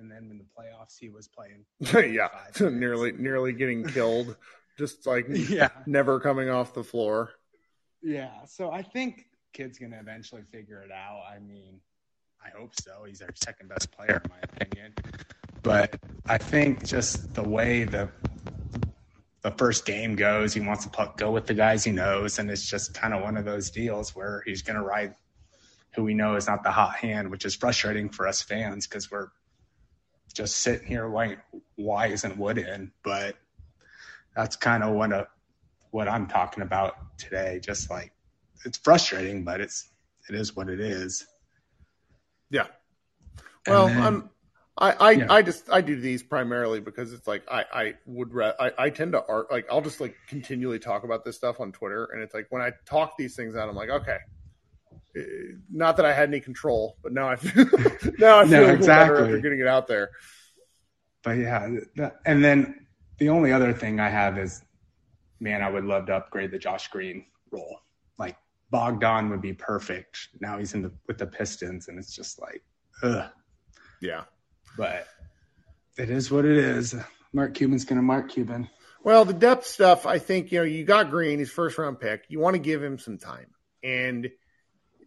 And 0.00 0.10
then 0.10 0.28
in 0.30 0.38
the 0.38 0.44
playoffs, 0.44 0.96
he 0.98 1.08
was 1.08 1.28
playing. 1.28 1.64
yeah, 2.14 2.28
nearly 2.60 3.12
nearly 3.12 3.52
getting 3.52 3.84
killed. 3.84 4.36
Just 4.78 5.06
like 5.06 5.26
Yeah. 5.30 5.68
never 5.86 6.20
coming 6.20 6.48
off 6.48 6.74
the 6.74 6.84
floor. 6.84 7.30
Yeah. 8.02 8.44
So 8.46 8.70
I 8.70 8.82
think 8.82 9.26
Kidd's 9.52 9.78
going 9.78 9.90
to 9.92 9.98
eventually 9.98 10.42
figure 10.52 10.82
it 10.82 10.92
out. 10.92 11.22
I 11.28 11.40
mean, 11.40 11.80
I 12.44 12.50
hope 12.56 12.72
so. 12.80 13.04
He's 13.06 13.22
our 13.22 13.30
second 13.34 13.68
best 13.68 13.90
player, 13.92 14.22
in 14.24 14.30
my 14.30 14.38
opinion. 14.42 14.94
But 15.62 15.98
I 16.26 16.38
think 16.38 16.86
just 16.86 17.34
the 17.34 17.42
way 17.42 17.84
the 17.84 18.08
the 19.42 19.50
first 19.52 19.86
game 19.86 20.16
goes, 20.16 20.52
he 20.52 20.60
wants 20.60 20.84
to 20.84 20.90
put, 20.90 21.16
go 21.16 21.30
with 21.30 21.46
the 21.46 21.54
guys 21.54 21.84
he 21.84 21.92
knows, 21.92 22.38
and 22.38 22.50
it's 22.50 22.68
just 22.68 22.92
kind 22.92 23.14
of 23.14 23.22
one 23.22 23.36
of 23.36 23.44
those 23.44 23.70
deals 23.70 24.14
where 24.14 24.42
he's 24.44 24.62
going 24.62 24.76
to 24.76 24.82
ride 24.82 25.14
who 25.94 26.02
we 26.02 26.14
know 26.14 26.34
is 26.34 26.46
not 26.46 26.62
the 26.62 26.70
hot 26.70 26.96
hand, 26.96 27.30
which 27.30 27.44
is 27.44 27.54
frustrating 27.54 28.08
for 28.08 28.26
us 28.26 28.42
fans 28.42 28.86
because 28.86 29.10
we're 29.10 29.28
just 30.34 30.58
sitting 30.58 30.86
here 30.86 31.08
like, 31.08 31.38
why 31.76 32.08
isn't 32.08 32.36
Wood 32.36 32.58
in? 32.58 32.92
But 33.02 33.36
that's 34.36 34.56
kind 34.56 34.82
of 34.82 34.94
what 34.94 35.28
what 35.90 36.08
I'm 36.08 36.26
talking 36.26 36.62
about 36.62 36.94
today. 37.18 37.60
Just 37.62 37.90
like 37.90 38.12
it's 38.64 38.78
frustrating, 38.78 39.44
but 39.44 39.60
it's 39.60 39.88
it 40.28 40.34
is 40.34 40.54
what 40.54 40.68
it 40.68 40.80
is. 40.80 41.26
Yeah. 42.50 42.66
Well, 43.66 43.86
then- 43.88 44.02
I'm. 44.02 44.30
I, 44.80 44.92
I, 44.92 45.10
Yeah. 45.10 45.26
I 45.28 45.42
just 45.42 45.68
I 45.70 45.80
do 45.80 46.00
these 46.00 46.22
primarily 46.22 46.78
because 46.78 47.12
it's 47.12 47.26
like 47.26 47.42
I 47.50 47.64
I 47.72 47.94
would 48.06 48.32
re- 48.32 48.52
I, 48.60 48.70
I 48.78 48.90
tend 48.90 49.10
to 49.10 49.24
art 49.28 49.50
like 49.50 49.66
I'll 49.72 49.80
just 49.80 50.00
like 50.00 50.14
continually 50.28 50.78
talk 50.78 51.02
about 51.02 51.24
this 51.24 51.34
stuff 51.34 51.58
on 51.58 51.72
Twitter 51.72 52.04
and 52.12 52.22
it's 52.22 52.32
like 52.32 52.46
when 52.50 52.62
I 52.62 52.70
talk 52.86 53.16
these 53.18 53.34
things 53.34 53.56
out 53.56 53.68
I'm 53.68 53.74
like 53.74 53.88
okay 53.90 54.18
Eh, 55.16 55.20
not 55.68 55.96
that 55.96 56.06
I 56.06 56.12
had 56.12 56.28
any 56.28 56.38
control 56.38 56.96
but 57.02 57.12
now 57.12 57.28
I 57.28 57.34
feel 57.36 57.64
now 58.20 58.38
I 58.38 58.44
feel 58.44 58.50
No, 58.52 58.60
better 58.66 58.74
exactly. 58.74 59.22
after 59.24 59.38
getting 59.40 59.58
it 59.58 59.66
out 59.66 59.88
there 59.88 60.10
But 61.24 61.38
yeah, 61.38 61.68
that, 61.96 62.20
and 62.24 62.44
then 62.44 62.86
the 63.18 63.30
only 63.30 63.50
other 63.50 63.72
thing 63.72 63.98
I 63.98 64.08
have 64.08 64.38
is, 64.38 64.62
man, 65.40 65.60
I 65.60 65.68
would 65.70 65.84
love 65.84 66.06
to 66.06 66.14
upgrade 66.14 66.52
the 66.52 66.58
Josh 66.60 66.86
Green 66.86 67.24
role. 67.50 67.80
Bogdan 68.70 69.30
would 69.30 69.40
be 69.40 69.52
perfect. 69.52 70.28
Now 70.40 70.58
he's 70.58 70.74
in 70.74 70.82
the 70.82 70.92
with 71.06 71.18
the 71.18 71.26
Pistons, 71.26 71.88
and 71.88 71.98
it's 71.98 72.14
just 72.14 72.40
like, 72.40 72.62
ugh. 73.02 73.30
yeah 74.00 74.24
But 74.76 75.06
it 75.96 76.10
is 76.10 76.30
what 76.30 76.44
it 76.44 76.56
is. 76.56 76.94
Mark 77.32 77.54
Cuban's 77.54 77.84
gonna 77.84 78.02
Mark 78.02 78.30
Cuban. 78.30 78.68
Well, 79.02 79.24
the 79.24 79.32
depth 79.32 79.66
stuff, 79.66 80.06
I 80.06 80.18
think, 80.18 80.52
you 80.52 80.58
know, 80.58 80.64
you 80.64 80.84
got 80.84 81.10
Green, 81.10 81.38
his 81.38 81.50
first 81.50 81.78
round 81.78 82.00
pick. 82.00 82.24
You 82.28 82.40
want 82.40 82.54
to 82.54 82.60
give 82.60 82.82
him 82.82 82.98
some 82.98 83.16
time. 83.16 83.46
And 83.82 84.28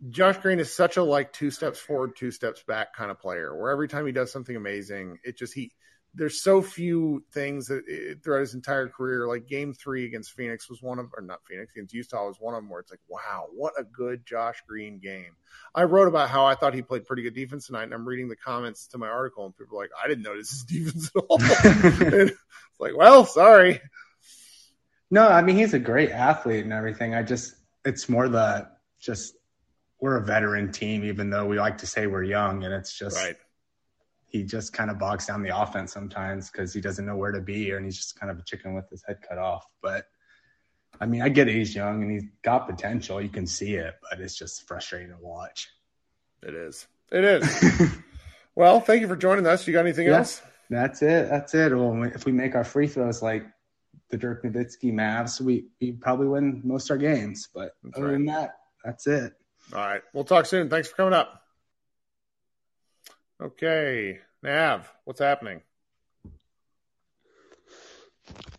Josh 0.10 0.38
Green 0.38 0.60
is 0.60 0.74
such 0.74 0.98
a 0.98 1.04
like 1.04 1.34
two 1.34 1.52
steps 1.52 1.78
forward, 1.78 2.16
two 2.16 2.32
steps 2.32 2.64
back 2.64 2.96
kind 2.96 3.12
of 3.12 3.20
player 3.20 3.56
where 3.56 3.72
every 3.72 3.88
time 3.88 4.06
he 4.06 4.12
does 4.12 4.32
something 4.32 4.56
amazing, 4.56 5.20
it 5.24 5.38
just 5.38 5.54
he 5.54 5.72
there's 6.14 6.42
so 6.42 6.62
few 6.62 7.24
things 7.32 7.68
that 7.68 7.84
eh, 7.90 8.16
throughout 8.22 8.42
his 8.42 8.54
entire 8.54 8.88
career, 8.90 9.28
like 9.28 9.48
game 9.48 9.74
three 9.74 10.06
against 10.06 10.34
Phoenix 10.34 10.70
was 10.70 10.82
one 10.82 11.00
of, 11.00 11.08
or 11.16 11.22
not 11.24 11.40
Phoenix, 11.48 11.72
against 11.74 11.94
Utah 11.94 12.28
was 12.28 12.38
one 12.40 12.54
of 12.54 12.62
them 12.62 12.70
where 12.70 12.82
it's 12.82 12.92
like, 12.92 13.00
wow, 13.08 13.46
what 13.54 13.74
a 13.80 13.84
good 13.84 14.26
Josh 14.26 14.62
Green 14.68 15.00
game. 15.00 15.36
I 15.74 15.84
wrote 15.84 16.08
about 16.08 16.30
how 16.30 16.46
I 16.46 16.56
thought 16.56 16.74
he 16.74 16.82
played 16.82 17.06
pretty 17.06 17.24
good 17.24 17.34
defense 17.34 17.68
tonight, 17.68 17.84
and 17.84 17.94
I'm 17.94 18.08
reading 18.08 18.28
the 18.28 18.36
comments 18.36 18.88
to 18.88 18.98
my 18.98 19.08
article, 19.08 19.46
and 19.46 19.58
people 19.58 19.78
are 19.78 19.84
like, 19.84 19.92
I 20.04 20.08
didn't 20.08 20.24
notice 20.24 20.50
his 20.50 20.64
defense 20.64 21.12
at 21.16 21.24
all. 21.30 21.38
It's 22.72 22.80
like, 22.80 22.96
well, 22.98 23.26
sorry. 23.26 23.82
No, 25.10 25.28
I 25.28 25.42
mean 25.42 25.58
he's 25.58 25.74
a 25.74 25.80
great 25.80 26.10
athlete 26.10 26.64
and 26.64 26.74
everything. 26.74 27.14
I 27.14 27.22
just 27.22 27.56
it's 27.84 28.08
more 28.08 28.30
the 28.30 28.70
just 29.00 29.36
we're 30.00 30.18
a 30.18 30.26
veteran 30.26 30.72
team, 30.72 31.04
even 31.04 31.30
though 31.30 31.46
we 31.46 31.60
like 31.60 31.80
to 31.80 31.88
say 31.88 32.08
we're 32.08 32.24
young, 32.24 32.64
and 32.64 32.74
it's 32.74 32.98
just 32.98 33.18
Right. 33.18 33.36
He 34.32 34.44
just 34.44 34.72
kind 34.72 34.90
of 34.90 34.98
bogs 34.98 35.28
down 35.28 35.44
the 35.44 35.56
offense 35.56 35.92
sometimes 35.92 36.50
because 36.50 36.74
he 36.74 36.80
doesn't 36.80 37.06
know 37.06 37.18
where 37.18 37.32
to 37.32 37.42
be, 37.42 37.72
and 37.72 37.84
he's 37.84 37.98
just 37.98 38.20
kind 38.20 38.32
of 38.32 38.40
a 38.40 38.44
chicken 38.44 38.74
with 38.74 38.90
his 38.90 39.04
head 39.06 39.18
cut 39.28 39.38
off. 39.38 39.66
But 39.82 40.06
I 41.00 41.06
mean, 41.06 41.22
I 41.22 41.30
get 41.30 41.48
it, 41.48 41.56
he's 41.56 41.76
young 41.76 42.02
and 42.02 42.12
he's 42.12 42.26
got 42.44 42.68
potential. 42.68 43.22
You 43.22 43.30
can 43.30 43.46
see 43.46 43.76
it, 43.76 43.96
but 44.10 44.20
it's 44.20 44.36
just 44.36 44.68
frustrating 44.68 45.10
to 45.10 45.18
watch. 45.20 45.70
It 46.44 46.54
is. 46.54 46.88
It 47.12 47.24
is. 47.26 47.92
well, 48.56 48.80
thank 48.80 49.02
you 49.02 49.08
for 49.08 49.16
joining 49.16 49.46
us. 49.46 49.68
You 49.68 49.74
got 49.74 49.82
anything 49.82 50.08
Yeah. 50.08 50.20
else? 50.20 50.42
That's 50.70 51.02
it. 51.02 51.30
That's 51.30 51.54
it. 51.54 51.76
Well, 51.76 52.04
if 52.04 52.26
we 52.26 52.32
make 52.32 52.56
our 52.56 52.64
free 52.64 52.88
throws 52.88 53.22
like 53.22 53.46
the 54.10 54.18
Dirk 54.18 54.44
Nowitzki 54.44 54.94
Mavs, 54.94 55.42
we, 55.42 55.66
we 55.82 55.92
probably 55.92 56.28
win 56.28 56.62
most 56.64 56.90
of 56.90 56.96
our 56.96 56.98
games. 56.98 57.50
But 57.54 57.74
other 57.94 58.06
right. 58.06 58.12
than 58.14 58.26
that, 58.28 58.56
that's 58.86 59.06
it. 59.08 59.34
All 59.74 59.80
right. 59.80 60.02
We'll 60.14 60.24
talk 60.24 60.46
soon. 60.46 60.70
Thanks 60.70 60.88
for 60.88 60.96
coming 60.96 61.14
up. 61.14 61.41
Okay. 63.42 64.20
Nav, 64.44 64.92
what's 65.06 65.20
happening? 65.20 65.62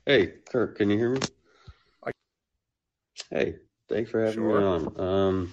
Hey, 0.05 0.35
Kirk, 0.51 0.77
can 0.77 0.91
you 0.91 0.99
hear 0.99 1.11
me? 1.11 1.21
Hey, 3.31 3.57
thanks 3.89 4.11
for 4.11 4.21
having 4.21 4.35
Sure. 4.35 4.59
me 4.61 4.67
on. 4.67 5.01
Um, 5.01 5.53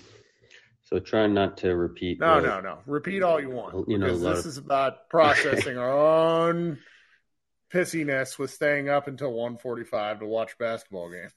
so 0.82 1.00
try 1.00 1.28
not 1.28 1.58
to 1.58 1.76
repeat. 1.76 2.20
No, 2.20 2.36
what- 2.36 2.44
no, 2.44 2.60
no. 2.62 2.80
Repeat 2.88 3.22
all 3.22 3.40
you 3.40 3.50
want. 3.52 3.88
You 3.88 3.98
know, 4.00 4.08
a 4.08 4.10
because 4.10 4.22
lot 4.24 4.30
this 4.36 4.40
of- 4.40 4.46
is 4.48 4.58
about 4.58 5.10
processing 5.10 5.78
our 5.78 5.92
own 5.92 6.80
pissiness 7.72 8.40
with 8.40 8.50
staying 8.52 8.90
up 8.90 9.08
until 9.08 9.32
1:45 9.32 10.20
to 10.20 10.26
watch 10.26 10.58
basketball 10.58 11.12
game. 11.12 11.30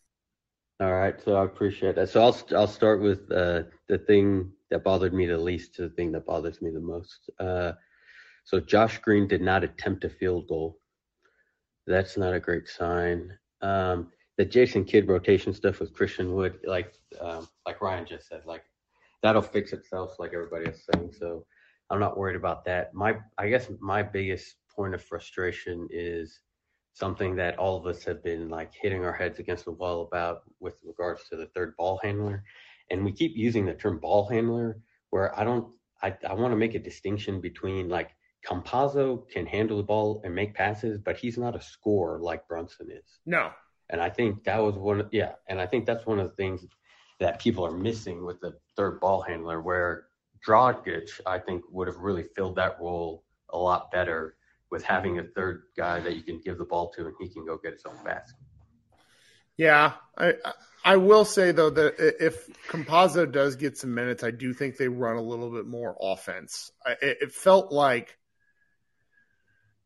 All 0.80 0.92
right, 0.92 1.20
so 1.20 1.36
I 1.36 1.44
appreciate 1.44 1.94
that. 1.96 2.08
So 2.08 2.22
I'll 2.22 2.36
I'll 2.56 2.66
start 2.66 3.00
with 3.02 3.30
uh, 3.30 3.64
the 3.88 3.98
thing 3.98 4.52
that 4.72 4.82
bothered 4.82 5.12
me 5.12 5.26
the 5.26 5.36
least 5.36 5.74
to 5.74 5.82
the 5.82 5.90
thing 5.90 6.10
that 6.12 6.24
bothers 6.24 6.62
me 6.62 6.70
the 6.70 6.80
most. 6.80 7.28
Uh, 7.38 7.72
so 8.44 8.58
Josh 8.58 8.98
Green 8.98 9.28
did 9.28 9.42
not 9.42 9.62
attempt 9.62 10.04
a 10.04 10.08
field 10.08 10.48
goal. 10.48 10.78
That's 11.86 12.16
not 12.16 12.32
a 12.32 12.40
great 12.40 12.66
sign. 12.66 13.36
Um, 13.60 14.08
the 14.38 14.46
Jason 14.46 14.84
Kidd 14.84 15.08
rotation 15.08 15.52
stuff 15.52 15.78
with 15.78 15.92
Christian 15.92 16.32
Wood, 16.32 16.58
like 16.64 16.94
um, 17.20 17.46
like 17.66 17.82
Ryan 17.82 18.06
just 18.06 18.28
said, 18.28 18.46
like 18.46 18.64
that'll 19.22 19.42
fix 19.42 19.74
itself, 19.74 20.16
like 20.18 20.32
everybody 20.32 20.70
is 20.70 20.82
saying. 20.90 21.12
So 21.12 21.44
I'm 21.90 22.00
not 22.00 22.16
worried 22.16 22.36
about 22.36 22.64
that. 22.64 22.94
My 22.94 23.18
I 23.36 23.50
guess 23.50 23.70
my 23.78 24.02
biggest 24.02 24.56
point 24.74 24.94
of 24.94 25.02
frustration 25.02 25.86
is 25.90 26.40
something 26.94 27.36
that 27.36 27.58
all 27.58 27.76
of 27.76 27.86
us 27.86 28.04
have 28.04 28.24
been 28.24 28.48
like 28.48 28.72
hitting 28.74 29.04
our 29.04 29.12
heads 29.12 29.38
against 29.38 29.66
the 29.66 29.72
wall 29.72 30.02
about 30.10 30.44
with 30.60 30.80
regards 30.86 31.28
to 31.28 31.36
the 31.36 31.46
third 31.54 31.76
ball 31.76 32.00
handler. 32.02 32.42
And 32.92 33.04
we 33.04 33.10
keep 33.10 33.36
using 33.36 33.66
the 33.66 33.74
term 33.74 33.98
ball 33.98 34.28
handler 34.28 34.78
where 35.10 35.36
I 35.38 35.42
don't 35.42 35.66
I, 36.02 36.14
I 36.28 36.34
want 36.34 36.52
to 36.52 36.56
make 36.56 36.74
a 36.74 36.78
distinction 36.78 37.40
between 37.40 37.88
like 37.88 38.10
Campazzo 38.46 39.28
can 39.30 39.46
handle 39.46 39.76
the 39.76 39.82
ball 39.82 40.20
and 40.24 40.34
make 40.34 40.54
passes, 40.54 40.98
but 40.98 41.16
he's 41.16 41.38
not 41.38 41.56
a 41.56 41.60
scorer 41.60 42.18
like 42.18 42.46
Brunson 42.48 42.90
is. 42.90 43.20
No. 43.24 43.50
And 43.90 44.00
I 44.00 44.10
think 44.10 44.44
that 44.44 44.58
was 44.58 44.74
one, 44.74 45.08
yeah. 45.12 45.32
And 45.48 45.60
I 45.60 45.66
think 45.66 45.86
that's 45.86 46.06
one 46.06 46.18
of 46.18 46.28
the 46.28 46.36
things 46.36 46.66
that 47.20 47.40
people 47.40 47.64
are 47.64 47.72
missing 47.72 48.24
with 48.24 48.40
the 48.40 48.54
third 48.76 49.00
ball 49.00 49.22
handler, 49.22 49.60
where 49.60 50.06
Dragic, 50.46 51.20
I 51.24 51.38
think, 51.38 51.62
would 51.70 51.86
have 51.86 51.98
really 51.98 52.24
filled 52.34 52.56
that 52.56 52.80
role 52.80 53.22
a 53.50 53.58
lot 53.58 53.92
better 53.92 54.36
with 54.70 54.82
having 54.82 55.18
a 55.18 55.24
third 55.36 55.64
guy 55.76 56.00
that 56.00 56.16
you 56.16 56.22
can 56.22 56.40
give 56.40 56.58
the 56.58 56.64
ball 56.64 56.90
to 56.90 57.06
and 57.06 57.14
he 57.20 57.28
can 57.28 57.44
go 57.44 57.58
get 57.62 57.74
his 57.74 57.84
own 57.86 58.02
basket. 58.04 58.38
Yeah, 59.62 59.92
I 60.18 60.34
I 60.84 60.96
will 60.96 61.24
say 61.24 61.52
though 61.52 61.70
that 61.70 61.94
if 62.18 62.48
Campazzo 62.66 63.30
does 63.30 63.54
get 63.54 63.78
some 63.78 63.94
minutes, 63.94 64.24
I 64.24 64.32
do 64.32 64.52
think 64.52 64.76
they 64.76 64.88
run 64.88 65.14
a 65.14 65.22
little 65.22 65.52
bit 65.52 65.68
more 65.68 65.96
offense. 66.00 66.72
It, 67.00 67.18
it 67.20 67.32
felt 67.32 67.70
like 67.70 68.18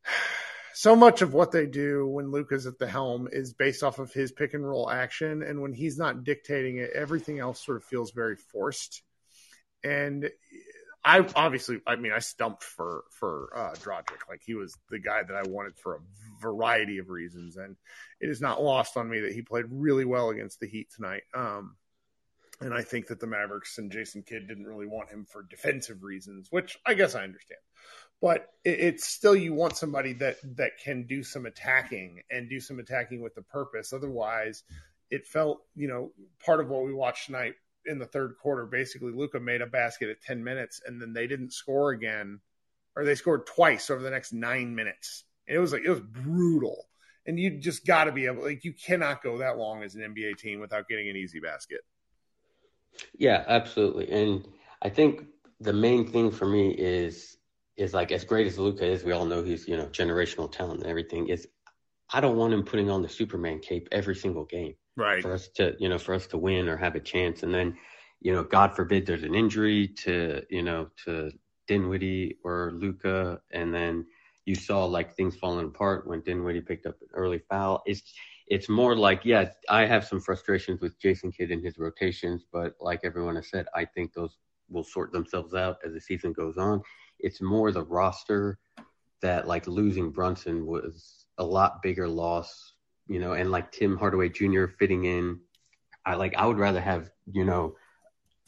so 0.73 0.95
much 0.95 1.21
of 1.21 1.35
what 1.35 1.51
they 1.51 1.67
do 1.67 2.07
when 2.07 2.31
Luka's 2.31 2.65
at 2.65 2.79
the 2.79 2.87
helm 2.87 3.27
is 3.31 3.53
based 3.53 3.83
off 3.83 3.99
of 3.99 4.11
his 4.11 4.31
pick 4.31 4.55
and 4.55 4.67
roll 4.67 4.89
action, 4.89 5.43
and 5.43 5.61
when 5.61 5.73
he's 5.73 5.99
not 5.99 6.23
dictating 6.23 6.77
it, 6.77 6.89
everything 6.95 7.37
else 7.37 7.63
sort 7.63 7.77
of 7.77 7.83
feels 7.83 8.09
very 8.09 8.35
forced. 8.35 9.03
And 9.83 10.31
I 11.07 11.25
obviously, 11.37 11.79
I 11.87 11.95
mean, 11.95 12.11
I 12.11 12.19
stumped 12.19 12.63
for 12.63 13.05
for 13.11 13.49
uh, 13.55 13.71
Dragic. 13.75 14.27
Like 14.29 14.41
he 14.45 14.55
was 14.55 14.75
the 14.89 14.99
guy 14.99 15.23
that 15.23 15.35
I 15.35 15.47
wanted 15.47 15.77
for 15.77 15.95
a 15.95 15.99
variety 16.41 16.97
of 16.97 17.09
reasons, 17.09 17.55
and 17.55 17.77
it 18.19 18.29
is 18.29 18.41
not 18.41 18.61
lost 18.61 18.97
on 18.97 19.09
me 19.09 19.21
that 19.21 19.31
he 19.31 19.41
played 19.41 19.65
really 19.71 20.03
well 20.03 20.31
against 20.31 20.59
the 20.59 20.67
Heat 20.67 20.89
tonight. 20.93 21.23
Um, 21.33 21.77
and 22.59 22.73
I 22.73 22.81
think 22.81 23.07
that 23.07 23.21
the 23.21 23.27
Mavericks 23.27 23.77
and 23.77 23.89
Jason 23.89 24.21
Kidd 24.21 24.49
didn't 24.49 24.65
really 24.65 24.85
want 24.85 25.09
him 25.09 25.25
for 25.25 25.43
defensive 25.43 26.03
reasons, 26.03 26.47
which 26.49 26.77
I 26.85 26.93
guess 26.93 27.15
I 27.15 27.23
understand. 27.23 27.61
But 28.19 28.45
it, 28.65 28.79
it's 28.81 29.07
still 29.07 29.35
you 29.35 29.53
want 29.53 29.77
somebody 29.77 30.11
that 30.13 30.35
that 30.57 30.71
can 30.83 31.07
do 31.07 31.23
some 31.23 31.45
attacking 31.45 32.23
and 32.29 32.49
do 32.49 32.59
some 32.59 32.79
attacking 32.79 33.21
with 33.21 33.33
the 33.33 33.43
purpose. 33.43 33.93
Otherwise, 33.93 34.63
it 35.09 35.25
felt 35.25 35.61
you 35.73 35.87
know 35.87 36.11
part 36.43 36.59
of 36.59 36.67
what 36.67 36.83
we 36.83 36.93
watched 36.93 37.27
tonight 37.27 37.53
in 37.87 37.99
the 37.99 38.05
third 38.05 38.35
quarter. 38.41 38.65
Basically, 38.65 39.11
Luka 39.11 39.39
made 39.39 39.61
a 39.61 39.67
basket 39.67 40.09
at 40.09 40.21
ten 40.21 40.43
minutes, 40.43 40.81
and 40.85 41.01
then 41.01 41.13
they 41.13 41.27
didn't 41.27 41.53
score 41.53 41.91
again, 41.91 42.39
or 42.95 43.05
they 43.05 43.15
scored 43.15 43.47
twice 43.47 43.89
over 43.89 44.01
the 44.01 44.09
next 44.09 44.33
nine 44.33 44.75
minutes. 44.75 45.23
It 45.47 45.59
was 45.59 45.71
like 45.71 45.83
it 45.83 45.89
was 45.89 46.01
brutal, 46.01 46.87
and 47.25 47.39
you 47.39 47.57
just 47.57 47.85
got 47.85 48.05
to 48.05 48.11
be 48.11 48.25
able 48.25 48.43
like 48.43 48.63
you 48.63 48.73
cannot 48.73 49.23
go 49.23 49.37
that 49.39 49.57
long 49.57 49.83
as 49.83 49.95
an 49.95 50.01
NBA 50.01 50.37
team 50.37 50.59
without 50.59 50.87
getting 50.87 51.09
an 51.09 51.15
easy 51.15 51.39
basket. 51.39 51.81
Yeah, 53.17 53.43
absolutely. 53.47 54.11
And 54.11 54.47
I 54.81 54.89
think 54.89 55.25
the 55.59 55.73
main 55.73 56.07
thing 56.07 56.31
for 56.31 56.45
me 56.45 56.71
is 56.71 57.37
is 57.75 57.93
like 57.93 58.11
as 58.11 58.25
great 58.25 58.47
as 58.47 58.57
Luka 58.57 58.85
is, 58.85 59.03
we 59.03 59.11
all 59.11 59.25
know 59.25 59.43
he's, 59.43 59.67
you 59.67 59.77
know, 59.77 59.85
generational 59.85 60.51
talent 60.51 60.81
and 60.81 60.89
everything, 60.89 61.29
is 61.29 61.47
I 62.11 62.21
don't 62.21 62.37
want 62.37 62.53
him 62.53 62.63
putting 62.63 62.89
on 62.89 63.01
the 63.01 63.09
Superman 63.09 63.59
cape 63.59 63.87
every 63.91 64.15
single 64.15 64.45
game. 64.45 64.73
Right. 64.97 65.21
For 65.21 65.31
us 65.31 65.47
to, 65.55 65.75
you 65.79 65.87
know, 65.87 65.99
for 65.99 66.13
us 66.15 66.27
to 66.27 66.37
win 66.37 66.67
or 66.67 66.75
have 66.75 66.95
a 66.95 66.99
chance. 66.99 67.43
And 67.43 67.53
then, 67.53 67.77
you 68.19 68.33
know, 68.33 68.43
God 68.43 68.75
forbid 68.75 69.05
there's 69.05 69.23
an 69.23 69.35
injury 69.35 69.87
to, 69.99 70.41
you 70.49 70.63
know, 70.63 70.89
to 71.05 71.31
Dinwiddie 71.67 72.39
or 72.43 72.71
Luka, 72.73 73.39
and 73.51 73.73
then 73.73 74.05
you 74.45 74.55
saw 74.55 74.85
like 74.85 75.15
things 75.15 75.35
falling 75.35 75.67
apart 75.67 76.07
when 76.07 76.21
Dinwiddie 76.21 76.61
picked 76.61 76.87
up 76.87 76.95
an 77.01 77.09
early 77.13 77.39
foul. 77.49 77.83
It's 77.85 78.01
it's 78.47 78.69
more 78.69 78.95
like, 78.95 79.25
yeah, 79.25 79.49
I 79.69 79.85
have 79.85 80.05
some 80.05 80.21
frustrations 80.21 80.79
with 80.79 80.99
Jason 80.99 81.31
Kidd 81.33 81.51
and 81.51 81.63
his 81.63 81.77
rotations, 81.77 82.45
but 82.51 82.75
like 82.79 83.01
everyone 83.03 83.35
has 83.35 83.49
said, 83.49 83.67
I 83.75 83.83
think 83.83 84.13
those 84.13 84.37
will 84.69 84.85
sort 84.85 85.11
themselves 85.11 85.53
out 85.53 85.77
as 85.85 85.93
the 85.93 85.99
season 85.99 86.31
goes 86.31 86.57
on. 86.57 86.81
It's 87.19 87.41
more 87.41 87.71
the 87.71 87.83
roster 87.83 88.59
that 89.21 89.47
like 89.47 89.67
losing 89.67 90.11
Brunson 90.11 90.65
was 90.65 91.25
a 91.37 91.43
lot 91.43 91.81
bigger 91.83 92.07
loss, 92.07 92.73
you 93.07 93.19
know, 93.19 93.33
and 93.33 93.51
like 93.51 93.71
Tim 93.71 93.97
Hardaway 93.97 94.29
Jr. 94.29 94.65
fitting 94.67 95.05
in. 95.05 95.39
I 96.05 96.15
like 96.15 96.35
I 96.35 96.45
would 96.45 96.57
rather 96.57 96.81
have, 96.81 97.11
you 97.31 97.43
know, 97.43 97.75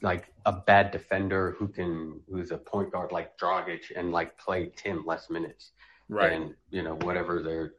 like 0.01 0.33
a 0.45 0.53
bad 0.53 0.91
defender 0.91 1.55
who 1.57 1.67
can 1.67 2.21
who's 2.29 2.51
a 2.51 2.57
point 2.57 2.91
guard 2.91 3.11
like 3.11 3.37
Dragic 3.37 3.91
and 3.95 4.11
like 4.11 4.37
play 4.37 4.71
Tim 4.75 5.05
less 5.05 5.29
minutes 5.29 5.71
Right. 6.09 6.33
And 6.33 6.55
you 6.71 6.81
know 6.81 6.95
whatever 6.95 7.41
they're 7.41 7.73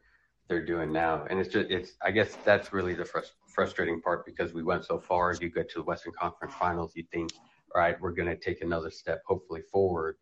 they're 0.49 0.64
doing 0.64 0.93
now. 0.93 1.26
And 1.28 1.39
it's 1.41 1.53
just 1.53 1.70
it's 1.70 1.93
I 2.01 2.12
guess 2.12 2.37
that's 2.45 2.72
really 2.72 2.95
the 2.95 3.03
frus- 3.03 3.33
frustrating 3.49 4.01
part 4.01 4.24
because 4.24 4.55
we 4.55 4.62
went 4.62 4.85
so 4.85 5.01
far. 5.01 5.35
You 5.35 5.51
get 5.51 5.68
to 5.70 5.81
the 5.81 5.85
Western 5.85 6.12
Conference 6.12 6.55
Finals, 6.55 6.93
you 6.95 7.05
think, 7.12 7.33
all 7.74 7.81
right, 7.81 8.01
we're 8.01 8.12
going 8.12 8.28
to 8.28 8.37
take 8.37 8.62
another 8.62 8.91
step, 8.91 9.22
hopefully 9.26 9.62
forward, 9.62 10.16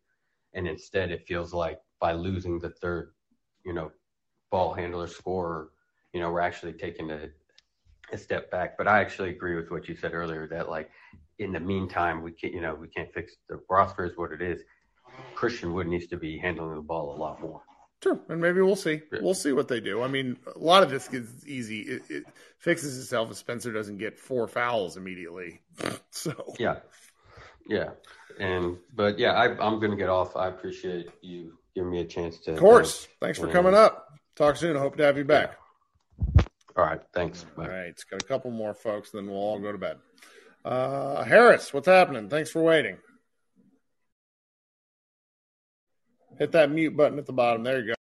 and 0.53 0.67
instead 0.67 1.11
it 1.11 1.27
feels 1.27 1.53
like 1.53 1.79
by 1.99 2.13
losing 2.13 2.59
the 2.59 2.69
third, 2.69 3.13
you 3.63 3.73
know, 3.73 3.91
ball 4.49 4.73
handler 4.73 5.07
scorer, 5.07 5.69
you 6.13 6.19
know, 6.19 6.31
we're 6.31 6.41
actually 6.41 6.73
taking 6.73 7.11
a 7.11 7.29
a 8.11 8.17
step 8.17 8.49
back. 8.51 8.77
But 8.77 8.87
I 8.87 9.01
actually 9.01 9.29
agree 9.29 9.55
with 9.55 9.71
what 9.71 9.87
you 9.87 9.95
said 9.95 10.13
earlier 10.13 10.47
that 10.47 10.69
like 10.69 10.89
in 11.37 11.51
the 11.51 11.59
meantime 11.59 12.21
we 12.21 12.31
can't 12.31 12.53
you 12.53 12.61
know 12.61 12.75
we 12.75 12.87
can't 12.87 13.13
fix 13.13 13.33
the 13.47 13.59
roster 13.69 14.05
is 14.05 14.17
what 14.17 14.31
it 14.31 14.41
is. 14.41 14.61
Christian 15.35 15.73
Wood 15.73 15.87
needs 15.87 16.07
to 16.07 16.17
be 16.17 16.37
handling 16.37 16.75
the 16.75 16.81
ball 16.81 17.15
a 17.15 17.17
lot 17.17 17.41
more. 17.41 17.61
Sure, 18.03 18.19
and 18.29 18.39
maybe 18.39 18.61
we'll 18.61 18.77
see. 18.77 19.01
We'll 19.11 19.33
see 19.33 19.51
what 19.51 19.67
they 19.67 19.81
do. 19.81 20.01
I 20.01 20.07
mean, 20.07 20.37
a 20.55 20.57
lot 20.57 20.83
of 20.83 20.89
this 20.89 21.09
is 21.09 21.45
easy. 21.45 21.81
It, 21.81 22.01
it 22.09 22.23
fixes 22.57 22.97
itself 22.97 23.29
if 23.29 23.37
Spencer 23.37 23.73
doesn't 23.73 23.97
get 23.97 24.17
four 24.17 24.47
fouls 24.47 24.97
immediately. 24.97 25.61
So 26.11 26.55
Yeah, 26.59 26.79
yeah, 27.67 27.91
and 28.39 28.77
but 28.95 29.19
yeah, 29.19 29.33
I, 29.33 29.45
I'm 29.45 29.79
going 29.79 29.91
to 29.91 29.97
get 29.97 30.09
off. 30.09 30.35
I 30.35 30.47
appreciate 30.47 31.07
you 31.21 31.57
giving 31.75 31.91
me 31.91 32.01
a 32.01 32.05
chance 32.05 32.39
to. 32.39 32.53
of 32.53 32.59
course, 32.59 33.07
thanks 33.19 33.37
for 33.39 33.47
coming 33.47 33.75
up. 33.75 34.07
Talk 34.35 34.57
soon. 34.57 34.75
I 34.75 34.79
hope 34.79 34.97
to 34.97 35.03
have 35.03 35.17
you 35.17 35.23
back. 35.23 35.57
All 36.79 36.85
right, 36.85 37.01
thanks. 37.13 37.45
All 37.57 37.65
right, 37.65 37.87
it's 37.87 38.05
got 38.05 38.23
a 38.23 38.25
couple 38.25 38.51
more 38.51 38.73
folks, 38.73 39.11
then 39.11 39.27
we'll 39.27 39.35
all 39.35 39.59
go 39.59 39.73
to 39.73 39.77
bed. 39.77 39.97
Uh, 40.63 41.25
Harris, 41.25 41.73
what's 41.73 41.87
happening? 41.87 42.29
Thanks 42.29 42.51
for 42.51 42.61
waiting. 42.61 42.95
Hit 46.37 46.53
that 46.53 46.71
mute 46.71 46.95
button 46.95 47.19
at 47.19 47.25
the 47.25 47.33
bottom. 47.33 47.63
There 47.63 47.81
you 47.81 47.87
go. 47.87 47.93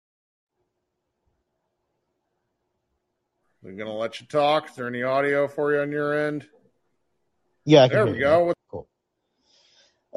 We're 3.62 3.72
gonna 3.72 3.96
let 3.96 4.20
you 4.20 4.26
talk. 4.26 4.68
Is 4.68 4.76
there 4.76 4.88
any 4.88 5.02
audio 5.02 5.48
for 5.48 5.72
you 5.72 5.80
on 5.80 5.90
your 5.90 6.26
end? 6.26 6.46
Yeah, 7.64 7.84
I 7.84 7.88
can 7.88 7.96
there 7.96 8.04
hear 8.04 8.12
we 8.12 8.18
you. 8.18 8.24
go. 8.24 8.52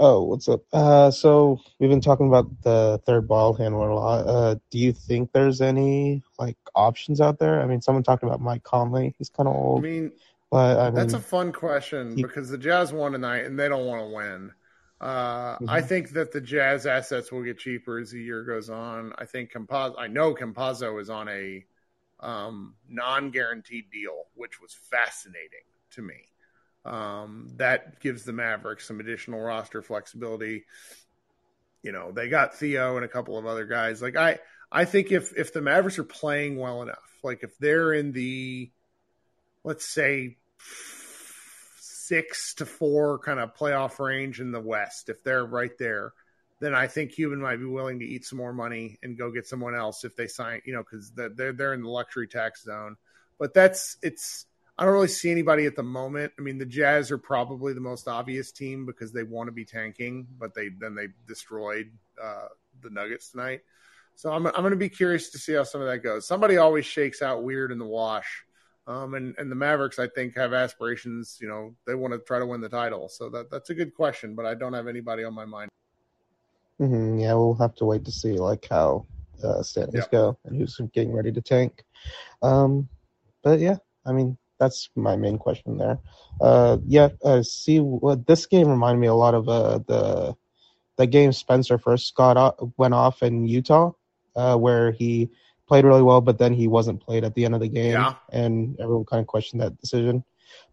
Oh, 0.02 0.24
what's 0.24 0.48
up? 0.48 0.62
Uh, 0.72 1.12
so 1.12 1.60
we've 1.78 1.90
been 1.90 2.00
talking 2.02 2.28
about 2.28 2.46
the 2.64 3.02
third 3.06 3.28
ball 3.28 3.54
handler 3.54 3.90
a 3.90 3.96
lot. 3.96 4.26
Uh, 4.28 4.56
do 4.72 4.80
you 4.80 4.94
think 4.94 5.32
there's 5.34 5.60
any 5.62 6.24
like 6.38 6.56
options 6.74 7.20
out 7.20 7.38
there? 7.38 7.62
I 7.62 7.66
mean, 7.66 7.82
someone 7.82 8.04
talked 8.04 8.24
about 8.24 8.40
Mike 8.40 8.64
Conley. 8.64 9.14
He's 9.18 9.30
kind 9.30 9.50
of 9.50 9.56
I 9.76 9.80
old, 9.80 9.82
mean, 9.82 10.12
but 10.52 10.80
I 10.80 10.92
mean, 10.92 11.06
That's 11.06 11.14
a 11.14 11.20
fun 11.22 11.54
question 11.54 12.20
because 12.20 12.50
the 12.50 12.58
Jazz 12.58 12.94
won 12.94 13.14
tonight 13.14 13.46
and 13.46 13.60
they 13.60 13.70
don't 13.70 13.88
want 13.88 14.02
to 14.04 14.16
win. 14.16 14.54
Uh, 15.02 15.60
I 15.68 15.82
Mhm. 15.82 15.82
think 15.82 16.12
that 16.12 16.32
the 16.32 16.42
Jazz 16.42 16.86
assets 16.88 17.32
will 17.32 17.44
get 17.44 17.60
cheaper 17.60 18.00
as 18.00 18.12
the 18.12 18.22
year 18.22 18.44
goes 18.44 18.70
on. 18.70 19.14
I 19.18 19.26
think 19.26 19.52
Campazzo, 19.54 19.96
I 20.00 20.08
know 20.08 20.36
Campazzo 20.36 21.02
is 21.02 21.10
on 21.10 21.30
a 21.30 21.66
um, 22.22 22.76
non-guaranteed 22.90 23.92
deal, 23.92 24.26
which 24.36 24.62
was 24.62 24.74
fascinating 24.74 25.66
to 25.92 26.04
me. 26.04 26.28
Um, 26.85 27.51
that 27.57 27.99
gives 27.99 28.23
the 28.23 28.34
Mavericks 28.34 28.88
some 28.88 28.99
additional 28.99 29.41
roster 29.41 29.81
flexibility. 29.81 30.65
You 31.84 31.91
know, 31.91 32.11
they 32.11 32.30
got 32.30 32.56
Theo 32.56 32.95
and 32.95 33.06
a 33.06 33.10
couple 33.10 33.38
of 33.38 33.45
other 33.45 33.65
guys. 33.65 34.01
Like 34.01 34.15
I, 34.15 34.39
I 34.72 34.85
think 34.85 35.11
if 35.11 35.38
if 35.38 35.53
the 35.53 35.61
Mavericks 35.61 35.99
are 35.99 36.03
playing 36.03 36.57
well 36.57 36.81
enough, 36.81 36.97
Like 37.23 37.43
if 37.43 37.57
they're 37.57 37.93
in 37.93 38.11
the, 38.11 38.72
let's 39.64 39.85
say, 39.85 40.38
six 41.80 42.56
to 42.56 42.65
four 42.65 43.19
kind 43.19 43.39
of 43.39 43.56
playoff 43.56 43.99
range 43.99 44.39
in 44.39 44.51
the 44.51 44.61
West, 44.61 45.10
if 45.10 45.23
they're 45.23 45.45
right 45.45 45.77
there, 45.77 46.14
then 46.60 46.73
I 46.73 46.88
think 46.88 47.14
Cuban 47.14 47.41
might 47.41 47.57
be 47.57 47.65
willing 47.65 47.99
to 47.99 48.06
eat 48.06 48.26
some 48.26 48.38
more 48.38 48.53
money 48.53 48.97
and 49.03 49.18
go 49.18 49.31
get 49.31 49.47
someone 49.47 49.76
else 49.76 50.03
if 50.03 50.15
they 50.15 50.27
sign, 50.27 50.61
you 50.65 50.73
know, 50.73 50.84
because 50.84 51.11
they're 51.11 51.53
they're 51.53 51.73
in 51.73 51.84
the 51.84 51.89
luxury 51.89 52.27
tax 52.27 52.64
zone. 52.64 52.95
But 53.38 53.53
that's 53.53 53.97
it's. 54.01 54.45
I 54.80 54.85
don't 54.85 54.93
really 54.93 55.10
see 55.10 55.30
anybody 55.30 55.65
at 55.65 55.76
the 55.76 55.84
moment. 55.84 56.31
I 56.39 56.41
mean, 56.41 56.57
the 56.57 56.65
Jazz 56.65 57.11
are 57.11 57.18
probably 57.18 57.73
the 57.73 57.81
most 57.81 58.07
obvious 58.07 58.53
team 58.53 58.85
because 58.85 59.11
they 59.11 59.23
want 59.23 59.49
to 59.49 59.51
be 59.51 59.65
tanking, 59.65 60.26
but 60.39 60.53
they 60.53 60.69
then 60.69 60.95
they 60.95 61.10
destroyed 61.27 61.91
uh, 62.22 62.47
the 62.81 62.89
Nuggets 62.89 63.31
tonight. 63.31 63.60
So 64.15 64.31
I'm 64.31 64.47
I'm 64.47 64.53
going 64.53 64.72
to 64.72 64.77
be 64.77 64.88
curious 64.88 65.31
to 65.31 65.38
see 65.38 65.51
how 65.51 65.64
some 65.64 65.81
of 65.81 65.88
that 65.88 65.97
goes. 65.97 66.26
Somebody 66.26 66.56
always 66.56 66.85
shakes 66.85 67.22
out 67.22 67.43
weird 67.43 67.73
in 67.73 67.77
the 67.77 67.85
wash. 67.85 68.45
Um, 68.88 69.15
and, 69.15 69.35
and 69.38 69.51
the 69.51 69.56
Mavericks, 69.56 69.99
I 69.99 70.07
think, 70.07 70.35
have 70.38 70.53
aspirations. 70.53 71.38
You 71.41 71.49
know, 71.49 71.76
they 71.85 71.93
want 71.93 72.14
to 72.14 72.19
try 72.19 72.39
to 72.39 72.45
win 72.45 72.61
the 72.61 72.69
title. 72.69 73.10
So 73.10 73.30
that 73.31 73.51
that's 73.51 73.69
a 73.72 73.76
good 73.76 73.93
question, 73.93 74.34
but 74.34 74.45
I 74.45 74.56
don't 74.56 74.73
have 74.73 74.88
anybody 74.88 75.26
on 75.26 75.34
my 75.34 75.45
mind. 75.45 75.69
hmm 76.77 77.19
Yeah, 77.19 77.34
we'll 77.34 77.56
have 77.56 77.76
to 77.76 77.85
wait 77.85 78.06
to 78.06 78.11
see 78.11 78.38
like 78.38 78.65
how 78.69 79.06
uh, 79.43 79.61
standings 79.61 80.06
Yeah. 80.06 80.19
go 80.19 80.38
and 80.45 80.56
who's 80.57 80.80
getting 80.93 81.11
ready 81.11 81.34
to 81.34 81.41
tank. 81.41 81.84
Um, 82.41 82.88
but 83.43 83.60
yeah, 83.60 83.76
I 84.06 84.14
mean 84.14 84.38
that's 84.60 84.90
my 84.95 85.15
main 85.15 85.38
question 85.38 85.77
there. 85.77 85.99
Uh, 86.41 86.77
yeah, 86.86 87.10
uh, 87.23 87.41
see 87.41 87.80
what 87.80 88.27
this 88.27 88.45
game 88.45 88.68
reminded 88.68 88.99
me 88.99 89.07
a 89.07 89.14
lot 89.14 89.34
of 89.34 89.48
uh, 89.49 89.80
the 89.88 90.36
the 90.98 91.07
game 91.07 91.31
Spencer 91.31 91.77
first 91.77 92.14
got 92.15 92.36
off, 92.38 92.56
went 92.77 92.94
off 92.94 93.23
in 93.23 93.48
Utah, 93.48 93.91
uh, 94.36 94.57
where 94.57 94.91
he 94.91 95.30
played 95.65 95.86
really 95.86 96.02
well, 96.03 96.19
but 96.19 96.38
then 96.38 96.53
he 96.53 96.68
wasn't 96.68 96.99
played 96.99 97.23
at 97.23 97.34
the 97.36 97.45
end 97.45 97.56
of 97.56 97.61
the 97.61 97.69
game, 97.69 97.94
Yeah. 97.94 98.15
and 98.31 98.77
everyone 98.80 99.06
kind 99.06 99.22
of 99.22 99.27
questioned 99.27 99.61
that 99.61 99.80
decision. 99.80 100.23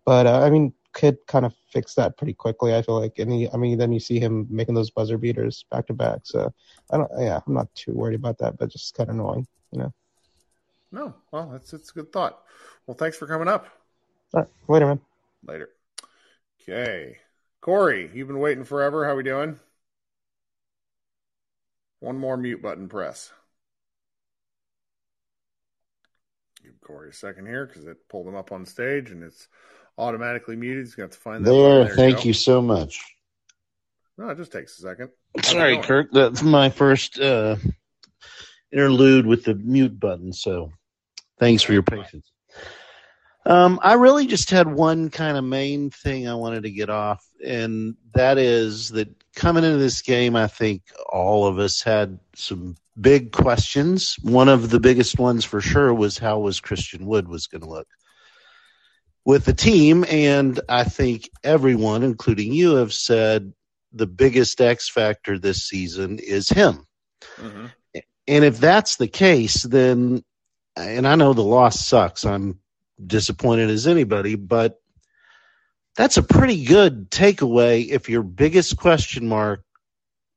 But 0.05 0.27
uh, 0.27 0.41
I 0.41 0.51
mean, 0.51 0.73
Kidd 0.95 1.19
kind 1.29 1.45
of 1.45 1.55
fixed 1.71 1.97
that 1.97 2.17
pretty 2.17 2.33
quickly. 2.33 2.75
I 2.75 2.83
feel 2.83 2.99
like, 2.99 3.19
and 3.19 3.31
he, 3.31 3.49
I 3.53 3.57
mean, 3.57 3.77
then 3.79 3.93
you 3.93 4.01
see 4.01 4.19
him 4.19 4.47
making 4.51 4.75
those 4.75 4.91
buzzer 4.91 5.19
beaters 5.19 5.65
back 5.71 5.87
to 5.89 5.93
back. 5.93 6.21
So 6.25 6.53
I 6.91 6.97
don't, 6.97 7.11
yeah, 7.19 7.41
I'm 7.47 7.55
not 7.55 7.73
too 7.75 7.93
worried 7.93 8.15
about 8.17 8.39
that, 8.39 8.57
but 8.59 8.71
just 8.71 8.95
kind 8.95 9.11
of 9.11 9.15
annoying, 9.17 9.47
you 9.73 9.81
know. 9.81 9.93
No, 10.97 11.13
well, 11.31 11.51
that's 11.53 11.73
that's 11.73 11.91
a 11.91 11.93
good 11.93 12.11
thought. 12.11 12.43
Well, 12.87 12.97
thanks 12.97 13.19
for 13.19 13.27
coming 13.27 13.49
up. 13.49 13.67
All 14.33 14.41
right, 14.41 14.49
later, 14.67 14.87
man. 14.87 15.01
Later. 15.47 15.69
Okay, 16.63 17.19
Corey, 17.61 18.11
you've 18.15 18.29
been 18.29 18.39
waiting 18.39 18.65
forever. 18.65 19.05
How 19.05 19.15
we 19.15 19.23
doing? 19.23 19.61
One 22.01 22.19
more 22.19 22.39
mute 22.39 22.63
button 22.63 22.89
press. 22.89 23.31
Give 26.65 26.81
Corey 26.81 27.11
a 27.11 27.13
second 27.13 27.45
here 27.45 27.67
because 27.67 27.85
it 27.85 28.09
pulled 28.09 28.27
him 28.27 28.35
up 28.35 28.51
on 28.51 28.65
stage 28.65 29.11
and 29.11 29.23
it's 29.23 29.49
automatically 29.99 30.57
muted. 30.57 30.87
He's 30.87 30.95
going 30.95 31.11
to 31.11 31.15
have 31.15 31.19
to 31.19 31.23
find 31.23 31.45
that. 31.45 31.51
There, 31.51 31.83
button. 31.83 31.97
thank 31.97 32.17
go. 32.17 32.23
you 32.23 32.33
so 32.33 32.63
much. 32.63 33.05
No, 34.17 34.31
it 34.31 34.39
just 34.39 34.51
takes 34.51 34.79
a 34.79 34.83
second. 34.83 35.11
How's 35.37 35.49
Sorry, 35.49 35.75
going? 35.75 35.85
Kirk. 35.85 36.09
That's 36.11 36.43
my 36.43 36.71
first 36.71 37.21
uh, 37.21 37.57
interlude 38.73 39.27
with 39.27 39.45
the 39.45 39.55
mute 39.55 40.01
button. 40.01 40.33
So 40.33 40.73
thanks 41.39 41.63
for 41.63 41.73
your 41.73 41.83
patience. 41.83 42.31
Um, 43.45 43.79
I 43.83 43.95
really 43.95 44.27
just 44.27 44.51
had 44.51 44.67
one 44.67 45.09
kind 45.09 45.37
of 45.37 45.45
main 45.45 45.91
thing 45.91 46.27
I 46.27 46.35
wanted 46.35 46.65
to 46.65 46.71
get 46.71 46.91
off, 46.91 47.25
and 47.45 47.97
that 48.13 48.39
is 48.39 48.89
that 48.91 49.09
coming 49.37 49.63
into 49.63 49.79
this 49.79 50.03
game, 50.03 50.35
I 50.35 50.49
think 50.49 50.83
all 51.13 51.47
of 51.47 51.59
us 51.59 51.81
had 51.81 52.19
some 52.35 52.75
big 53.01 53.31
questions. 53.31 54.17
One 54.23 54.49
of 54.49 54.71
the 54.71 54.81
biggest 54.81 55.19
ones 55.19 55.45
for 55.45 55.61
sure 55.61 55.95
was 55.95 56.19
how 56.19 56.41
was 56.41 56.59
Christian 56.59 57.07
Wood 57.07 57.29
was 57.29 57.47
going 57.47 57.63
to 57.63 57.69
look 57.69 57.87
with 59.25 59.45
the 59.45 59.53
team, 59.53 60.05
and 60.09 60.59
I 60.69 60.85
think 60.85 61.29
everyone, 61.45 62.03
including 62.03 62.53
you, 62.53 62.77
have 62.77 62.93
said 62.93 63.53
the 63.93 64.07
biggest 64.07 64.61
X 64.61 64.89
factor 64.89 65.39
this 65.39 65.65
season 65.65 66.19
is 66.19 66.49
him. 66.49 66.87
Mm-hmm. 67.37 67.67
And 68.29 68.45
if 68.45 68.59
that's 68.59 68.97
the 68.97 69.09
case, 69.09 69.63
then, 69.63 70.25
and 70.77 71.07
I 71.07 71.15
know 71.15 71.33
the 71.33 71.43
loss 71.43 71.85
sucks. 71.85 72.25
I'm 72.25 72.61
disappointed 73.05 73.71
as 73.71 73.87
anybody, 73.87 74.35
but 74.35 74.81
that's 75.97 76.17
a 76.17 76.23
pretty 76.23 76.65
good 76.65 77.11
takeaway 77.11 77.89
if 77.89 78.09
your 78.09 78.23
biggest 78.23 78.77
question 78.77 79.29
mark 79.29 79.63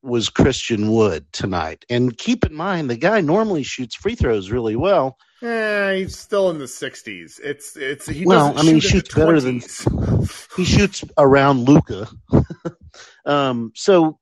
was 0.02 0.30
Christian 0.30 0.92
Wood 0.92 1.26
tonight. 1.34 1.86
And 1.90 2.18
keep 2.18 2.46
in 2.46 2.54
mind, 2.54 2.90
the 2.90 2.96
guy 2.96 3.22
normally 3.22 3.64
shoots 3.64 3.96
free 3.96 4.16
throws 4.16 4.50
really 4.50 4.78
well. 4.78 5.18
Eh, 5.42 5.96
he's 5.96 6.18
still 6.18 6.50
in 6.50 6.60
the 6.60 6.66
60s. 6.66 7.40
It's 7.44 7.76
it's 7.78 8.08
he 8.08 8.26
well, 8.26 8.54
doesn't 8.54 8.58
I 8.58 8.64
mean, 8.64 8.82
he 8.82 8.88
shoots 8.88 9.14
better 9.14 9.40
than 9.40 9.62
he 10.58 10.66
shoots 10.66 11.04
around 11.18 11.66
Luka. 11.66 12.08
um, 13.26 13.72
so, 13.76 14.20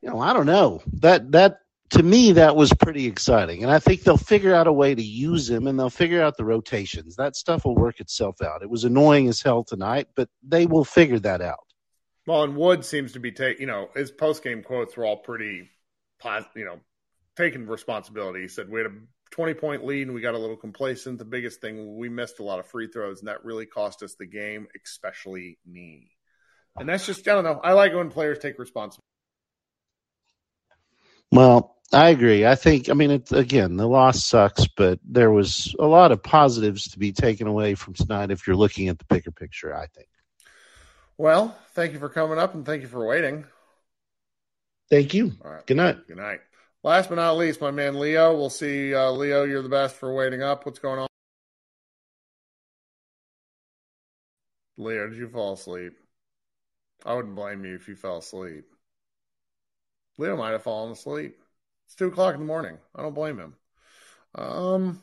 you 0.00 0.10
know, 0.10 0.20
I 0.20 0.32
don't 0.32 0.46
know 0.46 0.82
that 0.94 1.32
that 1.32 1.58
to 1.90 2.02
me 2.02 2.32
that 2.32 2.56
was 2.56 2.72
pretty 2.72 3.06
exciting, 3.06 3.62
and 3.62 3.72
I 3.72 3.78
think 3.78 4.02
they'll 4.02 4.16
figure 4.16 4.54
out 4.54 4.66
a 4.66 4.72
way 4.72 4.94
to 4.94 5.02
use 5.02 5.48
him, 5.48 5.66
and 5.66 5.78
they'll 5.78 5.90
figure 5.90 6.22
out 6.22 6.36
the 6.36 6.44
rotations. 6.44 7.16
That 7.16 7.36
stuff 7.36 7.64
will 7.64 7.74
work 7.74 8.00
itself 8.00 8.42
out. 8.42 8.62
It 8.62 8.70
was 8.70 8.84
annoying 8.84 9.28
as 9.28 9.40
hell 9.40 9.64
tonight, 9.64 10.08
but 10.14 10.28
they 10.42 10.66
will 10.66 10.84
figure 10.84 11.18
that 11.20 11.40
out. 11.40 11.64
Well, 12.26 12.42
and 12.42 12.56
Wood 12.56 12.84
seems 12.84 13.12
to 13.12 13.20
be 13.20 13.32
taking, 13.32 13.62
you 13.62 13.66
know, 13.66 13.88
his 13.94 14.10
post 14.10 14.44
game 14.44 14.62
quotes 14.62 14.96
were 14.96 15.06
all 15.06 15.16
pretty, 15.16 15.70
you 16.54 16.64
know, 16.64 16.78
taking 17.36 17.66
responsibility. 17.66 18.42
He 18.42 18.48
said 18.48 18.68
we 18.68 18.80
had 18.80 18.90
a 18.90 18.94
20 19.30 19.54
point 19.54 19.86
lead 19.86 20.08
and 20.08 20.14
we 20.14 20.20
got 20.20 20.34
a 20.34 20.38
little 20.38 20.56
complacent. 20.56 21.18
The 21.18 21.24
biggest 21.24 21.62
thing, 21.62 21.96
we 21.96 22.10
missed 22.10 22.38
a 22.38 22.42
lot 22.42 22.58
of 22.58 22.66
free 22.66 22.86
throws, 22.86 23.20
and 23.20 23.28
that 23.28 23.46
really 23.46 23.64
cost 23.64 24.02
us 24.02 24.14
the 24.18 24.26
game, 24.26 24.68
especially 24.84 25.58
me. 25.66 26.10
And 26.76 26.86
that's 26.86 27.06
just, 27.06 27.26
I 27.26 27.34
don't 27.34 27.44
know. 27.44 27.60
I 27.64 27.72
like 27.72 27.94
when 27.94 28.10
players 28.10 28.38
take 28.40 28.58
responsibility. 28.58 29.02
Well, 31.32 31.77
I 31.92 32.10
agree. 32.10 32.44
I 32.44 32.54
think, 32.54 32.90
I 32.90 32.92
mean, 32.92 33.10
it, 33.10 33.32
again, 33.32 33.76
the 33.76 33.88
loss 33.88 34.22
sucks, 34.22 34.66
but 34.66 34.98
there 35.04 35.30
was 35.30 35.74
a 35.78 35.86
lot 35.86 36.12
of 36.12 36.22
positives 36.22 36.88
to 36.90 36.98
be 36.98 37.12
taken 37.12 37.46
away 37.46 37.74
from 37.74 37.94
tonight 37.94 38.30
if 38.30 38.46
you're 38.46 38.56
looking 38.56 38.88
at 38.88 38.98
the 38.98 39.06
bigger 39.06 39.30
picture, 39.30 39.74
I 39.74 39.86
think. 39.86 40.08
Well, 41.16 41.56
thank 41.72 41.94
you 41.94 41.98
for 41.98 42.10
coming 42.10 42.38
up 42.38 42.54
and 42.54 42.66
thank 42.66 42.82
you 42.82 42.88
for 42.88 43.06
waiting. 43.06 43.46
Thank 44.90 45.14
you. 45.14 45.32
All 45.44 45.50
right. 45.50 45.66
Good 45.66 45.78
night. 45.78 46.06
Good 46.06 46.18
night. 46.18 46.40
Last 46.82 47.08
but 47.08 47.16
not 47.16 47.36
least, 47.36 47.60
my 47.60 47.70
man 47.70 47.98
Leo. 47.98 48.36
We'll 48.36 48.50
see. 48.50 48.94
Uh, 48.94 49.10
Leo, 49.10 49.44
you're 49.44 49.62
the 49.62 49.68
best 49.68 49.96
for 49.96 50.14
waiting 50.14 50.42
up. 50.42 50.64
What's 50.64 50.78
going 50.78 51.00
on? 51.00 51.08
Leo, 54.76 55.08
did 55.08 55.18
you 55.18 55.28
fall 55.28 55.54
asleep? 55.54 55.94
I 57.04 57.14
wouldn't 57.14 57.34
blame 57.34 57.64
you 57.64 57.74
if 57.74 57.88
you 57.88 57.96
fell 57.96 58.18
asleep. 58.18 58.64
Leo 60.18 60.36
might 60.36 60.52
have 60.52 60.62
fallen 60.62 60.92
asleep. 60.92 61.36
It's 61.88 61.94
two 61.94 62.08
o'clock 62.08 62.34
in 62.34 62.40
the 62.40 62.46
morning. 62.46 62.76
I 62.94 63.00
don't 63.00 63.14
blame 63.14 63.38
him. 63.38 63.54
Um, 64.34 65.02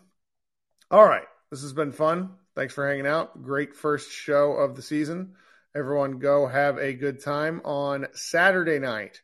all 0.92 1.04
right. 1.04 1.26
This 1.50 1.64
has 1.64 1.74
been 1.74 1.92
fun. 1.92 2.30
Thanks 2.56 2.76
for 2.76 2.88
hanging 2.88 3.08
out. 3.08 3.42
Great 3.42 3.76
first 3.76 4.12
show 4.12 4.52
of 4.52 4.76
the 4.76 4.84
season. 4.84 5.34
Everyone 5.76 6.20
go 6.20 6.46
have 6.46 6.78
a 6.78 6.94
good 6.94 7.24
time 7.24 7.60
on 7.66 8.06
Saturday 8.14 8.78
night. 8.78 9.24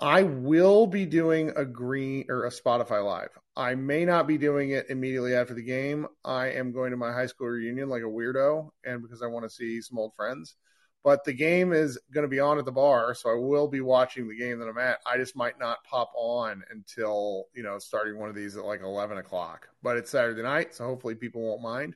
I 0.00 0.24
will 0.24 0.88
be 0.88 1.06
doing 1.06 1.52
a 1.54 1.64
green 1.64 2.26
or 2.28 2.44
a 2.44 2.50
Spotify 2.50 3.04
live. 3.04 3.30
I 3.56 3.76
may 3.76 4.04
not 4.04 4.26
be 4.26 4.36
doing 4.36 4.70
it 4.70 4.90
immediately 4.90 5.34
after 5.34 5.54
the 5.54 5.62
game. 5.62 6.08
I 6.24 6.48
am 6.48 6.72
going 6.72 6.90
to 6.90 6.96
my 6.96 7.12
high 7.12 7.26
school 7.26 7.46
reunion 7.46 7.88
like 7.88 8.02
a 8.02 8.06
weirdo 8.06 8.70
and 8.84 9.00
because 9.00 9.22
I 9.22 9.26
want 9.26 9.44
to 9.44 9.50
see 9.50 9.80
some 9.80 9.98
old 9.98 10.16
friends. 10.16 10.56
But 11.04 11.24
the 11.24 11.32
game 11.32 11.72
is 11.72 11.98
going 12.12 12.24
to 12.24 12.28
be 12.28 12.40
on 12.40 12.58
at 12.58 12.64
the 12.64 12.72
bar, 12.72 13.14
so 13.14 13.30
I 13.30 13.34
will 13.34 13.68
be 13.68 13.80
watching 13.80 14.28
the 14.28 14.36
game 14.36 14.58
that 14.58 14.68
I'm 14.68 14.78
at. 14.78 14.98
I 15.06 15.16
just 15.16 15.36
might 15.36 15.58
not 15.58 15.84
pop 15.84 16.10
on 16.16 16.62
until, 16.70 17.44
you 17.54 17.62
know, 17.62 17.78
starting 17.78 18.18
one 18.18 18.28
of 18.28 18.34
these 18.34 18.56
at 18.56 18.64
like 18.64 18.82
11 18.82 19.16
o'clock. 19.16 19.68
But 19.82 19.96
it's 19.96 20.10
Saturday 20.10 20.42
night, 20.42 20.74
so 20.74 20.84
hopefully 20.84 21.14
people 21.14 21.40
won't 21.40 21.62
mind. 21.62 21.94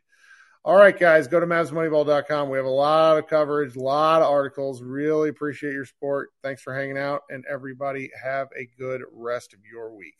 All 0.64 0.76
right, 0.76 0.96
guys, 0.96 1.26
go 1.26 1.40
to 1.40 1.46
MavsMoneyball.com. 1.46 2.48
We 2.48 2.56
have 2.56 2.66
a 2.66 2.70
lot 2.70 3.18
of 3.18 3.26
coverage, 3.26 3.74
a 3.74 3.80
lot 3.80 4.22
of 4.22 4.30
articles. 4.30 4.80
Really 4.80 5.28
appreciate 5.28 5.72
your 5.72 5.84
support. 5.84 6.30
Thanks 6.44 6.62
for 6.62 6.72
hanging 6.72 6.96
out, 6.96 7.22
and 7.28 7.44
everybody 7.50 8.10
have 8.22 8.46
a 8.56 8.68
good 8.78 9.02
rest 9.12 9.52
of 9.52 9.58
your 9.70 9.92
week. 9.92 10.14